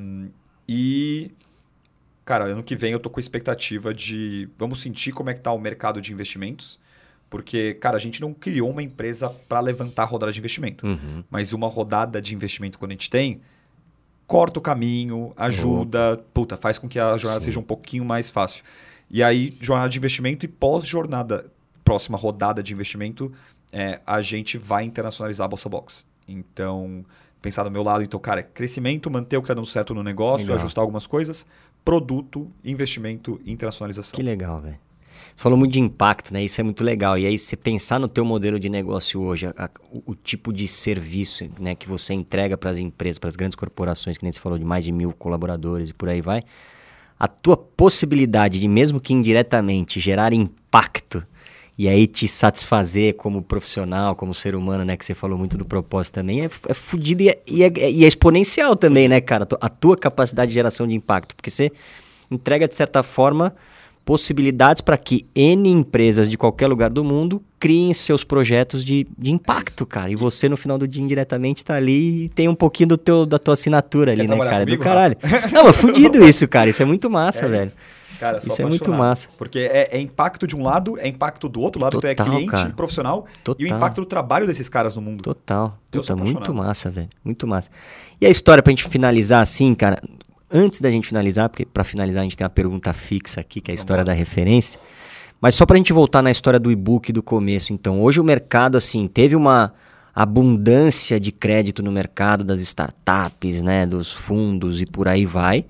E, 0.68 1.30
cara, 2.24 2.44
ano 2.46 2.62
que 2.62 2.76
vem 2.76 2.92
eu 2.92 3.00
tô 3.00 3.10
com 3.10 3.20
expectativa 3.20 3.92
de. 3.92 4.48
Vamos 4.58 4.80
sentir 4.80 5.12
como 5.12 5.28
é 5.30 5.34
que 5.34 5.40
tá 5.40 5.52
o 5.52 5.58
mercado 5.58 6.00
de 6.00 6.12
investimentos. 6.12 6.80
Porque, 7.28 7.74
cara, 7.74 7.96
a 7.96 8.00
gente 8.00 8.20
não 8.20 8.34
criou 8.34 8.68
uma 8.70 8.82
empresa 8.82 9.28
para 9.48 9.58
levantar 9.60 10.04
rodada 10.04 10.30
de 10.30 10.38
investimento. 10.38 10.86
Uhum. 10.86 11.24
Mas 11.30 11.52
uma 11.54 11.66
rodada 11.66 12.20
de 12.20 12.34
investimento, 12.34 12.78
quando 12.78 12.90
a 12.90 12.94
gente 12.94 13.08
tem, 13.08 13.40
corta 14.32 14.58
o 14.58 14.62
caminho, 14.62 15.30
ajuda, 15.36 16.12
uhum. 16.12 16.24
puta, 16.32 16.56
faz 16.56 16.78
com 16.78 16.88
que 16.88 16.98
a 16.98 17.18
jornada 17.18 17.40
Sim. 17.40 17.44
seja 17.44 17.60
um 17.60 17.62
pouquinho 17.62 18.02
mais 18.02 18.30
fácil. 18.30 18.64
E 19.10 19.22
aí, 19.22 19.52
jornada 19.60 19.90
de 19.90 19.98
investimento 19.98 20.46
e 20.46 20.48
pós-jornada, 20.48 21.52
próxima 21.84 22.16
rodada 22.16 22.62
de 22.62 22.72
investimento, 22.72 23.30
é, 23.70 24.00
a 24.06 24.22
gente 24.22 24.56
vai 24.56 24.84
internacionalizar 24.84 25.44
a 25.44 25.48
Bolsa 25.48 25.68
Box. 25.68 26.06
Então, 26.26 27.04
pensar 27.42 27.62
do 27.62 27.70
meu 27.70 27.82
lado, 27.82 28.02
então, 28.02 28.18
cara, 28.18 28.42
crescimento, 28.42 29.10
manter 29.10 29.36
o 29.36 29.42
que 29.42 29.44
está 29.44 29.52
dando 29.52 29.66
certo 29.66 29.94
no 29.94 30.02
negócio, 30.02 30.46
legal. 30.46 30.60
ajustar 30.60 30.80
algumas 30.80 31.06
coisas, 31.06 31.44
produto, 31.84 32.50
investimento, 32.64 33.38
internacionalização. 33.44 34.16
Que 34.16 34.22
legal, 34.22 34.58
velho. 34.60 34.78
Você 35.34 35.42
falou 35.42 35.58
muito 35.58 35.72
de 35.72 35.80
impacto, 35.80 36.32
né? 36.32 36.44
Isso 36.44 36.60
é 36.60 36.64
muito 36.64 36.84
legal. 36.84 37.18
E 37.18 37.26
aí, 37.26 37.38
você 37.38 37.56
pensar 37.56 37.98
no 37.98 38.08
teu 38.08 38.24
modelo 38.24 38.60
de 38.60 38.68
negócio 38.68 39.20
hoje, 39.20 39.46
a, 39.46 39.54
a, 39.56 39.70
o, 39.90 40.12
o, 40.12 40.14
tipo 40.14 40.52
de 40.52 40.68
serviço 40.68 41.48
né, 41.58 41.74
que 41.74 41.88
você 41.88 42.12
entrega 42.12 42.56
para 42.56 42.70
as 42.70 42.78
empresas, 42.78 43.18
para 43.18 43.28
as 43.28 43.36
grandes 43.36 43.56
corporações, 43.56 44.18
que 44.18 44.24
nem 44.24 44.32
você 44.32 44.40
falou, 44.40 44.58
de 44.58 44.64
mais 44.64 44.84
de 44.84 44.92
mil 44.92 45.12
colaboradores 45.12 45.90
e 45.90 45.94
por 45.94 46.08
aí 46.08 46.20
vai, 46.20 46.42
a 47.18 47.26
tua 47.26 47.56
possibilidade 47.56 48.60
de, 48.60 48.68
mesmo 48.68 49.00
que 49.00 49.12
indiretamente, 49.12 50.00
gerar 50.00 50.32
impacto 50.32 51.26
e 51.76 51.88
aí 51.88 52.06
te 52.06 52.28
satisfazer 52.28 53.14
como 53.14 53.42
profissional, 53.42 54.14
como 54.14 54.34
ser 54.34 54.54
humano, 54.54 54.84
né? 54.84 54.96
Que 54.96 55.04
você 55.04 55.14
falou 55.14 55.38
muito 55.38 55.56
do 55.56 55.64
propósito 55.64 56.14
também, 56.14 56.42
é, 56.42 56.50
é 56.68 56.74
fodido 56.74 57.22
e, 57.22 57.30
é, 57.30 57.42
e, 57.46 57.62
é, 57.62 57.90
e 57.90 58.04
é 58.04 58.06
exponencial 58.06 58.76
também, 58.76 59.08
né, 59.08 59.20
cara? 59.20 59.48
A 59.60 59.68
tua 59.68 59.96
capacidade 59.96 60.50
de 60.50 60.54
geração 60.54 60.86
de 60.86 60.94
impacto. 60.94 61.34
Porque 61.34 61.50
você 61.50 61.72
entrega, 62.30 62.68
de 62.68 62.74
certa 62.74 63.02
forma, 63.02 63.54
possibilidades 64.04 64.80
para 64.80 64.96
que 64.96 65.26
N 65.34 65.68
empresas 65.68 66.28
de 66.28 66.36
qualquer 66.36 66.66
lugar 66.66 66.90
do 66.90 67.04
mundo 67.04 67.42
criem 67.58 67.94
seus 67.94 68.24
projetos 68.24 68.84
de, 68.84 69.06
de 69.16 69.30
impacto, 69.30 69.86
cara. 69.86 70.10
E 70.10 70.16
você, 70.16 70.48
no 70.48 70.56
final 70.56 70.76
do 70.76 70.88
dia, 70.88 71.02
indiretamente, 71.02 71.58
está 71.58 71.76
ali 71.76 72.24
e 72.24 72.28
tem 72.28 72.48
um 72.48 72.54
pouquinho 72.54 72.90
do 72.90 72.96
teu, 72.96 73.24
da 73.24 73.38
tua 73.38 73.54
assinatura 73.54 74.12
ali, 74.12 74.26
Quer 74.26 74.36
né, 74.36 74.44
cara? 74.44 74.64
Comigo, 74.64 74.82
do 74.82 74.84
caralho. 74.84 75.16
Não, 75.52 75.68
é 75.68 75.72
fudido 75.72 76.26
isso, 76.26 76.48
cara. 76.48 76.68
Isso 76.68 76.82
é 76.82 76.86
muito 76.86 77.08
massa, 77.08 77.46
é 77.46 77.48
velho. 77.48 77.66
Isso. 77.68 78.02
Cara, 78.22 78.38
Isso 78.38 78.62
é 78.62 78.64
muito 78.64 78.92
massa. 78.92 79.28
Porque 79.36 79.58
é, 79.58 79.96
é, 79.96 80.00
impacto 80.00 80.46
de 80.46 80.54
um 80.54 80.62
lado, 80.62 80.96
é 81.00 81.08
impacto 81.08 81.48
do 81.48 81.60
outro 81.60 81.82
lado, 81.82 81.94
Total, 81.94 82.14
tu 82.14 82.20
é 82.20 82.24
cliente 82.24 82.52
cara. 82.52 82.70
profissional 82.70 83.26
Total. 83.42 83.66
e 83.66 83.68
o 83.68 83.74
impacto 83.74 84.00
do 84.00 84.06
trabalho 84.06 84.46
desses 84.46 84.68
caras 84.68 84.94
no 84.94 85.02
mundo. 85.02 85.24
Total. 85.24 85.76
Puta, 85.90 86.14
muito 86.14 86.54
massa, 86.54 86.88
velho. 86.88 87.08
Muito 87.24 87.48
massa. 87.48 87.68
E 88.20 88.26
a 88.26 88.30
história 88.30 88.62
pra 88.62 88.70
gente 88.70 88.84
finalizar 88.84 89.42
assim, 89.42 89.74
cara, 89.74 90.00
antes 90.52 90.80
da 90.80 90.90
gente 90.90 91.08
finalizar, 91.08 91.48
porque 91.48 91.64
para 91.64 91.84
finalizar 91.84 92.20
a 92.20 92.24
gente 92.24 92.36
tem 92.36 92.44
uma 92.44 92.50
pergunta 92.50 92.92
fixa 92.92 93.40
aqui, 93.40 93.60
que 93.60 93.70
é 93.70 93.72
a 93.72 93.74
história 93.74 94.04
da 94.04 94.12
referência. 94.12 94.78
Mas 95.40 95.54
só 95.54 95.66
para 95.66 95.74
a 95.74 95.78
gente 95.78 95.92
voltar 95.92 96.22
na 96.22 96.30
história 96.30 96.60
do 96.60 96.70
e-book 96.70 97.12
do 97.12 97.22
começo, 97.22 97.72
então, 97.72 98.00
hoje 98.00 98.20
o 98.20 98.24
mercado 98.24 98.76
assim 98.76 99.08
teve 99.08 99.34
uma 99.34 99.72
abundância 100.14 101.18
de 101.18 101.32
crédito 101.32 101.82
no 101.82 101.90
mercado 101.90 102.44
das 102.44 102.60
startups, 102.60 103.62
né, 103.62 103.86
dos 103.86 104.12
fundos 104.12 104.80
e 104.80 104.86
por 104.86 105.08
aí 105.08 105.24
vai. 105.24 105.64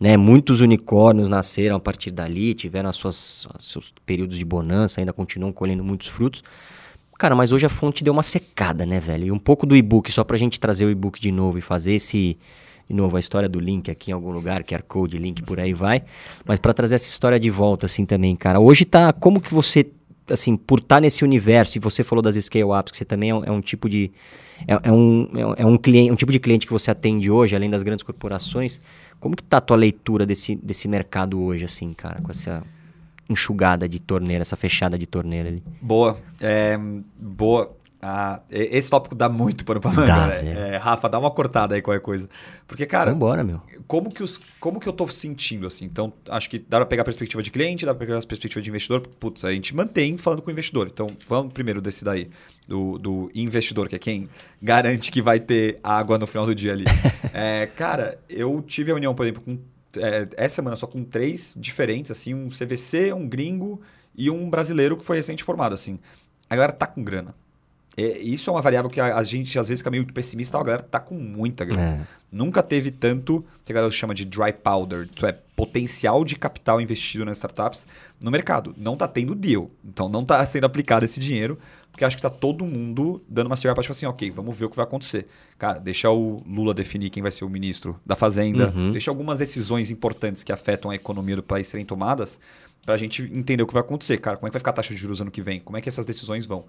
Né? 0.00 0.16
Muitos 0.16 0.60
unicórnios 0.60 1.28
nasceram 1.28 1.76
a 1.76 1.80
partir 1.80 2.10
dali, 2.10 2.54
tiveram 2.54 2.90
as 2.90 2.96
suas, 2.96 3.46
seus 3.58 3.94
períodos 4.04 4.36
de 4.36 4.44
bonança, 4.44 5.00
ainda 5.00 5.12
continuam 5.12 5.52
colhendo 5.52 5.84
muitos 5.84 6.08
frutos. 6.08 6.42
Cara, 7.16 7.34
mas 7.36 7.52
hoje 7.52 7.64
a 7.64 7.68
fonte 7.68 8.02
deu 8.02 8.12
uma 8.12 8.22
secada, 8.22 8.84
né, 8.84 8.98
velho? 8.98 9.26
E 9.26 9.30
um 9.30 9.38
pouco 9.38 9.64
do 9.64 9.76
e-book, 9.76 10.10
só 10.10 10.24
pra 10.24 10.36
gente 10.36 10.58
trazer 10.58 10.84
o 10.84 10.90
e-book 10.90 11.20
de 11.20 11.30
novo 11.30 11.58
e 11.58 11.60
fazer 11.60 11.94
esse, 11.94 12.36
de 12.88 12.94
novo, 12.94 13.16
a 13.16 13.20
história 13.20 13.48
do 13.48 13.58
link 13.58 13.90
aqui 13.90 14.10
em 14.10 14.14
algum 14.14 14.30
lugar, 14.30 14.62
QR 14.62 14.82
Code, 14.82 15.16
link 15.16 15.42
por 15.42 15.58
aí 15.58 15.72
vai. 15.72 16.02
Mas 16.44 16.58
para 16.58 16.74
trazer 16.74 16.96
essa 16.96 17.08
história 17.08 17.40
de 17.40 17.50
volta, 17.50 17.86
assim, 17.86 18.04
também, 18.04 18.36
cara. 18.36 18.60
Hoje 18.60 18.84
tá. 18.84 19.12
Como 19.12 19.40
que 19.40 19.54
você, 19.54 19.86
assim, 20.28 20.56
por 20.56 20.78
estar 20.78 20.96
tá 20.96 21.00
nesse 21.00 21.24
universo, 21.24 21.78
e 21.78 21.80
você 21.80 22.04
falou 22.04 22.22
das 22.22 22.36
scale-ups, 22.36 22.90
que 22.90 22.98
você 22.98 23.04
também 23.04 23.30
é 23.30 23.34
um, 23.34 23.44
é 23.44 23.50
um 23.50 23.60
tipo 23.60 23.88
de. 23.88 24.10
É, 24.68 24.88
é, 24.88 24.92
um, 24.92 25.28
é 25.56 25.66
um 25.66 25.76
cliente, 25.76 26.12
um 26.12 26.16
tipo 26.16 26.30
de 26.30 26.38
cliente 26.38 26.66
que 26.66 26.72
você 26.72 26.90
atende 26.90 27.30
hoje, 27.30 27.56
além 27.56 27.70
das 27.70 27.82
grandes 27.82 28.02
corporações. 28.02 28.80
Como 29.18 29.34
que 29.34 29.42
tá 29.42 29.56
a 29.56 29.60
tua 29.60 29.76
leitura 29.76 30.26
desse, 30.26 30.54
desse 30.54 30.86
mercado 30.86 31.42
hoje, 31.42 31.64
assim, 31.64 31.92
cara, 31.94 32.20
com 32.20 32.30
essa 32.30 32.62
enxugada 33.28 33.88
de 33.88 34.00
torneira, 34.00 34.42
essa 34.42 34.56
fechada 34.56 34.98
de 34.98 35.06
torneira 35.06 35.48
ali? 35.48 35.62
Boa. 35.80 36.18
É, 36.40 36.78
boa. 37.18 37.74
Ah, 38.06 38.42
esse 38.50 38.90
tópico 38.90 39.14
dá 39.14 39.30
muito 39.30 39.64
pano 39.64 39.80
pra 39.80 39.90
manga, 39.90 40.26
né? 40.26 40.74
É, 40.74 40.76
Rafa, 40.76 41.08
dá 41.08 41.18
uma 41.18 41.30
cortada 41.30 41.74
aí 41.74 41.80
qualquer 41.80 42.02
coisa. 42.02 42.28
Porque, 42.68 42.84
cara. 42.84 43.10
Vambora, 43.10 43.42
meu. 43.42 43.62
Como 43.86 44.10
que, 44.10 44.22
os, 44.22 44.38
como 44.60 44.78
que 44.78 44.86
eu 44.86 44.92
tô 44.92 45.08
sentindo, 45.08 45.66
assim? 45.66 45.86
Então, 45.86 46.12
acho 46.28 46.50
que 46.50 46.58
dá 46.58 46.76
pra 46.76 46.84
pegar 46.84 47.00
a 47.00 47.04
perspectiva 47.06 47.42
de 47.42 47.50
cliente, 47.50 47.86
dá 47.86 47.94
pra 47.94 48.06
pegar 48.06 48.18
a 48.18 48.22
perspectiva 48.22 48.60
de 48.60 48.68
investidor. 48.68 49.00
Putz, 49.00 49.42
a 49.42 49.52
gente 49.52 49.74
mantém 49.74 50.18
falando 50.18 50.42
com 50.42 50.48
o 50.48 50.52
investidor. 50.52 50.86
Então, 50.92 51.06
vamos 51.26 51.54
primeiro 51.54 51.80
desse 51.80 52.04
daí, 52.04 52.28
do, 52.68 52.98
do 52.98 53.30
investidor, 53.34 53.88
que 53.88 53.96
é 53.96 53.98
quem 53.98 54.28
garante 54.60 55.10
que 55.10 55.22
vai 55.22 55.40
ter 55.40 55.80
água 55.82 56.18
no 56.18 56.26
final 56.26 56.44
do 56.44 56.54
dia 56.54 56.72
ali. 56.72 56.84
é, 57.32 57.66
cara, 57.74 58.18
eu 58.28 58.60
tive 58.60 58.92
a 58.92 58.94
união, 58.96 59.14
por 59.14 59.24
exemplo, 59.24 59.42
com. 59.42 59.58
É, 59.96 60.28
essa 60.36 60.56
semana 60.56 60.76
só 60.76 60.86
com 60.86 61.02
três 61.02 61.54
diferentes, 61.56 62.10
assim, 62.10 62.34
um 62.34 62.50
CVC, 62.50 63.14
um 63.14 63.26
gringo 63.26 63.80
e 64.14 64.28
um 64.28 64.50
brasileiro 64.50 64.94
que 64.94 65.04
foi 65.04 65.16
recente 65.16 65.42
formado, 65.42 65.72
assim. 65.72 65.98
A 66.50 66.54
galera 66.54 66.72
tá 66.74 66.86
com 66.86 67.02
grana 67.02 67.34
é, 67.96 68.18
isso 68.18 68.50
é 68.50 68.52
uma 68.52 68.62
variável 68.62 68.90
que 68.90 69.00
a, 69.00 69.16
a, 69.16 69.22
gente 69.22 69.58
às 69.58 69.68
vezes 69.68 69.80
fica 69.80 69.90
meio 69.90 70.04
pessimista, 70.12 70.58
a 70.58 70.62
galera 70.62 70.82
tá 70.82 70.98
com 70.98 71.14
muita 71.14 71.64
grana. 71.64 72.06
É. 72.10 72.24
Nunca 72.30 72.62
teve 72.62 72.90
tanto, 72.90 73.44
que 73.64 73.70
a 73.70 73.74
galera 73.74 73.92
chama 73.92 74.12
de 74.12 74.24
dry 74.24 74.52
powder, 74.52 75.08
isso 75.14 75.24
é 75.24 75.32
potencial 75.54 76.24
de 76.24 76.34
capital 76.34 76.80
investido 76.80 77.24
nas 77.24 77.36
startups 77.36 77.86
no 78.20 78.28
mercado. 78.30 78.74
Não 78.76 78.96
tá 78.96 79.06
tendo 79.06 79.36
deal. 79.36 79.70
Então 79.84 80.08
não 80.08 80.24
tá 80.24 80.44
sendo 80.46 80.64
aplicado 80.64 81.04
esse 81.04 81.20
dinheiro, 81.20 81.56
porque 81.92 82.04
acho 82.04 82.16
que 82.16 82.22
tá 82.22 82.30
todo 82.30 82.64
mundo 82.64 83.22
dando 83.28 83.46
uma 83.46 83.56
para 83.56 83.82
tipo 83.82 83.92
assim, 83.92 84.06
ok, 84.06 84.32
vamos 84.32 84.58
ver 84.58 84.64
o 84.64 84.70
que 84.70 84.74
vai 84.74 84.84
acontecer. 84.84 85.28
Cara, 85.56 85.78
deixa 85.78 86.10
o 86.10 86.42
Lula 86.44 86.74
definir 86.74 87.10
quem 87.10 87.22
vai 87.22 87.30
ser 87.30 87.44
o 87.44 87.48
ministro 87.48 88.00
da 88.04 88.16
Fazenda, 88.16 88.72
uhum. 88.74 88.90
deixa 88.90 89.12
algumas 89.12 89.38
decisões 89.38 89.92
importantes 89.92 90.42
que 90.42 90.50
afetam 90.50 90.90
a 90.90 90.96
economia 90.96 91.36
do 91.36 91.42
país 91.42 91.68
serem 91.68 91.86
tomadas 91.86 92.40
para 92.84 92.94
a 92.94 92.98
gente 92.98 93.22
entender 93.22 93.62
o 93.62 93.66
que 93.66 93.72
vai 93.72 93.82
acontecer, 93.82 94.18
cara. 94.18 94.36
Como 94.36 94.46
é 94.46 94.50
que 94.50 94.54
vai 94.54 94.60
ficar 94.60 94.70
a 94.70 94.74
taxa 94.74 94.94
de 94.94 95.00
juros 95.00 95.20
ano 95.20 95.30
que 95.30 95.42
vem? 95.42 95.60
Como 95.60 95.76
é 95.76 95.80
que 95.80 95.88
essas 95.88 96.04
decisões 96.04 96.44
vão? 96.44 96.64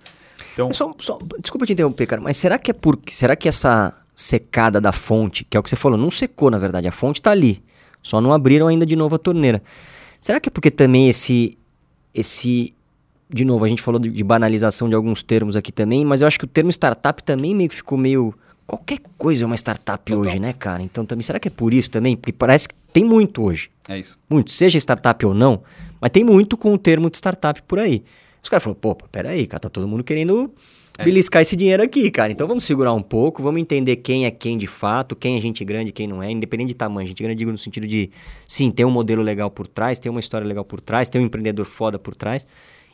Então, 0.53 0.71
só, 0.71 0.93
só, 0.99 1.19
desculpa 1.39 1.65
te 1.65 1.73
interromper, 1.73 2.05
cara, 2.05 2.21
mas 2.21 2.37
será 2.37 2.57
que 2.57 2.71
é 2.71 2.73
por 2.73 2.97
será 3.11 3.35
que 3.35 3.47
essa 3.47 3.93
secada 4.13 4.79
da 4.79 4.91
fonte, 4.91 5.43
que 5.43 5.57
é 5.57 5.59
o 5.59 5.63
que 5.63 5.69
você 5.69 5.75
falou, 5.75 5.97
não 5.97 6.09
secou 6.09 6.49
na 6.49 6.57
verdade, 6.57 6.87
a 6.87 6.91
fonte 6.91 7.19
está 7.19 7.31
ali, 7.31 7.61
só 8.01 8.21
não 8.21 8.31
abriram 8.31 8.67
ainda 8.67 8.85
de 8.85 8.95
novo 8.95 9.15
a 9.15 9.19
torneira. 9.19 9.61
Será 10.21 10.39
que 10.39 10.47
é 10.47 10.51
porque 10.51 10.71
também 10.71 11.09
esse 11.09 11.57
esse 12.13 12.73
de 13.29 13.43
novo, 13.43 13.65
a 13.65 13.67
gente 13.67 13.81
falou 13.81 13.99
de, 13.99 14.09
de 14.09 14.23
banalização 14.23 14.87
de 14.87 14.95
alguns 14.95 15.23
termos 15.23 15.55
aqui 15.55 15.71
também, 15.71 16.05
mas 16.05 16.21
eu 16.21 16.27
acho 16.27 16.37
que 16.37 16.45
o 16.45 16.47
termo 16.47 16.69
startup 16.71 17.23
também 17.23 17.55
meio 17.55 17.69
que 17.69 17.75
ficou 17.75 17.97
meio 17.97 18.33
qualquer 18.65 18.99
coisa 19.17 19.43
é 19.43 19.45
uma 19.45 19.55
startup 19.55 20.03
Total. 20.03 20.25
hoje, 20.25 20.39
né, 20.39 20.53
cara? 20.53 20.81
Então 20.81 21.05
também 21.05 21.23
será 21.23 21.39
que 21.39 21.47
é 21.47 21.51
por 21.51 21.73
isso 21.73 21.91
também? 21.91 22.15
Porque 22.15 22.31
parece 22.31 22.69
que 22.69 22.75
tem 22.93 23.03
muito 23.03 23.43
hoje. 23.43 23.69
É 23.87 23.97
isso. 23.97 24.17
Muito, 24.29 24.51
seja 24.51 24.77
startup 24.77 25.25
ou 25.25 25.33
não, 25.33 25.61
mas 26.05 26.11
tem 26.11 26.23
muito 26.23 26.55
com 26.55 26.71
o 26.71 26.77
termo 26.77 27.09
de 27.09 27.17
startup 27.17 27.59
por 27.63 27.79
aí. 27.79 28.03
Os 28.43 28.47
caras 28.47 28.63
falaram, 28.63 28.79
pô, 28.79 28.93
peraí, 29.11 29.47
cara, 29.47 29.61
tá 29.61 29.69
todo 29.69 29.87
mundo 29.87 30.03
querendo 30.03 30.53
é. 30.99 31.03
beliscar 31.03 31.41
esse 31.41 31.55
dinheiro 31.55 31.81
aqui, 31.81 32.11
cara. 32.11 32.31
Então 32.31 32.47
vamos 32.47 32.63
segurar 32.63 32.93
um 32.93 33.01
pouco, 33.01 33.41
vamos 33.41 33.59
entender 33.59 33.95
quem 33.95 34.27
é 34.27 34.29
quem 34.29 34.55
de 34.55 34.67
fato, 34.67 35.15
quem 35.15 35.35
é 35.35 35.41
gente 35.41 35.65
grande, 35.65 35.91
quem 35.91 36.05
não 36.05 36.21
é, 36.21 36.29
independente 36.29 36.67
de 36.67 36.75
tamanho. 36.75 37.07
Gente 37.07 37.23
grande, 37.23 37.39
digo 37.39 37.51
no 37.51 37.57
sentido 37.57 37.87
de, 37.87 38.11
sim, 38.47 38.69
tem 38.69 38.85
um 38.85 38.91
modelo 38.91 39.23
legal 39.23 39.49
por 39.49 39.65
trás, 39.65 39.97
tem 39.97 40.11
uma 40.11 40.19
história 40.19 40.45
legal 40.45 40.63
por 40.63 40.79
trás, 40.79 41.09
tem 41.09 41.19
um 41.19 41.25
empreendedor 41.25 41.65
foda 41.65 41.97
por 41.97 42.13
trás. 42.13 42.45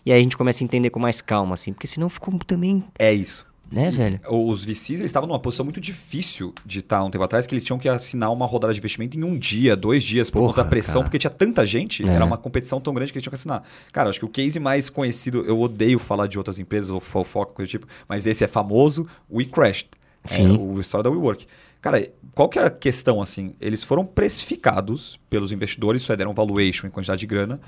E 0.06 0.14
aí 0.14 0.18
a 0.18 0.24
gente 0.24 0.38
começa 0.38 0.64
a 0.64 0.66
entender 0.66 0.90
com 0.90 0.98
mais 0.98 1.22
calma, 1.22 1.56
assim, 1.56 1.74
porque 1.74 1.88
senão 1.88 2.10
ficou 2.10 2.34
também. 2.48 2.82
É 2.98 3.12
isso. 3.12 3.46
Né, 3.72 3.90
velho? 3.90 4.20
Os 4.30 4.66
VCs 4.66 5.00
eles 5.00 5.06
estavam 5.06 5.28
numa 5.28 5.40
posição 5.40 5.64
muito 5.64 5.80
difícil 5.80 6.54
de 6.66 6.80
estar 6.80 7.02
um 7.04 7.10
tempo 7.10 7.24
atrás, 7.24 7.48
que 7.48 7.56
eles 7.56 7.64
tinham 7.64 7.80
que 7.80 7.88
assinar 7.88 8.32
uma 8.32 8.46
rodada 8.46 8.74
de 8.74 8.80
investimento 8.80 9.18
em 9.18 9.24
um 9.24 9.38
dia, 9.38 9.78
dois 9.78 10.04
dias, 10.04 10.30
por 10.30 10.42
conta 10.42 10.64
da 10.64 10.70
pressão, 10.70 10.96
cara. 10.96 11.06
porque 11.06 11.18
tinha 11.18 11.32
tanta 11.32 11.66
gente, 11.66 12.04
é. 12.04 12.14
era 12.14 12.26
uma 12.26 12.38
competição 12.38 12.82
tão 12.82 12.94
grande 12.94 13.14
que 13.14 13.18
eles 13.18 13.24
tinham 13.24 13.32
que 13.32 13.36
assinar. 13.36 13.64
Cara, 13.94 14.10
acho 14.10 14.20
que 14.20 14.26
o 14.26 14.30
case 14.30 14.60
mais 14.60 14.90
conhecido, 14.90 15.46
eu 15.46 15.60
odeio 15.60 16.00
falar 16.00 16.28
de 16.28 16.38
outras 16.38 16.60
empresas, 16.60 16.90
ou 16.90 17.00
fofoca, 17.00 17.54
coisa 17.54 17.70
do 17.70 17.72
tipo, 17.72 17.88
mas 18.10 18.28
esse 18.28 18.44
é 18.44 18.48
famoso, 18.48 19.08
o 19.30 19.38
WeCrashed. 19.38 19.90
É 20.24 20.28
Sim. 20.28 20.56
É, 20.56 20.60
o 20.60 20.80
história 20.80 21.04
da 21.04 21.10
WeWork. 21.10 21.48
Cara, 21.82 22.06
qual 22.36 22.48
que 22.48 22.60
é 22.60 22.66
a 22.66 22.70
questão, 22.70 23.22
assim? 23.22 23.56
Eles 23.60 23.84
foram 23.84 24.06
precificados 24.06 25.20
pelos 25.30 25.52
investidores, 25.52 26.02
isso 26.02 26.12
é, 26.12 26.16
deram 26.16 26.34
valuation 26.34 26.88
em 26.88 26.92
quantidade 26.92 27.22
de 27.22 27.26
grana, 27.26 27.60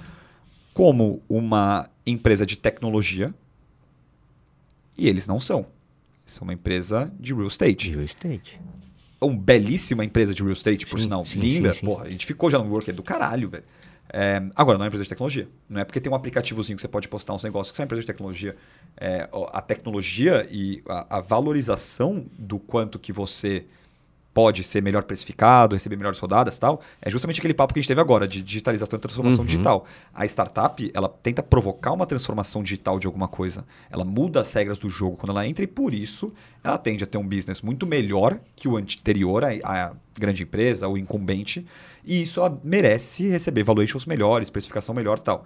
como 0.73 1.21
uma 1.27 1.89
empresa 2.05 2.45
de 2.45 2.55
tecnologia, 2.55 3.33
e 4.97 5.07
eles 5.07 5.25
não 5.25 5.39
são. 5.39 5.65
São 6.33 6.45
uma 6.45 6.53
empresa 6.53 7.13
de 7.19 7.33
real 7.33 7.47
estate. 7.47 7.91
Real 7.91 8.03
estate. 8.03 8.59
Uma 9.21 9.37
belíssima 9.37 10.03
empresa 10.03 10.33
de 10.33 10.41
real 10.41 10.53
estate, 10.53 10.85
por 10.87 10.97
sim, 10.97 11.03
sinal. 11.03 11.25
Sim, 11.25 11.39
linda. 11.39 11.73
Sim, 11.73 11.85
Porra, 11.85 12.05
a 12.05 12.09
gente 12.09 12.25
ficou 12.25 12.49
já 12.49 12.57
no 12.57 12.65
WeWork, 12.65 12.89
é 12.89 12.93
do 12.93 13.03
caralho, 13.03 13.47
velho. 13.47 13.63
É, 14.11 14.43
agora, 14.55 14.77
não 14.77 14.85
é 14.85 14.87
empresa 14.87 15.03
de 15.03 15.09
tecnologia. 15.09 15.47
Não 15.69 15.81
é 15.81 15.85
porque 15.85 16.01
tem 16.01 16.11
um 16.11 16.15
aplicativozinho 16.15 16.75
que 16.75 16.81
você 16.81 16.87
pode 16.87 17.07
postar 17.07 17.33
uns 17.33 17.43
negócios 17.43 17.71
que 17.71 17.77
são 17.77 17.83
empresa 17.83 18.01
de 18.01 18.07
tecnologia. 18.07 18.55
É, 18.97 19.29
a 19.51 19.61
tecnologia 19.61 20.45
e 20.49 20.83
a, 20.87 21.17
a, 21.17 21.21
valorização 21.21 22.25
do 22.37 22.59
quanto 22.59 22.99
que 22.99 23.13
você 23.13 23.65
pode 24.33 24.63
ser 24.63 24.81
melhor 24.81 25.03
precificado, 25.03 25.75
receber 25.75 25.95
melhores 25.95 26.17
rodadas 26.19 26.57
e 26.57 26.59
tal, 26.59 26.81
é 27.01 27.09
justamente 27.09 27.39
aquele 27.39 27.53
papo 27.53 27.73
que 27.73 27.79
a 27.79 27.81
gente 27.81 27.87
teve 27.87 28.01
agora, 28.01 28.27
de 28.27 28.41
digitalização 28.41 28.97
e 28.97 29.01
transformação 29.01 29.41
uhum. 29.41 29.45
digital. 29.45 29.85
A 30.13 30.25
startup, 30.25 30.91
ela 30.93 31.07
tenta 31.07 31.43
provocar 31.43 31.91
uma 31.91 32.05
transformação 32.05 32.63
digital 32.63 32.97
de 32.97 33.05
alguma 33.05 33.27
coisa. 33.27 33.63
Ela 33.91 34.03
muda 34.03 34.41
as 34.41 34.51
regras 34.53 34.79
do 34.79 34.89
jogo 34.89 35.17
quando 35.17 35.31
ela 35.31 35.47
entra 35.47 35.63
e, 35.63 35.67
por 35.67 35.93
isso, 35.93 36.33
ela 36.63 36.77
tende 36.77 37.03
a 37.03 37.07
ter 37.07 37.17
um 37.17 37.27
business 37.27 37.61
muito 37.61 37.85
melhor 37.85 38.39
que 38.55 38.67
o 38.67 38.75
anterior, 38.75 39.43
a, 39.43 39.49
a 39.63 39.93
grande 40.17 40.43
empresa, 40.43 40.87
o 40.87 40.97
incumbente, 40.97 41.65
e 42.03 42.23
isso 42.23 42.39
ela 42.39 42.59
merece 42.63 43.29
receber 43.29 43.63
valuations 43.63 44.05
melhores, 44.05 44.47
especificação 44.47 44.95
melhor 44.95 45.19
e 45.19 45.21
tal. 45.21 45.45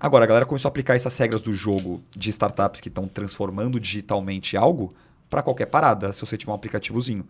Agora, 0.00 0.24
a 0.24 0.26
galera 0.26 0.46
começou 0.46 0.68
a 0.68 0.70
aplicar 0.70 0.96
essas 0.96 1.16
regras 1.16 1.42
do 1.42 1.52
jogo 1.52 2.02
de 2.10 2.30
startups 2.30 2.80
que 2.80 2.88
estão 2.88 3.06
transformando 3.06 3.78
digitalmente 3.78 4.56
algo 4.56 4.92
para 5.30 5.42
qualquer 5.42 5.66
parada, 5.66 6.12
se 6.12 6.20
você 6.20 6.36
tiver 6.36 6.50
um 6.50 6.54
aplicativozinho. 6.56 7.24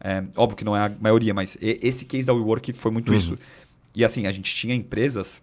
É, 0.00 0.22
óbvio 0.36 0.56
que 0.56 0.64
não 0.64 0.76
é 0.76 0.80
a 0.80 0.92
maioria, 1.00 1.32
mas 1.32 1.56
esse 1.60 2.04
case 2.04 2.26
da 2.26 2.34
WeWork 2.34 2.72
foi 2.72 2.90
muito 2.90 3.10
uhum. 3.10 3.18
isso. 3.18 3.38
E 3.94 4.04
assim, 4.04 4.26
a 4.26 4.32
gente 4.32 4.54
tinha 4.54 4.74
empresas 4.74 5.42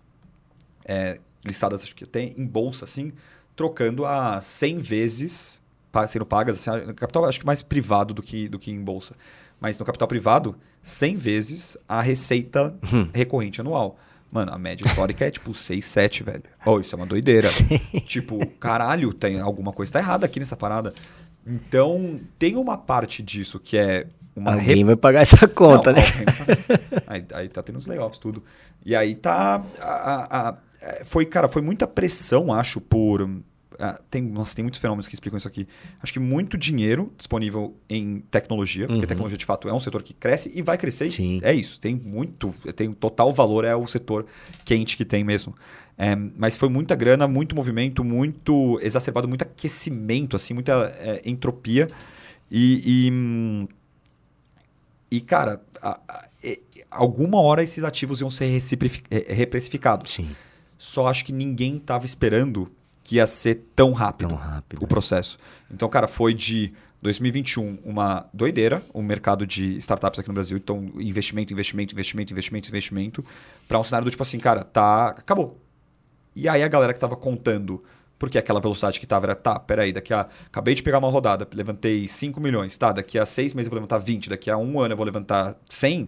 é, 0.85 1.19
listadas, 1.45 1.83
acho 1.83 1.95
que 1.95 2.05
tem, 2.05 2.33
em 2.37 2.45
bolsa, 2.45 2.85
assim, 2.85 3.11
trocando 3.55 4.05
a 4.05 4.41
100 4.41 4.77
vezes, 4.77 5.61
sendo 6.07 6.25
pagas, 6.25 6.67
assim, 6.67 6.85
no 6.85 6.93
capital 6.93 7.25
acho 7.25 7.39
que 7.39 7.45
mais 7.45 7.61
privado 7.61 8.13
do 8.13 8.21
que, 8.21 8.47
do 8.47 8.59
que 8.59 8.71
em 8.71 8.81
bolsa. 8.81 9.15
Mas 9.59 9.77
no 9.77 9.85
capital 9.85 10.07
privado, 10.07 10.55
100 10.81 11.17
vezes 11.17 11.77
a 11.87 12.01
receita 12.01 12.75
uhum. 12.91 13.07
recorrente 13.13 13.61
anual. 13.61 13.97
Mano, 14.31 14.53
a 14.53 14.57
média 14.57 14.85
histórica 14.87 15.25
é 15.25 15.31
tipo 15.31 15.53
6, 15.53 15.83
7, 15.83 16.23
velho. 16.23 16.43
Oh, 16.65 16.79
isso 16.79 16.95
é 16.95 16.97
uma 16.97 17.05
doideira. 17.05 17.45
Sim. 17.47 17.77
Tipo, 18.05 18.45
caralho, 18.59 19.13
tem 19.13 19.39
alguma 19.39 19.73
coisa 19.73 19.91
tá 19.91 19.99
errada 19.99 20.25
aqui 20.25 20.39
nessa 20.39 20.55
parada. 20.55 20.93
Então, 21.45 22.15
tem 22.39 22.55
uma 22.55 22.77
parte 22.77 23.21
disso 23.21 23.59
que 23.59 23.77
é 23.77 24.07
uma 24.35 24.53
Alguém 24.53 24.77
rep... 24.77 24.85
vai 24.85 24.95
pagar 24.95 25.21
essa 25.21 25.47
conta, 25.47 25.91
Não, 25.91 25.99
né? 25.99 26.05
aí, 27.07 27.25
aí 27.33 27.49
tá 27.49 27.61
tendo 27.61 27.77
os 27.77 27.85
layoffs, 27.85 28.17
tudo. 28.17 28.43
E 28.85 28.95
aí 28.95 29.15
tá. 29.15 29.63
A, 29.79 29.85
a, 29.85 30.49
a, 30.49 30.57
é, 30.81 31.03
foi, 31.03 31.25
cara, 31.25 31.47
foi 31.47 31.61
muita 31.61 31.85
pressão, 31.85 32.53
acho, 32.53 32.79
por. 32.79 33.29
tem, 34.09 34.21
nossa, 34.21 34.55
tem 34.55 34.63
muitos 34.63 34.79
fenômenos 34.79 35.07
que 35.07 35.15
explicam 35.15 35.37
isso 35.37 35.47
aqui. 35.47 35.67
Acho 36.01 36.13
que 36.13 36.19
muito 36.19 36.57
dinheiro 36.57 37.11
disponível 37.17 37.75
em 37.89 38.21
tecnologia, 38.31 38.87
porque 38.87 39.01
uhum. 39.01 39.07
tecnologia 39.07 39.37
de 39.37 39.45
fato 39.45 39.67
é 39.67 39.73
um 39.73 39.79
setor 39.79 40.01
que 40.01 40.13
cresce 40.13 40.49
e 40.55 40.61
vai 40.61 40.77
crescer. 40.77 41.11
Sim. 41.11 41.39
É 41.43 41.53
isso. 41.53 41.79
Tem 41.79 41.93
muito, 41.93 42.53
tem 42.75 42.91
total 42.93 43.33
valor, 43.33 43.65
é 43.65 43.75
o 43.75 43.85
setor 43.85 44.25
quente 44.63 44.95
que 44.95 45.03
tem 45.03 45.23
mesmo. 45.23 45.53
É, 45.97 46.15
mas 46.15 46.57
foi 46.57 46.69
muita 46.69 46.95
grana, 46.95 47.27
muito 47.27 47.55
movimento, 47.55 48.03
muito 48.03 48.79
exacerbado, 48.81 49.27
muito 49.27 49.43
aquecimento, 49.43 50.35
assim, 50.35 50.53
muita 50.53 50.91
é, 50.99 51.21
entropia. 51.25 51.87
E, 52.49 52.81
e, 53.07 53.69
e 55.11 55.19
cara, 55.19 55.61
a, 55.81 55.99
a, 56.07 56.25
alguma 56.89 57.41
hora 57.41 57.61
esses 57.61 57.83
ativos 57.83 58.21
iam 58.21 58.29
ser 58.29 58.59
é, 59.09 59.33
reprecificados. 59.33 60.13
Sim. 60.13 60.29
Só 60.77 61.07
acho 61.07 61.25
que 61.25 61.33
ninguém 61.33 61.77
estava 61.77 62.05
esperando 62.05 62.71
que 63.03 63.17
ia 63.17 63.27
ser 63.27 63.65
tão 63.75 63.91
rápido, 63.91 64.29
tão 64.29 64.37
rápido 64.37 64.83
o 64.83 64.87
processo. 64.87 65.37
Então, 65.69 65.89
cara, 65.89 66.07
foi 66.07 66.33
de 66.33 66.73
2021 67.01 67.79
uma 67.83 68.29
doideira 68.33 68.83
o 68.93 69.01
mercado 69.01 69.45
de 69.45 69.77
startups 69.77 70.19
aqui 70.19 70.29
no 70.29 70.35
Brasil. 70.35 70.57
Então, 70.57 70.91
investimento, 70.95 71.51
investimento, 71.51 71.93
investimento, 71.93 72.31
investimento, 72.31 72.69
investimento. 72.69 73.25
Para 73.67 73.79
um 73.79 73.83
cenário 73.83 74.05
do 74.05 74.11
tipo 74.11 74.23
assim, 74.23 74.39
cara, 74.39 74.63
tá. 74.63 75.09
Acabou. 75.09 75.59
E 76.35 76.47
aí 76.47 76.63
a 76.63 76.67
galera 76.67 76.93
que 76.93 76.97
estava 76.97 77.15
contando, 77.15 77.83
porque 78.21 78.37
aquela 78.37 78.59
velocidade 78.59 78.99
que 78.99 79.05
estava 79.07 79.25
era, 79.25 79.35
tá, 79.35 79.57
peraí, 79.57 79.91
daqui 79.91 80.13
a. 80.13 80.27
Acabei 80.45 80.75
de 80.75 80.83
pegar 80.83 80.99
uma 80.99 81.09
rodada, 81.09 81.47
levantei 81.55 82.07
5 82.07 82.39
milhões, 82.39 82.77
tá, 82.77 82.91
daqui 82.91 83.17
a 83.17 83.25
6 83.25 83.55
meses 83.55 83.65
eu 83.65 83.71
vou 83.71 83.77
levantar 83.77 83.97
20, 83.97 84.29
daqui 84.29 84.47
a 84.47 84.55
um 84.57 84.79
ano 84.79 84.93
eu 84.93 84.97
vou 84.97 85.07
levantar 85.07 85.57
100 85.67 86.07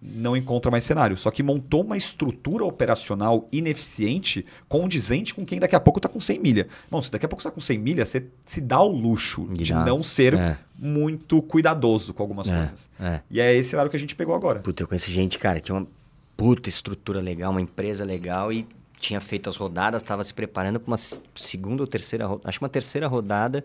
não 0.00 0.34
encontra 0.34 0.70
mais 0.70 0.84
cenário. 0.84 1.16
Só 1.16 1.30
que 1.30 1.42
montou 1.42 1.82
uma 1.82 1.96
estrutura 1.96 2.64
operacional 2.64 3.46
ineficiente, 3.52 4.46
condizente 4.66 5.34
com 5.34 5.44
quem 5.44 5.58
daqui 5.58 5.76
a 5.76 5.80
pouco 5.80 5.98
está 5.98 6.08
com 6.08 6.20
100 6.20 6.38
milha. 6.38 6.68
Bom, 6.90 7.00
se 7.02 7.10
daqui 7.10 7.24
a 7.24 7.28
pouco 7.28 7.42
você 7.42 7.48
está 7.48 7.54
com 7.54 7.60
100 7.60 7.78
milha, 7.78 8.04
você 8.04 8.26
se 8.44 8.62
dá 8.62 8.80
o 8.80 8.88
luxo 8.88 9.46
de, 9.52 9.64
de 9.64 9.74
não 9.74 10.02
ser 10.02 10.34
é. 10.34 10.58
muito 10.78 11.40
cuidadoso 11.42 12.14
com 12.14 12.22
algumas 12.22 12.50
é. 12.50 12.56
coisas. 12.56 12.90
É. 13.00 13.20
E 13.30 13.40
é 13.40 13.54
esse 13.54 13.70
cenário 13.70 13.90
que 13.90 13.96
a 13.96 14.00
gente 14.00 14.14
pegou 14.16 14.34
agora. 14.34 14.60
Puta, 14.60 14.82
eu 14.82 14.88
conheço 14.88 15.10
gente, 15.10 15.38
cara, 15.38 15.60
tinha 15.60 15.76
uma 15.76 15.86
puta 16.34 16.68
estrutura 16.68 17.20
legal, 17.20 17.50
uma 17.50 17.62
empresa 17.62 18.04
legal 18.04 18.52
e 18.52 18.66
tinha 19.04 19.20
feito 19.20 19.48
as 19.50 19.56
rodadas, 19.56 20.02
estava 20.02 20.24
se 20.24 20.32
preparando 20.32 20.80
para 20.80 20.88
uma 20.88 20.96
segunda 21.34 21.82
ou 21.82 21.86
terceira, 21.86 22.26
acho 22.44 22.58
uma 22.60 22.68
terceira 22.68 23.06
rodada, 23.06 23.64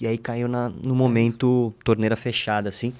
e 0.00 0.06
aí 0.06 0.16
caiu 0.16 0.48
na, 0.48 0.68
no 0.68 0.94
momento 0.94 1.74
torneira 1.84 2.16
fechada, 2.16 2.68
assim. 2.68 2.92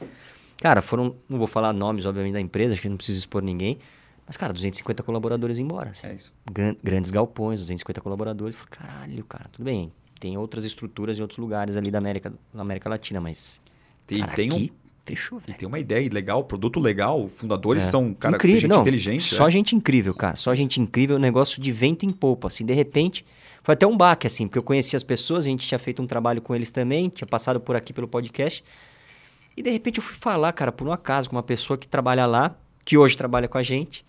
Cara, 0.60 0.82
foram, 0.82 1.14
não 1.28 1.38
vou 1.38 1.46
falar 1.46 1.72
nomes, 1.72 2.04
obviamente, 2.04 2.32
da 2.32 2.40
empresa, 2.40 2.74
acho 2.74 2.82
que 2.82 2.88
não 2.88 2.96
precisa 2.96 3.18
expor 3.18 3.42
ninguém, 3.42 3.78
mas, 4.26 4.36
cara, 4.36 4.52
250 4.52 5.02
colaboradores 5.02 5.58
embora. 5.58 5.90
Assim. 5.90 6.06
É 6.06 6.14
isso. 6.14 6.32
Grandes 6.82 7.10
galpões, 7.10 7.60
250 7.60 8.00
colaboradores. 8.00 8.54
Falei, 8.54 8.70
caralho, 8.70 9.24
cara, 9.24 9.46
tudo 9.50 9.64
bem. 9.64 9.92
Tem 10.20 10.36
outras 10.36 10.64
estruturas 10.64 11.18
em 11.18 11.22
outros 11.22 11.38
lugares 11.38 11.76
ali 11.76 11.90
da 11.90 11.98
América, 11.98 12.32
na 12.52 12.62
América 12.62 12.88
Latina, 12.88 13.20
mas. 13.20 13.60
E 14.08 14.22
tem 14.34 14.48
aqui, 14.48 14.72
um 14.72 14.79
Fechou, 15.04 15.38
velho. 15.38 15.50
E 15.50 15.54
tem 15.54 15.66
uma 15.66 15.78
ideia 15.78 16.08
legal, 16.12 16.44
produto 16.44 16.78
legal, 16.78 17.28
fundadores 17.28 17.84
é. 17.84 17.86
são, 17.86 18.14
cara, 18.14 18.36
incrível, 18.36 18.60
gente 18.60 18.70
não, 18.70 18.80
inteligente. 18.82 19.34
Só 19.34 19.48
é. 19.48 19.50
gente 19.50 19.74
incrível, 19.74 20.14
cara. 20.14 20.36
Só 20.36 20.54
gente 20.54 20.80
incrível, 20.80 21.18
negócio 21.18 21.60
de 21.60 21.72
vento 21.72 22.04
em 22.06 22.10
popa, 22.10 22.48
assim, 22.48 22.64
de 22.64 22.72
repente... 22.72 23.24
Foi 23.62 23.74
até 23.74 23.86
um 23.86 23.94
baque, 23.94 24.26
assim, 24.26 24.48
porque 24.48 24.58
eu 24.58 24.62
conheci 24.62 24.96
as 24.96 25.02
pessoas, 25.02 25.44
a 25.44 25.48
gente 25.48 25.68
tinha 25.68 25.78
feito 25.78 26.00
um 26.00 26.06
trabalho 26.06 26.40
com 26.40 26.54
eles 26.54 26.72
também, 26.72 27.10
tinha 27.10 27.28
passado 27.28 27.60
por 27.60 27.76
aqui 27.76 27.92
pelo 27.92 28.08
podcast. 28.08 28.64
E 29.54 29.62
de 29.62 29.70
repente 29.70 29.98
eu 29.98 30.02
fui 30.02 30.16
falar, 30.16 30.50
cara, 30.54 30.72
por 30.72 30.88
um 30.88 30.92
acaso, 30.92 31.28
com 31.28 31.36
uma 31.36 31.42
pessoa 31.42 31.76
que 31.76 31.86
trabalha 31.86 32.24
lá, 32.24 32.56
que 32.86 32.96
hoje 32.96 33.18
trabalha 33.18 33.46
com 33.48 33.58
a 33.58 33.62
gente. 33.62 34.02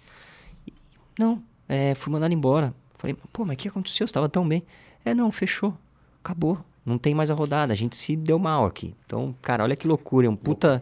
E, 0.65 0.71
não, 1.19 1.43
é, 1.67 1.93
fui 1.95 2.13
mandado 2.13 2.33
embora. 2.33 2.73
Falei, 2.97 3.13
pô, 3.33 3.43
mas 3.43 3.55
o 3.55 3.57
que 3.57 3.67
aconteceu? 3.67 4.07
Você 4.07 4.11
estava 4.11 4.29
tão 4.29 4.47
bem. 4.47 4.63
É, 5.03 5.13
não, 5.13 5.29
fechou. 5.33 5.77
Acabou. 6.23 6.57
Não 6.85 6.97
tem 6.97 7.13
mais 7.13 7.29
a 7.29 7.33
rodada. 7.33 7.73
A 7.73 7.75
gente 7.75 7.95
se 7.95 8.15
deu 8.15 8.39
mal 8.39 8.65
aqui. 8.65 8.93
Então, 9.05 9.35
cara, 9.41 9.63
olha 9.63 9.75
que 9.75 9.87
loucura. 9.87 10.27
É 10.27 10.29
um 10.29 10.35
puta. 10.35 10.81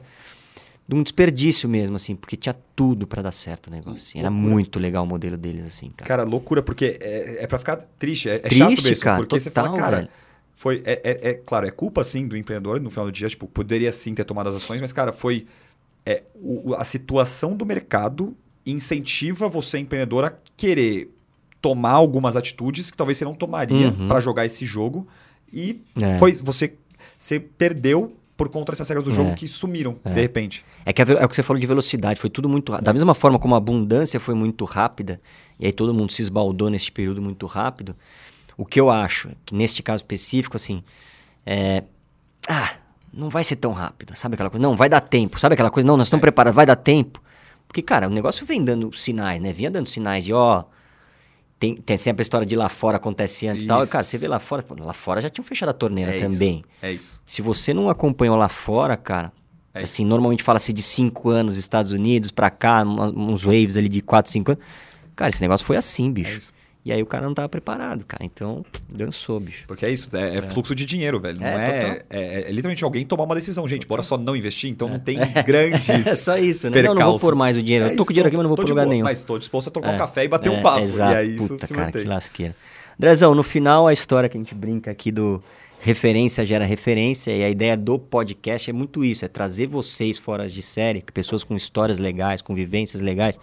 De 0.88 0.96
um 0.96 1.04
desperdício 1.04 1.70
mesmo, 1.70 1.96
assim, 1.98 2.16
porque 2.16 2.36
tinha 2.36 2.56
tudo 2.76 3.06
para 3.06 3.22
dar 3.22 3.32
certo 3.32 3.68
o 3.68 3.70
negócio. 3.70 4.10
Assim. 4.10 4.20
Era 4.20 4.32
muito 4.32 4.80
legal 4.80 5.04
o 5.04 5.08
modelo 5.08 5.38
deles, 5.38 5.68
assim, 5.68 5.92
cara. 5.92 6.08
Cara, 6.08 6.24
loucura, 6.24 6.64
porque 6.64 6.98
é, 7.00 7.44
é 7.44 7.48
para 7.48 7.60
ficar 7.60 7.78
triste. 8.00 8.28
É, 8.28 8.36
é 8.36 8.40
triste, 8.40 8.58
chato 8.58 8.84
mesmo. 8.84 9.04
Cara, 9.04 9.18
porque 9.18 9.38
total, 9.38 9.40
você 9.40 9.52
fala, 9.52 9.78
cara. 9.78 9.98
Velho. 9.98 10.10
Foi, 10.56 10.82
é, 10.84 11.02
é, 11.04 11.30
é, 11.30 11.34
claro, 11.36 11.68
é 11.68 11.72
culpa 11.72 12.04
sim 12.04 12.28
do 12.28 12.36
empreendedor 12.36 12.82
no 12.82 12.90
final 12.90 13.06
do 13.06 13.12
dia, 13.12 13.30
tipo, 13.30 13.48
poderia 13.48 13.92
sim 13.92 14.14
ter 14.14 14.26
tomado 14.26 14.50
as 14.50 14.56
ações, 14.56 14.82
mas, 14.82 14.92
cara, 14.92 15.14
foi 15.14 15.48
é, 16.06 16.24
o, 16.36 16.74
a 16.74 16.84
situação 16.84 17.56
do 17.56 17.66
mercado 17.66 18.36
incentiva 18.66 19.48
você, 19.48 19.78
empreendedor, 19.78 20.26
a 20.26 20.34
querer 20.58 21.16
tomar 21.62 21.92
algumas 21.92 22.36
atitudes 22.36 22.90
que 22.92 22.98
talvez 22.98 23.18
você 23.18 23.26
não 23.26 23.36
tomaria 23.36 23.88
uhum. 23.88 24.08
para 24.08 24.20
jogar 24.20 24.46
esse 24.46 24.66
jogo 24.66 25.08
e 25.52 25.82
é. 26.02 26.18
foi 26.18 26.34
você, 26.34 26.74
você 27.18 27.40
perdeu 27.40 28.16
por 28.38 28.48
conta 28.48 28.72
dessas 28.72 28.88
regras 28.88 29.06
do 29.06 29.14
jogo 29.14 29.32
é. 29.32 29.36
que 29.36 29.48
sumiram 29.48 29.98
é. 30.06 30.14
de 30.14 30.22
repente. 30.22 30.64
É 30.86 30.94
que 30.94 31.02
é 31.02 31.26
o 31.26 31.28
que 31.28 31.36
você 31.36 31.44
falou 31.44 31.60
de 31.60 31.68
velocidade, 31.68 32.20
foi 32.20 32.30
tudo 32.30 32.48
muito 32.48 32.72
Da 32.82 32.94
mesma 32.94 33.14
forma 33.14 33.38
como 33.38 33.54
a 33.54 33.58
abundância 33.58 34.20
foi 34.20 34.34
muito 34.34 34.64
rápida, 34.64 35.20
e 35.60 35.66
aí 35.66 35.74
todo 35.74 35.94
mundo 35.94 36.14
se 36.14 36.22
esbaldou 36.22 36.70
nesse 36.70 36.92
período 36.92 37.22
muito 37.22 37.46
rápido, 37.46 37.96
o 38.56 38.66
que 38.66 38.80
eu 38.80 38.90
acho, 38.90 39.30
que 39.46 39.54
neste 39.54 39.84
caso 39.84 40.04
específico, 40.04 40.56
assim, 40.56 40.84
é. 41.46 41.84
Ah, 42.48 42.74
não 43.14 43.30
vai 43.30 43.44
ser 43.44 43.58
tão 43.58 43.72
rápido, 43.72 44.16
sabe 44.16 44.36
aquela 44.36 44.50
coisa? 44.50 44.62
Não, 44.62 44.76
vai 44.76 44.88
dar 44.88 45.02
tempo, 45.02 45.40
sabe 45.40 45.54
aquela 45.54 45.70
coisa? 45.70 45.86
Não, 45.86 45.98
nós 45.98 46.08
estamos 46.08 46.22
é. 46.22 46.26
preparados, 46.26 46.56
vai 46.56 46.66
dar 46.66 46.76
tempo. 46.76 47.22
Porque, 47.68 47.82
cara, 47.82 48.08
o 48.08 48.10
negócio 48.10 48.46
vem 48.46 48.64
dando 48.64 48.92
sinais, 48.96 49.42
né? 49.42 49.54
Vinha 49.54 49.70
dando 49.70 49.88
sinais 49.88 50.24
de, 50.24 50.34
ó, 50.34 50.64
tem, 51.60 51.76
tem 51.76 51.98
sempre 51.98 52.22
a 52.22 52.24
história 52.24 52.48
de 52.48 52.56
lá 52.56 52.70
fora 52.70 52.96
acontece 52.96 53.48
antes 53.48 53.66
e 53.66 53.68
tal. 53.68 53.86
Cara, 53.86 54.04
você 54.04 54.18
vê 54.18 54.28
lá 54.28 54.40
fora, 54.40 54.64
lá 54.80 54.94
fora 54.94 55.20
já 55.20 55.30
tinham 55.30 55.44
fechado 55.44 55.70
a 55.70 55.74
torneira 55.74 56.16
é 56.16 56.20
também. 56.20 56.60
Isso, 56.60 56.68
é 56.82 56.92
isso. 56.94 57.22
Se 57.26 57.42
você 57.42 57.74
não 57.74 57.90
acompanhou 57.90 58.38
lá 58.38 58.48
fora, 58.48 58.96
cara, 58.96 59.32
é 59.74 59.84
assim, 59.84 60.04
isso. 60.04 60.10
normalmente 60.10 60.42
fala-se 60.42 60.72
de 60.72 60.82
cinco 60.82 61.30
anos 61.30 61.58
Estados 61.58 61.92
Unidos 61.92 62.32
pra 62.32 62.50
cá, 62.50 62.84
uns 62.84 63.44
waves 63.44 63.76
ali 63.76 63.90
de 63.90 64.02
quatro, 64.02 64.32
cinco 64.32 64.52
anos. 64.52 64.64
Cara, 65.16 65.30
esse 65.30 65.42
negócio 65.42 65.66
foi 65.66 65.76
assim, 65.76 66.12
bicho. 66.12 66.32
É 66.32 66.38
isso. 66.38 66.59
E 66.84 66.94
aí 66.94 67.02
o 67.04 67.06
cara 67.06 67.26
não 67.26 67.34
tava 67.34 67.50
preparado, 67.50 68.06
cara. 68.06 68.24
Então, 68.24 68.66
dançou, 68.88 69.40
bicho. 69.40 69.68
Porque 69.68 69.86
é 69.86 69.92
isso, 69.92 70.10
é, 70.16 70.36
é, 70.36 70.38
é. 70.38 70.42
fluxo 70.42 70.74
de 70.74 70.86
dinheiro, 70.86 71.20
velho. 71.20 71.40
Não 71.40 71.46
é, 71.46 71.52
é, 71.52 72.06
é, 72.10 72.42
é, 72.48 72.52
literalmente 72.52 72.84
alguém 72.84 73.06
tomar 73.06 73.26
uma 73.26 73.36
decisão. 73.36 73.68
Gente, 73.68 73.86
bora 73.86 74.02
só 74.02 74.18
não 74.18 74.36
investir, 74.36 74.70
então 74.70 74.88
não 74.88 75.00
tem 75.00 75.20
grandes. 75.46 75.90
É 75.90 76.16
só 76.16 76.38
isso, 76.38 76.70
né? 76.70 76.82
Não, 76.82 76.96
não 76.96 77.12
vou 77.12 77.20
pôr 77.20 77.36
mais 77.36 77.58
o 77.58 77.62
dinheiro. 77.62 77.88
eu 77.88 77.96
tô 77.98 78.06
com 78.06 78.14
dinheiro 78.14 78.28
aqui, 78.28 78.38
mas 78.38 78.44
não 78.44 78.50
vou 78.50 78.58
pôr 78.58 78.70
lugar 78.70 78.88
nenhum. 78.88 79.04
Mas 79.04 79.24
tô 79.24 79.38
disposto 79.38 79.68
a 79.68 79.72
trocar 79.72 79.94
um 79.94 79.98
café 79.98 80.24
e 80.24 80.28
bater 80.30 80.50
um 80.50 80.62
papo. 80.62 80.80
Exato. 80.80 81.14
E 81.14 81.16
aí 81.16 81.36
Puta, 81.36 81.56
isso 81.56 81.68
se 81.68 81.74
cara, 81.74 81.86
mantém. 81.88 82.02
que 82.02 82.08
lasqueira. 82.08 82.56
Andrezão, 82.98 83.36
no 83.36 83.44
final, 83.44 83.88
a 83.88 83.94
história 83.94 84.30
que 84.30 84.38
a 84.38 84.40
gente 84.40 84.56
brinca 84.56 84.90
aqui 84.90 85.12
do 85.12 85.42
referência 85.82 86.46
gera 86.46 86.66
referência 86.66 87.32
e 87.32 87.44
a 87.44 87.50
ideia 87.50 87.78
do 87.78 87.98
podcast 87.98 88.70
é 88.70 88.74
muito 88.74 89.04
isso, 89.04 89.24
é 89.24 89.28
trazer 89.28 89.68
vocês 89.68 90.18
fora 90.18 90.48
de 90.48 90.62
série, 90.62 91.02
pessoas 91.14 91.44
com 91.44 91.56
histórias 91.56 92.00
legais, 92.00 92.42
com 92.42 92.54
vivências 92.54 93.02
legais, 93.02 93.40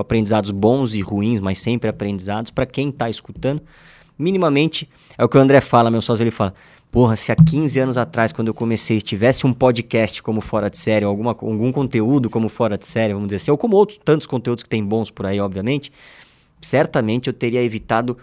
com 0.00 0.02
aprendizados 0.02 0.50
bons 0.50 0.94
e 0.94 1.00
ruins, 1.00 1.40
mas 1.40 1.58
sempre 1.58 1.88
aprendizados 1.88 2.50
para 2.50 2.64
quem 2.64 2.88
está 2.88 3.08
escutando, 3.10 3.62
minimamente, 4.18 4.88
é 5.16 5.24
o 5.24 5.28
que 5.28 5.36
o 5.36 5.40
André 5.40 5.60
fala, 5.60 5.90
meu 5.90 6.00
sócio, 6.00 6.22
ele 6.22 6.30
fala, 6.30 6.54
porra, 6.90 7.16
se 7.16 7.30
há 7.30 7.36
15 7.36 7.80
anos 7.80 7.98
atrás, 7.98 8.32
quando 8.32 8.48
eu 8.48 8.54
comecei, 8.54 9.00
tivesse 9.00 9.46
um 9.46 9.52
podcast 9.52 10.22
como 10.22 10.40
Fora 10.40 10.70
de 10.70 10.78
Série, 10.78 11.04
ou 11.04 11.10
alguma, 11.10 11.30
algum 11.30 11.70
conteúdo 11.70 12.30
como 12.30 12.48
Fora 12.48 12.78
de 12.78 12.86
Série, 12.86 13.12
vamos 13.12 13.28
dizer 13.28 13.36
assim, 13.36 13.50
ou 13.50 13.58
como 13.58 13.76
outros 13.76 13.98
tantos 14.02 14.26
conteúdos 14.26 14.62
que 14.62 14.68
tem 14.68 14.82
bons 14.82 15.10
por 15.10 15.26
aí, 15.26 15.38
obviamente, 15.38 15.92
certamente 16.60 17.28
eu 17.28 17.34
teria 17.34 17.62
evitado 17.62 18.16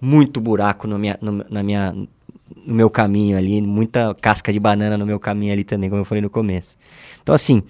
muito 0.00 0.40
buraco 0.40 0.86
no 0.86 0.98
minha, 0.98 1.18
no, 1.20 1.44
na 1.50 1.62
minha, 1.62 1.92
no 1.92 2.74
meu 2.74 2.88
caminho 2.90 3.36
ali, 3.36 3.60
muita 3.60 4.14
casca 4.14 4.52
de 4.52 4.60
banana 4.60 4.96
no 4.96 5.06
meu 5.06 5.18
caminho 5.18 5.52
ali 5.52 5.64
também, 5.64 5.88
como 5.88 6.00
eu 6.00 6.04
falei 6.04 6.22
no 6.22 6.30
começo. 6.30 6.76
Então, 7.22 7.34
assim, 7.34 7.62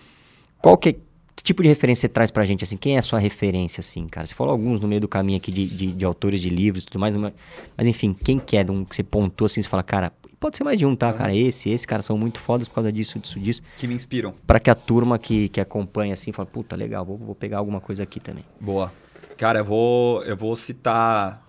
qual 0.65 0.79
que, 0.79 0.95
que 0.95 1.01
tipo 1.45 1.63
de 1.63 1.69
referência 1.69 2.01
você 2.01 2.09
traz 2.09 2.31
pra 2.31 2.45
gente, 2.45 2.65
assim? 2.65 2.77
Quem 2.77 2.97
é 2.97 2.99
a 2.99 3.03
sua 3.03 3.19
referência, 3.19 3.81
assim, 3.81 4.09
cara? 4.09 4.27
Você 4.27 4.35
falou 4.35 4.51
alguns 4.51 4.81
no 4.81 4.89
meio 4.89 5.01
do 5.01 5.07
caminho 5.07 5.37
aqui 5.37 5.53
de, 5.53 5.67
de, 5.67 5.93
de 5.93 6.05
autores 6.05 6.41
de 6.41 6.49
livros 6.49 6.83
e 6.83 6.87
tudo 6.87 6.99
mais, 6.99 7.15
mas 7.15 7.87
enfim, 7.87 8.15
quem 8.15 8.39
quer, 8.39 8.67
é 8.69 8.73
um 8.73 8.85
que 8.85 8.97
você 8.97 9.03
pontou 9.03 9.45
assim, 9.45 9.63
você 9.63 9.69
fala, 9.69 9.83
cara, 9.83 10.11
pode 10.41 10.57
ser 10.57 10.65
mais 10.65 10.79
de 10.79 10.87
um, 10.87 10.97
tá, 10.97 11.13
cara? 11.13 11.37
Esse, 11.37 11.69
esse, 11.71 11.87
cara, 11.87 12.03
são 12.03 12.17
muito 12.17 12.41
fodas 12.41 12.67
por 12.67 12.77
causa 12.77 12.91
disso, 12.91 13.19
disso, 13.19 13.39
disso. 13.39 13.63
Que 13.77 13.87
me 13.87 13.95
inspiram. 13.95 14.35
Para 14.47 14.59
que 14.59 14.71
a 14.71 14.75
turma 14.75 15.19
que, 15.19 15.51
que 15.51 15.61
acompanha, 15.61 16.15
assim, 16.15 16.33
fala, 16.33 16.47
puta, 16.47 16.75
legal, 16.75 17.05
vou, 17.05 17.19
vou 17.19 17.35
pegar 17.35 17.59
alguma 17.59 17.81
coisa 17.81 18.03
aqui 18.03 18.19
também. 18.19 18.45
Boa. 18.59 18.91
Cara, 19.37 19.59
eu 19.59 19.65
vou, 19.65 20.25
eu 20.25 20.37
vou 20.37 20.57
citar 20.57 21.47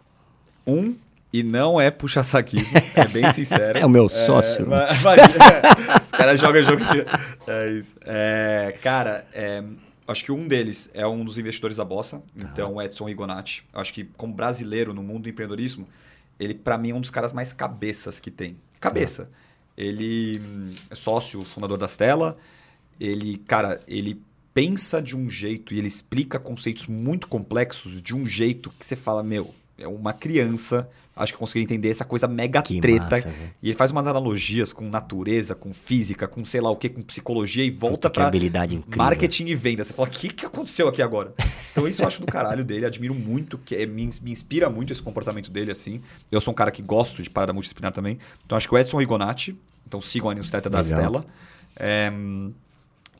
um 0.68 0.96
e 1.32 1.44
não 1.44 1.80
é 1.80 1.90
puxa-saquismo, 1.90 2.78
é 2.96 3.08
bem 3.08 3.32
sincero. 3.32 3.80
é 3.80 3.86
o 3.86 3.90
meu 3.90 4.10
sócio. 4.10 4.64
É, 4.64 4.68
mas, 4.68 5.04
mas, 5.04 5.20
é, 5.20 6.06
os 6.06 6.12
caras 6.12 6.40
jogam 6.40 6.64
jogo 6.64 6.84
de... 6.84 7.06
É 7.48 7.70
isso. 7.72 7.96
É, 8.06 8.78
cara, 8.82 9.26
é, 9.34 9.64
acho 10.08 10.24
que 10.24 10.32
um 10.32 10.48
deles 10.48 10.90
é 10.94 11.06
um 11.06 11.24
dos 11.24 11.38
investidores 11.38 11.78
da 11.78 11.86
Bossa, 11.86 12.20
tá. 12.20 12.24
então 12.36 12.82
Edson 12.82 13.06
Rigonati. 13.06 13.66
Acho 13.74 13.94
que 13.94 14.04
como 14.04 14.34
brasileiro 14.34 14.94
no 14.94 15.04
mundo 15.04 15.24
do 15.24 15.30
empreendedorismo, 15.30 15.88
ele 16.40 16.54
para 16.54 16.78
mim 16.78 16.92
é 16.92 16.96
um 16.96 17.02
dos 17.02 17.12
caras 17.12 17.34
mais 17.34 17.52
cabeças 17.54 18.20
que 18.20 18.32
tem. 18.32 18.58
Cabeça. 18.80 19.26
Tá. 19.26 19.32
Ele 19.78 20.40
hum, 20.40 20.70
é 20.90 20.96
sócio, 20.96 21.44
fundador 21.44 21.78
da 21.78 21.88
Stella. 21.88 22.38
Ele, 23.00 23.38
cara, 23.40 23.82
ele 23.88 24.22
pensa 24.54 25.02
de 25.02 25.18
um 25.18 25.30
jeito 25.30 25.74
e 25.74 25.80
ele 25.80 25.88
explica 25.88 26.40
conceitos 26.40 26.88
muito 26.88 27.28
complexos 27.28 28.02
de 28.02 28.16
um 28.16 28.26
jeito 28.26 28.70
que 28.80 28.86
você 28.86 28.96
fala, 28.96 29.22
meu, 29.22 29.54
uma 29.80 30.14
criança, 30.14 30.90
acho 31.16 31.34
que 31.34 31.40
conseguiu 31.40 31.64
entender 31.64 31.90
essa 31.90 32.06
coisa 32.06 32.28
mega 32.28 32.62
que 32.62 32.80
treta. 32.80 33.04
Massa, 33.10 33.30
e 33.62 33.70
ele 33.70 33.78
faz 33.78 33.92
umas 33.92 34.08
analogias 34.08 34.72
com 34.72 34.90
natureza, 34.90 35.56
com 35.56 35.74
física, 35.74 36.28
com 36.28 36.46
sei 36.46 36.62
lá 36.62 36.70
o 36.70 36.76
que, 36.76 36.90
com 36.90 37.02
psicologia 37.02 37.64
e 37.64 37.70
volta 37.70 38.10
para 38.10 38.32
marketing 38.96 39.46
e 39.46 39.56
venda. 39.56 39.84
Você 39.84 39.94
fala, 39.94 40.08
o 40.08 40.12
que, 40.12 40.30
que 40.30 40.46
aconteceu 40.46 40.88
aqui 40.88 41.02
agora? 41.02 41.34
Então 41.76 41.86
isso 41.90 42.02
eu 42.02 42.08
acho 42.08 42.22
do 42.22 42.26
caralho 42.26 42.64
dele, 42.64 42.86
admiro 42.86 43.14
muito, 43.14 43.58
que 43.58 43.76
é, 43.76 43.86
me, 43.86 44.10
me, 44.22 44.32
inspira 44.32 44.70
muito 44.70 44.94
esse 44.94 45.02
comportamento 45.02 45.52
dele, 45.52 45.74
assim. 45.74 46.02
Eu 46.32 46.40
sou 46.40 46.54
um 46.54 46.56
cara 46.56 46.72
que 46.72 46.82
gosto 46.82 47.22
de 47.22 47.30
parada 47.30 47.52
multidisciplinar 47.52 47.92
também. 47.92 48.18
Então 48.46 48.58
acho 48.58 48.66
que 48.66 48.74
o 48.74 48.78
Edson 48.78 48.98
Rigonati, 48.98 49.60
então 49.86 50.00
sigam 50.00 50.30
a 50.30 50.34
newsletter 50.34 50.72
da 50.72 50.80
Stella. 50.80 51.26
É, 51.76 52.10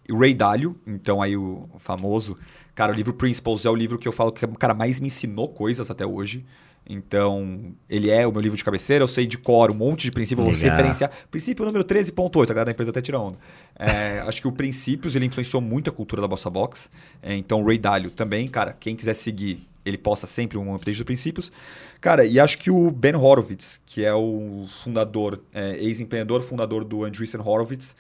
o 0.10 0.18
Ray 0.18 0.34
Dalio, 0.34 0.80
então 0.88 1.22
aí 1.22 1.36
o 1.36 1.68
famoso 1.78 2.38
Cara, 2.76 2.92
o 2.92 2.96
livro 2.96 3.14
Principles 3.14 3.66
é 3.66 3.70
o 3.70 3.76
livro 3.76 3.98
que 3.98 4.08
eu 4.08 4.12
falo 4.12 4.32
que 4.32 4.46
o 4.46 4.50
cara 4.50 4.74
mais 4.74 5.00
me 5.00 5.08
ensinou 5.08 5.48
coisas 5.48 5.90
até 5.90 6.06
hoje. 6.06 6.46
Então, 6.88 7.74
ele 7.90 8.12
é 8.12 8.28
o 8.28 8.32
meu 8.32 8.42
livro 8.42 8.56
de 8.56 8.64
cabeceira, 8.64 9.04
eu 9.04 9.08
sei 9.08 9.26
de 9.26 9.40
cor 9.40 9.72
um 9.72 9.76
monte 9.76 10.04
de 10.04 10.12
princípios, 10.12 10.46
vou 10.46 10.56
referenciar. 10.56 11.10
Princípio 11.32 11.66
número 11.66 11.84
13.8, 11.84 12.44
a 12.44 12.54
galera 12.54 12.66
da 12.66 12.72
empresa 12.72 12.92
até 12.92 13.02
tira 13.02 13.20
onda. 13.20 13.40
É, 13.78 14.20
acho 14.28 14.40
que 14.40 14.48
o 14.48 14.52
Princípios, 14.52 15.16
ele 15.16 15.26
influenciou 15.26 15.62
muito 15.62 15.90
a 15.90 15.94
cultura 15.94 16.22
da 16.22 16.28
Bossa 16.28 16.50
Box. 16.50 16.90
É, 17.24 17.34
então, 17.34 17.64
o 17.64 17.66
Ray 17.66 17.80
Dalio 17.80 18.12
também, 18.12 18.48
cara, 18.48 18.72
quem 18.72 18.96
quiser 18.96 19.16
seguir, 19.16 19.68
ele 19.84 19.98
posta 19.98 20.28
sempre 20.28 20.58
um 20.60 20.76
update 20.76 20.98
dos 20.98 21.06
princípios. 21.06 21.52
Cara, 22.00 22.24
e 22.24 22.40
acho 22.40 22.60
que 22.60 22.70
o 22.70 22.92
Ben 22.92 23.16
Horowitz, 23.16 23.82
que 23.84 24.06
é 24.06 24.14
o 24.14 24.68
fundador, 24.84 25.42
é, 25.54 25.78
ex-empreendedor, 25.78 26.44
fundador 26.44 26.84
do 26.84 27.04
Andreessen 27.04 27.42
Horowitz, 27.42 27.96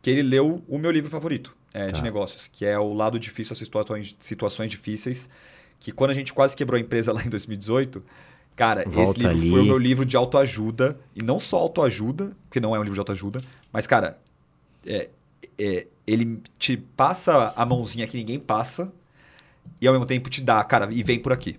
que 0.00 0.08
ele 0.08 0.22
leu 0.22 0.62
o 0.66 0.78
meu 0.78 0.90
livro 0.90 1.10
favorito, 1.10 1.54
é, 1.72 1.86
tá. 1.86 1.92
de 1.92 2.02
negócios, 2.02 2.48
que 2.52 2.64
é 2.64 2.78
o 2.78 2.92
lado 2.92 3.18
difícil 3.18 3.50
das 3.50 3.58
situações, 3.58 4.16
situações 4.18 4.70
difíceis. 4.70 5.28
Que 5.78 5.92
quando 5.92 6.10
a 6.10 6.14
gente 6.14 6.32
quase 6.32 6.56
quebrou 6.56 6.76
a 6.76 6.80
empresa 6.80 7.12
lá 7.14 7.22
em 7.22 7.28
2018, 7.28 8.02
cara, 8.54 8.84
Volta 8.86 9.10
esse 9.10 9.18
livro 9.20 9.38
ali. 9.38 9.50
foi 9.50 9.60
o 9.60 9.64
meu 9.64 9.78
livro 9.78 10.04
de 10.04 10.16
autoajuda. 10.16 10.98
E 11.14 11.22
não 11.22 11.38
só 11.38 11.58
autoajuda, 11.58 12.36
porque 12.48 12.60
não 12.60 12.74
é 12.74 12.78
um 12.78 12.82
livro 12.82 12.94
de 12.94 13.00
autoajuda, 13.00 13.40
mas, 13.72 13.86
cara, 13.86 14.18
é, 14.86 15.08
é, 15.58 15.86
ele 16.06 16.42
te 16.58 16.76
passa 16.76 17.52
a 17.56 17.64
mãozinha 17.64 18.06
que 18.06 18.16
ninguém 18.16 18.38
passa 18.38 18.92
e 19.80 19.86
ao 19.86 19.94
mesmo 19.94 20.06
tempo 20.06 20.28
te 20.28 20.40
dá, 20.40 20.62
cara, 20.64 20.92
e 20.92 21.02
vem 21.02 21.18
por 21.18 21.32
aqui. 21.32 21.58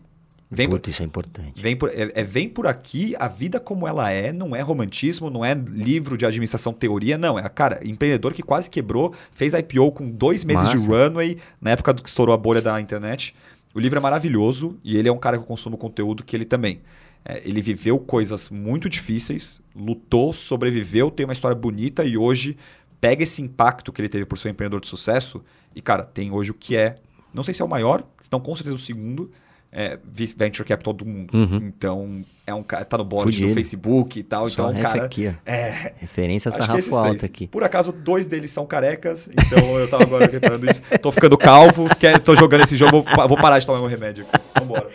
Vem 0.54 0.68
Puta, 0.68 0.82
por, 0.82 0.90
isso 0.90 1.02
é 1.02 1.06
importante. 1.06 1.62
Vem 1.62 1.78
por, 1.78 1.90
é, 1.90 2.12
é, 2.14 2.24
vem 2.26 2.50
por 2.50 2.68
aqui, 2.68 3.16
a 3.18 3.30
vida 3.30 3.58
como 3.58 3.88
ela 3.88 4.12
é, 4.12 4.34
não 4.34 4.54
é 4.54 4.60
romantismo, 4.60 5.30
não 5.30 5.46
é 5.46 5.54
livro 5.54 6.18
de 6.18 6.26
administração 6.26 6.74
teoria, 6.74 7.18
não. 7.18 7.40
É, 7.40 7.48
cara, 7.48 7.80
empreendedor 7.88 8.34
que 8.34 8.44
quase 8.44 8.70
quebrou, 8.70 9.14
fez 9.32 9.54
IPO 9.54 9.94
com 9.94 10.12
dois 10.12 10.44
meses 10.44 10.64
Massa. 10.64 10.78
de 10.78 10.88
runway, 10.88 11.38
na 11.62 11.72
época 11.72 11.94
do 11.94 12.04
que 12.04 12.10
estourou 12.10 12.36
a 12.36 12.38
bolha 12.38 12.62
da 12.62 12.82
internet. 12.82 13.34
O 13.74 13.80
livro 13.80 13.98
é 13.98 14.02
maravilhoso 14.02 14.78
e 14.84 14.98
ele 14.98 15.08
é 15.08 15.12
um 15.12 15.18
cara 15.18 15.38
que 15.38 15.44
eu 15.44 15.48
consumo 15.48 15.78
conteúdo 15.78 16.22
que 16.22 16.36
ele 16.36 16.44
também. 16.44 16.82
É, 17.24 17.42
ele 17.46 17.62
viveu 17.62 17.98
coisas 17.98 18.50
muito 18.50 18.90
difíceis, 18.90 19.62
lutou, 19.74 20.34
sobreviveu, 20.34 21.10
tem 21.10 21.26
uma 21.26 21.34
história 21.34 21.56
bonita 21.56 22.04
e 22.04 22.18
hoje 22.18 22.58
pega 23.00 23.24
esse 23.24 23.42
impacto 23.42 23.94
que 23.94 24.02
ele 24.02 24.10
teve 24.10 24.26
por 24.26 24.38
ser 24.38 24.50
um 24.50 24.52
empreendedor 24.52 24.82
de 24.82 24.88
sucesso 24.88 25.42
e, 25.74 25.82
cara, 25.82 26.04
tem 26.04 26.30
hoje 26.30 26.52
o 26.52 26.54
que 26.54 26.76
é, 26.76 26.98
não 27.34 27.42
sei 27.42 27.54
se 27.54 27.62
é 27.62 27.66
o 27.66 27.70
maior, 27.70 28.04
então 28.28 28.40
com 28.40 28.54
certeza 28.54 28.76
o 28.76 28.80
segundo, 28.80 29.32
é, 29.72 29.98
venture 30.36 30.68
capital 30.68 30.94
do 30.94 31.06
mundo. 31.06 31.34
Uhum. 31.34 31.58
Então, 31.64 32.26
é 32.46 32.54
um 32.54 32.62
cara 32.62 32.84
tá 32.84 32.98
no 32.98 33.06
board 33.06 33.32
Fudido. 33.32 33.50
do 33.50 33.54
Facebook 33.54 34.20
e 34.20 34.24
tal. 34.24 34.50
Só 34.50 34.70
então, 34.70 34.80
um 34.80 34.84
cara. 34.84 35.06
Aqui, 35.06 35.34
é, 35.46 35.94
Referência 35.98 36.52
sarrafo 36.52 36.96
alta 36.96 37.26
aqui. 37.26 37.48
Por 37.48 37.64
acaso, 37.64 37.92
dois 37.92 38.28
deles 38.28 38.52
são 38.52 38.66
carecas. 38.66 39.30
Então, 39.32 39.80
eu 39.80 39.90
tava 39.90 40.04
agora 40.04 40.28
reparando 40.28 40.70
isso. 40.70 40.82
Tô 41.02 41.12
ficando 41.12 41.38
calvo, 41.38 41.88
quer, 41.96 42.20
tô 42.20 42.36
jogando 42.36 42.64
esse 42.64 42.76
jogo, 42.76 43.04
vou, 43.04 43.28
vou 43.28 43.38
parar 43.38 43.60
de 43.60 43.66
tomar 43.66 43.80
meu 43.80 43.88
remédio 43.88 44.26
aqui. 44.26 44.44
Vambora. 44.60 44.88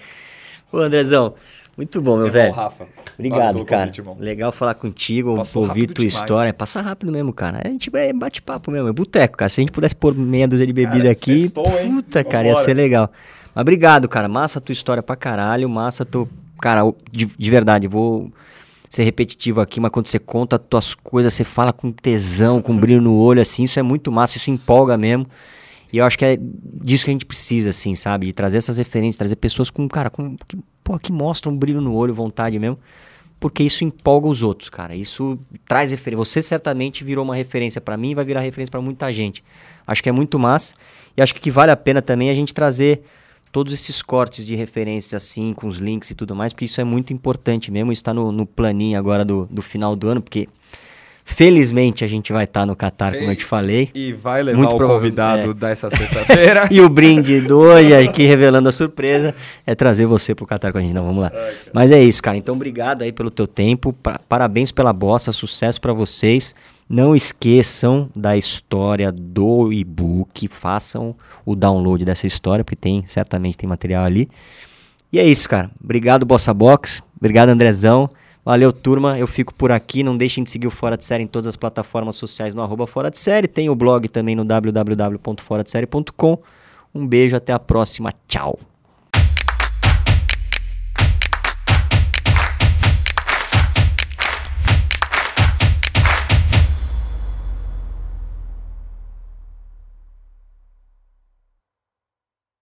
Ô, 0.70 0.78
Andrezão. 0.78 1.34
Muito 1.76 2.00
bom, 2.00 2.16
meu 2.16 2.28
é 2.28 2.30
velho. 2.30 2.54
Bom, 2.54 2.56
Rafa. 2.56 2.88
Obrigado, 3.18 3.64
cara. 3.64 3.90
Convite, 3.90 4.22
Legal 4.22 4.50
falar 4.50 4.74
contigo, 4.74 5.36
Passou 5.36 5.62
ouvir 5.64 5.86
tua 5.86 6.06
demais. 6.06 6.14
história. 6.14 6.52
Passa 6.52 6.80
rápido 6.80 7.12
mesmo, 7.12 7.32
cara. 7.34 7.60
A 7.64 7.68
gente 7.68 7.90
vai 7.90 8.12
bate 8.14 8.40
papo 8.40 8.70
mesmo, 8.70 8.88
é 8.88 8.92
boteco, 8.92 9.36
cara. 9.36 9.50
Se 9.50 9.60
a 9.60 9.62
gente 9.62 9.72
pudesse 9.72 9.94
pôr 9.94 10.14
meia 10.14 10.48
dúzia 10.48 10.66
de 10.66 10.72
bebida 10.72 11.02
cara, 11.02 11.12
aqui, 11.12 11.38
sextou, 11.40 11.64
puta, 11.64 12.24
cara, 12.24 12.48
ia 12.48 12.56
ser 12.56 12.74
legal. 12.74 13.10
Mas 13.56 13.62
obrigado, 13.62 14.06
cara. 14.06 14.28
Massa 14.28 14.58
a 14.58 14.60
tua 14.60 14.74
história 14.74 15.02
pra 15.02 15.16
caralho. 15.16 15.66
Massa 15.66 16.04
tu. 16.04 16.28
Cara, 16.60 16.82
de, 17.10 17.24
de 17.24 17.50
verdade, 17.50 17.88
vou 17.88 18.30
ser 18.90 19.02
repetitivo 19.02 19.62
aqui, 19.62 19.80
mas 19.80 19.90
quando 19.90 20.06
você 20.06 20.18
conta 20.18 20.56
as 20.56 20.62
tuas 20.68 20.94
coisas, 20.94 21.32
você 21.32 21.42
fala 21.42 21.72
com 21.72 21.90
tesão, 21.90 22.62
com 22.62 22.76
brilho 22.76 23.00
no 23.00 23.18
olho, 23.18 23.42
assim, 23.42 23.64
isso 23.64 23.78
é 23.78 23.82
muito 23.82 24.12
massa, 24.12 24.36
isso 24.36 24.50
empolga 24.50 24.96
mesmo. 24.96 25.26
E 25.92 25.98
eu 25.98 26.04
acho 26.04 26.18
que 26.18 26.24
é 26.24 26.38
disso 26.40 27.04
que 27.04 27.10
a 27.10 27.12
gente 27.12 27.26
precisa, 27.26 27.70
assim, 27.70 27.94
sabe? 27.94 28.26
De 28.26 28.32
trazer 28.32 28.58
essas 28.58 28.78
referências, 28.78 29.16
trazer 29.16 29.36
pessoas 29.36 29.70
com, 29.70 29.88
cara, 29.88 30.08
com, 30.08 30.36
que, 30.46 30.58
pô, 30.84 30.98
que 30.98 31.10
mostram 31.10 31.52
um 31.52 31.56
brilho 31.56 31.80
no 31.80 31.94
olho, 31.94 32.14
vontade 32.14 32.58
mesmo. 32.58 32.78
Porque 33.40 33.62
isso 33.62 33.84
empolga 33.84 34.28
os 34.28 34.42
outros, 34.42 34.68
cara. 34.68 34.94
Isso 34.94 35.38
traz 35.66 35.90
referência. 35.90 36.24
Você 36.24 36.42
certamente 36.42 37.04
virou 37.04 37.24
uma 37.24 37.34
referência 37.34 37.80
para 37.80 37.96
mim 37.96 38.10
e 38.12 38.14
vai 38.14 38.24
virar 38.24 38.40
referência 38.40 38.70
para 38.70 38.80
muita 38.80 39.12
gente. 39.12 39.42
Acho 39.86 40.02
que 40.02 40.08
é 40.08 40.12
muito 40.12 40.38
massa. 40.38 40.74
E 41.16 41.22
acho 41.22 41.34
que 41.34 41.50
vale 41.50 41.70
a 41.70 41.76
pena 41.76 42.00
também 42.00 42.30
a 42.30 42.34
gente 42.34 42.54
trazer 42.54 43.02
todos 43.56 43.72
esses 43.72 44.02
cortes 44.02 44.44
de 44.44 44.54
referência 44.54 45.16
assim, 45.16 45.54
com 45.54 45.66
os 45.66 45.78
links 45.78 46.10
e 46.10 46.14
tudo 46.14 46.36
mais, 46.36 46.52
porque 46.52 46.66
isso 46.66 46.78
é 46.78 46.84
muito 46.84 47.14
importante 47.14 47.70
mesmo. 47.70 47.90
Está 47.90 48.12
no, 48.12 48.30
no 48.30 48.44
planinho 48.44 48.98
agora 48.98 49.24
do, 49.24 49.48
do 49.50 49.62
final 49.62 49.96
do 49.96 50.08
ano, 50.08 50.20
porque 50.20 50.46
Felizmente 51.28 52.04
a 52.04 52.06
gente 52.06 52.32
vai 52.32 52.44
estar 52.44 52.60
tá 52.60 52.66
no 52.66 52.76
Qatar, 52.76 53.12
como 53.12 53.28
eu 53.28 53.34
te 53.34 53.44
falei. 53.44 53.90
E 53.92 54.12
vai 54.12 54.44
levar 54.44 54.58
Muito 54.58 54.76
o 54.76 54.78
convidado 54.78 55.50
é. 55.50 55.54
dessa 55.58 55.90
sexta-feira. 55.90 56.68
e 56.70 56.80
o 56.80 56.88
brinde 56.88 57.40
do 57.40 57.58
hoje, 57.58 57.92
aqui 57.94 58.24
revelando 58.26 58.68
a 58.68 58.72
surpresa, 58.72 59.34
é 59.66 59.74
trazer 59.74 60.06
você 60.06 60.36
pro 60.36 60.46
Qatar 60.46 60.70
com 60.70 60.78
a 60.78 60.80
gente. 60.80 60.94
Não, 60.94 61.04
vamos 61.04 61.22
lá. 61.22 61.32
Ai, 61.34 61.54
Mas 61.72 61.90
é 61.90 62.00
isso, 62.00 62.22
cara. 62.22 62.36
Então, 62.36 62.54
obrigado 62.54 63.02
aí 63.02 63.10
pelo 63.10 63.28
teu 63.28 63.46
tempo. 63.46 63.92
Parabéns 64.28 64.70
pela 64.70 64.92
bossa, 64.92 65.32
sucesso 65.32 65.80
para 65.80 65.92
vocês. 65.92 66.54
Não 66.88 67.16
esqueçam 67.16 68.08
da 68.14 68.36
história 68.36 69.10
do 69.10 69.72
e-book, 69.72 70.46
façam 70.48 71.16
o 71.44 71.56
download 71.56 72.04
dessa 72.04 72.26
história, 72.26 72.64
porque 72.64 72.76
tem, 72.76 73.04
certamente 73.06 73.58
tem 73.58 73.68
material 73.68 74.04
ali. 74.04 74.28
E 75.12 75.18
é 75.18 75.24
isso, 75.24 75.48
cara. 75.48 75.70
Obrigado, 75.82 76.24
Bossa 76.24 76.54
Box. 76.54 77.02
Obrigado, 77.16 77.48
Andrezão. 77.48 78.08
Valeu, 78.44 78.72
turma. 78.72 79.18
Eu 79.18 79.26
fico 79.26 79.52
por 79.52 79.72
aqui. 79.72 80.04
Não 80.04 80.16
deixem 80.16 80.44
de 80.44 80.50
seguir 80.50 80.68
o 80.68 80.70
Fora 80.70 80.96
de 80.96 81.04
Série 81.04 81.24
em 81.24 81.26
todas 81.26 81.48
as 81.48 81.56
plataformas 81.56 82.14
sociais 82.14 82.54
no 82.54 82.62
arroba 82.62 82.86
Fora 82.86 83.10
de 83.10 83.18
Série. 83.18 83.48
Tem 83.48 83.68
o 83.68 83.74
blog 83.74 84.08
também 84.08 84.36
no 84.36 84.44
www.foradesérie.com. 84.44 86.38
Um 86.94 87.06
beijo, 87.06 87.34
até 87.34 87.52
a 87.52 87.58
próxima. 87.58 88.12
Tchau. 88.28 88.56